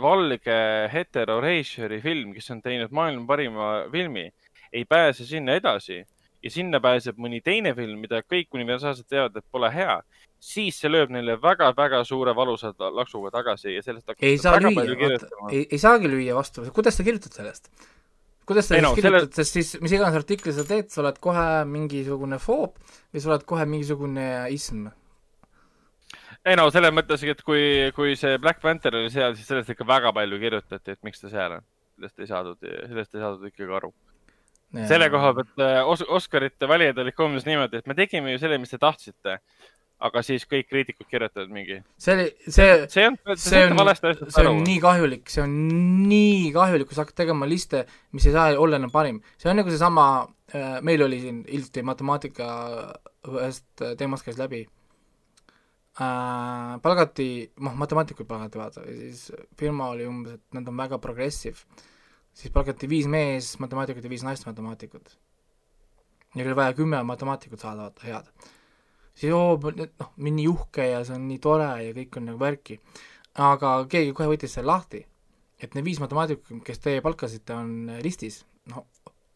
[0.00, 0.60] valge
[0.92, 4.30] heterorežissööri film, kes on teinud maailma parima filmi,
[4.72, 6.00] ei pääse sinna edasi
[6.40, 9.98] ja sinna pääseb mõni teine film, mida kõik universaalselt teavad, et pole hea,
[10.40, 15.18] siis see lööb neile väga-väga suure valusa laksuga tagasi ja sellest ei saa lüüa,
[15.50, 17.68] ei, ei saagi lüüa vastu, kuidas sa kirjutad sellest?
[18.48, 21.20] kuidas sa ei, no, kirjutad selle..., sest siis mis iganes artikli sa teed, sa oled
[21.22, 22.80] kohe mingisugune foob
[23.12, 24.88] või sa oled kohe mingisugune ism?
[26.46, 29.86] Ei no selles mõttes, et kui, kui see Black Panther oli seal, siis sellest ikka
[29.88, 31.66] väga palju kirjutati, et miks ta seal on.
[31.96, 33.92] sellest ei saadud, sellest ei saadud ikkagi aru
[34.70, 38.40] selle koha pealt äh, Os Oscarite valijad olid ka umbes niimoodi, et me tegime ju
[38.42, 39.40] selle, mis te tahtsite.
[40.00, 41.74] aga siis kõik kriitikud kirjutavad mingi.
[42.00, 43.90] see oli, see, see on, see on,
[44.32, 45.58] see on nii kahjulik, see on
[46.08, 47.82] nii kahjulik, kui sa hakkad tegema liste,
[48.16, 49.20] mis ei saa olla enam parim.
[49.36, 50.06] see on nagu seesama,
[50.54, 52.48] äh, meil oli siin hiljuti matemaatika
[53.28, 54.64] ühest teemast käis läbi
[56.00, 56.80] äh,.
[56.82, 57.28] palgati,
[57.60, 61.88] noh, matemaatikuid palgati vaata ja siis firma oli umbes, et nad on väga progressive
[62.34, 65.14] siis palgati viis mees matemaatikut ja viis naist matemaatikut.
[66.34, 68.50] Neil oli vaja kümme matemaatikut saada, vaata, head.
[69.14, 72.80] siis oo, noh, nii uhke ja see on nii tore ja kõik on nagu värki.
[73.34, 75.04] aga keegi kohe võttis selle lahti,
[75.62, 78.86] et need viis matemaatikut, kes teie palkasite, on listis, noh,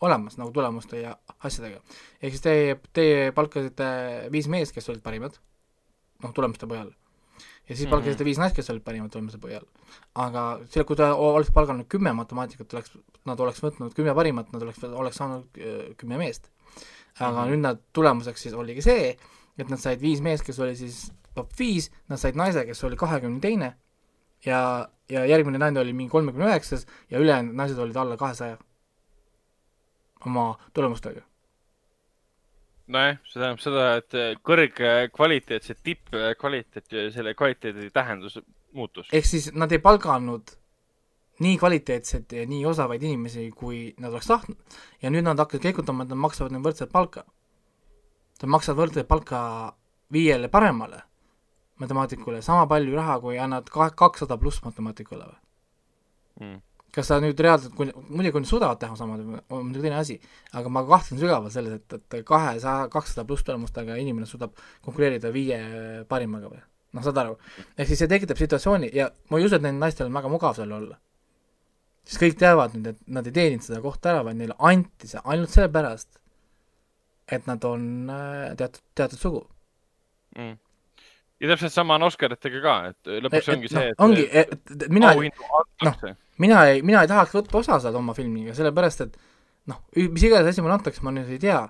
[0.05, 1.83] olemas nagu tulemuste ja asjadega.
[2.23, 3.89] ehk siis teie, teie palkasite
[4.33, 5.39] viis meest, kes olid parimad,
[6.25, 6.93] noh, tulemuste põhjal
[7.69, 8.25] ja siis palkasite mm -hmm.
[8.25, 9.65] viis naist, kes olid parimad tulemuste põhjal.
[10.15, 14.63] aga selle, kui ta oleks palganud kümme matemaatikut, oleks, nad oleks võtnud kümme parimat, nad
[14.63, 16.51] oleks, oleks saanud äh, kümme meest.
[17.21, 17.51] aga mm -hmm.
[17.51, 19.17] nüüd nad, tulemuseks siis oligi see,
[19.59, 22.97] et nad said viis meest, kes oli siis top viis, nad said naise, kes oli
[22.97, 23.77] kahekümne teine
[24.45, 28.59] ja, ja järgmine naine oli mingi kolmekümne üheksas ja ülejäänud naised olid alla kahesaja
[30.27, 31.21] oma tulemustega
[32.87, 38.39] nojah, see tähendab seda, et kõrgkvaliteetse tippkvaliteet ja selle kvaliteedi tähendus
[38.73, 39.09] muutus.
[39.13, 40.57] ehk siis nad ei palganud
[41.45, 44.59] nii kvaliteetseid ja nii osavaid inimesi, kui nad oleks tahtnud.
[45.03, 47.25] ja nüüd nad hakkavad keikutama, et nad maksavad neile võrdset palka.
[48.43, 49.41] Nad maksavad võrdset palka
[50.13, 51.03] viiele paremale
[51.81, 55.41] matemaatikule sama palju raha, kui annad kakssada pluss matemaatikule või
[56.41, 56.61] mm.?
[56.95, 60.19] Kas sa nüüd reaalselt, kui, muidugi kui nad suudavad teha sama, on muidugi teine asi,
[60.55, 64.55] aga ma kahtlen sügavalt selles, et, et kahesaja, kakssada pluss tulemustega inimene suudab
[64.87, 65.59] konkureerida viie
[66.11, 66.63] parimaga või?
[66.95, 67.35] noh, saad aru?
[67.75, 70.55] ehk siis see tekitab situatsiooni ja ma ei usu, et neil naistel on väga mugav
[70.59, 71.01] seal olla
[72.05, 75.23] siis kõik teavad nüüd, et nad ei teeninud seda kohta ära, vaid neile anti see
[75.25, 76.11] ainult sellepärast,
[77.33, 79.43] et nad on äh, teatud, teatud sugu
[80.37, 80.59] mm.
[81.45, 85.13] Ja täpselt sama on Oscaritega ka, et lõpuks et, ongi see, et ongi, et mina,
[85.85, 86.03] noh,
[86.43, 89.19] mina ei, mina ei tahaks võtta osa sealt oma filmiga, sellepärast et
[89.71, 91.63] noh, mis iganes asi mulle antakse, ma nüüd ei tea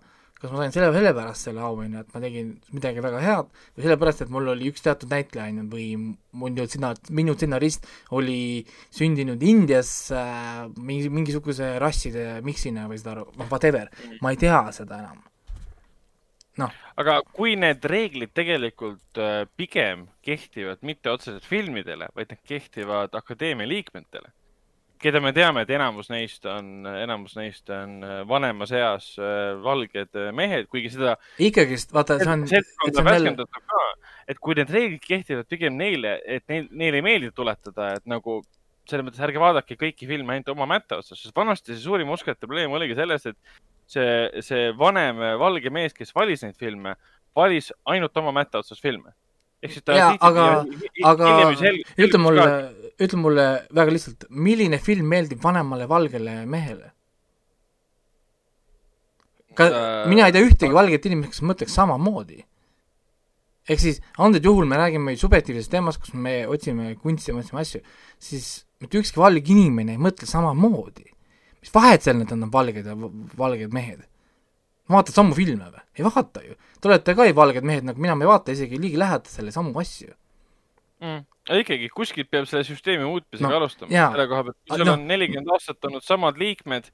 [0.45, 4.25] kas ma sain selle, sellepärast selle auhinna, et ma tegin midagi väga head või sellepärast,
[4.25, 5.87] et mul oli üks teatud näitleja, on ju, või
[6.45, 7.89] minu sinna, minu stsenarist
[8.19, 8.39] oli
[8.93, 13.89] sündinud Indias äh, mingi, mingisuguse rasside miksina või seda aru, noh, whatever,
[14.21, 15.23] ma ei tea seda enam.
[16.61, 16.79] Noh.
[17.01, 23.69] aga kui need reeglid tegelikult äh, pigem kehtivad mitte otseselt filmidele, vaid need kehtivad akadeemia
[23.71, 24.33] liikmetele
[25.05, 30.17] keda me teame, et enamus neist on, enamus neist on äh, vanemas eas äh, valged
[30.37, 31.17] mehed, kuigi seda.
[31.43, 32.47] ikkagist, vaata, see on.
[32.49, 33.85] seltskonda värskendatud ka,
[34.33, 38.41] et kui need reeglid kehtivad pigem neile, et neil, neile ei meeldi tuletada, et nagu
[38.89, 42.45] selles mõttes ärge vaadake kõiki filme ainult oma mätta otsas, sest vanasti see suurim Oscarite
[42.45, 43.39] probleem oligi selles, et
[43.87, 46.97] see, see vanem valge mees, kes valis neid filme,
[47.37, 49.15] valis ainult oma mätta otsas filme
[49.65, 50.11] ehk siis ta.
[50.21, 50.49] aga,
[51.11, 51.31] aga
[52.05, 52.49] ütle mulle,
[53.01, 56.91] ütle mulle väga lihtsalt, milline film meeldib vanemale valgele mehele?
[59.55, 62.43] ka uh, mina ei tea ühtegi valget inimest, kes mõtleks samamoodi.
[63.71, 67.81] ehk siis antud juhul me räägime subjektiivsest teemast, kus me otsime kunsti ja otsime asju,
[68.19, 68.49] siis
[68.83, 71.14] mitte ükski valge inimene ei mõtle samamoodi.
[71.65, 72.97] Mis vahet seal, et nad on valged ja
[73.41, 74.05] valged mehed?
[74.93, 75.81] vaatad samu filme või?
[75.97, 76.59] ei vaata ju.
[76.81, 80.13] Te olete ka ju valged mehed nagu mina, me ei vaata isegi ligilähedasele samu asju
[81.05, 81.25] mm..
[81.49, 83.91] aga ikkagi, kuskilt peab selle süsteemi muutmisega no, alustama.
[83.93, 84.97] selle koha pealt, kui sul no.
[84.99, 86.91] on nelikümmend aastat olnud samad liikmed,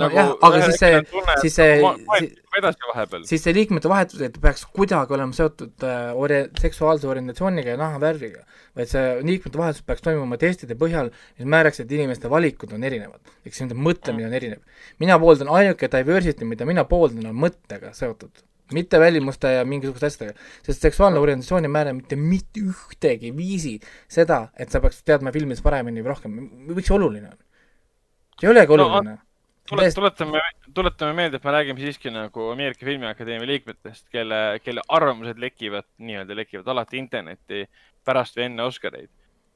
[0.00, 1.00] nagu no, aga siis see,
[1.42, 3.26] siis see, vahepeal.
[3.28, 8.42] siis see liikmete vahetus, et peaks kuidagi olema seotud äh, ori-, seksuaalse orientatsiooniga ja nahavärviga,
[8.78, 13.34] vaid see liikmete vahetus peaks toimuma testide põhjal, mis määraks, et inimeste valikud on erinevad.
[13.46, 14.82] eks nende mõtlemine on erinev.
[15.02, 18.42] mina pooldan ainuke diversity, mida mina pooldan, on mõttega seotud
[18.74, 23.76] mitte välimuste ja mingisuguste asjadega, sest seksuaalne orientatsioon ei määra mitte, mitte ühtegi viisi
[24.10, 26.38] seda, et sa peaks teadma filmides paremini või rohkem,
[26.70, 27.38] miks see oluline on?
[28.40, 29.20] see ei olegi oluline no,
[29.68, 30.40] tule, tuletame,
[30.74, 36.36] tuletame meelde, et me räägime siiski nagu Ameerika Filmiakadeemia liikmetest, kelle, kelle arvamused lekivad, nii-öelda
[36.36, 37.64] lekivad alati internetti
[38.04, 39.10] pärast või enne Oscareid.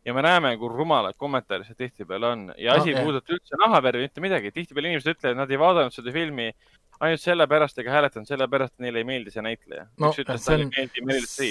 [0.04, 4.06] ja me näeme, kui rumalad kommentaarid seal tihtipeale on ja asi ei puuduta üldse nahavärvi,
[4.06, 4.52] mitte midagi.
[4.52, 6.52] tihtipeale inimesed ütlevad, et nad ei vaadanud seda filmi
[7.00, 9.86] ainult sellepärast ega hääletanud sellepärast, et neile ei meeldi see näitleja.
[9.98, 10.70] no see on,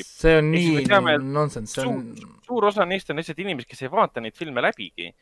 [0.04, 0.86] see on nii
[1.22, 5.14] nonsense, on suur, suur osa neist on lihtsalt inimesed, kes ei vaata neid filme läbigi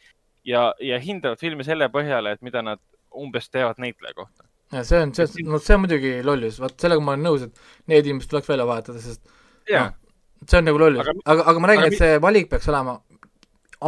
[0.46, 2.82] ja, ja hindavad filme selle põhjal, et mida nad
[3.22, 4.48] umbes teevad näitleja kohta.
[4.74, 7.92] ja see on, see, no see on muidugi lollus, vot sellega ma olen nõus, et
[7.92, 9.22] need inimesed tuleks välja vahetada, sest
[9.70, 9.92] yeah.
[9.92, 12.98] noh, see on nagu lollus, aga, aga, aga ma räägin, et see valik peaks olema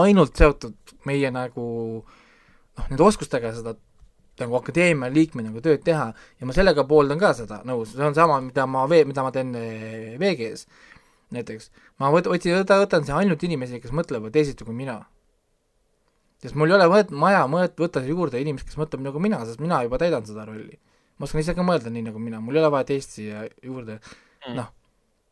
[0.03, 1.67] ainult seotud meie nagu
[2.03, 3.77] noh, nende oskustega seda
[4.37, 8.15] nagu akadeemia liikme nagu tööd teha ja ma sellega pooldan ka seda nõus, see on
[8.17, 10.67] sama, mida ma vee-, mida ma teen eh, VG-s
[11.33, 11.71] näiteks.
[12.01, 14.99] ma võt-, otsin, võtan siia ainult inimesi, kes mõtlevad teisiti kui mina
[16.43, 19.61] sest mul ei ole mõtet, maja mõõt-, võtta juurde inimest, kes mõtleb nagu mina, sest
[19.63, 20.77] mina juba täidan seda rolli.
[21.17, 23.97] ma oskan ise ka mõelda nii nagu mina, mul ei ole vaja teist siia juurde
[23.97, 24.67] mm., noh,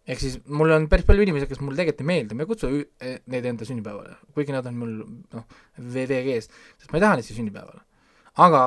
[0.10, 2.72] ehk siis mul on päris palju inimesi, kes mulle tegelikult ei meeldi, ma ei kutsu
[2.74, 5.46] e-, neid enda sünnipäevale, kuigi nad on mul noh,
[5.78, 6.50] VVG-s,
[6.82, 7.86] sest ma ei taha neid siia sünnipäevale.
[8.46, 8.66] aga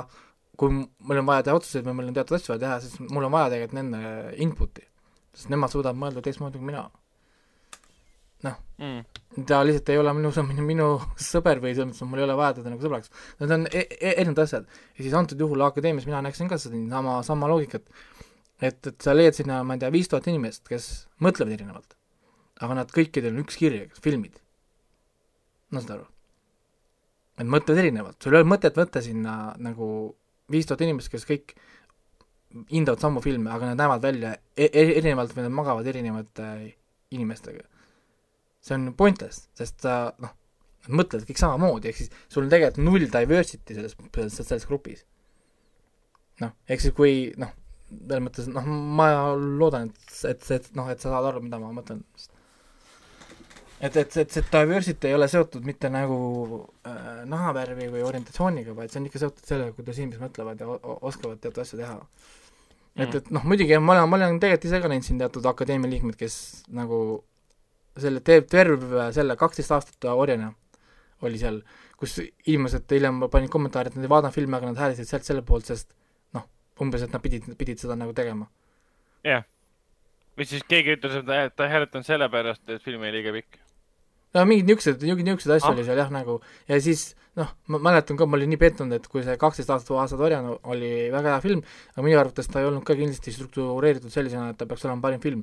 [0.58, 3.26] kui mul on vaja teha otsuseid või mul on teatud asju vaja teha, siis mul
[3.26, 4.14] on vaja tegelikult nende
[4.46, 4.86] input'i,
[5.34, 6.86] sest nemad suudavad mõelda teistmoodi kui mina
[8.46, 10.86] noh mm., ta lihtsalt ei ole minu, minu, minu
[11.22, 13.12] sõber või selles mõttes, et mul ei ole vaja teda nagu sõbraks.
[13.40, 14.66] Need on e e erinevad asjad.
[14.96, 17.86] ja siis antud juhul akadeemias mina näeksin ka seda sama, sama loogikat.
[18.60, 21.96] et, et sa leiad sinna, ma ei tea, viis tuhat inimest, kes mõtlevad erinevalt.
[22.60, 24.38] aga nad kõikidel on üks kirje, filmid.
[25.70, 26.06] no saad aru?
[27.38, 30.14] et mõtlevad erinevalt, sul ei ole mõtet võtta sinna nagu
[30.50, 31.54] viis tuhat inimest, kes kõik
[32.72, 36.46] hindavad samu filme, aga nad näevad välja e erinevalt või nad magavad erinevate
[37.12, 37.66] inimestega
[38.64, 40.34] see on pointless, sest sa noh,
[40.86, 45.04] nad mõtlevad kõik samamoodi, ehk siis sul on tegelikult null diversity selles, selles, selles grupis.
[46.42, 47.52] noh, ehk siis kui noh,
[47.90, 51.70] selles mõttes noh, ma loodan, et, et et noh, et sa saad aru, mida ma
[51.74, 52.02] mõtlen.
[53.80, 56.18] et, et, et see diversity ei ole seotud mitte nagu
[56.86, 61.40] äh, nahavärvi või orientatsiooniga, vaid see on ikka seotud sellega, kuidas inimesed mõtlevad ja oskavad
[61.42, 61.98] teatud asju teha.
[62.96, 65.90] et, et noh, muidugi ma olen, ma olen tegelikult ise ka näinud siin teatud akadeemia
[65.96, 66.38] liikmeid, kes
[66.74, 67.02] nagu
[68.00, 70.52] selle teeb terve selle kaksteist aastat orjana
[71.26, 71.62] oli seal,
[71.98, 75.42] kus inimesed hiljem panid kommentaare, et nad ei vaadanud filmi, aga nad hääletasid sealt selle
[75.46, 75.90] poolt, sest
[76.82, 78.48] umbes, et nad pidid, pidid seda nagu tegema.
[79.26, 79.46] jah yeah.,
[80.38, 83.58] või siis keegi ütles, et ta ei hääletanud sellepärast, et film oli liiga pikk.
[84.36, 85.74] no mingeid niisuguseid, niisuguseid asju ah.
[85.74, 89.08] oli seal jah, nagu ja siis noh, ma mäletan ka, ma olin nii pettunud, et
[89.10, 92.68] kui see kaksteist aastat aastat varjane oli väga hea film, aga minu arvates ta ei
[92.70, 95.42] olnud ka kindlasti struktureeritud sellisena, et ta peaks olema parim film,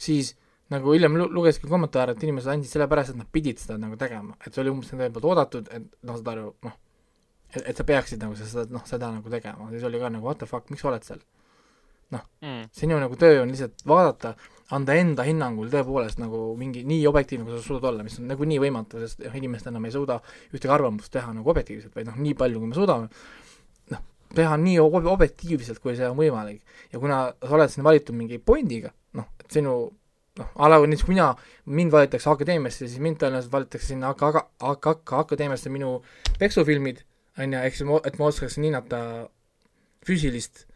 [0.00, 0.34] siis
[0.72, 4.50] nagu hiljem lugesin kommentaare, et inimesed andsid sellepärast, et nad pidid seda nagu tegema, et
[4.52, 6.78] see oli umbes nende poolt oodatud, et noh, saad aru, noh,
[7.52, 10.40] et, et sa peaksid nagu seda, noh, seda nagu tegema, siis oli ka nagu what
[10.42, 11.22] the fuck, miks sa oled seal?
[12.12, 14.34] noh mm., sinu nagu töö on lihtsalt vaadata,
[14.76, 18.58] anda enda hinnangul tõepoolest nagu mingi nii objektiivne, kui sa suudad olla, mis on nagunii
[18.62, 20.18] võimatu, sest noh, inimesed enam ei suuda
[20.52, 23.08] ühtegi arvamust teha nagu objektiivselt, vaid noh, nii palju, kui me suudame,
[23.94, 24.04] noh,
[24.36, 26.60] teha nii ob objektiivselt, kui see on võimalik.
[26.92, 29.76] ja kuna sa oled sinna valitud mingi pointiga, noh, et sinu
[30.40, 31.30] noh, a la näiteks kui mina,
[31.66, 35.96] mind valitakse akadeemiasse, siis mind tõenäoliselt valitakse sinna AK, AK, AK, AK akadeemiasse minu
[36.40, 37.02] peksufilmid
[37.38, 39.00] on ju, ehk siis ma, et ma oskaksin hinnata
[40.06, 40.66] füüsilist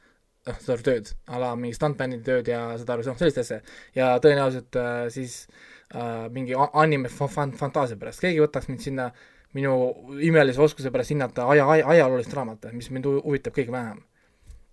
[0.47, 3.61] noh, seda tööd, a la mingi stuntbändi tööd ja seda aru, noh, sellist asja.
[3.97, 5.39] ja tõenäoliselt äh, siis
[5.95, 9.11] äh, mingi anime fan-, fantaasia pärast, keegi võtaks mind sinna
[9.57, 9.73] minu
[10.25, 14.05] imelise oskuse pärast hinnata aja, aja, ajaloolist raamatut, mis mind huvitab kõige vähem.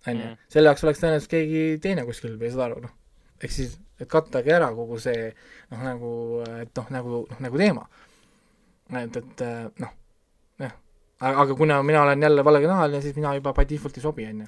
[0.06, 0.40] on ju, mm.
[0.52, 2.92] selle jaoks oleks tõenäoliselt keegi teine kuskil või saad aru, noh.
[3.40, 5.28] ehk siis, et kattagi ära kogu see
[5.70, 6.14] noh, nagu,
[6.60, 7.86] et noh, nagu, noh, nagu teema.
[8.92, 9.44] et, et
[9.80, 9.92] noh
[11.20, 14.46] aga kuna mina olen jälle valgenahaline, siis mina juba by default ei sobi, on ju.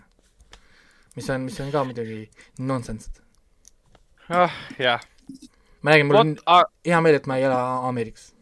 [1.17, 3.11] mis on, mis on ka muidugi nonsense.
[4.29, 5.01] ah, jah.
[5.83, 6.37] ma räägin, mul on
[6.87, 8.35] hea meel, et ma ei ela Ameerikas.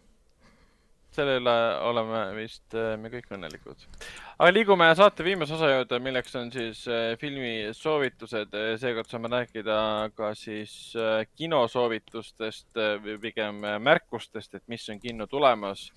[1.13, 1.57] selle üle
[1.91, 3.87] oleme vist äh, me kõik õnnelikud.
[4.35, 8.55] Aga liigume saate viimase osa juurde, milleks on siis äh, filmi soovitused.
[8.81, 9.77] seekord saame rääkida
[10.17, 15.91] ka siis äh, kinosoovitustest või pigem märkustest, et mis on kinno tulemas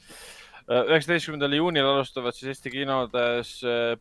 [0.68, 3.54] üheksateistkümnendal juunil alustavad siis Eesti kinodes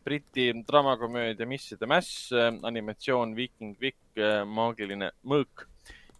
[0.03, 5.65] Briti draamakomöödia Misside mäss, äh, animatsioon Viiking Vikk, maagiline mõõk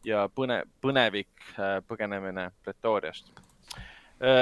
[0.08, 1.52] ja põne, põnevik
[1.88, 3.47] põgenemine Pretoriast.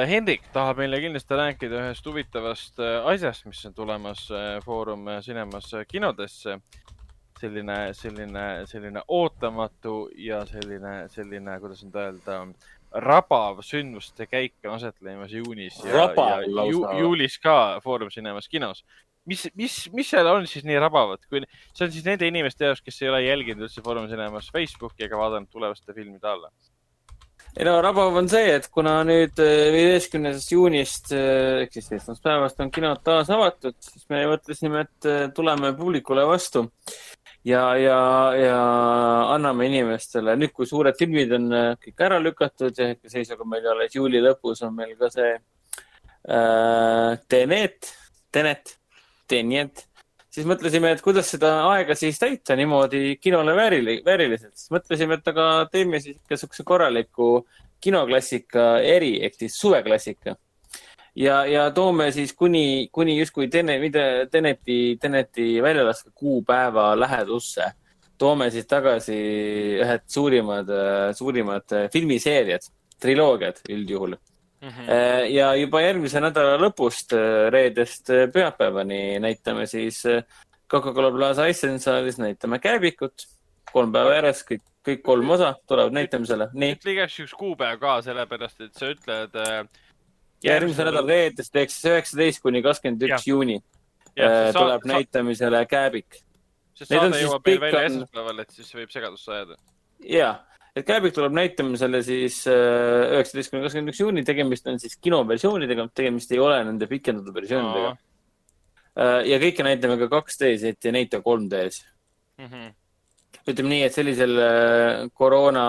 [0.07, 2.79] Hendrik tahab meile kindlasti rääkida ühest huvitavast
[3.11, 4.27] asjast, mis on tulemas
[4.63, 6.59] Foorum Cinemas kinodesse.
[7.35, 12.37] selline, selline, selline ootamatu ja selline, selline, kuidas nüüd öelda
[12.95, 18.85] rabav sündmuste käik on aset leimas juunis ja, ja ju, juulis ka Foorum Cinemas kinos.
[19.25, 21.41] mis, mis, mis seal on siis nii rabavat, kui
[21.73, 25.17] see on siis nende inimeste jaoks, kes ei ole jälginud üldse Foorum Cinemas Facebooki ega
[25.19, 26.51] vaadanud tulevaste filmide alla?
[27.55, 32.59] Ei no rabav on see, et kuna nüüd äh, viieteistkümnendast juunist äh, ehk siis esmaspäevast
[32.59, 36.65] on kinod taas avatud, siis me mõtlesime, et äh, tuleme publikule vastu.
[37.45, 37.97] Ja, ja,
[38.33, 38.59] ja
[39.35, 44.17] anname inimestele, nüüd kui suured filmid on kõik ära lükatud ja hetkeseisuga meil alles juuli
[44.23, 47.91] lõpus on meil ka see äh, Tenet,
[48.33, 48.73] Tenet,
[49.29, 49.85] Tenet,
[50.35, 55.29] siis mõtlesime, et kuidas seda aega siis täita niimoodi kinole väärili, vääriliselt, siis mõtlesime, et
[55.31, 57.29] aga teeme siis ikka niisuguse korraliku
[57.83, 60.35] kinoklassika eri ehk siis suveklassika
[61.15, 67.71] ja, ja toome siis kuni, kuni justkui Tene, mitte Teneti, Teneti väljalaske kuupäeva lähedusse.
[68.17, 69.15] toome siis tagasi
[69.83, 70.69] ühed suurimad,
[71.13, 72.63] suurimad filmiseeriad,
[72.99, 74.15] triloogiad üldjuhul.
[75.29, 77.13] Ja juba järgmise nädala lõpust,
[77.53, 80.03] reedest pühapäevani näitame siis
[80.71, 83.27] Coca-Cola Plaza Essentialis näitame Kääbikut,
[83.71, 86.49] kolm päeva järjest, kõik, kõik kolm osa tulevad näitamisele.
[86.55, 89.67] ütle igaks juhuks kuupäev ka, sellepärast et sa ütled äh,
[90.45, 93.59] järgmise nädala reedest ehk siis üheksateist kuni kakskümmend üks juuni
[94.15, 96.21] ja, äh, tuleb saad, näitamisele Kääbik.
[96.73, 99.59] sest saade jõuab meil välja esmaspäeval, et siis võib segadusse ajada.
[100.01, 100.31] ja,
[100.75, 105.87] et Kääbik tuleb näitamisele siis äh, üheksateist kuni kakskümmend üks juuni, tegemist on siis kinoversioonidega,
[105.95, 107.93] tegemist ei ole nende pikendatud versioonidega.
[107.93, 108.01] No..
[108.95, 111.85] Äh, ja kõike näitame ka 2D-s, et ei näita 3D-s
[112.41, 112.49] mm.
[112.49, 112.73] -hmm
[113.45, 114.31] ütleme nii, et sellisel
[115.13, 115.65] koroona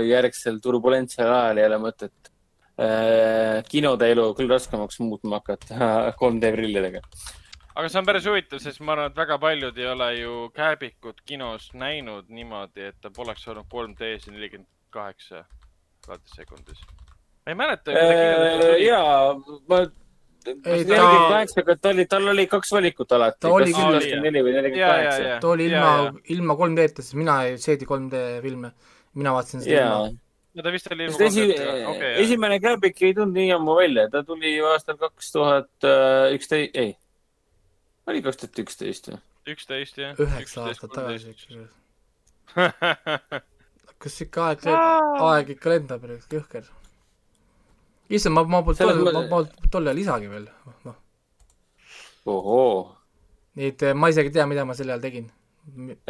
[0.00, 2.30] järgsel turbulentsel ajal ei ole mõtet
[2.80, 5.76] Äh, kinode elu küll raskemaks muutma hakata
[6.20, 7.02] 3D prillidega.
[7.74, 11.22] Aga see on päris huvitav, sest ma arvan, et väga paljud ei ole ju Kääbikut
[11.26, 15.44] kinos näinud niimoodi, et ta poleks olnud 3D-s ja nelikümmend kaheksa
[16.06, 16.84] kaadrisekundis.
[17.46, 18.78] ma ei mäleta äh,.
[18.86, 19.02] ja,
[19.68, 19.82] ma
[20.42, 23.38] Ei, ta- nelikümmend kaheksa, aga ta oli, tal oli kaks valikut alati.
[23.44, 24.18] Ta oli küll.
[24.24, 25.38] neli või nelikümmend kaheksa.
[25.40, 25.92] ta oli ilma,
[26.34, 28.72] ilma 3D-ta, sest mina ei seedi 3D filme.
[29.14, 30.18] mina vaatasin seda jaa ilma.,
[30.56, 31.52] no ta vist oli sest esi-,
[31.88, 35.86] okei, esimene Kääbik ei tulnud nii ammu välja, ta tuli aastal kaks tuhat
[36.32, 36.94] üksteist, ei,
[38.06, 39.18] oli kaks tuhat üksteist või?
[39.52, 40.18] üksteist jah.
[40.20, 41.34] üheksa aastat tagasi.
[44.02, 46.66] kas ikka aeg, aeg ikka lendab, jõhker.
[48.10, 50.48] issand, ma, ma polnud tol, ma polnud tol ajal isagi veel,
[50.86, 50.98] noh.
[52.30, 52.72] ohoo,
[53.58, 55.30] nii et eh, ma isegi ei tea, mida ma sel ajal tegin.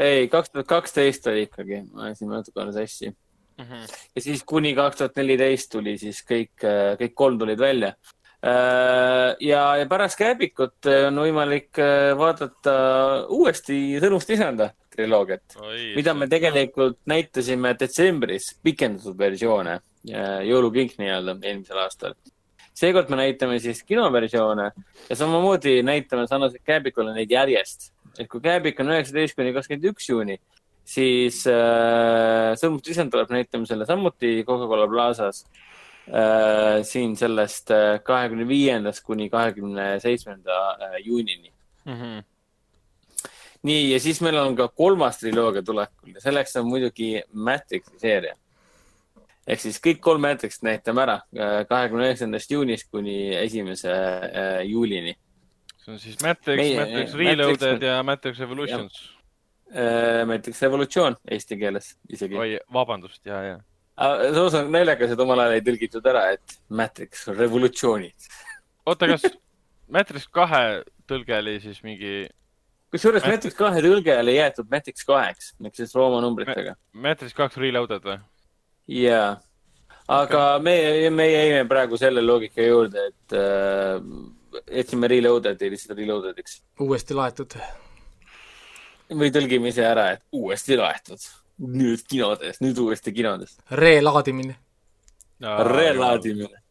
[0.01, 3.13] ei, kaks tuhat kaksteist oli ikkagi, ma ajasin natukene sassi.
[3.61, 3.85] Mhm.
[4.17, 6.57] ja siis kuni kaks tuhat neliteist tuli siis kõik,
[6.99, 7.93] kõik kolm tulid välja.
[8.43, 12.75] ja, ja pärast Kääbikut äh, on võimalik äh, vaadata
[13.31, 15.57] uuesti Sõnumst isanda triloogiat,
[15.97, 19.79] mida me tegelikult näitasime detsembris, pikendatud versioone,
[20.45, 22.17] jõulukink nii-öelda eelmisel aastal.
[22.77, 24.67] seekord me näitame siis kinoversioone
[25.09, 27.93] ja samamoodi näitame sarnaselt Kääbikule neid järjest.
[28.19, 30.37] et kui Kääbik on üheksateist kuni kakskümmend üks juuni,
[30.85, 35.72] siis äh, Sõnumst isand tuleb näitamisele samuti Coca-Cola Plazas äh,
[36.83, 37.71] siin sellest
[38.03, 41.53] kahekümne viiendast kuni kahekümne seitsmenda äh, juunini.
[41.85, 42.21] Mhm.
[43.63, 48.35] nii, ja siis meil on ka kolmas triloogia tulekul ja selleks on muidugi Matrixi seeria.
[49.47, 51.17] ehk siis kõik kolm Matrixit näitame ära
[51.69, 55.17] kahekümne üheksandast juunist kuni esimese äh, juulini
[55.83, 59.03] see on siis Matrix, Matrix Matrix- Reloaded ja Matrix Evolutions.
[59.75, 60.27] äh,.
[60.27, 62.37] Matrix Revolutsioon eesti keeles isegi.
[62.39, 63.59] oi, vabandust, ja, ja.
[64.03, 68.29] Samas on naljakas, et omal ajal ei tõlgitud ära, et Matrix revolutsioonid.
[68.87, 69.27] oota, kas
[69.93, 70.63] Matrix kahe
[71.11, 72.27] tõlge oli siis mingi
[72.93, 76.77] kusjuures Mat- Matrix kahe tõlge oli jäetud Matrix kaheks, ehk siis Rooma numbritega.
[76.93, 78.19] Matrix kaks Reloaded või?
[78.93, 79.37] jaa,
[80.11, 80.75] aga me,
[81.15, 84.01] me jäime praegu selle loogika juurde, et äh,
[84.79, 87.57] jätsime reloaded'i lihtsalt reloaded'iks uuesti laetud.
[89.13, 91.21] või tõlgime ise ära, et uuesti laetud.
[91.59, 93.57] Nüüd kinodes, nüüd uuesti kinodes.
[93.71, 94.57] relaadimine.
[95.41, 96.63] relaadimine.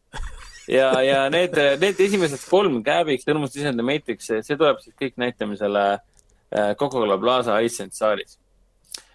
[0.68, 5.18] ja, ja need, need esimesed kolm, Kääbik, Tõrmust isend ja Matrix, see tuleb siis kõik
[5.20, 8.38] näitamisele äh, Coca-Cola Plaza Iceland saalis.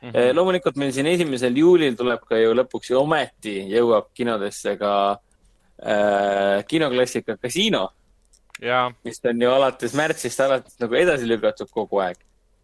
[0.02, 0.34] Mhm.
[0.34, 4.92] loomulikult meil siin esimesel juulil tuleb ka ju lõpuks ju ometi jõuab kinodesse ka
[5.82, 7.84] äh, kinoklassika Casino,
[8.62, 12.18] jaa, mis on ju alates märtsist alates nagu edasi lükatud kogu aeg.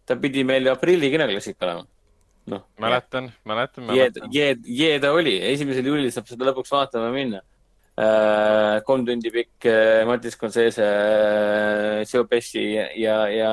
[0.06, 1.86] ta pidi meil ju aprilli kinoklassika olema.
[2.50, 4.30] noh, mäletan, mäletan, jee, mäletan.
[4.34, 7.40] jee, jee ta oli, esimesel juulil saab seda lõpuks vaatama minna.
[8.84, 10.86] kolm tundi pikk äh, Martin Scorsese,
[12.10, 13.52] Joe Pesci ja, ja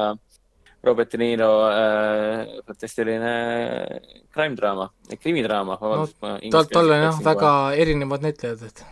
[0.84, 4.02] Robert De Niro äh, fantastiline
[4.34, 4.90] crime draama,
[5.22, 6.40] krimidraama, vabandust no,.
[6.56, 7.52] tal, tal on jah väga
[7.84, 8.84] erinevad näitlejad, et,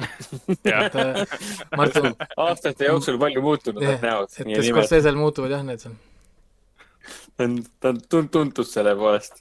[0.70, 1.24] et äh,
[1.76, 2.14] Martin,
[2.46, 4.70] aastate jooksul palju muutunud need näod et ja nimed.
[4.70, 5.98] Scorsese'l muutuvad jah need seal.
[7.40, 9.40] Ta on, ta on tun- tuntud selle poolest.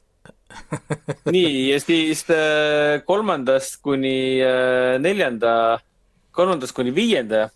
[1.36, 5.52] nii, ja siis äh, kolmandast kuni äh, neljanda,
[6.34, 7.50] kolmandast kuni viienda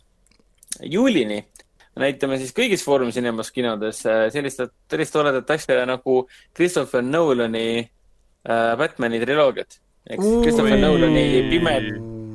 [0.83, 1.39] juulini
[1.97, 6.23] näitame siis kõigis Foorum Cinemas kinodes äh, sellist, sellist toredat asja nagu
[6.55, 7.89] Christopher Nolani
[8.43, 9.77] Batman'i triloogiat.
[10.09, 10.75] ehk siis Christopher.
[10.81, 11.75] Nolani pime,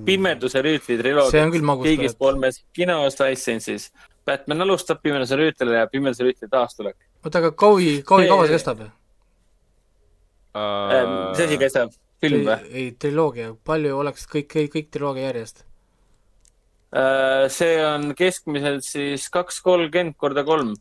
[0.08, 3.90] pimeduse rüütli triloogia kõigis kolmes kinos license'is.
[4.28, 6.96] Batman alustab Pimeduse rüütlile ja Pimeduse rüütli taastulek.
[7.24, 8.84] oota, aga kaui, kaui See- kaua see kestab?
[10.58, 11.96] mis asi kestab?
[12.22, 12.58] film või?
[12.72, 15.64] ei, triloogia, palju oleks kõik, kõik, kõik triloogia järjest?
[16.88, 20.72] Äh, see on keskmiselt siis kaks kolmkümmend korda kolm.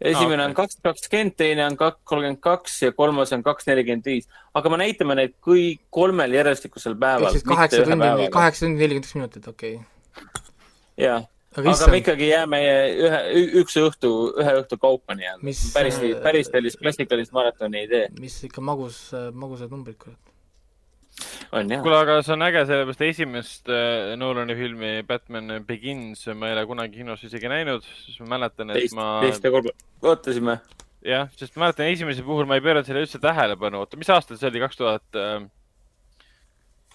[0.00, 4.04] esimene Ah, on kaks kakskümmend, teine on kaks kolmkümmend kaks ja kolmas on kaks nelikümmend
[4.04, 4.28] viis.
[4.54, 7.48] aga me näitame neid kõik kolmel järjestikusel päeval ehk siis.
[7.48, 10.54] kaheksa tundi, kaheksa tundi nelikümmend üks minutit, okei okay..
[10.96, 11.24] jah,
[11.58, 12.58] aga aga me ikkagi jääme
[13.06, 13.20] ühe,
[13.58, 15.70] üks õhtu, ühe õhtu kaupa nii-öelda Mis-.
[15.74, 19.00] päris, päris sellist klassikalist maratoni ei tee, mis ikka magus,
[19.34, 20.20] magusad numbrid, kurat.
[21.50, 26.64] kuule, aga see on äge, sellepärast esimest äh, Nolani filmi Batman Begins ma ei ole
[26.70, 30.60] kunagi kinos isegi näinud, siis ma mäletan, et teist, ma, teist ja kolmandat, ootasime.
[31.10, 34.38] jah, sest ma mäletan esimese puhul ma ei pööranud sellele üldse tähelepanu, oota, mis aastal
[34.38, 35.18] see oli, kaks tuhat?
[35.18, 35.42] äh,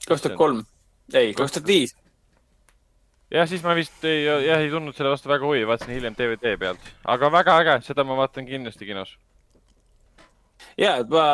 [0.07, 0.63] kaks tuhat kolm,
[1.11, 1.97] ei, kaks tuhat viis.
[3.33, 6.57] jah, siis ma vist ei, jah, ei tundnud selle vastu väga huvi, vaatasin hiljem DVD
[6.61, 9.15] pealt, aga väga äge, seda ma vaatan kindlasti kinos.
[10.77, 11.25] ja, et ma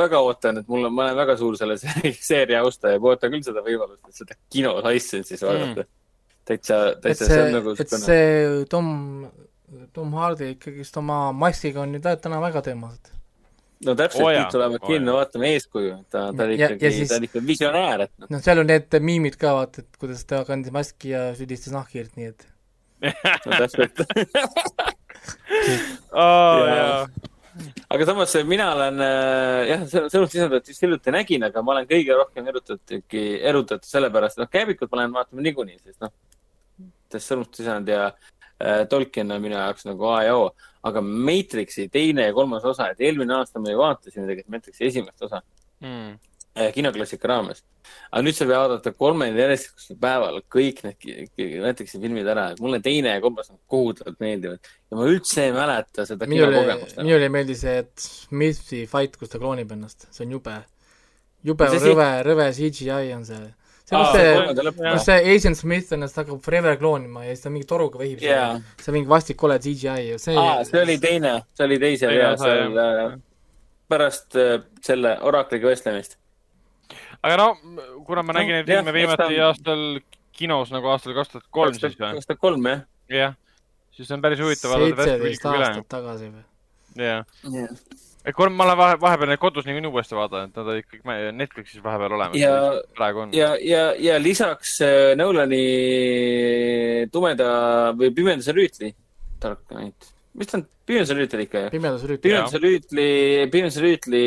[0.00, 3.34] väga ootan, et mul on, ma olen väga suur selle se- seeria austaja, ma ootan
[3.34, 5.92] küll seda võimalust, et seda kinos license'is vaadata mm..
[6.48, 8.90] täitsa, et täitsa, see see on nagu, et see Tom,
[9.92, 13.17] Tom Hardy ikkagist oma maskiga on ju täna väga teemas.
[13.86, 15.14] No täpselt oh, kõik tulevad jaa.
[15.18, 18.26] vaatama eeskuju, ta, ta oli Ja- ja ikkagi siis- ta oli ikka visionäär, et noh,
[18.34, 22.16] noh, seal on need miimid ka, vaata, et kuidas ta kandis maski ja süüdistas nahkhiirt,
[22.18, 22.46] nii et
[23.46, 24.02] no täpselt
[26.18, 26.76] Jaa.
[26.76, 27.08] jaa,
[27.90, 32.16] aga samas mina olen äh, jah, sõnumit sisendajat just hiljuti nägin, aga ma olen kõige
[32.18, 36.12] rohkem erutatud, erutatud sellepärast, noh, Käibikut ma lähen vaatama niikuinii, sest noh,
[37.12, 40.50] sest sõnumit sisend ja äh, Tolkien on minu jaoks nagu A ja O.
[40.82, 45.42] Aga Matrixi teine ja kolmas osa, et eelmine aasta me vaatasime tegelikult Matrixi esimest osa
[45.80, 46.16] Mm.
[46.58, 47.62] äh, kinoklassika raames.
[48.10, 52.80] aga nüüd sa pead vaadata kolmel järjestikusel päeval kõik need Matrixi filmid ära, et mulle
[52.82, 54.58] teine ja kolmas kohutavalt meeldivad
[54.90, 59.30] ja ma üldse ei mäleta seda kinokogemust minule ei meeldi see, et Smithi fight, kus
[59.30, 60.56] ta kloonib ennast, see on jube.
[61.46, 63.46] jube See rõve, rõve CGI on see.
[63.88, 67.66] see, kus see kus see Agent Smith ennast hakkab forever kloonima ja siis ta mingi
[67.70, 68.50] toruga vehib Jaa.
[68.58, 68.62] seal.
[68.84, 72.14] see on mingi vastik kole CGI ja see aa, see oli teine, see oli teisel
[72.18, 73.16] ja osa, seal äh,
[73.88, 76.18] pärast äh, selle orakliga vestlemist.
[77.22, 77.48] aga no
[78.06, 79.86] kuna ma No, nägin neid filme viimati ta- aastal
[80.38, 82.12] kinos nagu aastal kaks tuhat kolm siis või?
[82.18, 83.32] kaks tuhat kolm jah jah,
[83.96, 86.44] siis on päris huvitav seitseteist aastat tagasi või?
[87.00, 87.72] jah, yeah..
[87.72, 91.82] et kolm, ma olen vahe, vahepeal neid kodus niikuinii uuesti vaadanud, nad olid kõik Netflixis
[91.84, 92.80] vahepeal olemas Ja-.
[92.96, 93.34] praegu on.
[93.36, 95.64] ja, ja, ja lisaks äh, Nolani
[97.12, 97.50] tumeda
[97.98, 98.92] või pimedase rüütli,
[99.42, 101.74] tark ainult, mis ta on, pimedase rüütel ikka ju?
[101.76, 102.24] pimedus rüütel.
[102.28, 103.10] pimedase rüütli,
[103.52, 104.24] pimedase rüütli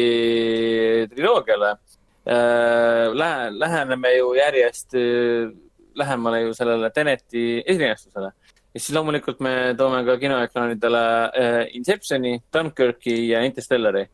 [1.13, 5.51] triloogiale äh, lähe, läheneme ju järjest äh,
[5.95, 8.31] lähemale ju sellele Teneti esilinastusele.
[8.73, 14.07] Ja siis loomulikult me toome ka kinoekraanidele äh, Inceptioni, Dunkirki ja Interstellari.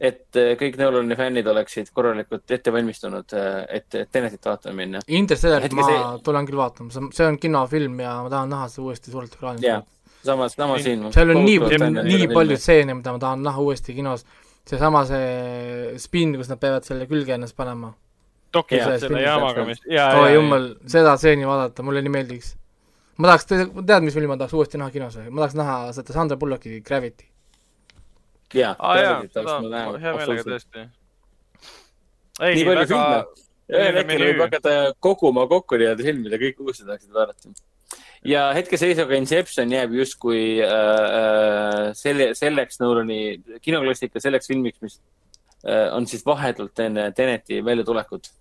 [0.00, 3.32] et äh, kõik Nolani fännid oleksid korralikult ette valmistunud,
[3.68, 5.00] et et Tenetit vaatama minna.
[5.08, 9.12] Interstellarit ma see- tulen küll vaatama, see on kinofilm ja ma tahan näha seda uuesti
[9.12, 9.82] suurelt ekraanilt Jaa..
[10.24, 11.04] samas, sama siin.
[11.12, 11.58] seal on nii,
[12.06, 14.24] nii palju stseene, mida ma tahan näha uuesti kinos.
[14.70, 17.92] seesama see spin, kus nad peavad selle külge ennast panema.
[18.54, 22.54] dokid Jaa, selle jaamaga, mis, ja, oi jumal, seda stseeni vaadata, mulle nii meeldiks.
[23.20, 25.28] Ma tahaks, tead, mis filmi ma tahaks uuesti näha kinos või?
[25.30, 27.28] ma tahaks näha seda Sandra Bullocki Gravity.
[28.54, 29.60] jaa, aa jaa, seda
[30.00, 30.86] hea meelega tõesti.
[32.40, 34.76] ei Nii, palju väga filme., ühel hetkel võib hakata
[35.06, 37.54] koguma kokku nii-öelda filme, mida kõik uuesti tahaksid vaadata.
[38.26, 40.74] ja hetkeseisuga Inception jääb justkui äh,
[41.20, 45.00] äh, selle, selleks Nolani kinoklassika, selleks filmiks, mis
[45.64, 48.32] äh, on siis vahetult enne Teneti väljatulekut.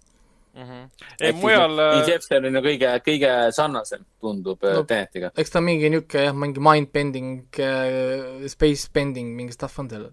[0.60, 0.88] Mhm.
[1.22, 5.32] ei, mujal, Inception on ju kõige, kõige sarnasem, tundub No, no, Tenetiga.
[5.38, 10.10] eks ta mingi niisugune jah, mingi mind-bending äh,, space bending, mingi stuff on seal,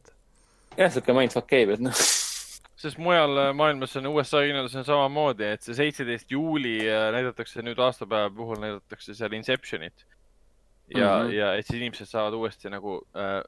[0.77, 2.05] jah, sihuke mindfuck käib, et noh,
[2.77, 7.65] sest mujal äh, maailmas on USA kinodes on samamoodi, et see seitseteist juuli äh, näidatakse
[7.65, 10.07] nüüd aastapäeva puhul näidatakse seal Inceptionit.
[10.95, 11.29] ja mm.
[11.29, 11.33] -hmm.
[11.35, 13.43] ja et siis inimesed saavad uuesti nagu äh,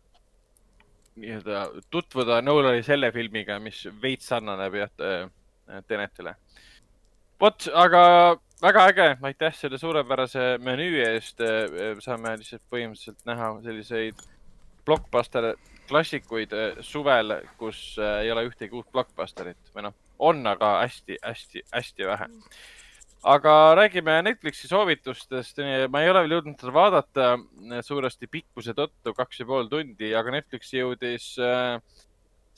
[1.16, 5.28] nii-öelda tutvuda Nolani selle filmiga, mis veits sarnaneb jah äh,
[5.86, 6.34] Tenetile.
[7.40, 8.02] vot, aga
[8.62, 11.42] väga äge, aitäh selle suurepärase menüü eest.
[12.04, 14.26] saame lihtsalt põhimõtteliselt näha selliseid
[14.88, 15.54] blockbuster
[15.88, 22.08] klassikuid äh, suvel, kus äh, ei ole ühtegi uut blockbusterit või noh, on, aga hästi-hästi-hästi
[22.08, 22.28] vähe.
[23.28, 25.58] aga räägime Netflixi soovitustest.
[25.90, 30.12] ma ei ole veel jõudnud seda vaadata äh, suuresti pikkuse tõttu, kaks ja pool tundi,
[30.14, 31.80] aga Netflixi jõudis äh,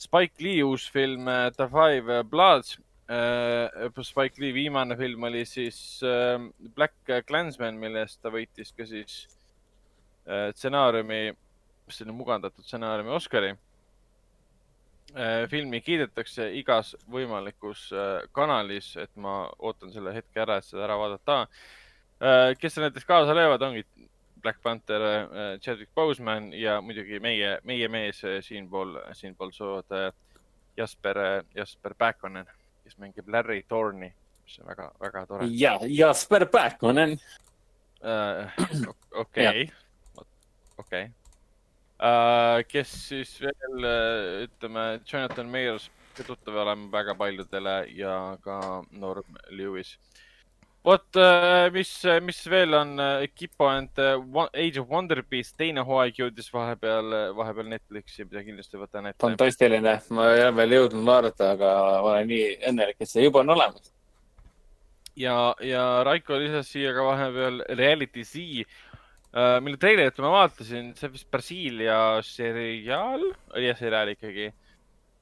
[0.01, 2.77] Spike Lee uus film äh, The Five Bloods.
[3.11, 6.37] Spike Lee viimane film oli siis äh,
[6.75, 9.25] Black Clansman, mille eest ta võitis ka siis
[10.27, 11.33] äh, stsenaariumi,
[11.91, 13.53] selline mugandatud stsenaariumi Oscari.
[15.51, 20.95] filmi kiidetakse igas võimalikus äh, kanalis, et ma ootan selle hetke ära, et seda ära
[20.95, 21.47] vaadata.
[22.61, 23.83] kes seal näiteks kaasa löövad, ongi
[24.41, 25.01] Black Panther,
[25.59, 30.09] Chadwick Boseman ja muidugi meie, meie mees äh, siinpool, siinpool sood äh,
[30.77, 31.17] Jasper,
[31.55, 32.49] Jasper Pääkkonen,
[32.91, 34.11] kes mängib Larry Thorne'i,
[34.43, 35.47] mis on väga, väga tore.
[35.47, 37.19] ja Jasper Pääkkonen.
[39.15, 39.71] okei,
[40.77, 41.11] okei.
[42.67, 43.87] kes siis veel,
[44.47, 45.89] ütleme, Jonathan Mayers,
[46.25, 49.97] tuttav oleme väga paljudele ja ka Norm Lewis.
[50.85, 51.19] vot,
[51.75, 51.91] mis,
[52.25, 52.93] mis veel on
[53.35, 54.15] Kipo and the
[54.53, 59.21] Age of Wonder Beast, teine hooaeg jõudis vahepeal, vahepeal Netflixi, mida kindlasti võtan ette.
[59.21, 63.43] fantastiline, ma ei ole veel jõudnud vaadata, aga ma olen nii õnnelik, et see juba
[63.43, 63.93] on olemas.
[65.19, 65.35] ja,
[65.65, 68.65] ja Raiko lisas siia ka vahepeal Reality Z,
[69.63, 74.49] mille treilerit ma vaatasin, see vist Brasiilia seriaal, oli jah seriaal ikkagi.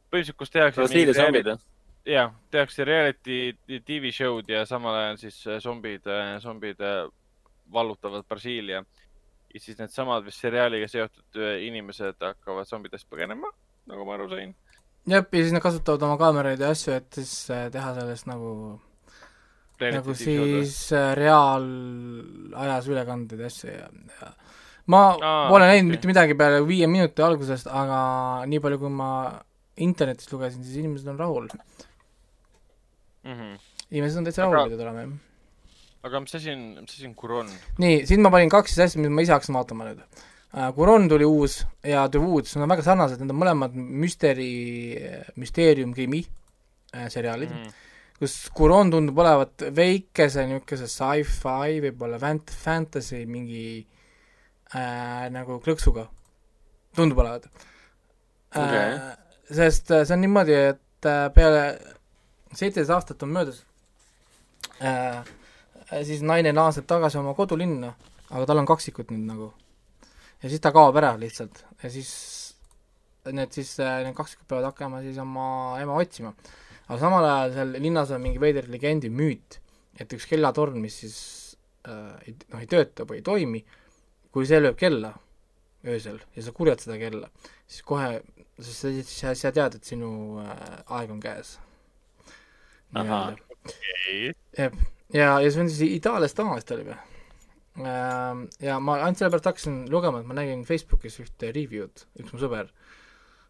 [0.09, 0.81] põhimõtteliselt, kus tehakse.
[0.81, 1.59] Brasiilia zombid või?
[2.06, 3.53] jah, tehakse reality
[3.86, 6.08] tv show'd ja samal ajal siis zombid,
[6.44, 7.08] zombid äh,
[7.74, 8.84] vallutavad Brasiilia.
[9.53, 13.50] ja siis needsamad vist seriaaliga seotud äh, inimesed hakkavad zombidest põgenema,
[13.90, 14.53] nagu ma aru sain.
[15.10, 18.52] jah, ja siis nad kasutavad oma kaameraid ja asju, et siis äh, teha sellest nagu
[19.80, 24.32] nagu siis äh, reaalajas ülekandeid ja asju ja, ja
[24.90, 25.92] ma Aa, pole näinud okay.
[25.95, 28.00] mitte midagi peale viie minuti algusest, aga
[28.50, 29.11] nii palju, kui ma
[29.80, 31.48] internetist lugesin, siis inimesed on rahul
[33.30, 33.35] mm.
[33.40, 33.83] -hmm.
[33.91, 35.14] inimesed on täitsa rahul olema, jah.
[36.09, 37.51] aga mis asi on, mis asi on Curon?
[37.85, 40.72] nii, siin ma panin kaks asja, mida ma ise hakkasin vaatama nüüd uh,.
[40.75, 44.49] Curon tuli uus ja The Woods, nad on väga sarnased, need on mõlemad müsteeri,
[45.38, 47.64] müsteerium krimi uh, seriaalid mm.
[47.64, 47.85] -hmm
[48.19, 53.80] kus Curon tundub olevat väikese niisuguse sci-fi, võib-olla fant-, fantasy mingi
[54.75, 56.03] äh, nagu klõksuga,
[56.98, 57.48] tundub olevat
[58.51, 58.98] okay.
[58.98, 59.14] äh,.
[59.48, 61.64] sest äh, see on niimoodi, et äh, peale
[62.53, 63.64] seitseteist aastat on möödas
[64.82, 65.24] äh,,
[66.06, 67.94] siis naine naaseb tagasi oma kodulinna,
[68.30, 69.53] aga tal on kaksikut nüüd nagu.
[70.44, 72.11] ja siis ta kaob ära lihtsalt ja siis
[73.34, 76.34] need siis, äh, need kaksikud peavad hakkama siis oma ema otsima.
[76.88, 79.60] aga samal ajal seal linnas on mingi veider legendi müüt,
[80.00, 81.18] et üks kellatorn, mis siis
[81.86, 83.64] äh, noh, ei tööta või ei toimi,
[84.34, 85.14] kui see lööb kella
[85.86, 87.30] öösel ja sa kurjad seda kella,
[87.68, 88.22] siis kohe,
[88.58, 91.60] sest sa, sa tead, et sinu äh, aeg on käes
[92.93, 94.34] ahah, okei.
[94.58, 94.76] jah,
[95.14, 96.98] ja, ja see on siis Itaalias tavaliselt oli või?
[97.80, 102.42] Ähm, ja ma ainult sellepärast hakkasin lugema, et ma nägin Facebookis ühte review'd, üks mu
[102.42, 102.72] sõber.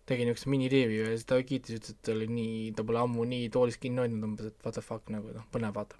[0.09, 3.25] Tegi niisuguse mini-review ja siis ta kiitis, ütles, et ta oli nii, ta pole ammu
[3.29, 5.97] nii toolis kinni hoidnud umbes, et what the fuck nagu noh, põnev vaata.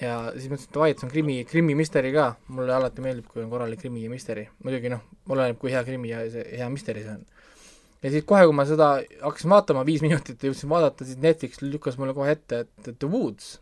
[0.00, 3.44] ja siis mõtlesin, et davai, et see on krimi, krimi-misteri ka, mulle alati meeldib, kui
[3.44, 7.04] on korralik krimi ja misteri, muidugi noh, oleneb, kui hea krimi ja see hea misteri
[7.04, 7.24] see on
[8.04, 8.88] ja siis kohe, kui ma seda
[9.22, 13.54] hakkasin vaatama, viis minutit jõudsin vaadata, siis Netflix lükkas mulle kohe ette, et The Woods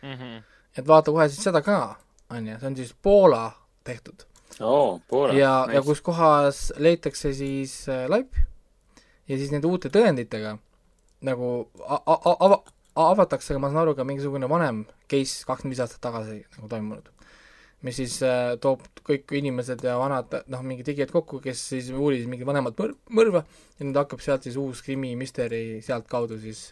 [0.00, 0.14] mm.
[0.14, 0.42] -hmm.
[0.78, 1.96] et vaata kohe siis seda ka,
[2.30, 3.50] on ju, see on siis Poola
[3.84, 4.24] tehtud
[4.60, 5.00] oh,.
[5.34, 8.34] ja nice., ja kus kohas leitakse siis äh, laip
[9.28, 10.56] ja siis nende uute tõenditega
[11.20, 12.62] nagu ava-,
[12.96, 17.12] avatakse, ma saan aru, ka mingisugune vanem case kakskümmend viis aastat tagasi nagu toimunud
[17.86, 22.26] mis siis äh, toob kõik inimesed ja vanad noh, mingid tegijad kokku, kes siis uuris
[22.28, 26.66] mingit vanemat mõr-, mõrva ja nüüd hakkab sealt siis uus krimi, misteri sealtkaudu siis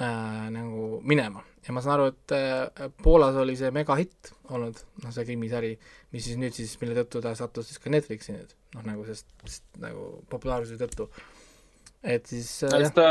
[0.00, 1.44] äh, nagu minema.
[1.64, 5.72] ja ma saan aru, et äh, Poolas oli see megahitt olnud, noh see krimisari,
[6.12, 9.30] mis siis nüüd siis, mille tõttu ta sattus siis ka Netflixi nüüd, noh nagu sest,
[9.48, 11.08] sest nagu populaarsuse tõttu.
[12.02, 13.08] et siis äh, kas ta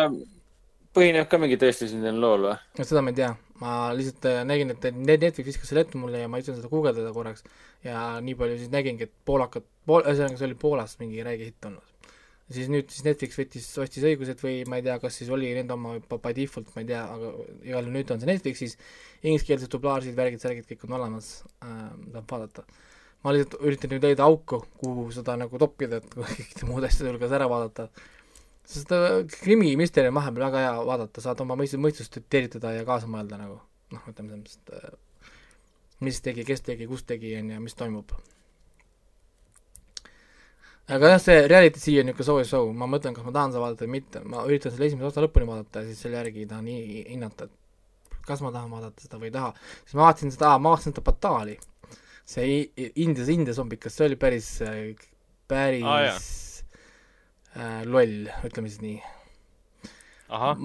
[0.94, 2.86] põhineb ka mingi tõestisündinud lool või?
[2.86, 6.30] seda ma ei tea, ma lihtsalt äh, nägin, et Netflix viskas selle ette mulle ja
[6.32, 7.46] ma ütlesin seda guugeldada korraks
[7.86, 11.68] ja nii palju siis nägingi, et poolakad, pool, ühesõnaga see oli Poolas mingi räige hitt
[11.70, 11.90] olnud.
[12.54, 15.74] siis nüüd siis Netflix võttis, ostis õigused või ma ei tea, kas siis oli nende
[15.74, 17.30] oma by default, ma ei tea, aga
[17.64, 18.76] igal juhul nüüd on see Netflixis,
[19.24, 21.30] ingliskeelsed dublaažid, värgid, särgid, kõik on olemas
[21.64, 22.66] äh,, saab vaadata.
[23.24, 27.38] ma lihtsalt üritan nüüd leida auku, kuhu seda nagu toppida, et kõikide muude asjade hulgas
[27.40, 27.88] ära vaadata
[28.68, 32.86] sest äh, krimi, misteri on vahepeal väga hea vaadata, saad oma mõist-, mõistust teritada ja
[32.88, 33.60] kaasa mõelda nagu.
[33.94, 35.34] noh, ütleme selles mõttes, et äh,
[36.04, 38.14] mis tegi, kes tegi, kus tegi, on ju, mis toimub.
[40.94, 43.64] aga jah, see reality C on niisugune sooj show, ma mõtlen, kas ma tahan seda
[43.64, 46.68] vaadata või mitte, ma üritan selle esimese osa lõpuni vaadata ja siis selle järgi tahan
[46.68, 49.54] hinnata, et kas ma tahan vaadata seda või ei taha.
[49.84, 51.58] siis ma vaatasin seda, ma vaatasin seda Batali,
[52.36, 52.58] see
[53.04, 54.50] Indias, India zombikas, see oli päris,
[55.52, 56.20] päris ah, äh,
[57.86, 59.00] loll, ütleme siis nii.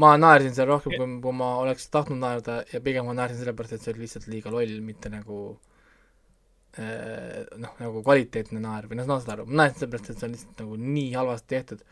[0.01, 3.77] ma naersin seal rohkem, kui, kui ma oleks tahtnud naerda ja pigem ma naersin sellepärast,
[3.77, 5.41] et see oli lihtsalt liiga loll, mitte nagu
[6.81, 10.37] äh, noh, nagu kvaliteetne naer või noh, saad aru, ma naersin sellepärast, et see on
[10.37, 11.85] lihtsalt nagu nii halvasti tehtud.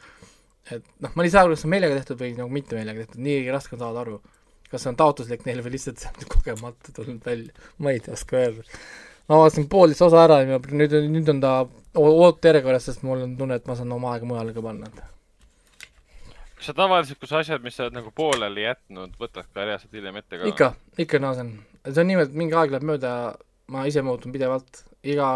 [0.72, 3.04] et noh, ma ei saa aru, kas see on meelega tehtud või nagu mitte meelega
[3.04, 4.22] tehtud, nii raske on saada aru.
[4.70, 8.40] kas see on taotluslik neil või lihtsalt see on kogemata tulnud välja, ma ei oska
[8.40, 8.64] öelda
[9.28, 11.52] ma vaatasin poolteist osa ära ja nüüd, nüüd on ta
[11.96, 14.90] ootejärjekorras, sest mul on tunne, et ma saan oma aega mujale ka panna.
[16.56, 19.96] kas sa tavaliselt, kui sa asjad, mis sa oled nagu pooleli jätnud, võtad ka reaalselt
[19.96, 20.52] hiljem ette ka?
[20.52, 20.70] ikka,
[21.06, 21.52] ikka naasen.
[21.88, 23.12] see on niimoodi, et mingi aeg läheb mööda,
[23.72, 25.28] ma ise muutun pidevalt, iga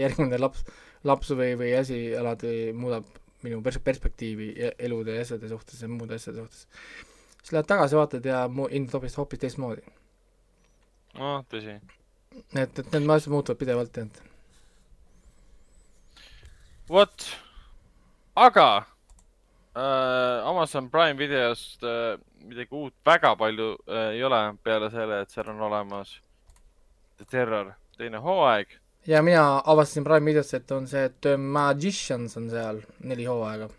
[0.00, 0.64] järgmine laps,
[1.04, 3.08] laps või, või asi alati muudab
[3.44, 6.68] minu pers-, perspektiivi elude ja asjade suhtes ja muude asjade suhtes.
[7.42, 9.84] siis lähed tagasi, vaatad ja mu-, hind hoopis, hoopis teistmoodi.
[11.18, 11.76] noh, tõsi
[12.54, 14.22] et, et need asjad muutuvad pidevalt, et.
[16.88, 17.26] vot,
[18.36, 25.22] aga äh, Amazon Prime videost äh, midagi uut väga palju äh, ei ole peale selle,
[25.22, 26.18] et seal on olemas
[27.18, 28.78] The Terror teine hooaeg.
[29.06, 33.70] ja mina avastasin Prime videost, et on see The Magicians on seal neli hooaega.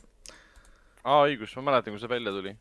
[1.04, 2.56] aa, õigus, ma mäletan, kui see välja tuli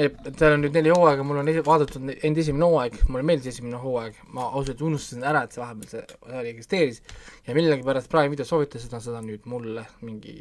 [0.00, 3.50] et seal on nüüd neli hooaega, mul on esi-, vaadatud enda esimene hooaeg, mulle meeldis
[3.52, 7.00] esimene hooaeg, ma ausalt unustasin ära, et see vahepeal see sari eksisteeris
[7.46, 10.36] ja millegipärast Prime video soovitas seda, seda nüüd mulle mingi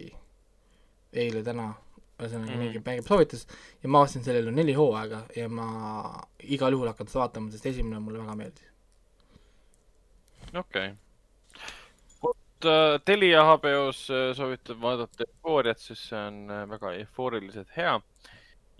[1.12, 1.74] eile, täna
[2.22, 2.62] ühesõnaga mm.
[2.64, 3.44] mingi mängib soovitas
[3.82, 5.68] ja ma vaatasin sellel on neli hooaega ja ma
[6.48, 8.68] igal juhul hakkan seda vaatama, sest esimene mulle väga meeldis.
[10.54, 10.92] okei okay
[12.24, 12.70] vot
[13.04, 14.06] Telia HBO-s
[14.38, 17.98] soovitan vaadata eufooriat, sest see on väga eufooriliselt hea.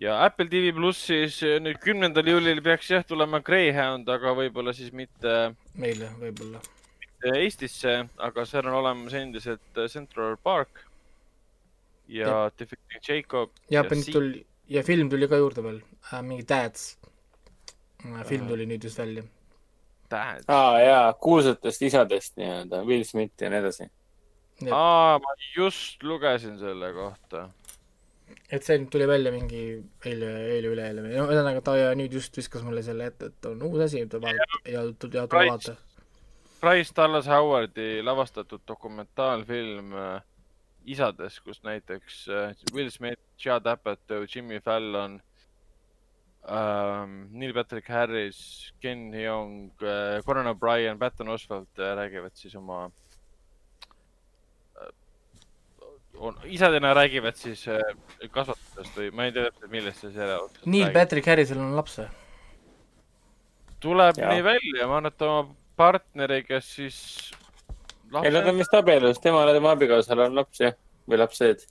[0.02, 5.56] Ja Apple TV plussis nüüd kümnendal juulil peaks jah tulema Greyhound, aga võib-olla siis mitte.
[5.74, 6.62] meile võib-olla.
[7.38, 10.88] Eestisse, aga seal on olemas endiselt Central Park
[12.10, 12.50] ja.
[12.58, 13.50] Defecting Jacob.
[13.70, 15.80] ja, ja tuli ja film tuli ka juurde veel
[16.14, 16.98] äh,, mingi Dads.
[18.26, 19.24] film tuli nüüd just välja
[20.12, 20.46] Dads.
[20.48, 23.90] aa jaa, kuulsatest isadest nii-öelda, Will Smith ja nii edasi.
[24.72, 27.50] aa, ma just lugesin selle kohta.
[28.50, 29.62] Et see nüüd tuli välja mingi
[30.08, 33.86] eile, eile-üleeile või no ühesõnaga ta nüüd just viskas mulle selle ette, et on uus
[33.88, 35.78] asi, tuleb vaadata ja, tuleb vaadata.
[36.62, 40.22] Bryce Dallas Howardi lavastatud dokumentaalfilm äh,
[40.94, 45.20] isadest, kus näiteks äh, Will Smith, Chad Apatow, Jimmy Fallon
[46.48, 53.11] ähm, Neil Patrick Harris, Ken Jeong äh,, Conan O'Brien, Patton Oswalt räägivad siis oma äh,,
[56.46, 57.82] isadena räägivad siis äh,
[58.32, 60.50] kasvatusest või ma ei tea täpselt, millest see seriaal.
[60.66, 61.00] Neil räägib.
[61.00, 62.10] Patrick Harrisel on laps või?
[63.82, 64.30] tuleb ja.
[64.30, 65.42] nii välja, ma arvan, et oma
[65.80, 67.00] partneriga siis.
[68.22, 70.78] ei, nad on vist abielus, temal ja tema abikaasal on laps jah,
[71.10, 71.66] või lapsed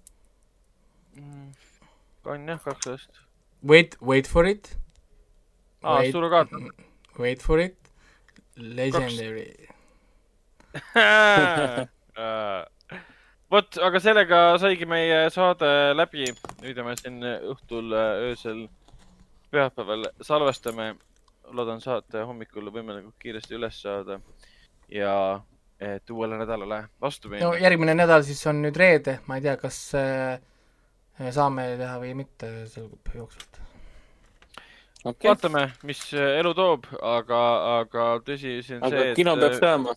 [1.17, 1.49] mm,.
[2.35, 3.27] on jah, kaks last
[3.61, 4.71] Wait, wait for it.
[5.85, 6.49] aa, surrogaat.
[7.21, 7.77] Wait for it.
[8.57, 9.69] Legendary.
[13.51, 16.31] vot, aga sellega saigi meie saade läbi,
[16.63, 18.67] mida me siin õhtul öösel
[19.51, 20.95] pühapäeval salvestame.
[21.51, 24.21] loodan saate hommikul võimalikult kiiresti üles saada
[24.89, 25.15] ja
[25.81, 27.49] et uuele nädalale vastu minna.
[27.49, 30.39] no järgmine nädal siis on nüüd reede, ma ei tea, kas äh,
[31.31, 33.61] saame teha või mitte, selgub jooksvalt
[35.05, 35.31] okay..
[35.31, 37.41] vaatame, mis elu toob, aga,
[37.81, 39.97] aga tõsi see on aga see, et kino peab saama.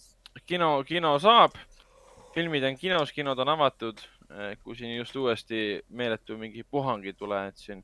[0.49, 1.57] kino, kino saab,
[2.33, 4.01] filmid on kinos, kinod on avatud.
[4.63, 7.83] kui siin just uuesti meeletu mingi puhang ei tule, et siin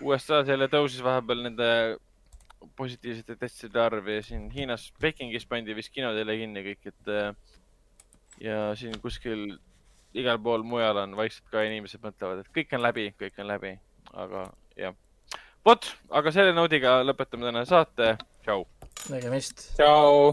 [0.00, 1.68] USA-s jälle tõusis vahepeal nende
[2.76, 7.12] positiivsete testide arv ja siin Hiinas, Pekingis pandi vist kinod jälle kinni kõik, et
[8.40, 9.50] ja siin kuskil
[10.16, 13.74] igal pool mujal on vaikselt ka inimesed mõtlevad, et kõik on läbi, kõik on läbi,
[14.14, 14.48] aga
[14.80, 14.96] jah.
[15.66, 18.16] vot, aga selle noodiga lõpetame tänase saate.
[18.46, 18.64] tšau.
[19.12, 19.68] nägemist.
[19.76, 20.32] tšau.